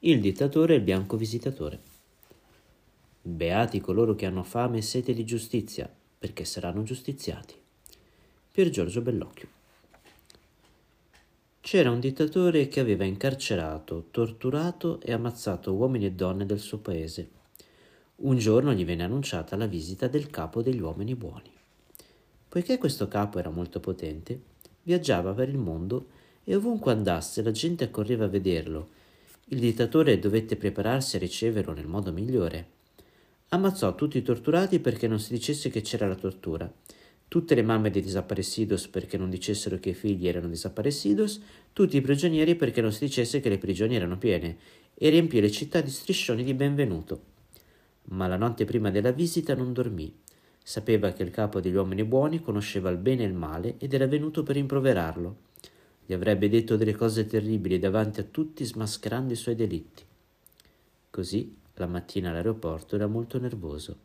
Il 0.00 0.20
dittatore 0.20 0.74
e 0.74 0.76
il 0.76 0.82
bianco 0.82 1.16
visitatore. 1.16 1.80
Beati 3.22 3.80
coloro 3.80 4.14
che 4.14 4.26
hanno 4.26 4.42
fame 4.42 4.78
e 4.78 4.82
sete 4.82 5.14
di 5.14 5.24
giustizia, 5.24 5.90
perché 6.18 6.44
saranno 6.44 6.82
giustiziati. 6.82 7.61
Pier 8.52 8.68
Giorgio 8.68 9.00
Bellocchio. 9.00 9.48
C'era 11.62 11.90
un 11.90 12.00
dittatore 12.00 12.68
che 12.68 12.80
aveva 12.80 13.04
incarcerato, 13.04 14.08
torturato 14.10 15.00
e 15.00 15.14
ammazzato 15.14 15.72
uomini 15.72 16.04
e 16.04 16.12
donne 16.12 16.44
del 16.44 16.58
suo 16.58 16.76
paese. 16.76 17.30
Un 18.16 18.36
giorno 18.36 18.74
gli 18.74 18.84
venne 18.84 19.04
annunciata 19.04 19.56
la 19.56 19.64
visita 19.64 20.06
del 20.06 20.28
capo 20.28 20.60
degli 20.60 20.82
uomini 20.82 21.14
buoni. 21.14 21.50
Poiché 22.46 22.76
questo 22.76 23.08
capo 23.08 23.38
era 23.38 23.48
molto 23.48 23.80
potente, 23.80 24.38
viaggiava 24.82 25.32
per 25.32 25.48
il 25.48 25.56
mondo 25.56 26.08
e 26.44 26.54
ovunque 26.54 26.92
andasse 26.92 27.40
la 27.42 27.52
gente 27.52 27.84
accorreva 27.84 28.26
a 28.26 28.28
vederlo. 28.28 28.90
Il 29.46 29.60
dittatore 29.60 30.18
dovette 30.18 30.56
prepararsi 30.56 31.16
a 31.16 31.20
riceverlo 31.20 31.72
nel 31.72 31.86
modo 31.86 32.12
migliore. 32.12 32.66
Ammazzò 33.48 33.94
tutti 33.94 34.18
i 34.18 34.22
torturati 34.22 34.78
perché 34.78 35.08
non 35.08 35.20
si 35.20 35.32
dicesse 35.32 35.70
che 35.70 35.80
c'era 35.80 36.06
la 36.06 36.16
tortura 36.16 36.70
tutte 37.32 37.54
le 37.54 37.62
mamme 37.62 37.88
dei 37.88 38.02
desaparecidos 38.02 38.88
perché 38.88 39.16
non 39.16 39.30
dicessero 39.30 39.78
che 39.78 39.88
i 39.88 39.94
figli 39.94 40.28
erano 40.28 40.48
desaparecidos, 40.48 41.40
tutti 41.72 41.96
i 41.96 42.02
prigionieri 42.02 42.56
perché 42.56 42.82
non 42.82 42.92
si 42.92 43.06
dicesse 43.06 43.40
che 43.40 43.48
le 43.48 43.56
prigioni 43.56 43.96
erano 43.96 44.18
piene, 44.18 44.58
e 44.92 45.08
riempì 45.08 45.40
le 45.40 45.50
città 45.50 45.80
di 45.80 45.88
striscioni 45.88 46.44
di 46.44 46.52
benvenuto. 46.52 47.22
Ma 48.08 48.26
la 48.26 48.36
notte 48.36 48.66
prima 48.66 48.90
della 48.90 49.12
visita 49.12 49.54
non 49.54 49.72
dormì. 49.72 50.14
Sapeva 50.62 51.12
che 51.12 51.22
il 51.22 51.30
capo 51.30 51.62
degli 51.62 51.74
uomini 51.74 52.04
buoni 52.04 52.42
conosceva 52.42 52.90
il 52.90 52.98
bene 52.98 53.22
e 53.22 53.28
il 53.28 53.32
male 53.32 53.76
ed 53.78 53.94
era 53.94 54.06
venuto 54.06 54.42
per 54.42 54.56
rimproverarlo. 54.56 55.36
Gli 56.04 56.12
avrebbe 56.12 56.50
detto 56.50 56.76
delle 56.76 56.94
cose 56.94 57.24
terribili 57.24 57.78
davanti 57.78 58.20
a 58.20 58.24
tutti 58.24 58.62
smascherando 58.62 59.32
i 59.32 59.36
suoi 59.36 59.54
delitti. 59.54 60.02
Così, 61.08 61.56
la 61.76 61.86
mattina 61.86 62.28
all'aeroporto 62.28 62.94
era 62.94 63.06
molto 63.06 63.38
nervoso 63.40 64.00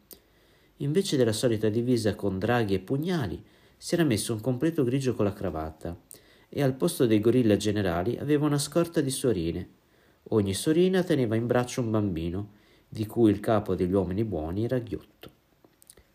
invece 0.77 1.17
della 1.17 1.33
solita 1.33 1.69
divisa 1.69 2.15
con 2.15 2.39
draghi 2.39 2.73
e 2.73 2.79
pugnali, 2.79 3.43
si 3.77 3.93
era 3.93 4.03
messo 4.03 4.33
un 4.33 4.41
completo 4.41 4.83
grigio 4.83 5.13
con 5.13 5.25
la 5.25 5.33
cravatta 5.33 5.95
e 6.49 6.61
al 6.63 6.73
posto 6.73 7.05
dei 7.05 7.19
gorilla 7.19 7.57
generali 7.57 8.17
aveva 8.17 8.45
una 8.45 8.57
scorta 8.57 9.01
di 9.01 9.11
sorine. 9.11 9.69
Ogni 10.29 10.53
sorina 10.53 11.03
teneva 11.03 11.35
in 11.35 11.47
braccio 11.47 11.81
un 11.81 11.91
bambino, 11.91 12.51
di 12.89 13.05
cui 13.05 13.31
il 13.31 13.39
capo 13.39 13.75
degli 13.75 13.91
uomini 13.91 14.23
buoni 14.23 14.63
era 14.63 14.79
ghiotto. 14.79 15.29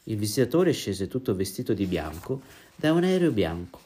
Il 0.04 0.16
visitatore 0.16 0.72
scese 0.72 1.06
tutto 1.06 1.34
vestito 1.34 1.74
di 1.74 1.86
bianco 1.86 2.40
da 2.74 2.92
un 2.92 3.04
aereo 3.04 3.30
bianco, 3.30 3.80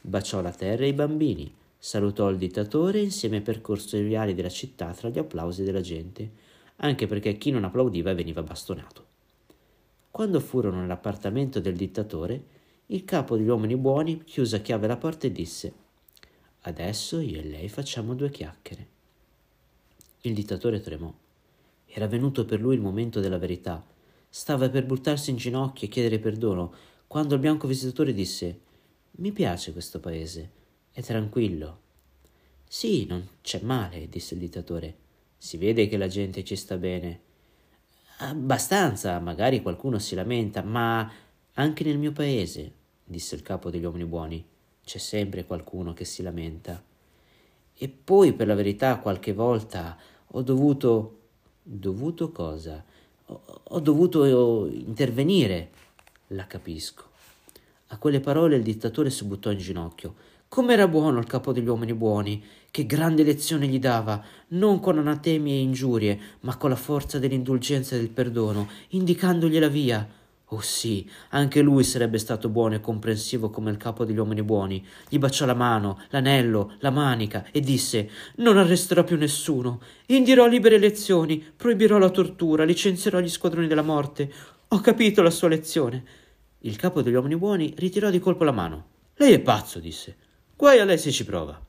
baciò 0.00 0.42
la 0.42 0.52
terra 0.52 0.84
e 0.84 0.88
i 0.88 0.92
bambini, 0.92 1.52
salutò 1.78 2.28
il 2.28 2.36
dittatore 2.36 2.98
e 2.98 3.04
insieme 3.04 3.40
percorse 3.40 3.98
i 3.98 4.04
viali 4.04 4.34
della 4.34 4.48
città 4.48 4.92
tra 4.92 5.08
gli 5.08 5.18
applausi 5.18 5.62
della 5.62 5.80
gente, 5.80 6.30
anche 6.76 7.06
perché 7.06 7.38
chi 7.38 7.50
non 7.50 7.64
applaudiva 7.64 8.12
veniva 8.12 8.42
bastonato. 8.42 9.12
Quando 10.14 10.38
furono 10.38 10.80
nell'appartamento 10.80 11.58
del 11.58 11.74
dittatore, 11.74 12.44
il 12.86 13.04
capo 13.04 13.36
degli 13.36 13.48
uomini 13.48 13.76
buoni 13.76 14.22
chiuse 14.22 14.54
a 14.54 14.60
chiave 14.60 14.86
la 14.86 14.96
porta 14.96 15.26
e 15.26 15.32
disse 15.32 15.72
Adesso 16.60 17.18
io 17.18 17.40
e 17.40 17.42
lei 17.42 17.68
facciamo 17.68 18.14
due 18.14 18.30
chiacchiere. 18.30 18.86
Il 20.20 20.32
dittatore 20.32 20.78
tremò. 20.78 21.12
Era 21.86 22.06
venuto 22.06 22.44
per 22.44 22.60
lui 22.60 22.76
il 22.76 22.80
momento 22.80 23.18
della 23.18 23.38
verità. 23.38 23.84
Stava 24.28 24.70
per 24.70 24.86
buttarsi 24.86 25.30
in 25.30 25.36
ginocchio 25.36 25.88
e 25.88 25.90
chiedere 25.90 26.20
perdono, 26.20 26.72
quando 27.08 27.34
il 27.34 27.40
bianco 27.40 27.66
visitatore 27.66 28.14
disse 28.14 28.60
Mi 29.16 29.32
piace 29.32 29.72
questo 29.72 29.98
paese, 29.98 30.50
è 30.92 31.02
tranquillo. 31.02 31.80
Sì, 32.68 33.04
non 33.06 33.26
c'è 33.42 33.60
male, 33.62 34.08
disse 34.08 34.34
il 34.34 34.40
dittatore. 34.40 34.94
Si 35.36 35.56
vede 35.56 35.88
che 35.88 35.96
la 35.96 36.06
gente 36.06 36.44
ci 36.44 36.54
sta 36.54 36.76
bene. 36.76 37.23
Abbastanza, 38.18 39.18
magari 39.18 39.60
qualcuno 39.60 39.98
si 39.98 40.14
lamenta, 40.14 40.62
ma 40.62 41.10
anche 41.54 41.84
nel 41.84 41.98
mio 41.98 42.12
paese, 42.12 42.72
disse 43.04 43.34
il 43.34 43.42
capo 43.42 43.70
degli 43.70 43.84
uomini 43.84 44.04
buoni, 44.04 44.44
c'è 44.84 44.98
sempre 44.98 45.44
qualcuno 45.44 45.92
che 45.92 46.04
si 46.04 46.22
lamenta. 46.22 46.82
E 47.76 47.88
poi, 47.88 48.32
per 48.32 48.46
la 48.46 48.54
verità, 48.54 48.98
qualche 48.98 49.32
volta 49.32 49.96
ho 50.26 50.42
dovuto. 50.42 51.18
dovuto 51.62 52.30
cosa? 52.30 52.84
Ho, 53.26 53.42
ho 53.62 53.80
dovuto 53.80 54.66
intervenire. 54.66 55.70
La 56.28 56.46
capisco. 56.46 57.10
A 57.88 57.98
quelle 57.98 58.20
parole 58.20 58.56
il 58.56 58.62
dittatore 58.62 59.10
si 59.10 59.24
buttò 59.24 59.50
in 59.50 59.58
ginocchio. 59.58 60.14
Com'era 60.48 60.86
buono 60.86 61.18
il 61.18 61.26
capo 61.26 61.52
degli 61.52 61.66
uomini 61.66 61.94
buoni, 61.94 62.42
che 62.74 62.86
grande 62.86 63.22
lezione 63.22 63.68
gli 63.68 63.78
dava, 63.78 64.20
non 64.48 64.80
con 64.80 64.98
anatemi 64.98 65.52
e 65.52 65.60
ingiurie, 65.60 66.18
ma 66.40 66.56
con 66.56 66.70
la 66.70 66.74
forza 66.74 67.20
dell'indulgenza 67.20 67.94
e 67.94 67.98
del 67.98 68.08
perdono, 68.08 68.68
indicandogli 68.88 69.60
la 69.60 69.68
via. 69.68 70.04
Oh 70.46 70.60
sì, 70.60 71.08
anche 71.28 71.62
lui 71.62 71.84
sarebbe 71.84 72.18
stato 72.18 72.48
buono 72.48 72.74
e 72.74 72.80
comprensivo 72.80 73.48
come 73.48 73.70
il 73.70 73.76
capo 73.76 74.04
degli 74.04 74.18
uomini 74.18 74.42
buoni. 74.42 74.84
Gli 75.08 75.18
baciò 75.18 75.46
la 75.46 75.54
mano, 75.54 76.00
l'anello, 76.08 76.72
la 76.80 76.90
manica 76.90 77.46
e 77.52 77.60
disse: 77.60 78.10
Non 78.38 78.58
arresterò 78.58 79.04
più 79.04 79.16
nessuno. 79.18 79.80
Indirò 80.06 80.48
libere 80.48 80.74
elezioni, 80.74 81.38
proibirò 81.56 81.98
la 81.98 82.10
tortura, 82.10 82.64
licenzierò 82.64 83.20
gli 83.20 83.28
squadroni 83.28 83.68
della 83.68 83.82
morte. 83.82 84.32
Ho 84.66 84.80
capito 84.80 85.22
la 85.22 85.30
sua 85.30 85.46
lezione. 85.46 86.04
Il 86.62 86.74
capo 86.74 87.02
degli 87.02 87.14
uomini 87.14 87.36
buoni 87.36 87.72
ritirò 87.76 88.10
di 88.10 88.18
colpo 88.18 88.42
la 88.42 88.50
mano. 88.50 88.86
Lei 89.14 89.32
è 89.32 89.38
pazzo, 89.38 89.78
disse. 89.78 90.16
Guai 90.56 90.80
a 90.80 90.84
lei 90.84 90.98
se 90.98 91.12
ci 91.12 91.24
prova. 91.24 91.64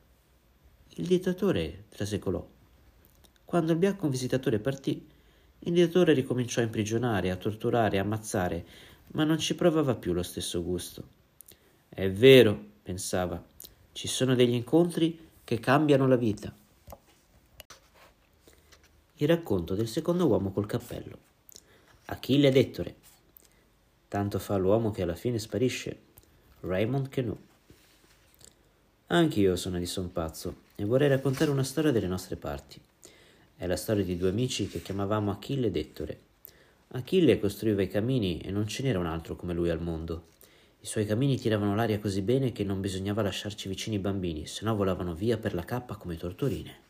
Il 0.97 1.07
dittatore 1.07 1.87
trasecolò. 1.89 2.45
Quando 3.43 3.73
il 3.73 3.77
bianco 3.77 4.07
visitatore 4.07 4.59
partì, 4.59 5.05
il 5.59 5.73
dittatore 5.73 6.13
ricominciò 6.13 6.61
a 6.61 6.63
imprigionare, 6.63 7.31
a 7.31 7.35
torturare, 7.35 7.97
a 7.97 8.01
ammazzare, 8.01 8.65
ma 9.07 9.25
non 9.25 9.37
ci 9.37 9.55
provava 9.55 9.95
più 9.95 10.13
lo 10.13 10.23
stesso 10.23 10.63
gusto. 10.63 11.03
È 11.89 12.09
vero, 12.09 12.57
pensava, 12.81 13.43
ci 13.91 14.07
sono 14.07 14.35
degli 14.35 14.53
incontri 14.53 15.19
che 15.43 15.59
cambiano 15.59 16.07
la 16.07 16.15
vita. 16.15 16.55
Il 19.15 19.27
racconto 19.27 19.75
del 19.75 19.89
secondo 19.89 20.27
uomo 20.27 20.53
col 20.53 20.65
cappello. 20.65 21.17
Achille 22.05 22.51
d'Ettore. 22.51 22.95
Tanto 24.07 24.39
fa 24.39 24.55
l'uomo 24.55 24.91
che 24.91 25.01
alla 25.01 25.15
fine 25.15 25.39
sparisce. 25.39 25.99
Raymond 26.61 27.09
Queneau. 27.09 27.37
Anch'io 29.07 29.57
sono 29.57 29.77
di 29.77 29.85
son 29.85 30.13
pazzo 30.13 30.63
e 30.75 30.85
vorrei 30.85 31.09
raccontare 31.09 31.51
una 31.51 31.63
storia 31.63 31.91
delle 31.91 32.07
nostre 32.07 32.35
parti. 32.35 32.79
È 33.55 33.65
la 33.65 33.77
storia 33.77 34.03
di 34.03 34.17
due 34.17 34.29
amici 34.29 34.67
che 34.67 34.81
chiamavamo 34.81 35.31
Achille 35.31 35.67
ed 35.67 35.75
Ettore. 35.77 36.19
Achille 36.89 37.39
costruiva 37.39 37.81
i 37.81 37.87
camini 37.87 38.39
e 38.39 38.51
non 38.51 38.67
ce 38.67 38.83
n'era 38.83 38.99
un 38.99 39.05
altro 39.05 39.35
come 39.35 39.53
lui 39.53 39.69
al 39.69 39.81
mondo. 39.81 40.27
I 40.81 40.85
suoi 40.85 41.05
camini 41.05 41.37
tiravano 41.37 41.73
l'aria 41.73 41.99
così 41.99 42.21
bene 42.21 42.51
che 42.51 42.63
non 42.63 42.81
bisognava 42.81 43.21
lasciarci 43.21 43.67
vicini 43.67 43.95
i 43.95 43.99
bambini, 43.99 44.45
se 44.45 44.65
no 44.65 44.75
volavano 44.75 45.15
via 45.15 45.37
per 45.37 45.53
la 45.53 45.63
cappa 45.63 45.95
come 45.95 46.17
tortorine. 46.17 46.83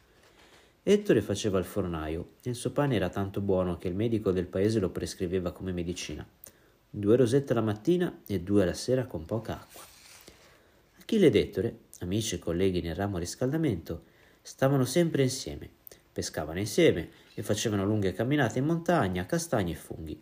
Ettore 0.84 1.22
faceva 1.22 1.58
il 1.60 1.66
fornaio 1.66 2.34
e 2.44 2.50
il 2.50 2.56
suo 2.56 2.72
pane 2.72 2.96
era 2.96 3.10
tanto 3.10 3.42
buono 3.42 3.78
che 3.78 3.88
il 3.88 3.96
medico 3.96 4.32
del 4.32 4.48
paese 4.48 4.80
lo 4.80 4.90
prescriveva 4.90 5.52
come 5.52 5.72
medicina. 5.72 6.28
Due 6.90 7.16
rosette 7.16 7.54
la 7.54 7.62
mattina 7.62 8.22
e 8.28 8.42
due 8.42 8.64
alla 8.64 8.74
sera 8.74 9.06
con 9.06 9.26
poca 9.26 9.54
acqua. 9.62 9.84
Achille 11.00 11.28
ed 11.28 11.36
Ettore, 11.36 11.78
amici 12.00 12.36
e 12.36 12.40
colleghi 12.40 12.82
nel 12.82 12.96
ramo 12.96 13.18
riscaldamento, 13.18 14.04
stavano 14.42 14.86
sempre 14.86 15.24
insieme, 15.24 15.70
pescavano 16.12 16.60
insieme 16.60 17.10
e 17.34 17.42
facevano 17.42 17.86
lunghe 17.86 18.14
camminate 18.14 18.60
in 18.60 18.66
montagna, 18.66 19.26
castagni 19.26 19.72
e 19.72 19.76
funghi. 19.76 20.22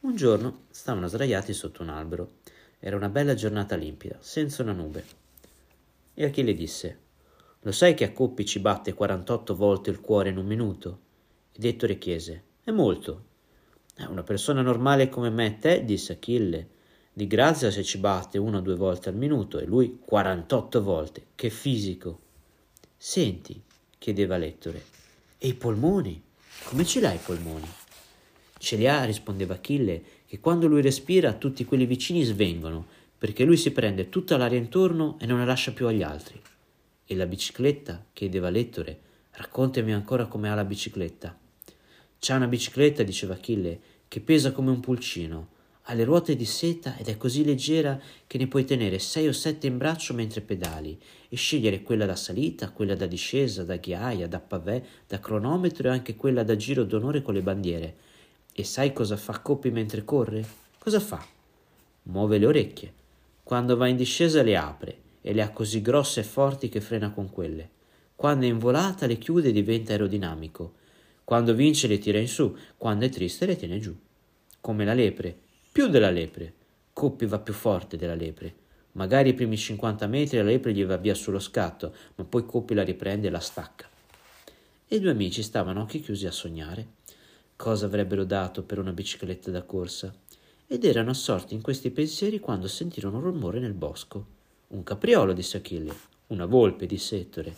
Un 0.00 0.16
giorno 0.16 0.64
stavano 0.70 1.06
sdraiati 1.06 1.52
sotto 1.52 1.82
un 1.82 1.88
albero 1.88 2.40
era 2.84 2.96
una 2.96 3.08
bella 3.08 3.34
giornata 3.34 3.76
limpida, 3.76 4.16
senza 4.18 4.62
una 4.62 4.72
nube. 4.72 5.04
E 6.14 6.24
Achille 6.24 6.52
disse: 6.52 6.98
Lo 7.60 7.70
sai 7.70 7.94
che 7.94 8.02
a 8.02 8.12
Coppi 8.12 8.44
ci 8.44 8.58
batte 8.58 8.92
48 8.92 9.54
volte 9.54 9.90
il 9.90 10.00
cuore 10.00 10.30
in 10.30 10.36
un 10.36 10.46
minuto? 10.46 11.00
Ed 11.52 11.64
Ettore 11.64 11.96
chiese: 11.96 12.42
È 12.64 12.72
molto. 12.72 13.26
È 13.94 14.02
una 14.02 14.24
persona 14.24 14.62
normale 14.62 15.08
come 15.08 15.30
me 15.30 15.46
e 15.46 15.58
te, 15.58 15.84
disse 15.84 16.14
Achille. 16.14 16.68
Di 17.14 17.26
grazia 17.26 17.70
se 17.70 17.82
ci 17.82 17.98
batte 17.98 18.38
una 18.38 18.56
o 18.56 18.60
due 18.62 18.74
volte 18.74 19.10
al 19.10 19.16
minuto, 19.16 19.58
e 19.58 19.66
lui 19.66 19.98
48 20.02 20.82
volte. 20.82 21.26
Che 21.34 21.50
fisico. 21.50 22.20
Senti, 22.96 23.60
chiedeva 23.98 24.38
l'Ettore, 24.38 24.82
e 25.36 25.48
i 25.48 25.54
polmoni? 25.54 26.22
Come 26.64 26.86
ce 26.86 27.00
l'hai 27.00 27.16
i 27.16 27.20
polmoni? 27.22 27.68
Ce 28.56 28.76
li 28.76 28.88
ha, 28.88 29.04
rispondeva 29.04 29.54
Achille, 29.54 30.02
che 30.26 30.40
quando 30.40 30.66
lui 30.68 30.80
respira 30.80 31.34
tutti 31.34 31.66
quelli 31.66 31.84
vicini 31.84 32.22
svengono, 32.22 32.86
perché 33.18 33.44
lui 33.44 33.58
si 33.58 33.72
prende 33.72 34.08
tutta 34.08 34.38
l'aria 34.38 34.58
intorno 34.58 35.18
e 35.20 35.26
non 35.26 35.38
la 35.38 35.44
lascia 35.44 35.72
più 35.72 35.86
agli 35.86 36.02
altri. 36.02 36.40
E 37.04 37.14
la 37.14 37.26
bicicletta? 37.26 38.06
chiedeva 38.14 38.48
Lettore. 38.48 39.00
Raccontami 39.32 39.92
ancora 39.92 40.26
come 40.26 40.48
ha 40.48 40.54
la 40.54 40.64
bicicletta. 40.64 41.38
C'ha 42.18 42.36
una 42.36 42.46
bicicletta, 42.46 43.02
diceva 43.02 43.34
Achille, 43.34 43.80
che 44.08 44.20
pesa 44.20 44.52
come 44.52 44.70
un 44.70 44.80
pulcino, 44.80 45.48
ha 45.82 45.94
le 45.94 46.04
ruote 46.04 46.36
di 46.36 46.44
seta 46.44 46.96
ed 46.96 47.08
è 47.08 47.16
così 47.16 47.44
leggera 47.44 48.00
che 48.26 48.38
ne 48.38 48.46
puoi 48.46 48.64
tenere 48.64 48.98
sei 48.98 49.26
o 49.28 49.32
sette 49.32 49.66
in 49.66 49.78
braccio 49.78 50.14
mentre 50.14 50.40
pedali 50.40 50.98
e 51.28 51.36
scegliere 51.36 51.82
quella 51.82 52.06
da 52.06 52.16
salita, 52.16 52.70
quella 52.70 52.94
da 52.94 53.06
discesa, 53.06 53.64
da 53.64 53.76
ghiaia, 53.76 54.28
da 54.28 54.38
pavè, 54.38 54.82
da 55.06 55.18
cronometro 55.18 55.88
e 55.88 55.90
anche 55.90 56.14
quella 56.14 56.44
da 56.44 56.56
giro 56.56 56.84
d'onore 56.84 57.22
con 57.22 57.34
le 57.34 57.42
bandiere 57.42 57.96
e 58.54 58.64
sai 58.64 58.92
cosa 58.92 59.16
fa 59.16 59.38
Coppi 59.38 59.70
mentre 59.70 60.04
corre? 60.04 60.44
Cosa 60.78 61.00
fa? 61.00 61.24
Muove 62.04 62.36
le 62.36 62.46
orecchie. 62.46 62.92
Quando 63.42 63.76
va 63.76 63.86
in 63.86 63.96
discesa 63.96 64.42
le 64.42 64.56
apre 64.56 64.98
e 65.22 65.32
le 65.32 65.40
ha 65.40 65.50
così 65.50 65.80
grosse 65.80 66.20
e 66.20 66.24
forti 66.24 66.68
che 66.68 66.82
frena 66.82 67.10
con 67.12 67.30
quelle. 67.30 67.70
Quando 68.14 68.44
è 68.44 68.48
in 68.48 68.58
volata 68.58 69.06
le 69.06 69.16
chiude 69.16 69.48
e 69.48 69.52
diventa 69.52 69.92
aerodinamico. 69.92 70.74
Quando 71.24 71.54
vince 71.54 71.86
le 71.86 71.98
tira 71.98 72.18
in 72.18 72.28
su, 72.28 72.54
quando 72.76 73.06
è 73.06 73.08
triste 73.08 73.46
le 73.46 73.56
tiene 73.56 73.78
giù. 73.78 73.96
Come 74.60 74.84
la 74.84 74.92
lepre, 74.92 75.38
più 75.72 75.88
della 75.88 76.10
lepre. 76.10 76.52
Coppi 76.92 77.26
va 77.26 77.38
più 77.40 77.54
forte 77.54 77.96
della 77.96 78.14
lepre. 78.14 78.54
Magari 78.92 79.30
i 79.30 79.34
primi 79.34 79.56
50 79.56 80.06
metri 80.06 80.36
la 80.36 80.44
lepre 80.44 80.72
gli 80.72 80.84
va 80.84 80.98
via 80.98 81.14
sullo 81.14 81.40
scatto, 81.40 81.94
ma 82.16 82.24
poi 82.24 82.44
Coppi 82.46 82.74
la 82.74 82.84
riprende 82.84 83.26
e 83.26 83.30
la 83.30 83.40
stacca. 83.40 83.88
E 84.86 84.96
i 84.96 85.00
due 85.00 85.10
amici 85.10 85.42
stavano 85.42 85.80
occhi 85.80 86.00
chiusi 86.00 86.26
a 86.26 86.30
sognare 86.30 87.00
cosa 87.62 87.86
avrebbero 87.86 88.24
dato 88.24 88.64
per 88.64 88.80
una 88.80 88.92
bicicletta 88.92 89.52
da 89.52 89.62
corsa, 89.62 90.12
ed 90.66 90.84
erano 90.84 91.10
assorti 91.10 91.54
in 91.54 91.62
questi 91.62 91.92
pensieri 91.92 92.40
quando 92.40 92.66
sentirono 92.66 93.18
un 93.18 93.22
rumore 93.22 93.60
nel 93.60 93.72
bosco. 93.72 94.26
Un 94.68 94.82
capriolo, 94.82 95.32
disse 95.32 95.58
Achille. 95.58 95.94
Una 96.28 96.46
volpe, 96.46 96.86
disse 96.86 97.20
Ettore. 97.20 97.54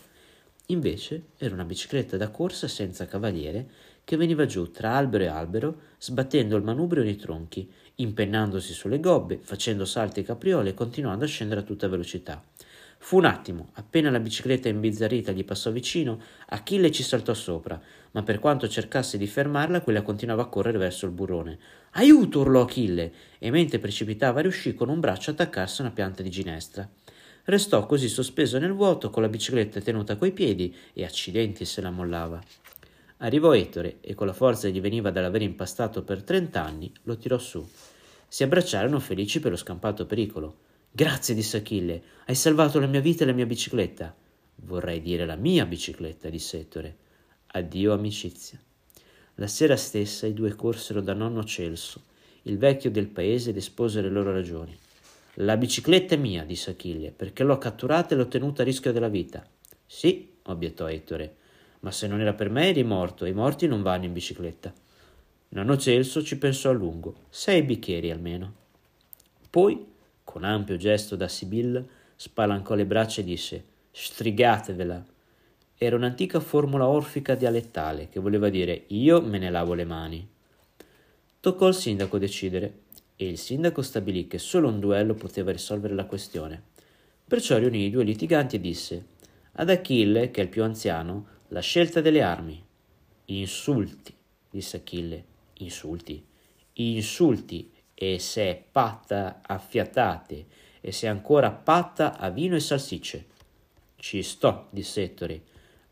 Invece 0.66 1.28
era 1.39 1.55
una 1.55 1.65
bicicletta 1.65 2.19
da 2.19 2.28
corsa 2.28 2.69
senza 2.69 3.07
cavaliere 3.07 3.70
che 4.05 4.19
veniva 4.19 4.45
giù 4.45 4.70
tra 4.70 4.95
albero 4.95 5.24
e 5.24 5.28
albero, 5.28 5.81
sbattendo 5.97 6.55
il 6.57 6.65
manubrio 6.65 7.03
nei 7.03 7.16
tronchi, 7.16 7.66
impennandosi 7.96 8.72
sulle 8.72 9.00
gobbe, 9.00 9.38
facendo 9.42 9.84
salti 9.84 10.20
e 10.20 10.24
capriole 10.24 10.70
e 10.70 10.74
continuando 10.74 11.24
a 11.24 11.28
scendere 11.28 11.60
a 11.60 11.64
tutta 11.64 11.88
velocità. 11.88 12.42
Fu 12.98 13.18
un 13.18 13.26
attimo, 13.26 13.68
appena 13.74 14.10
la 14.10 14.18
bicicletta 14.18 14.68
imbizzarrita 14.68 15.30
gli 15.30 15.44
passò 15.44 15.70
vicino, 15.70 16.20
Achille 16.48 16.90
ci 16.90 17.02
saltò 17.02 17.34
sopra, 17.34 17.78
ma 18.12 18.22
per 18.22 18.38
quanto 18.38 18.66
cercasse 18.66 19.18
di 19.18 19.26
fermarla, 19.26 19.82
quella 19.82 20.00
continuava 20.00 20.42
a 20.42 20.46
correre 20.46 20.78
verso 20.78 21.04
il 21.04 21.12
burrone. 21.12 21.58
Aiuto! 21.92 22.40
urlò 22.40 22.62
Achille, 22.62 23.12
e 23.38 23.50
mentre 23.50 23.78
precipitava 23.78 24.40
riuscì 24.40 24.72
con 24.74 24.88
un 24.88 25.00
braccio 25.00 25.30
a 25.30 25.32
attaccarsi 25.34 25.82
a 25.82 25.84
una 25.84 25.92
pianta 25.92 26.22
di 26.22 26.30
ginestra. 26.30 26.88
Restò 27.44 27.84
così 27.84 28.08
sospeso 28.08 28.58
nel 28.58 28.72
vuoto 28.72 29.10
con 29.10 29.20
la 29.20 29.28
bicicletta 29.28 29.82
tenuta 29.82 30.16
coi 30.16 30.32
piedi 30.32 30.74
e 30.94 31.04
accidenti 31.04 31.66
se 31.66 31.82
la 31.82 31.90
mollava. 31.90 32.40
Arrivò 33.24 33.55
Ettore 33.55 33.96
e 34.02 34.12
con 34.12 34.26
la 34.26 34.34
forza 34.34 34.68
che 34.68 34.74
gli 34.74 34.82
veniva 34.82 35.10
dall'aver 35.10 35.40
impastato 35.40 36.02
per 36.02 36.22
trent'anni 36.22 36.92
lo 37.05 37.16
tirò 37.16 37.38
su. 37.38 37.66
Si 38.28 38.42
abbracciarono 38.42 39.01
felici 39.01 39.40
per 39.40 39.51
lo 39.51 39.56
scampato 39.56 40.05
pericolo. 40.05 40.59
Grazie, 40.90 41.34
disse 41.34 41.56
Achille, 41.56 42.02
hai 42.26 42.34
salvato 42.34 42.78
la 42.78 42.86
mia 42.86 43.01
vita 43.01 43.24
e 43.24 43.26
la 43.26 43.32
mia 43.32 43.46
bicicletta. 43.46 44.14
Vorrei 44.56 45.01
dire 45.01 45.24
la 45.24 45.36
mia 45.36 45.64
bicicletta, 45.64 46.28
disse 46.28 46.59
Ettore. 46.59 46.96
Addio 47.46 47.94
amicizia. 47.94 48.60
La 49.36 49.46
sera 49.46 49.76
stessa 49.76 50.26
i 50.26 50.34
due 50.34 50.55
corsero 50.55 51.01
da 51.01 51.14
nonno 51.14 51.44
Celso, 51.44 52.02
il 52.42 52.59
vecchio 52.59 52.90
del 52.90 53.06
paese, 53.06 53.51
ed 53.51 53.56
esposero 53.56 54.06
le 54.06 54.12
loro 54.12 54.32
ragioni. 54.32 54.76
La 55.36 55.56
bicicletta 55.56 56.14
è 56.14 56.18
mia, 56.18 56.44
disse 56.44 56.72
Achille, 56.72 57.10
perché 57.10 57.42
l'ho 57.42 57.56
catturata 57.56 58.14
e 58.14 58.18
l'ho 58.18 58.28
tenuta 58.28 58.60
a 58.60 58.66
rischio 58.66 58.92
della 58.92 59.09
vita. 59.09 59.42
Sì, 59.86 60.30
obiettò 60.42 60.90
Ettore, 60.90 61.36
ma 61.85 61.90
se 61.90 62.06
non 62.06 62.23
era 62.23 62.32
per 62.32 62.48
me 62.48 62.69
eri 62.69 62.82
morto 62.82 63.27
e 63.27 63.28
i 63.28 63.35
morti 63.35 63.66
non 63.66 63.82
vanno 63.82 64.06
in 64.06 64.15
bicicletta. 64.15 64.73
Nonno 65.51 65.77
Celso 65.77 66.24
ci 66.24 66.39
pensò 66.39 66.70
a 66.70 66.73
lungo, 66.73 67.15
sei 67.28 67.62
bicchieri 67.62 68.11
almeno. 68.11 68.55
Poi 69.51 69.93
con 70.24 70.44
ampio 70.44 70.78
gesto 70.78 71.15
da 71.15 71.28
Sibilla, 71.28 71.85
spalancò 72.16 72.74
le 72.74 72.86
braccia 72.86 73.20
e 73.20 73.24
disse 73.24 73.65
Strigatevela. 73.90 75.05
Era 75.77 75.97
un'antica 75.97 76.40
formula 76.40 76.89
orfica 76.89 77.35
dialettale 77.35 78.09
che 78.09 78.19
voleva 78.19 78.48
dire 78.48 78.85
io 78.89 79.20
me 79.20 79.36
ne 79.39 79.51
lavo 79.51 79.74
le 79.74 79.85
mani. 79.85 80.27
Toccò 81.39 81.66
al 81.66 81.74
sindaco 81.74 82.16
decidere 82.16 82.78
e 83.15 83.28
il 83.28 83.36
sindaco 83.36 83.82
stabilì 83.82 84.27
che 84.27 84.39
solo 84.39 84.69
un 84.69 84.81
duello 84.81 85.12
poteva 85.12 85.52
risolvere 85.52 85.94
la 85.94 86.06
questione. 86.06 86.62
Perciò 87.28 87.59
riunì 87.59 87.85
i 87.85 87.90
due 87.90 88.05
litiganti 88.05 88.56
e 88.56 88.61
disse 88.61 89.05
ad 89.56 89.69
Achille, 89.69 90.31
che 90.31 90.40
è 90.40 90.44
il 90.44 90.51
più 90.51 90.65
anziano, 90.65 91.34
la 91.55 91.60
scelta 91.60 92.01
delle 92.01 92.20
armi. 92.20 92.60
Insulti, 93.26 94.12
disse 94.51 94.78
Achille. 94.78 95.24
Insulti. 95.59 96.20
Insulti 96.72 97.70
e 97.94 98.18
se 98.18 98.43
è 98.43 98.64
patta 98.72 99.40
a 99.40 99.59
fiatate 99.59 100.47
e 100.81 100.90
se 100.90 101.06
è 101.06 101.10
ancora 101.10 101.52
patta 101.52 102.18
a 102.18 102.28
vino 102.31 102.56
e 102.56 102.60
salsicce. 102.60 103.26
Ci 103.94 104.20
sto, 104.24 104.66
disse 104.70 105.05
Ettore. 105.05 105.43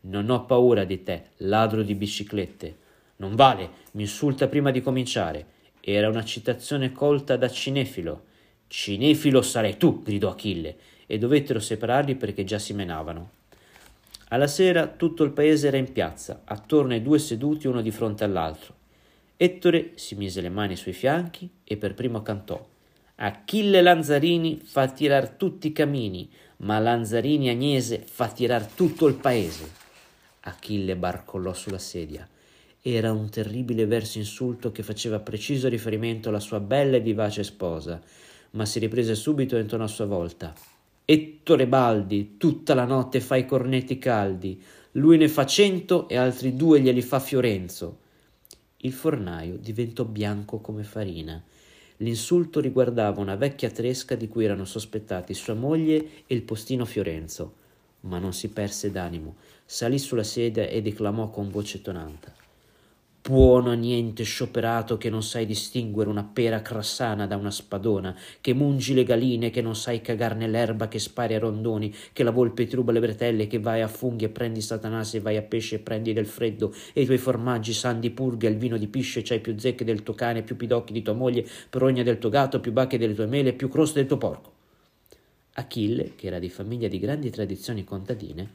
Non 0.01 0.29
ho 0.29 0.43
paura 0.43 0.83
di 0.83 1.01
te, 1.01 1.29
ladro 1.37 1.81
di 1.81 1.95
biciclette. 1.95 2.77
Non 3.17 3.35
vale, 3.35 3.69
mi 3.91 4.01
insulta 4.01 4.49
prima 4.49 4.69
di 4.69 4.81
cominciare. 4.81 5.45
Era 5.79 6.09
una 6.09 6.25
citazione 6.25 6.91
colta 6.91 7.37
da 7.37 7.49
cinefilo. 7.49 8.25
Cinefilo 8.67 9.41
sarai 9.41 9.77
tu, 9.77 10.01
gridò 10.01 10.31
Achille, 10.31 10.75
e 11.07 11.17
dovettero 11.17 11.61
separarli 11.61 12.15
perché 12.15 12.43
già 12.43 12.59
si 12.59 12.73
menavano. 12.73 13.41
Alla 14.33 14.47
sera 14.47 14.87
tutto 14.87 15.23
il 15.23 15.31
paese 15.31 15.67
era 15.67 15.77
in 15.77 15.91
piazza, 15.91 16.41
attorno 16.45 16.93
ai 16.93 17.03
due 17.03 17.19
seduti 17.19 17.67
uno 17.67 17.83
di 17.83 17.91
fronte 17.91 18.23
all'altro. 18.23 18.73
Ettore 19.37 19.91
si 19.93 20.15
mise 20.15 20.41
le 20.41 20.49
mani 20.49 20.75
sui 20.75 20.91
fianchi 20.91 21.47
e 21.63 21.77
per 21.77 21.93
primo 21.93 22.23
cantò 22.23 22.65
Achille 23.15 23.81
Lanzarini 23.83 24.57
fa 24.57 24.87
tirar 24.87 25.29
tutti 25.29 25.67
i 25.67 25.71
camini, 25.71 26.27
ma 26.57 26.79
Lanzarini 26.79 27.49
Agnese 27.49 28.03
fa 28.07 28.27
tirar 28.27 28.65
tutto 28.65 29.05
il 29.05 29.13
paese. 29.13 29.69
Achille 30.41 30.95
barcollò 30.95 31.53
sulla 31.53 31.77
sedia. 31.77 32.27
Era 32.81 33.11
un 33.11 33.29
terribile 33.29 33.85
verso 33.85 34.17
insulto 34.17 34.71
che 34.71 34.81
faceva 34.81 35.19
preciso 35.19 35.69
riferimento 35.69 36.29
alla 36.29 36.39
sua 36.39 36.59
bella 36.59 36.97
e 36.97 37.01
vivace 37.01 37.43
sposa, 37.43 38.01
ma 38.51 38.65
si 38.65 38.79
riprese 38.79 39.13
subito 39.13 39.57
e 39.57 39.61
intonò 39.61 39.83
a 39.83 39.87
sua 39.87 40.05
volta. 40.05 40.72
Ettore 41.05 41.67
Baldi, 41.67 42.37
tutta 42.37 42.73
la 42.73 42.85
notte 42.85 43.19
fa 43.19 43.35
i 43.35 43.45
cornetti 43.45 43.99
caldi, 43.99 44.63
lui 44.91 45.17
ne 45.17 45.27
fa 45.27 45.45
cento 45.45 46.07
e 46.07 46.15
altri 46.15 46.55
due 46.55 46.79
glieli 46.79 47.01
fa 47.01 47.19
Fiorenzo. 47.19 47.99
Il 48.77 48.93
fornaio 48.93 49.57
diventò 49.57 50.05
bianco 50.05 50.59
come 50.59 50.83
farina. 50.83 51.43
L'insulto 51.97 52.61
riguardava 52.61 53.19
una 53.19 53.35
vecchia 53.35 53.69
tresca 53.69 54.15
di 54.15 54.29
cui 54.29 54.45
erano 54.45 54.63
sospettati 54.63 55.33
sua 55.33 55.55
moglie 55.55 56.23
e 56.25 56.35
il 56.35 56.43
postino 56.43 56.85
Fiorenzo, 56.85 57.53
ma 58.01 58.17
non 58.17 58.31
si 58.31 58.49
perse 58.49 58.89
d'animo, 58.89 59.35
salì 59.65 59.99
sulla 59.99 60.23
sedia 60.23 60.67
e 60.67 60.81
declamò 60.81 61.29
con 61.29 61.49
voce 61.49 61.81
tonante. 61.81 62.42
Buono 63.25 63.69
a 63.69 63.75
niente 63.75 64.25
scioperato 64.25 64.97
che 64.97 65.09
non 65.09 65.23
sai 65.23 65.45
distinguere 65.45 66.09
una 66.09 66.25
pera 66.25 66.61
crassana 66.61 67.25
da 67.25 67.37
una 67.37 67.51
spadona, 67.51 68.13
che 68.41 68.53
mungi 68.53 68.93
le 68.93 69.05
galine, 69.05 69.49
che 69.49 69.61
non 69.61 69.77
sai 69.77 70.01
cagar 70.01 70.35
nell'erba, 70.35 70.89
che 70.89 70.99
spari 70.99 71.33
a 71.33 71.39
rondoni, 71.39 71.95
che 72.11 72.21
la 72.23 72.31
volpe 72.31 72.67
ti 72.67 72.75
ruba 72.75 72.91
le 72.91 72.99
bretelle, 72.99 73.47
che 73.47 73.61
vai 73.61 73.79
a 73.79 73.87
funghi 73.87 74.25
e 74.25 74.29
prendi 74.29 74.59
satanasi 74.59 75.15
e 75.15 75.19
vai 75.21 75.37
a 75.37 75.41
pesce 75.41 75.75
e 75.75 75.79
prendi 75.79 76.11
del 76.11 76.25
freddo, 76.25 76.75
e 76.91 77.03
i 77.03 77.05
tuoi 77.05 77.17
formaggi 77.17 77.71
san 77.71 78.01
di 78.01 78.09
purga, 78.09 78.49
il 78.49 78.57
vino 78.57 78.75
di 78.75 78.87
pisce, 78.87 79.21
c'hai 79.21 79.39
più 79.39 79.57
zecche 79.57 79.85
del 79.85 80.03
tuo 80.03 80.15
cane, 80.15 80.43
più 80.43 80.57
pidocchi 80.57 80.91
di 80.91 81.01
tua 81.01 81.13
moglie, 81.13 81.47
più 81.69 81.79
rogna 81.79 82.03
del 82.03 82.19
tuo 82.19 82.27
gatto, 82.27 82.59
più 82.59 82.73
bacche 82.73 82.97
delle 82.97 83.13
tue 83.13 83.27
mele, 83.27 83.53
più 83.53 83.69
croste 83.69 83.99
del 83.99 84.07
tuo 84.09 84.17
porco. 84.17 84.51
Achille, 85.53 86.15
che 86.17 86.27
era 86.27 86.39
di 86.39 86.49
famiglia 86.49 86.89
di 86.89 86.99
grandi 86.99 87.29
tradizioni 87.29 87.85
contadine, 87.85 88.51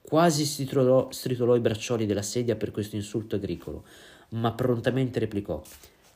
quasi 0.00 0.44
stritolò, 0.44 1.10
stritolò 1.10 1.56
i 1.56 1.60
braccioli 1.60 2.06
della 2.06 2.22
sedia 2.22 2.56
per 2.56 2.70
questo 2.70 2.96
insulto 2.96 3.36
agricolo, 3.36 3.84
ma 4.32 4.52
prontamente 4.52 5.18
replicò. 5.18 5.62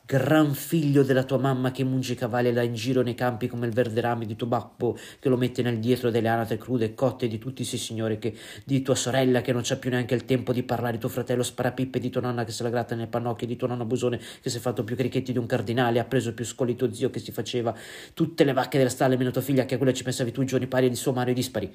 Gran 0.09 0.55
figlio 0.55 1.03
della 1.03 1.25
tua 1.25 1.37
mamma 1.37 1.73
che 1.73 1.83
munge 1.83 2.13
i 2.13 2.17
cavalli 2.17 2.53
là 2.53 2.63
in 2.63 2.75
giro 2.75 3.03
nei 3.03 3.17
campi 3.17 3.49
come 3.49 3.67
il 3.67 3.73
verde 3.73 4.01
rame 4.01 4.25
di 4.25 4.37
tuo 4.37 4.47
babbo 4.47 4.97
che 5.19 5.29
lo 5.29 5.37
mette 5.37 5.63
nel 5.63 5.81
dietro 5.81 6.11
delle 6.11 6.29
anatre 6.29 6.59
crude 6.59 6.85
e 6.85 6.95
cotte 6.95 7.27
di 7.27 7.39
tutti 7.39 7.63
i 7.63 7.65
signori 7.65 8.21
che 8.21 8.33
di 8.65 8.83
tua 8.83 8.95
sorella 8.95 9.41
che 9.41 9.53
non 9.53 9.63
c'ha 9.65 9.75
più 9.75 9.91
neanche 9.91 10.15
il 10.15 10.25
tempo 10.25 10.53
di 10.53 10.63
parlare 10.63 10.93
di 10.93 10.99
tuo 11.01 11.09
fratello 11.09 11.43
sparapippe 11.43 11.99
di 11.99 12.09
tua 12.09 12.21
nonna 12.21 12.45
che 12.45 12.53
se 12.53 12.63
la 12.63 12.69
gratta 12.69 12.95
nel 12.95 13.09
pannocchio 13.09 13.49
di 13.49 13.57
tuo 13.57 13.67
nonno 13.67 13.83
abusone 13.83 14.21
che 14.41 14.49
si 14.49 14.59
è 14.59 14.61
fatto 14.61 14.85
più 14.85 14.95
crichetti 14.95 15.33
di 15.33 15.39
un 15.39 15.47
cardinale 15.47 15.99
ha 15.99 16.05
preso 16.05 16.35
più 16.35 16.45
scoli 16.45 16.77
tuo 16.77 16.93
zio 16.93 17.11
che 17.11 17.19
si 17.19 17.33
faceva 17.33 17.77
tutte 18.15 18.45
le 18.45 18.53
vacche 18.53 18.79
della 18.79 18.91
stalla 18.91 19.17
meno 19.17 19.33
tua 19.33 19.43
figlia 19.43 19.65
che 19.65 19.75
a 19.75 19.77
quella 19.77 19.93
ci 19.93 20.05
pensavi 20.05 20.31
tu 20.31 20.41
i 20.41 20.47
giorni 20.47 20.69
pari 20.69 20.89
di 20.89 20.95
suo 20.95 21.13
mare 21.13 21.33
dispari 21.33 21.69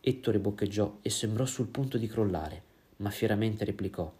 Ettore 0.00 0.38
boccheggiò 0.38 0.98
e 1.02 1.10
sembrò 1.10 1.44
sul 1.46 1.66
punto 1.66 1.98
di 1.98 2.06
crollare 2.06 2.62
ma 2.98 3.10
fieramente 3.10 3.64
replicò 3.64 4.10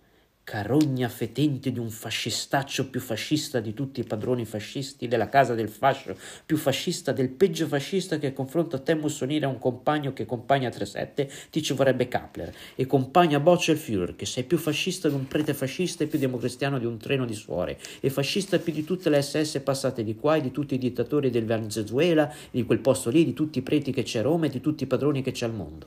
carogna 0.51 1.09
fetente 1.09 1.71
di 1.71 1.79
un 1.79 1.91
fascistaccio 1.91 2.91
più 2.91 2.99
fascista 2.99 3.61
di 3.61 3.73
tutti 3.73 4.01
i 4.01 4.03
padroni 4.03 4.45
fascisti 4.45 5.07
della 5.07 5.29
casa 5.29 5.55
del 5.55 5.69
fascio, 5.69 6.17
più 6.45 6.57
fascista 6.57 7.13
del 7.13 7.29
peggio 7.29 7.69
fascista 7.69 8.19
che 8.19 8.27
a 8.27 8.33
confronto 8.33 8.75
a 8.75 8.81
te 8.81 8.97
Mussolini 8.97 9.43
è 9.43 9.47
un 9.47 9.61
compagno 9.61 10.13
che 10.13 10.27
compagna 10.27 10.69
37, 10.69 11.31
ti 11.51 11.63
ci 11.63 11.73
vorrebbe 11.73 12.09
Kapler, 12.09 12.53
e 12.75 12.85
compagna 12.85 13.39
Boccia 13.39 13.71
il 13.71 13.79
Führer, 13.79 14.17
che 14.17 14.27
sei 14.27 14.43
più 14.43 14.59
fascista 14.59 15.09
di 15.09 15.15
un 15.15 15.29
prete 15.29 15.55
fascista 15.55 16.03
e 16.03 16.09
più 16.09 16.19
democristiano 16.19 16.81
di 16.81 16.87
un 16.87 16.99
treno 16.99 17.27
di 17.27 17.35
suore, 17.35 17.79
e 18.01 18.11
fascista 18.11 18.59
più 18.59 18.73
di 18.73 18.83
tutte 18.83 19.09
le 19.09 19.23
SS 19.23 19.61
passate 19.63 20.03
di 20.03 20.17
qua 20.17 20.35
e 20.35 20.41
di 20.41 20.51
tutti 20.51 20.75
i 20.75 20.79
dittatori 20.79 21.31
del 21.31 21.45
Venezuela, 21.45 22.29
di 22.51 22.65
quel 22.65 22.81
posto 22.81 23.09
lì, 23.09 23.25
di 23.25 23.35
tutti 23.35 23.61
i 23.61 23.63
preti 23.63 23.93
che 23.93 24.03
c'è 24.03 24.19
a 24.19 24.23
Roma 24.23 24.47
e 24.47 24.49
di 24.49 24.61
tutti 24.61 24.83
i 24.83 24.89
padroni 24.89 25.23
che 25.23 25.31
c'è 25.31 25.47
al 25.47 25.55
mondo. 25.55 25.87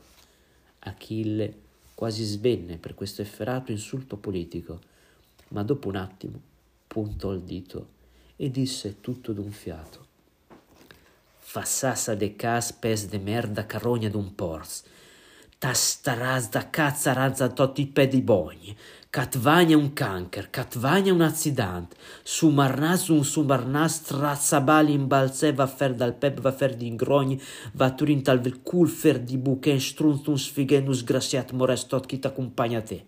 Achille 0.79 1.62
quasi 2.03 2.25
svenne 2.25 2.79
per 2.79 2.95
questo 2.95 3.21
efferato 3.21 3.71
insulto 3.71 4.17
politico, 4.17 4.77
ma 5.51 5.63
dopo 5.63 5.87
un 5.87 5.95
attimo 5.95 6.37
puntò 6.85 7.31
il 7.31 7.43
dito 7.43 7.91
e 8.35 8.51
disse 8.51 8.99
tutto 8.99 9.31
d'un 9.31 9.53
fiato. 9.53 10.07
Fassassa 11.37 12.13
de 12.13 12.35
cas 12.35 12.73
pes 12.73 13.07
de 13.07 13.19
merda 13.19 13.65
carogna 13.65 14.09
d'un 14.09 14.35
pors, 14.35 14.83
tastaraz 15.57 16.49
da 16.49 16.69
cazza 16.69 17.13
razza 17.13 17.47
totti 17.47 17.87
pedi 17.87 18.21
bogni, 18.21 18.75
Catvania 19.13 19.77
un 19.77 19.93
canker, 19.93 20.49
Catvania 20.49 21.13
un 21.13 21.21
accident, 21.21 21.93
Sumarnas 22.23 23.09
un 23.09 23.23
sumarnas, 23.23 24.01
Trazzabali 24.01 24.91
in 24.93 25.05
balze, 25.05 25.53
va 25.53 25.67
fer 25.67 25.93
dal 25.93 26.15
pep, 26.15 26.39
va 26.41 26.51
fer 26.51 26.75
di 26.75 26.87
ingrogni, 26.87 27.39
va 27.73 27.93
turin 27.93 28.23
tal 28.23 28.41
cul 28.63 28.87
fer 28.89 29.19
di 29.19 29.37
buchen, 29.37 29.79
struntum 29.79 30.33
sfigenus 30.33 31.03
graciat 31.03 31.51
mores 31.51 31.85
tot 31.85 32.07
chi 32.07 32.17
t'accompagna 32.17 32.81
te. 32.81 33.05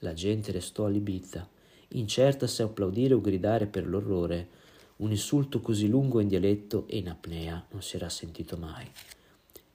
La 0.00 0.12
gente 0.12 0.52
restò 0.52 0.84
allibita, 0.84 1.48
incerta 1.96 2.46
se 2.46 2.62
applaudire 2.62 3.14
o 3.14 3.22
gridare 3.22 3.64
per 3.64 3.88
l'orrore. 3.88 4.48
Un 4.96 5.10
insulto 5.10 5.62
così 5.62 5.88
lungo 5.88 6.20
in 6.20 6.28
dialetto 6.28 6.84
e 6.86 6.98
in 6.98 7.08
apnea 7.08 7.64
non 7.70 7.80
si 7.80 7.96
era 7.96 8.10
sentito 8.10 8.58
mai. 8.58 8.86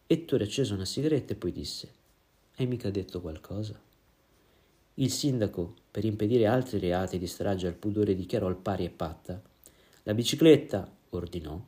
Ettore 0.05 0.43
accese 0.43 0.75
una 0.75 0.85
sigaretta 0.85 1.33
e 1.33 1.37
poi 1.37 1.51
disse: 1.51 1.91
Hai 2.57 2.67
mica 2.67 2.91
detto 2.91 3.19
qualcosa? 3.19 3.92
Il 4.95 5.09
sindaco, 5.09 5.73
per 5.89 6.05
impedire 6.05 6.45
altri 6.45 6.77
reati 6.77 7.17
di 7.17 7.25
strage 7.25 7.65
al 7.65 7.73
pudore, 7.73 8.13
dichiarò 8.13 8.45
al 8.45 8.57
pari 8.57 8.85
e 8.85 8.89
patta. 8.91 9.41
La 10.03 10.13
bicicletta, 10.13 10.87
ordinò, 11.09 11.59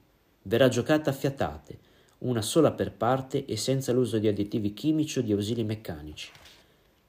verrà 0.44 0.68
giocata 0.68 1.10
a 1.10 1.14
fiatate, 1.14 1.80
una 2.20 2.44
sola 2.44 2.72
per 2.72 2.92
parte 2.92 3.46
e 3.46 3.58
senza 3.58 3.92
l'uso 3.94 4.20
di 4.20 4.28
additivi 4.28 4.74
chimici 4.74 5.20
o 5.20 5.22
di 5.24 5.32
ausili 5.32 5.64
meccanici. 5.64 6.30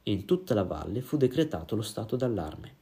In 0.05 0.25
tutta 0.25 0.55
la 0.55 0.63
valle 0.63 1.03
fu 1.03 1.19
decretato 1.19 1.77
lo 1.77 1.83
stato 1.83 2.17
d'allarme. 2.17 2.75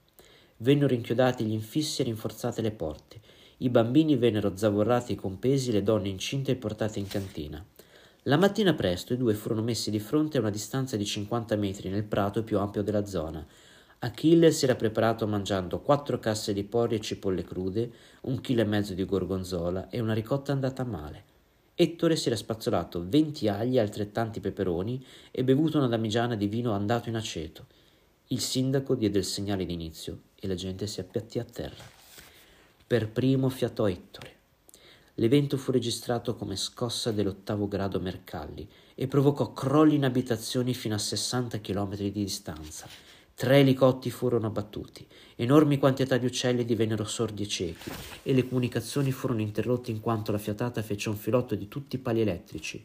Vennero 0.59 0.95
inchiodati 0.95 1.45
gli 1.45 1.53
infissi 1.53 2.03
e 2.03 2.05
rinforzate 2.05 2.63
le 2.63 2.71
porte. 2.71 3.21
I 3.59 3.69
bambini 3.69 4.17
vennero 4.17 4.57
zavorrati 4.57 5.17
con 5.17 5.41
pesi, 5.41 5.73
le 5.73 5.83
donne 5.83 6.09
incinte 6.09 6.53
e 6.53 6.57
portate 6.57 7.01
in 7.01 7.09
cantina. 7.09 7.65
La 8.27 8.39
mattina 8.39 8.73
presto 8.73 9.13
i 9.13 9.19
due 9.19 9.35
furono 9.35 9.61
messi 9.61 9.91
di 9.91 10.01
fronte 10.01 10.39
a 10.39 10.41
una 10.41 10.49
distanza 10.49 10.97
di 10.97 11.05
50 11.05 11.57
metri 11.57 11.91
nel 11.91 12.05
prato 12.05 12.43
più 12.43 12.59
ampio 12.59 12.83
della 12.83 13.05
zona. 13.05 13.47
Achille 13.99 14.51
si 14.51 14.65
era 14.65 14.77
preparato 14.77 15.27
mangiando 15.27 15.81
quattro 15.81 16.19
casse 16.19 16.55
di 16.55 16.65
porri 16.65 16.95
e 16.95 17.01
cipolle 17.01 17.45
crude, 17.45 17.93
un 18.23 18.41
chilo 18.41 18.63
e 18.63 18.65
mezzo 18.65 18.95
di 18.95 19.05
gorgonzola 19.05 19.91
e 19.91 20.01
una 20.01 20.15
ricotta 20.15 20.53
andata 20.53 20.85
male. 20.85 21.25
Ettore 21.75 22.17
si 22.17 22.29
era 22.29 22.37
spazzolato 22.37 23.05
venti 23.07 23.47
agli 23.47 23.77
e 23.77 23.81
altrettanti 23.81 24.41
peperoni 24.41 25.05
e 25.31 25.45
bevuto 25.45 25.77
una 25.77 25.89
damigiana 25.89 26.35
di 26.35 26.47
vino 26.47 26.73
andato 26.73 27.11
in 27.11 27.17
aceto. 27.17 27.67
Il 28.29 28.41
sindaco 28.41 28.95
diede 28.95 29.19
il 29.19 29.25
segnale 29.27 29.67
d'inizio 29.67 30.21
e 30.41 30.47
la 30.47 30.55
gente 30.55 30.87
si 30.87 30.99
appiattì 30.99 31.39
a 31.41 31.45
terra. 31.45 31.85
Per 32.87 33.11
primo 33.11 33.51
fiatò 33.51 33.87
Ettore. 33.87 34.34
L'evento 35.19 35.57
fu 35.57 35.71
registrato 35.71 36.35
come 36.35 36.57
scossa 36.57 37.13
dell'ottavo 37.13 37.69
grado 37.69 38.01
Mercalli 38.01 38.69
e 38.97 39.07
provocò 39.07 39.53
crolli 39.53 39.95
in 39.95 40.05
abitazioni 40.05 40.75
fino 40.75 40.97
a 40.97 40.99
60 40.99 41.61
km 41.61 41.95
di 41.95 42.11
distanza. 42.11 42.89
Tre 43.33 43.59
elicotti 43.59 44.11
furono 44.11 44.49
abbattuti, 44.49 45.07
enormi 45.37 45.79
quantità 45.79 46.17
di 46.17 46.27
uccelli 46.27 46.65
divennero 46.65 47.05
sordi 47.05 47.45
e 47.45 47.49
ciechi 47.49 47.91
e 48.25 48.33
le 48.33 48.49
comunicazioni 48.49 49.13
furono 49.13 49.41
interrotte 49.41 49.93
in 49.93 50.01
quanto 50.01 50.33
la 50.33 50.39
fiatata 50.39 50.83
fece 50.83 51.09
un 51.11 51.17
filotto 51.17 51.55
di 51.55 51.69
tutti 51.69 51.95
i 51.95 52.01
pali 52.01 52.21
elettrici. 52.21 52.85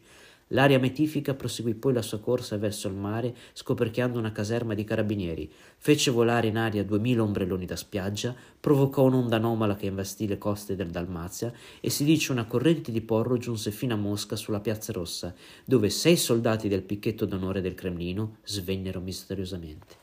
L'aria 0.52 0.80
metifica 0.80 1.34
proseguì 1.34 1.74
poi 1.74 1.92
la 1.92 2.02
sua 2.02 2.18
corsa 2.18 2.56
verso 2.56 2.88
il 2.88 2.94
mare, 2.94 3.34
scoperchiando 3.52 4.18
una 4.18 4.32
caserma 4.32 4.74
di 4.74 4.82
carabinieri, 4.82 5.50
fece 5.76 6.10
volare 6.10 6.48
in 6.48 6.56
aria 6.56 6.84
duemila 6.84 7.22
ombrelloni 7.22 7.66
da 7.66 7.76
spiaggia, 7.76 8.34
provocò 8.58 9.04
un'onda 9.04 9.36
anomala 9.36 9.76
che 9.76 9.86
investì 9.86 10.26
le 10.26 10.38
coste 10.38 10.74
del 10.74 10.90
Dalmazia 10.90 11.52
e 11.80 11.88
si 11.88 12.02
dice 12.02 12.32
una 12.32 12.46
corrente 12.46 12.90
di 12.90 13.00
porro 13.00 13.36
giunse 13.36 13.70
fino 13.70 13.94
a 13.94 13.96
Mosca 13.96 14.34
sulla 14.34 14.58
Piazza 14.58 14.92
Rossa, 14.92 15.32
dove 15.64 15.88
sei 15.88 16.16
soldati 16.16 16.66
del 16.66 16.82
picchetto 16.82 17.26
d'onore 17.26 17.60
del 17.60 17.74
Cremlino 17.74 18.38
svennero 18.42 19.00
misteriosamente. 19.00 19.96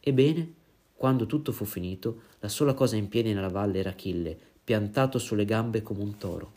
Ebbene, 0.00 0.52
quando 0.94 1.24
tutto 1.24 1.52
fu 1.52 1.64
finito, 1.64 2.24
la 2.40 2.48
sola 2.48 2.74
cosa 2.74 2.96
in 2.96 3.08
piedi 3.08 3.32
nella 3.32 3.48
valle 3.48 3.78
era 3.78 3.90
Achille, 3.90 4.38
piantato 4.62 5.18
sulle 5.18 5.46
gambe 5.46 5.80
come 5.80 6.02
un 6.02 6.18
toro. 6.18 6.52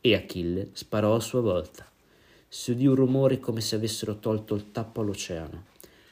E 0.00 0.14
Achille 0.14 0.70
sparò 0.74 1.16
a 1.16 1.20
sua 1.20 1.40
volta. 1.40 1.89
Si 2.52 2.72
udì 2.72 2.84
un 2.88 2.96
rumore 2.96 3.38
come 3.38 3.60
se 3.60 3.76
avessero 3.76 4.18
tolto 4.18 4.56
il 4.56 4.72
tappo 4.72 5.02
all'oceano. 5.02 5.66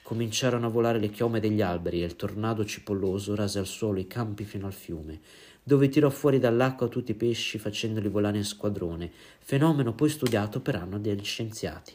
Cominciarono 0.05 0.67
a 0.67 0.71
volare 0.71 1.01
le 1.01 1.11
chiome 1.11 1.41
degli 1.41 1.61
alberi 1.61 2.01
e 2.01 2.07
il 2.07 2.15
tornado 2.15 2.65
cipolloso 2.65 3.35
rase 3.35 3.59
al 3.59 3.67
suolo 3.67 3.99
i 3.99 4.07
campi 4.07 4.45
fino 4.45 4.67
al 4.67 4.73
fiume, 4.73 5.19
dove 5.65 5.89
tirò 5.89 6.09
fuori 6.11 6.39
dall'acqua 6.39 6.87
tutti 6.87 7.11
i 7.11 7.17
pesci 7.17 7.59
facendoli 7.59 8.07
volare 8.09 8.37
in 8.37 8.45
squadrone, 8.45 9.11
fenomeno 9.41 9.95
poi 9.95 10.11
studiato 10.11 10.61
per 10.61 10.77
anno 10.77 11.01
dagli 11.01 11.25
scienziati. 11.25 11.93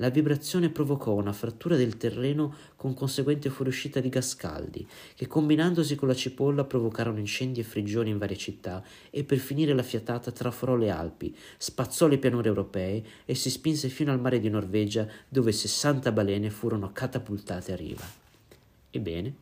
La 0.00 0.10
vibrazione 0.10 0.70
provocò 0.70 1.14
una 1.14 1.32
frattura 1.32 1.74
del 1.74 1.96
terreno 1.96 2.54
con 2.76 2.94
conseguente 2.94 3.50
fuoriuscita 3.50 3.98
di 3.98 4.08
gas 4.08 4.36
caldi, 4.36 4.86
che 5.16 5.26
combinandosi 5.26 5.96
con 5.96 6.06
la 6.06 6.14
cipolla 6.14 6.64
provocarono 6.64 7.18
incendi 7.18 7.58
e 7.58 7.64
frigioni 7.64 8.10
in 8.10 8.18
varie 8.18 8.36
città 8.36 8.84
e 9.10 9.24
per 9.24 9.38
finire 9.38 9.74
la 9.74 9.82
fiatata 9.82 10.30
traforò 10.30 10.76
le 10.76 10.90
Alpi, 10.90 11.36
spazzò 11.56 12.06
le 12.06 12.18
pianure 12.18 12.46
europee 12.46 13.04
e 13.24 13.34
si 13.34 13.50
spinse 13.50 13.88
fino 13.88 14.12
al 14.12 14.20
mare 14.20 14.38
di 14.38 14.48
Norvegia 14.48 15.06
dove 15.28 15.50
60 15.50 16.12
balene 16.12 16.50
furono 16.50 16.92
catapultate 16.92 17.72
a 17.72 17.76
riva. 17.76 18.04
Ebbene, 18.90 19.34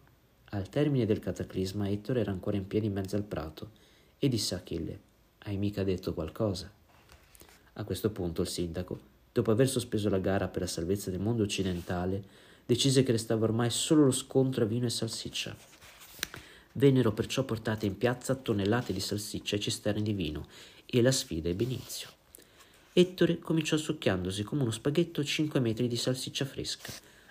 al 0.51 0.71
termine 0.71 1.05
del 1.05 1.19
cataclisma 1.19 1.91
Ettore 1.91 2.21
era 2.21 2.31
ancora 2.31 2.57
in 2.57 2.67
piedi 2.67 2.87
in 2.87 2.95
mezzo 2.95 3.17
al 3.17 3.25
prato 3.25 3.73
e 4.19 4.29
disse 4.29 4.55
a 4.55 4.59
Achille, 4.59 5.01
hai 5.41 5.59
mica 5.59 5.85
detto 5.85 6.15
qualcosa? 6.15 6.73
A 7.75 7.85
questo 7.85 8.11
punto 8.11 8.41
il 8.41 8.49
sindaco 8.49 9.16
dopo 9.37 9.51
aver 9.51 9.69
sospeso 9.69 10.09
la 10.09 10.19
gara 10.19 10.49
per 10.49 10.63
la 10.63 10.67
salvezza 10.67 11.11
del 11.11 11.21
mondo 11.21 11.43
occidentale, 11.43 12.23
decise 12.65 13.03
che 13.03 13.13
restava 13.13 13.45
ormai 13.45 13.69
solo 13.69 14.07
lo 14.07 14.11
scontro 14.11 14.65
a 14.65 14.67
vino 14.67 14.87
e 14.87 14.91
salsiccia. 14.91 15.55
Vennero 16.73 17.13
perciò 17.13 17.43
portate 17.43 17.85
in 17.85 17.99
piazza 17.99 18.35
tonnellate 18.35 18.95
di 18.95 19.01
salsiccia 19.01 19.57
e 19.57 19.61
cisterne 19.61 20.01
di 20.01 20.15
vino, 20.15 20.47
e 20.87 21.03
la 21.03 21.13
sfida 21.13 21.51
ebbe 21.51 21.65
inizio. 21.65 22.09
Ettore 22.95 23.39
cominciò 23.39 23.77
succhiandosi 23.77 24.43
come 24.43 24.63
uno 24.63 24.71
spaghetto 24.71 25.23
cinque 25.23 25.61
metri 25.61 25.87
di 25.87 25.97
salsiccia 25.97 26.47
fresca. 26.47 26.91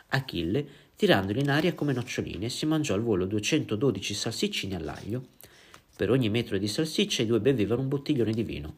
Achille, 0.10 0.68
tirandoli 0.95 1.40
in 1.40 1.49
aria 1.49 1.73
come 1.73 1.91
noccioline, 1.91 2.49
si 2.49 2.68
mangiò 2.68 2.94
al 2.94 3.02
volo 3.02 3.26
212 3.26 4.14
salsiccini 4.14 4.76
all'aglio. 4.76 5.30
Per 5.95 6.11
ogni 6.11 6.30
metro 6.30 6.60
di 6.60 6.68
salsiccia 6.68 7.23
i 7.23 7.26
due 7.26 7.40
bevevano 7.40 7.82
un 7.82 7.88
bottiglione 7.88 8.32
di 8.32 8.44
vino. 8.44 8.76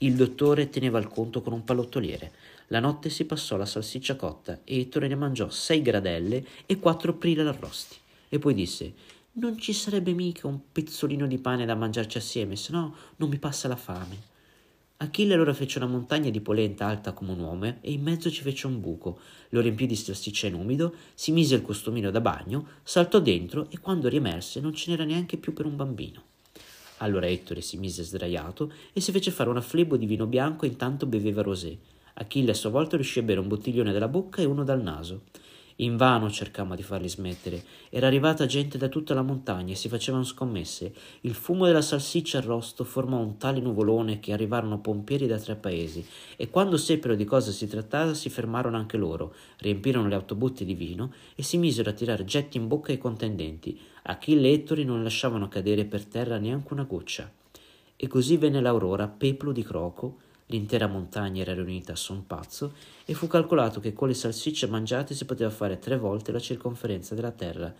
Il 0.00 0.14
dottore 0.14 0.70
teneva 0.70 1.00
il 1.00 1.08
conto 1.08 1.42
con 1.42 1.52
un 1.52 1.64
pallottoliere. 1.64 2.30
La 2.68 2.80
notte 2.80 3.10
si 3.10 3.24
passò 3.24 3.56
la 3.56 3.66
salsiccia 3.66 4.16
cotta 4.16 4.60
e 4.64 4.80
Ettore 4.80 5.08
ne 5.08 5.14
mangiò 5.14 5.48
sei 5.48 5.82
gradelle 5.82 6.44
e 6.66 6.78
quattro 6.78 7.14
pril 7.14 7.40
arrosti. 7.40 7.96
E 8.28 8.38
poi 8.38 8.54
disse 8.54 9.16
non 9.38 9.56
ci 9.56 9.72
sarebbe 9.72 10.12
mica 10.12 10.48
un 10.48 10.58
pezzolino 10.72 11.26
di 11.26 11.38
pane 11.38 11.64
da 11.64 11.76
mangiarci 11.76 12.18
assieme, 12.18 12.56
se 12.56 12.72
no 12.72 12.94
non 13.16 13.28
mi 13.28 13.38
passa 13.38 13.68
la 13.68 13.76
fame. 13.76 14.36
Achille 14.96 15.34
allora 15.34 15.54
fece 15.54 15.78
una 15.78 15.86
montagna 15.86 16.28
di 16.28 16.40
polenta 16.40 16.86
alta 16.86 17.12
come 17.12 17.30
un 17.30 17.38
uomo 17.38 17.66
e 17.66 17.92
in 17.92 18.02
mezzo 18.02 18.32
ci 18.32 18.42
fece 18.42 18.66
un 18.66 18.80
buco, 18.80 19.20
lo 19.50 19.60
riempì 19.60 19.86
di 19.86 19.94
salsiccia 19.94 20.48
in 20.48 20.54
umido, 20.54 20.92
si 21.14 21.30
mise 21.30 21.54
il 21.54 21.62
costumino 21.62 22.10
da 22.10 22.20
bagno, 22.20 22.66
saltò 22.82 23.20
dentro 23.20 23.70
e 23.70 23.78
quando 23.78 24.08
riemerse 24.08 24.58
non 24.60 24.74
ce 24.74 24.90
n'era 24.90 25.04
neanche 25.04 25.36
più 25.36 25.52
per 25.52 25.66
un 25.66 25.76
bambino. 25.76 26.22
Allora 26.96 27.28
Ettore 27.28 27.60
si 27.60 27.76
mise 27.76 28.02
sdraiato 28.02 28.72
e 28.92 29.00
si 29.00 29.12
fece 29.12 29.30
fare 29.30 29.50
una 29.50 29.60
flebo 29.60 29.96
di 29.96 30.06
vino 30.06 30.26
bianco 30.26 30.64
e 30.64 30.68
intanto 30.68 31.06
beveva 31.06 31.42
rosé. 31.42 31.78
Achille 32.20 32.50
a 32.50 32.54
sua 32.54 32.70
volta 32.70 32.96
riuscì 32.96 33.20
a 33.20 33.22
bere 33.22 33.38
un 33.38 33.46
bottiglione 33.46 33.92
dalla 33.92 34.08
bocca 34.08 34.42
e 34.42 34.44
uno 34.44 34.64
dal 34.64 34.82
naso. 34.82 35.22
Invano 35.80 36.28
cercammo 36.28 36.74
di 36.74 36.82
farli 36.82 37.08
smettere. 37.08 37.62
Era 37.90 38.08
arrivata 38.08 38.46
gente 38.46 38.76
da 38.78 38.88
tutta 38.88 39.14
la 39.14 39.22
montagna 39.22 39.72
e 39.72 39.76
si 39.76 39.88
facevano 39.88 40.24
scommesse. 40.24 40.92
Il 41.20 41.34
fumo 41.34 41.66
della 41.66 41.80
salsiccia 41.80 42.38
arrosto 42.38 42.82
formò 42.82 43.18
un 43.18 43.36
tale 43.36 43.60
nuvolone 43.60 44.18
che 44.18 44.32
arrivarono 44.32 44.80
pompieri 44.80 45.28
da 45.28 45.38
tre 45.38 45.54
paesi 45.54 46.04
e 46.36 46.50
quando 46.50 46.76
seppero 46.76 47.14
di 47.14 47.24
cosa 47.24 47.52
si 47.52 47.68
trattava 47.68 48.12
si 48.14 48.28
fermarono 48.28 48.76
anche 48.76 48.96
loro, 48.96 49.32
riempirono 49.58 50.08
le 50.08 50.16
autobotti 50.16 50.64
di 50.64 50.74
vino 50.74 51.12
e 51.36 51.44
si 51.44 51.56
misero 51.56 51.90
a 51.90 51.92
tirare 51.92 52.24
getti 52.24 52.56
in 52.56 52.66
bocca 52.66 52.90
ai 52.90 52.98
contendenti. 52.98 53.78
Achille 54.02 54.48
e 54.48 54.54
Ettore 54.54 54.82
non 54.82 55.04
lasciavano 55.04 55.46
cadere 55.46 55.84
per 55.84 56.04
terra 56.04 56.38
neanche 56.38 56.72
una 56.72 56.82
goccia. 56.82 57.30
E 57.94 58.06
così 58.08 58.36
venne 58.36 58.60
l'aurora, 58.60 59.06
peplo 59.06 59.52
di 59.52 59.62
croco, 59.62 60.26
L'intera 60.50 60.86
montagna 60.86 61.42
era 61.42 61.52
riunita 61.52 61.92
a 61.92 61.96
son 61.96 62.26
pazzo 62.26 62.72
e 63.04 63.12
fu 63.12 63.26
calcolato 63.26 63.80
che 63.80 63.92
con 63.92 64.08
le 64.08 64.14
salsicce 64.14 64.66
mangiate 64.66 65.14
si 65.14 65.26
poteva 65.26 65.50
fare 65.50 65.78
tre 65.78 65.98
volte 65.98 66.32
la 66.32 66.40
circonferenza 66.40 67.14
della 67.14 67.32
terra. 67.32 67.74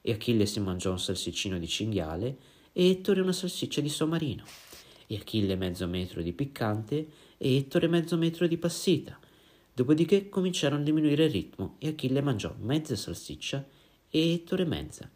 E 0.00 0.12
Achille 0.12 0.46
si 0.46 0.60
mangiò 0.60 0.92
un 0.92 1.00
salsiccino 1.00 1.58
di 1.58 1.66
cinghiale 1.66 2.36
e 2.72 2.90
Ettore 2.90 3.20
una 3.20 3.32
salsiccia 3.32 3.80
di 3.80 3.88
somarino. 3.88 4.44
E 5.08 5.16
Achille 5.16 5.56
mezzo 5.56 5.86
metro 5.88 6.22
di 6.22 6.32
piccante 6.32 7.06
e 7.36 7.56
Ettore 7.56 7.88
mezzo 7.88 8.16
metro 8.16 8.46
di 8.46 8.56
passita. 8.56 9.18
Dopodiché 9.74 10.28
cominciarono 10.28 10.80
a 10.80 10.84
diminuire 10.84 11.24
il 11.24 11.30
ritmo 11.30 11.74
e 11.78 11.88
Achille 11.88 12.20
mangiò 12.20 12.54
mezza 12.60 12.94
salsiccia 12.94 13.66
e 14.08 14.32
Ettore 14.32 14.64
mezza. 14.64 15.10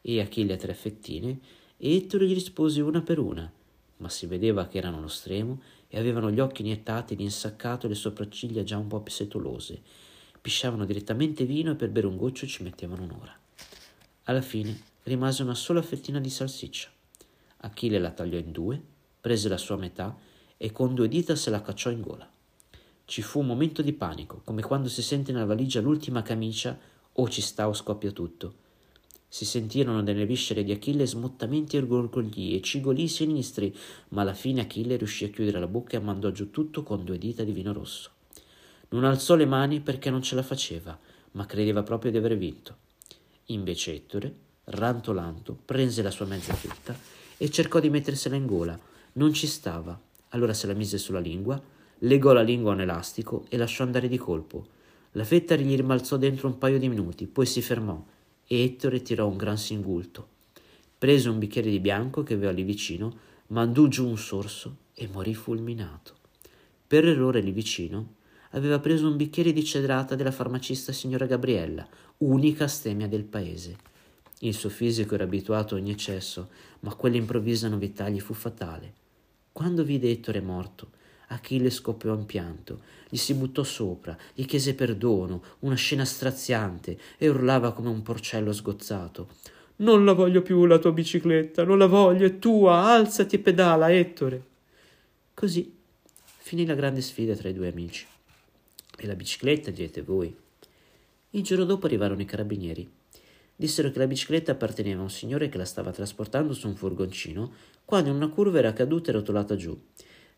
E 0.00 0.20
Achille 0.20 0.56
tre 0.56 0.74
fettine 0.74 1.40
e 1.76 1.96
Ettore 1.96 2.28
gli 2.28 2.34
rispose 2.34 2.80
una 2.80 3.02
per 3.02 3.18
una, 3.18 3.50
ma 3.96 4.08
si 4.08 4.26
vedeva 4.26 4.68
che 4.68 4.78
erano 4.78 4.98
allo 4.98 5.08
stremo 5.08 5.60
e 5.94 5.98
avevano 5.98 6.30
gli 6.30 6.40
occhi 6.40 6.62
iniettati 6.62 7.12
ed 7.12 7.20
insaccato 7.20 7.84
e 7.84 7.90
le 7.90 7.94
sopracciglia 7.94 8.62
già 8.62 8.78
un 8.78 8.86
po' 8.86 9.02
setolose. 9.06 9.82
Pisciavano 10.40 10.86
direttamente 10.86 11.44
vino 11.44 11.72
e 11.72 11.74
per 11.74 11.90
bere 11.90 12.06
un 12.06 12.16
goccio 12.16 12.46
ci 12.46 12.62
mettevano 12.62 13.02
un'ora. 13.02 13.38
Alla 14.24 14.40
fine 14.40 14.80
rimase 15.02 15.42
una 15.42 15.54
sola 15.54 15.82
fettina 15.82 16.18
di 16.18 16.30
salsiccia. 16.30 16.88
Achille 17.58 17.98
la 17.98 18.10
tagliò 18.10 18.38
in 18.38 18.52
due, 18.52 18.82
prese 19.20 19.50
la 19.50 19.58
sua 19.58 19.76
metà 19.76 20.16
e 20.56 20.72
con 20.72 20.94
due 20.94 21.08
dita 21.08 21.36
se 21.36 21.50
la 21.50 21.60
cacciò 21.60 21.90
in 21.90 22.00
gola. 22.00 22.26
Ci 23.04 23.20
fu 23.20 23.40
un 23.40 23.46
momento 23.46 23.82
di 23.82 23.92
panico, 23.92 24.40
come 24.44 24.62
quando 24.62 24.88
si 24.88 25.02
sente 25.02 25.30
nella 25.30 25.44
valigia 25.44 25.82
l'ultima 25.82 26.22
camicia 26.22 26.78
o 27.12 27.28
ci 27.28 27.42
sta 27.42 27.68
o 27.68 27.74
scoppia 27.74 28.12
tutto. 28.12 28.60
Si 29.34 29.46
sentirono 29.46 30.02
nelle 30.02 30.26
viscere 30.26 30.62
di 30.62 30.72
Achille 30.72 31.06
smottamenti 31.06 31.78
e 31.78 31.86
gorgogli 31.86 32.54
e 32.54 32.60
cigolii 32.60 33.08
sinistri, 33.08 33.74
ma 34.08 34.20
alla 34.20 34.34
fine 34.34 34.60
Achille 34.60 34.96
riuscì 34.96 35.24
a 35.24 35.30
chiudere 35.30 35.58
la 35.58 35.66
bocca 35.66 35.96
e 35.96 36.00
mandò 36.00 36.30
giù 36.30 36.50
tutto 36.50 36.82
con 36.82 37.02
due 37.02 37.16
dita 37.16 37.42
di 37.42 37.52
vino 37.52 37.72
rosso. 37.72 38.10
Non 38.90 39.04
alzò 39.04 39.34
le 39.34 39.46
mani 39.46 39.80
perché 39.80 40.10
non 40.10 40.20
ce 40.20 40.34
la 40.34 40.42
faceva, 40.42 40.98
ma 41.30 41.46
credeva 41.46 41.82
proprio 41.82 42.10
di 42.10 42.18
aver 42.18 42.36
vinto. 42.36 42.76
Invece 43.46 43.94
Ettore, 43.94 44.34
rantolando, 44.64 45.56
prese 45.64 46.02
la 46.02 46.10
sua 46.10 46.26
mezza 46.26 46.52
fetta 46.52 46.94
e 47.38 47.50
cercò 47.50 47.80
di 47.80 47.88
mettersela 47.88 48.36
in 48.36 48.44
gola. 48.44 48.78
Non 49.14 49.32
ci 49.32 49.46
stava. 49.46 49.98
Allora 50.28 50.52
se 50.52 50.66
la 50.66 50.74
mise 50.74 50.98
sulla 50.98 51.20
lingua, 51.20 51.58
legò 52.00 52.34
la 52.34 52.42
lingua 52.42 52.72
a 52.72 52.74
un 52.74 52.82
elastico 52.82 53.46
e 53.48 53.56
lasciò 53.56 53.82
andare 53.82 54.08
di 54.08 54.18
colpo. 54.18 54.66
La 55.12 55.24
fetta 55.24 55.56
gli 55.56 55.74
rimbalzò 55.74 56.18
dentro 56.18 56.48
un 56.48 56.58
paio 56.58 56.78
di 56.78 56.90
minuti, 56.90 57.26
poi 57.26 57.46
si 57.46 57.62
fermò 57.62 57.98
e 58.52 58.64
Ettore 58.64 59.00
tirò 59.00 59.26
un 59.26 59.38
gran 59.38 59.56
singulto. 59.56 60.28
Prese 60.98 61.30
un 61.30 61.38
bicchiere 61.38 61.70
di 61.70 61.80
bianco 61.80 62.22
che 62.22 62.34
aveva 62.34 62.52
lì 62.52 62.64
vicino, 62.64 63.16
mandò 63.46 63.86
giù 63.88 64.06
un 64.06 64.18
sorso 64.18 64.76
e 64.92 65.08
morì 65.10 65.32
fulminato. 65.32 66.16
Per 66.86 67.06
errore 67.06 67.40
lì 67.40 67.50
vicino 67.50 68.16
aveva 68.50 68.78
preso 68.78 69.08
un 69.08 69.16
bicchiere 69.16 69.54
di 69.54 69.64
cedrata 69.64 70.16
della 70.16 70.30
farmacista 70.30 70.92
signora 70.92 71.24
Gabriella, 71.24 71.88
unica 72.18 72.64
astemia 72.64 73.08
del 73.08 73.24
paese. 73.24 73.74
Il 74.40 74.52
suo 74.52 74.68
fisico 74.68 75.14
era 75.14 75.24
abituato 75.24 75.74
a 75.74 75.78
ogni 75.78 75.90
eccesso, 75.90 76.50
ma 76.80 76.94
quell'improvvisa 76.94 77.68
novità 77.68 78.10
gli 78.10 78.20
fu 78.20 78.34
fatale. 78.34 78.92
Quando 79.50 79.82
vide 79.82 80.10
Ettore 80.10 80.42
morto, 80.42 80.90
Achille 81.32 81.70
scoppiò 81.70 82.14
in 82.14 82.26
pianto, 82.26 82.80
gli 83.08 83.16
si 83.16 83.34
buttò 83.34 83.62
sopra, 83.62 84.16
gli 84.34 84.44
chiese 84.44 84.74
perdono, 84.74 85.42
una 85.60 85.74
scena 85.74 86.04
straziante, 86.04 86.98
e 87.16 87.28
urlava 87.28 87.72
come 87.72 87.88
un 87.88 88.02
porcello 88.02 88.52
sgozzato. 88.52 89.28
Non 89.76 90.04
la 90.04 90.12
voglio 90.12 90.42
più 90.42 90.66
la 90.66 90.78
tua 90.78 90.92
bicicletta, 90.92 91.64
non 91.64 91.78
la 91.78 91.86
voglio, 91.86 92.26
è 92.26 92.38
tua, 92.38 92.84
alzati 92.84 93.36
e 93.36 93.38
pedala, 93.38 93.90
Ettore. 93.90 94.44
Così 95.34 95.74
finì 96.38 96.66
la 96.66 96.74
grande 96.74 97.00
sfida 97.00 97.34
tra 97.34 97.48
i 97.48 97.54
due 97.54 97.68
amici. 97.68 98.06
E 98.96 99.06
la 99.06 99.14
bicicletta, 99.14 99.70
direte 99.70 100.02
voi? 100.02 100.34
Il 101.30 101.42
giorno 101.42 101.64
dopo 101.64 101.86
arrivarono 101.86 102.20
i 102.20 102.26
carabinieri. 102.26 102.88
Dissero 103.56 103.90
che 103.90 103.98
la 103.98 104.06
bicicletta 104.06 104.52
apparteneva 104.52 105.00
a 105.00 105.04
un 105.04 105.10
signore 105.10 105.48
che 105.48 105.56
la 105.56 105.64
stava 105.64 105.92
trasportando 105.92 106.52
su 106.52 106.68
un 106.68 106.76
furgoncino 106.76 107.52
quando 107.84 108.10
in 108.10 108.16
una 108.16 108.28
curva 108.28 108.58
era 108.58 108.72
caduta 108.72 109.10
e 109.10 109.14
rotolata 109.14 109.56
giù 109.56 109.78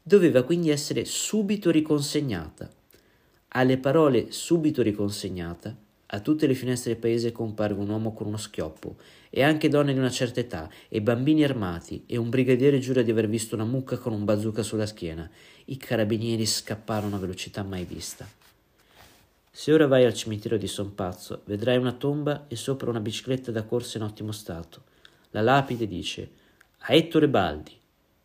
doveva 0.06 0.42
quindi 0.42 0.68
essere 0.68 1.06
subito 1.06 1.70
riconsegnata. 1.70 2.70
Alle 3.48 3.78
parole 3.78 4.32
subito 4.32 4.82
riconsegnata, 4.82 5.74
a 6.06 6.20
tutte 6.20 6.46
le 6.46 6.52
finestre 6.52 6.92
del 6.92 7.00
paese 7.00 7.32
comparve 7.32 7.80
un 7.80 7.88
uomo 7.88 8.12
con 8.12 8.26
uno 8.26 8.36
schioppo, 8.36 8.96
e 9.30 9.42
anche 9.42 9.70
donne 9.70 9.94
di 9.94 9.98
una 9.98 10.10
certa 10.10 10.40
età, 10.40 10.68
e 10.90 11.00
bambini 11.00 11.42
armati, 11.42 12.04
e 12.04 12.18
un 12.18 12.28
brigadiere 12.28 12.80
giura 12.80 13.00
di 13.00 13.10
aver 13.10 13.28
visto 13.28 13.54
una 13.54 13.64
mucca 13.64 13.96
con 13.96 14.12
un 14.12 14.24
bazooka 14.24 14.62
sulla 14.62 14.84
schiena. 14.84 15.28
I 15.64 15.78
carabinieri 15.78 16.44
scapparono 16.44 17.16
a 17.16 17.18
velocità 17.18 17.62
mai 17.62 17.84
vista. 17.84 18.28
Se 19.50 19.72
ora 19.72 19.86
vai 19.86 20.04
al 20.04 20.12
cimitero 20.12 20.58
di 20.58 20.66
Son 20.66 20.94
Pazzo, 20.94 21.40
vedrai 21.46 21.78
una 21.78 21.92
tomba 21.92 22.44
e 22.48 22.56
sopra 22.56 22.90
una 22.90 23.00
bicicletta 23.00 23.50
da 23.50 23.62
corsa 23.62 23.96
in 23.96 24.04
ottimo 24.04 24.32
stato. 24.32 24.82
La 25.30 25.40
lapide 25.40 25.86
dice 25.86 26.30
a 26.80 26.92
Ettore 26.92 27.28
Baldi, 27.28 27.72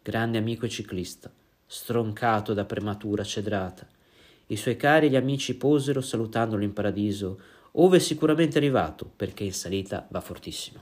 grande 0.01 0.37
amico 0.37 0.65
e 0.65 0.69
ciclista, 0.69 1.31
stroncato 1.71 2.55
da 2.55 2.65
prematura 2.65 3.23
cedrata. 3.23 3.87
I 4.47 4.55
suoi 4.55 4.75
cari 4.75 5.05
e 5.05 5.09
gli 5.11 5.15
amici 5.15 5.55
posero 5.55 6.01
salutandolo 6.01 6.63
in 6.63 6.73
paradiso, 6.73 7.39
ove 7.73 7.99
sicuramente 7.99 8.57
arrivato, 8.57 9.07
perché 9.15 9.43
in 9.43 9.53
salita 9.53 10.07
va 10.09 10.19
fortissimo. 10.19 10.81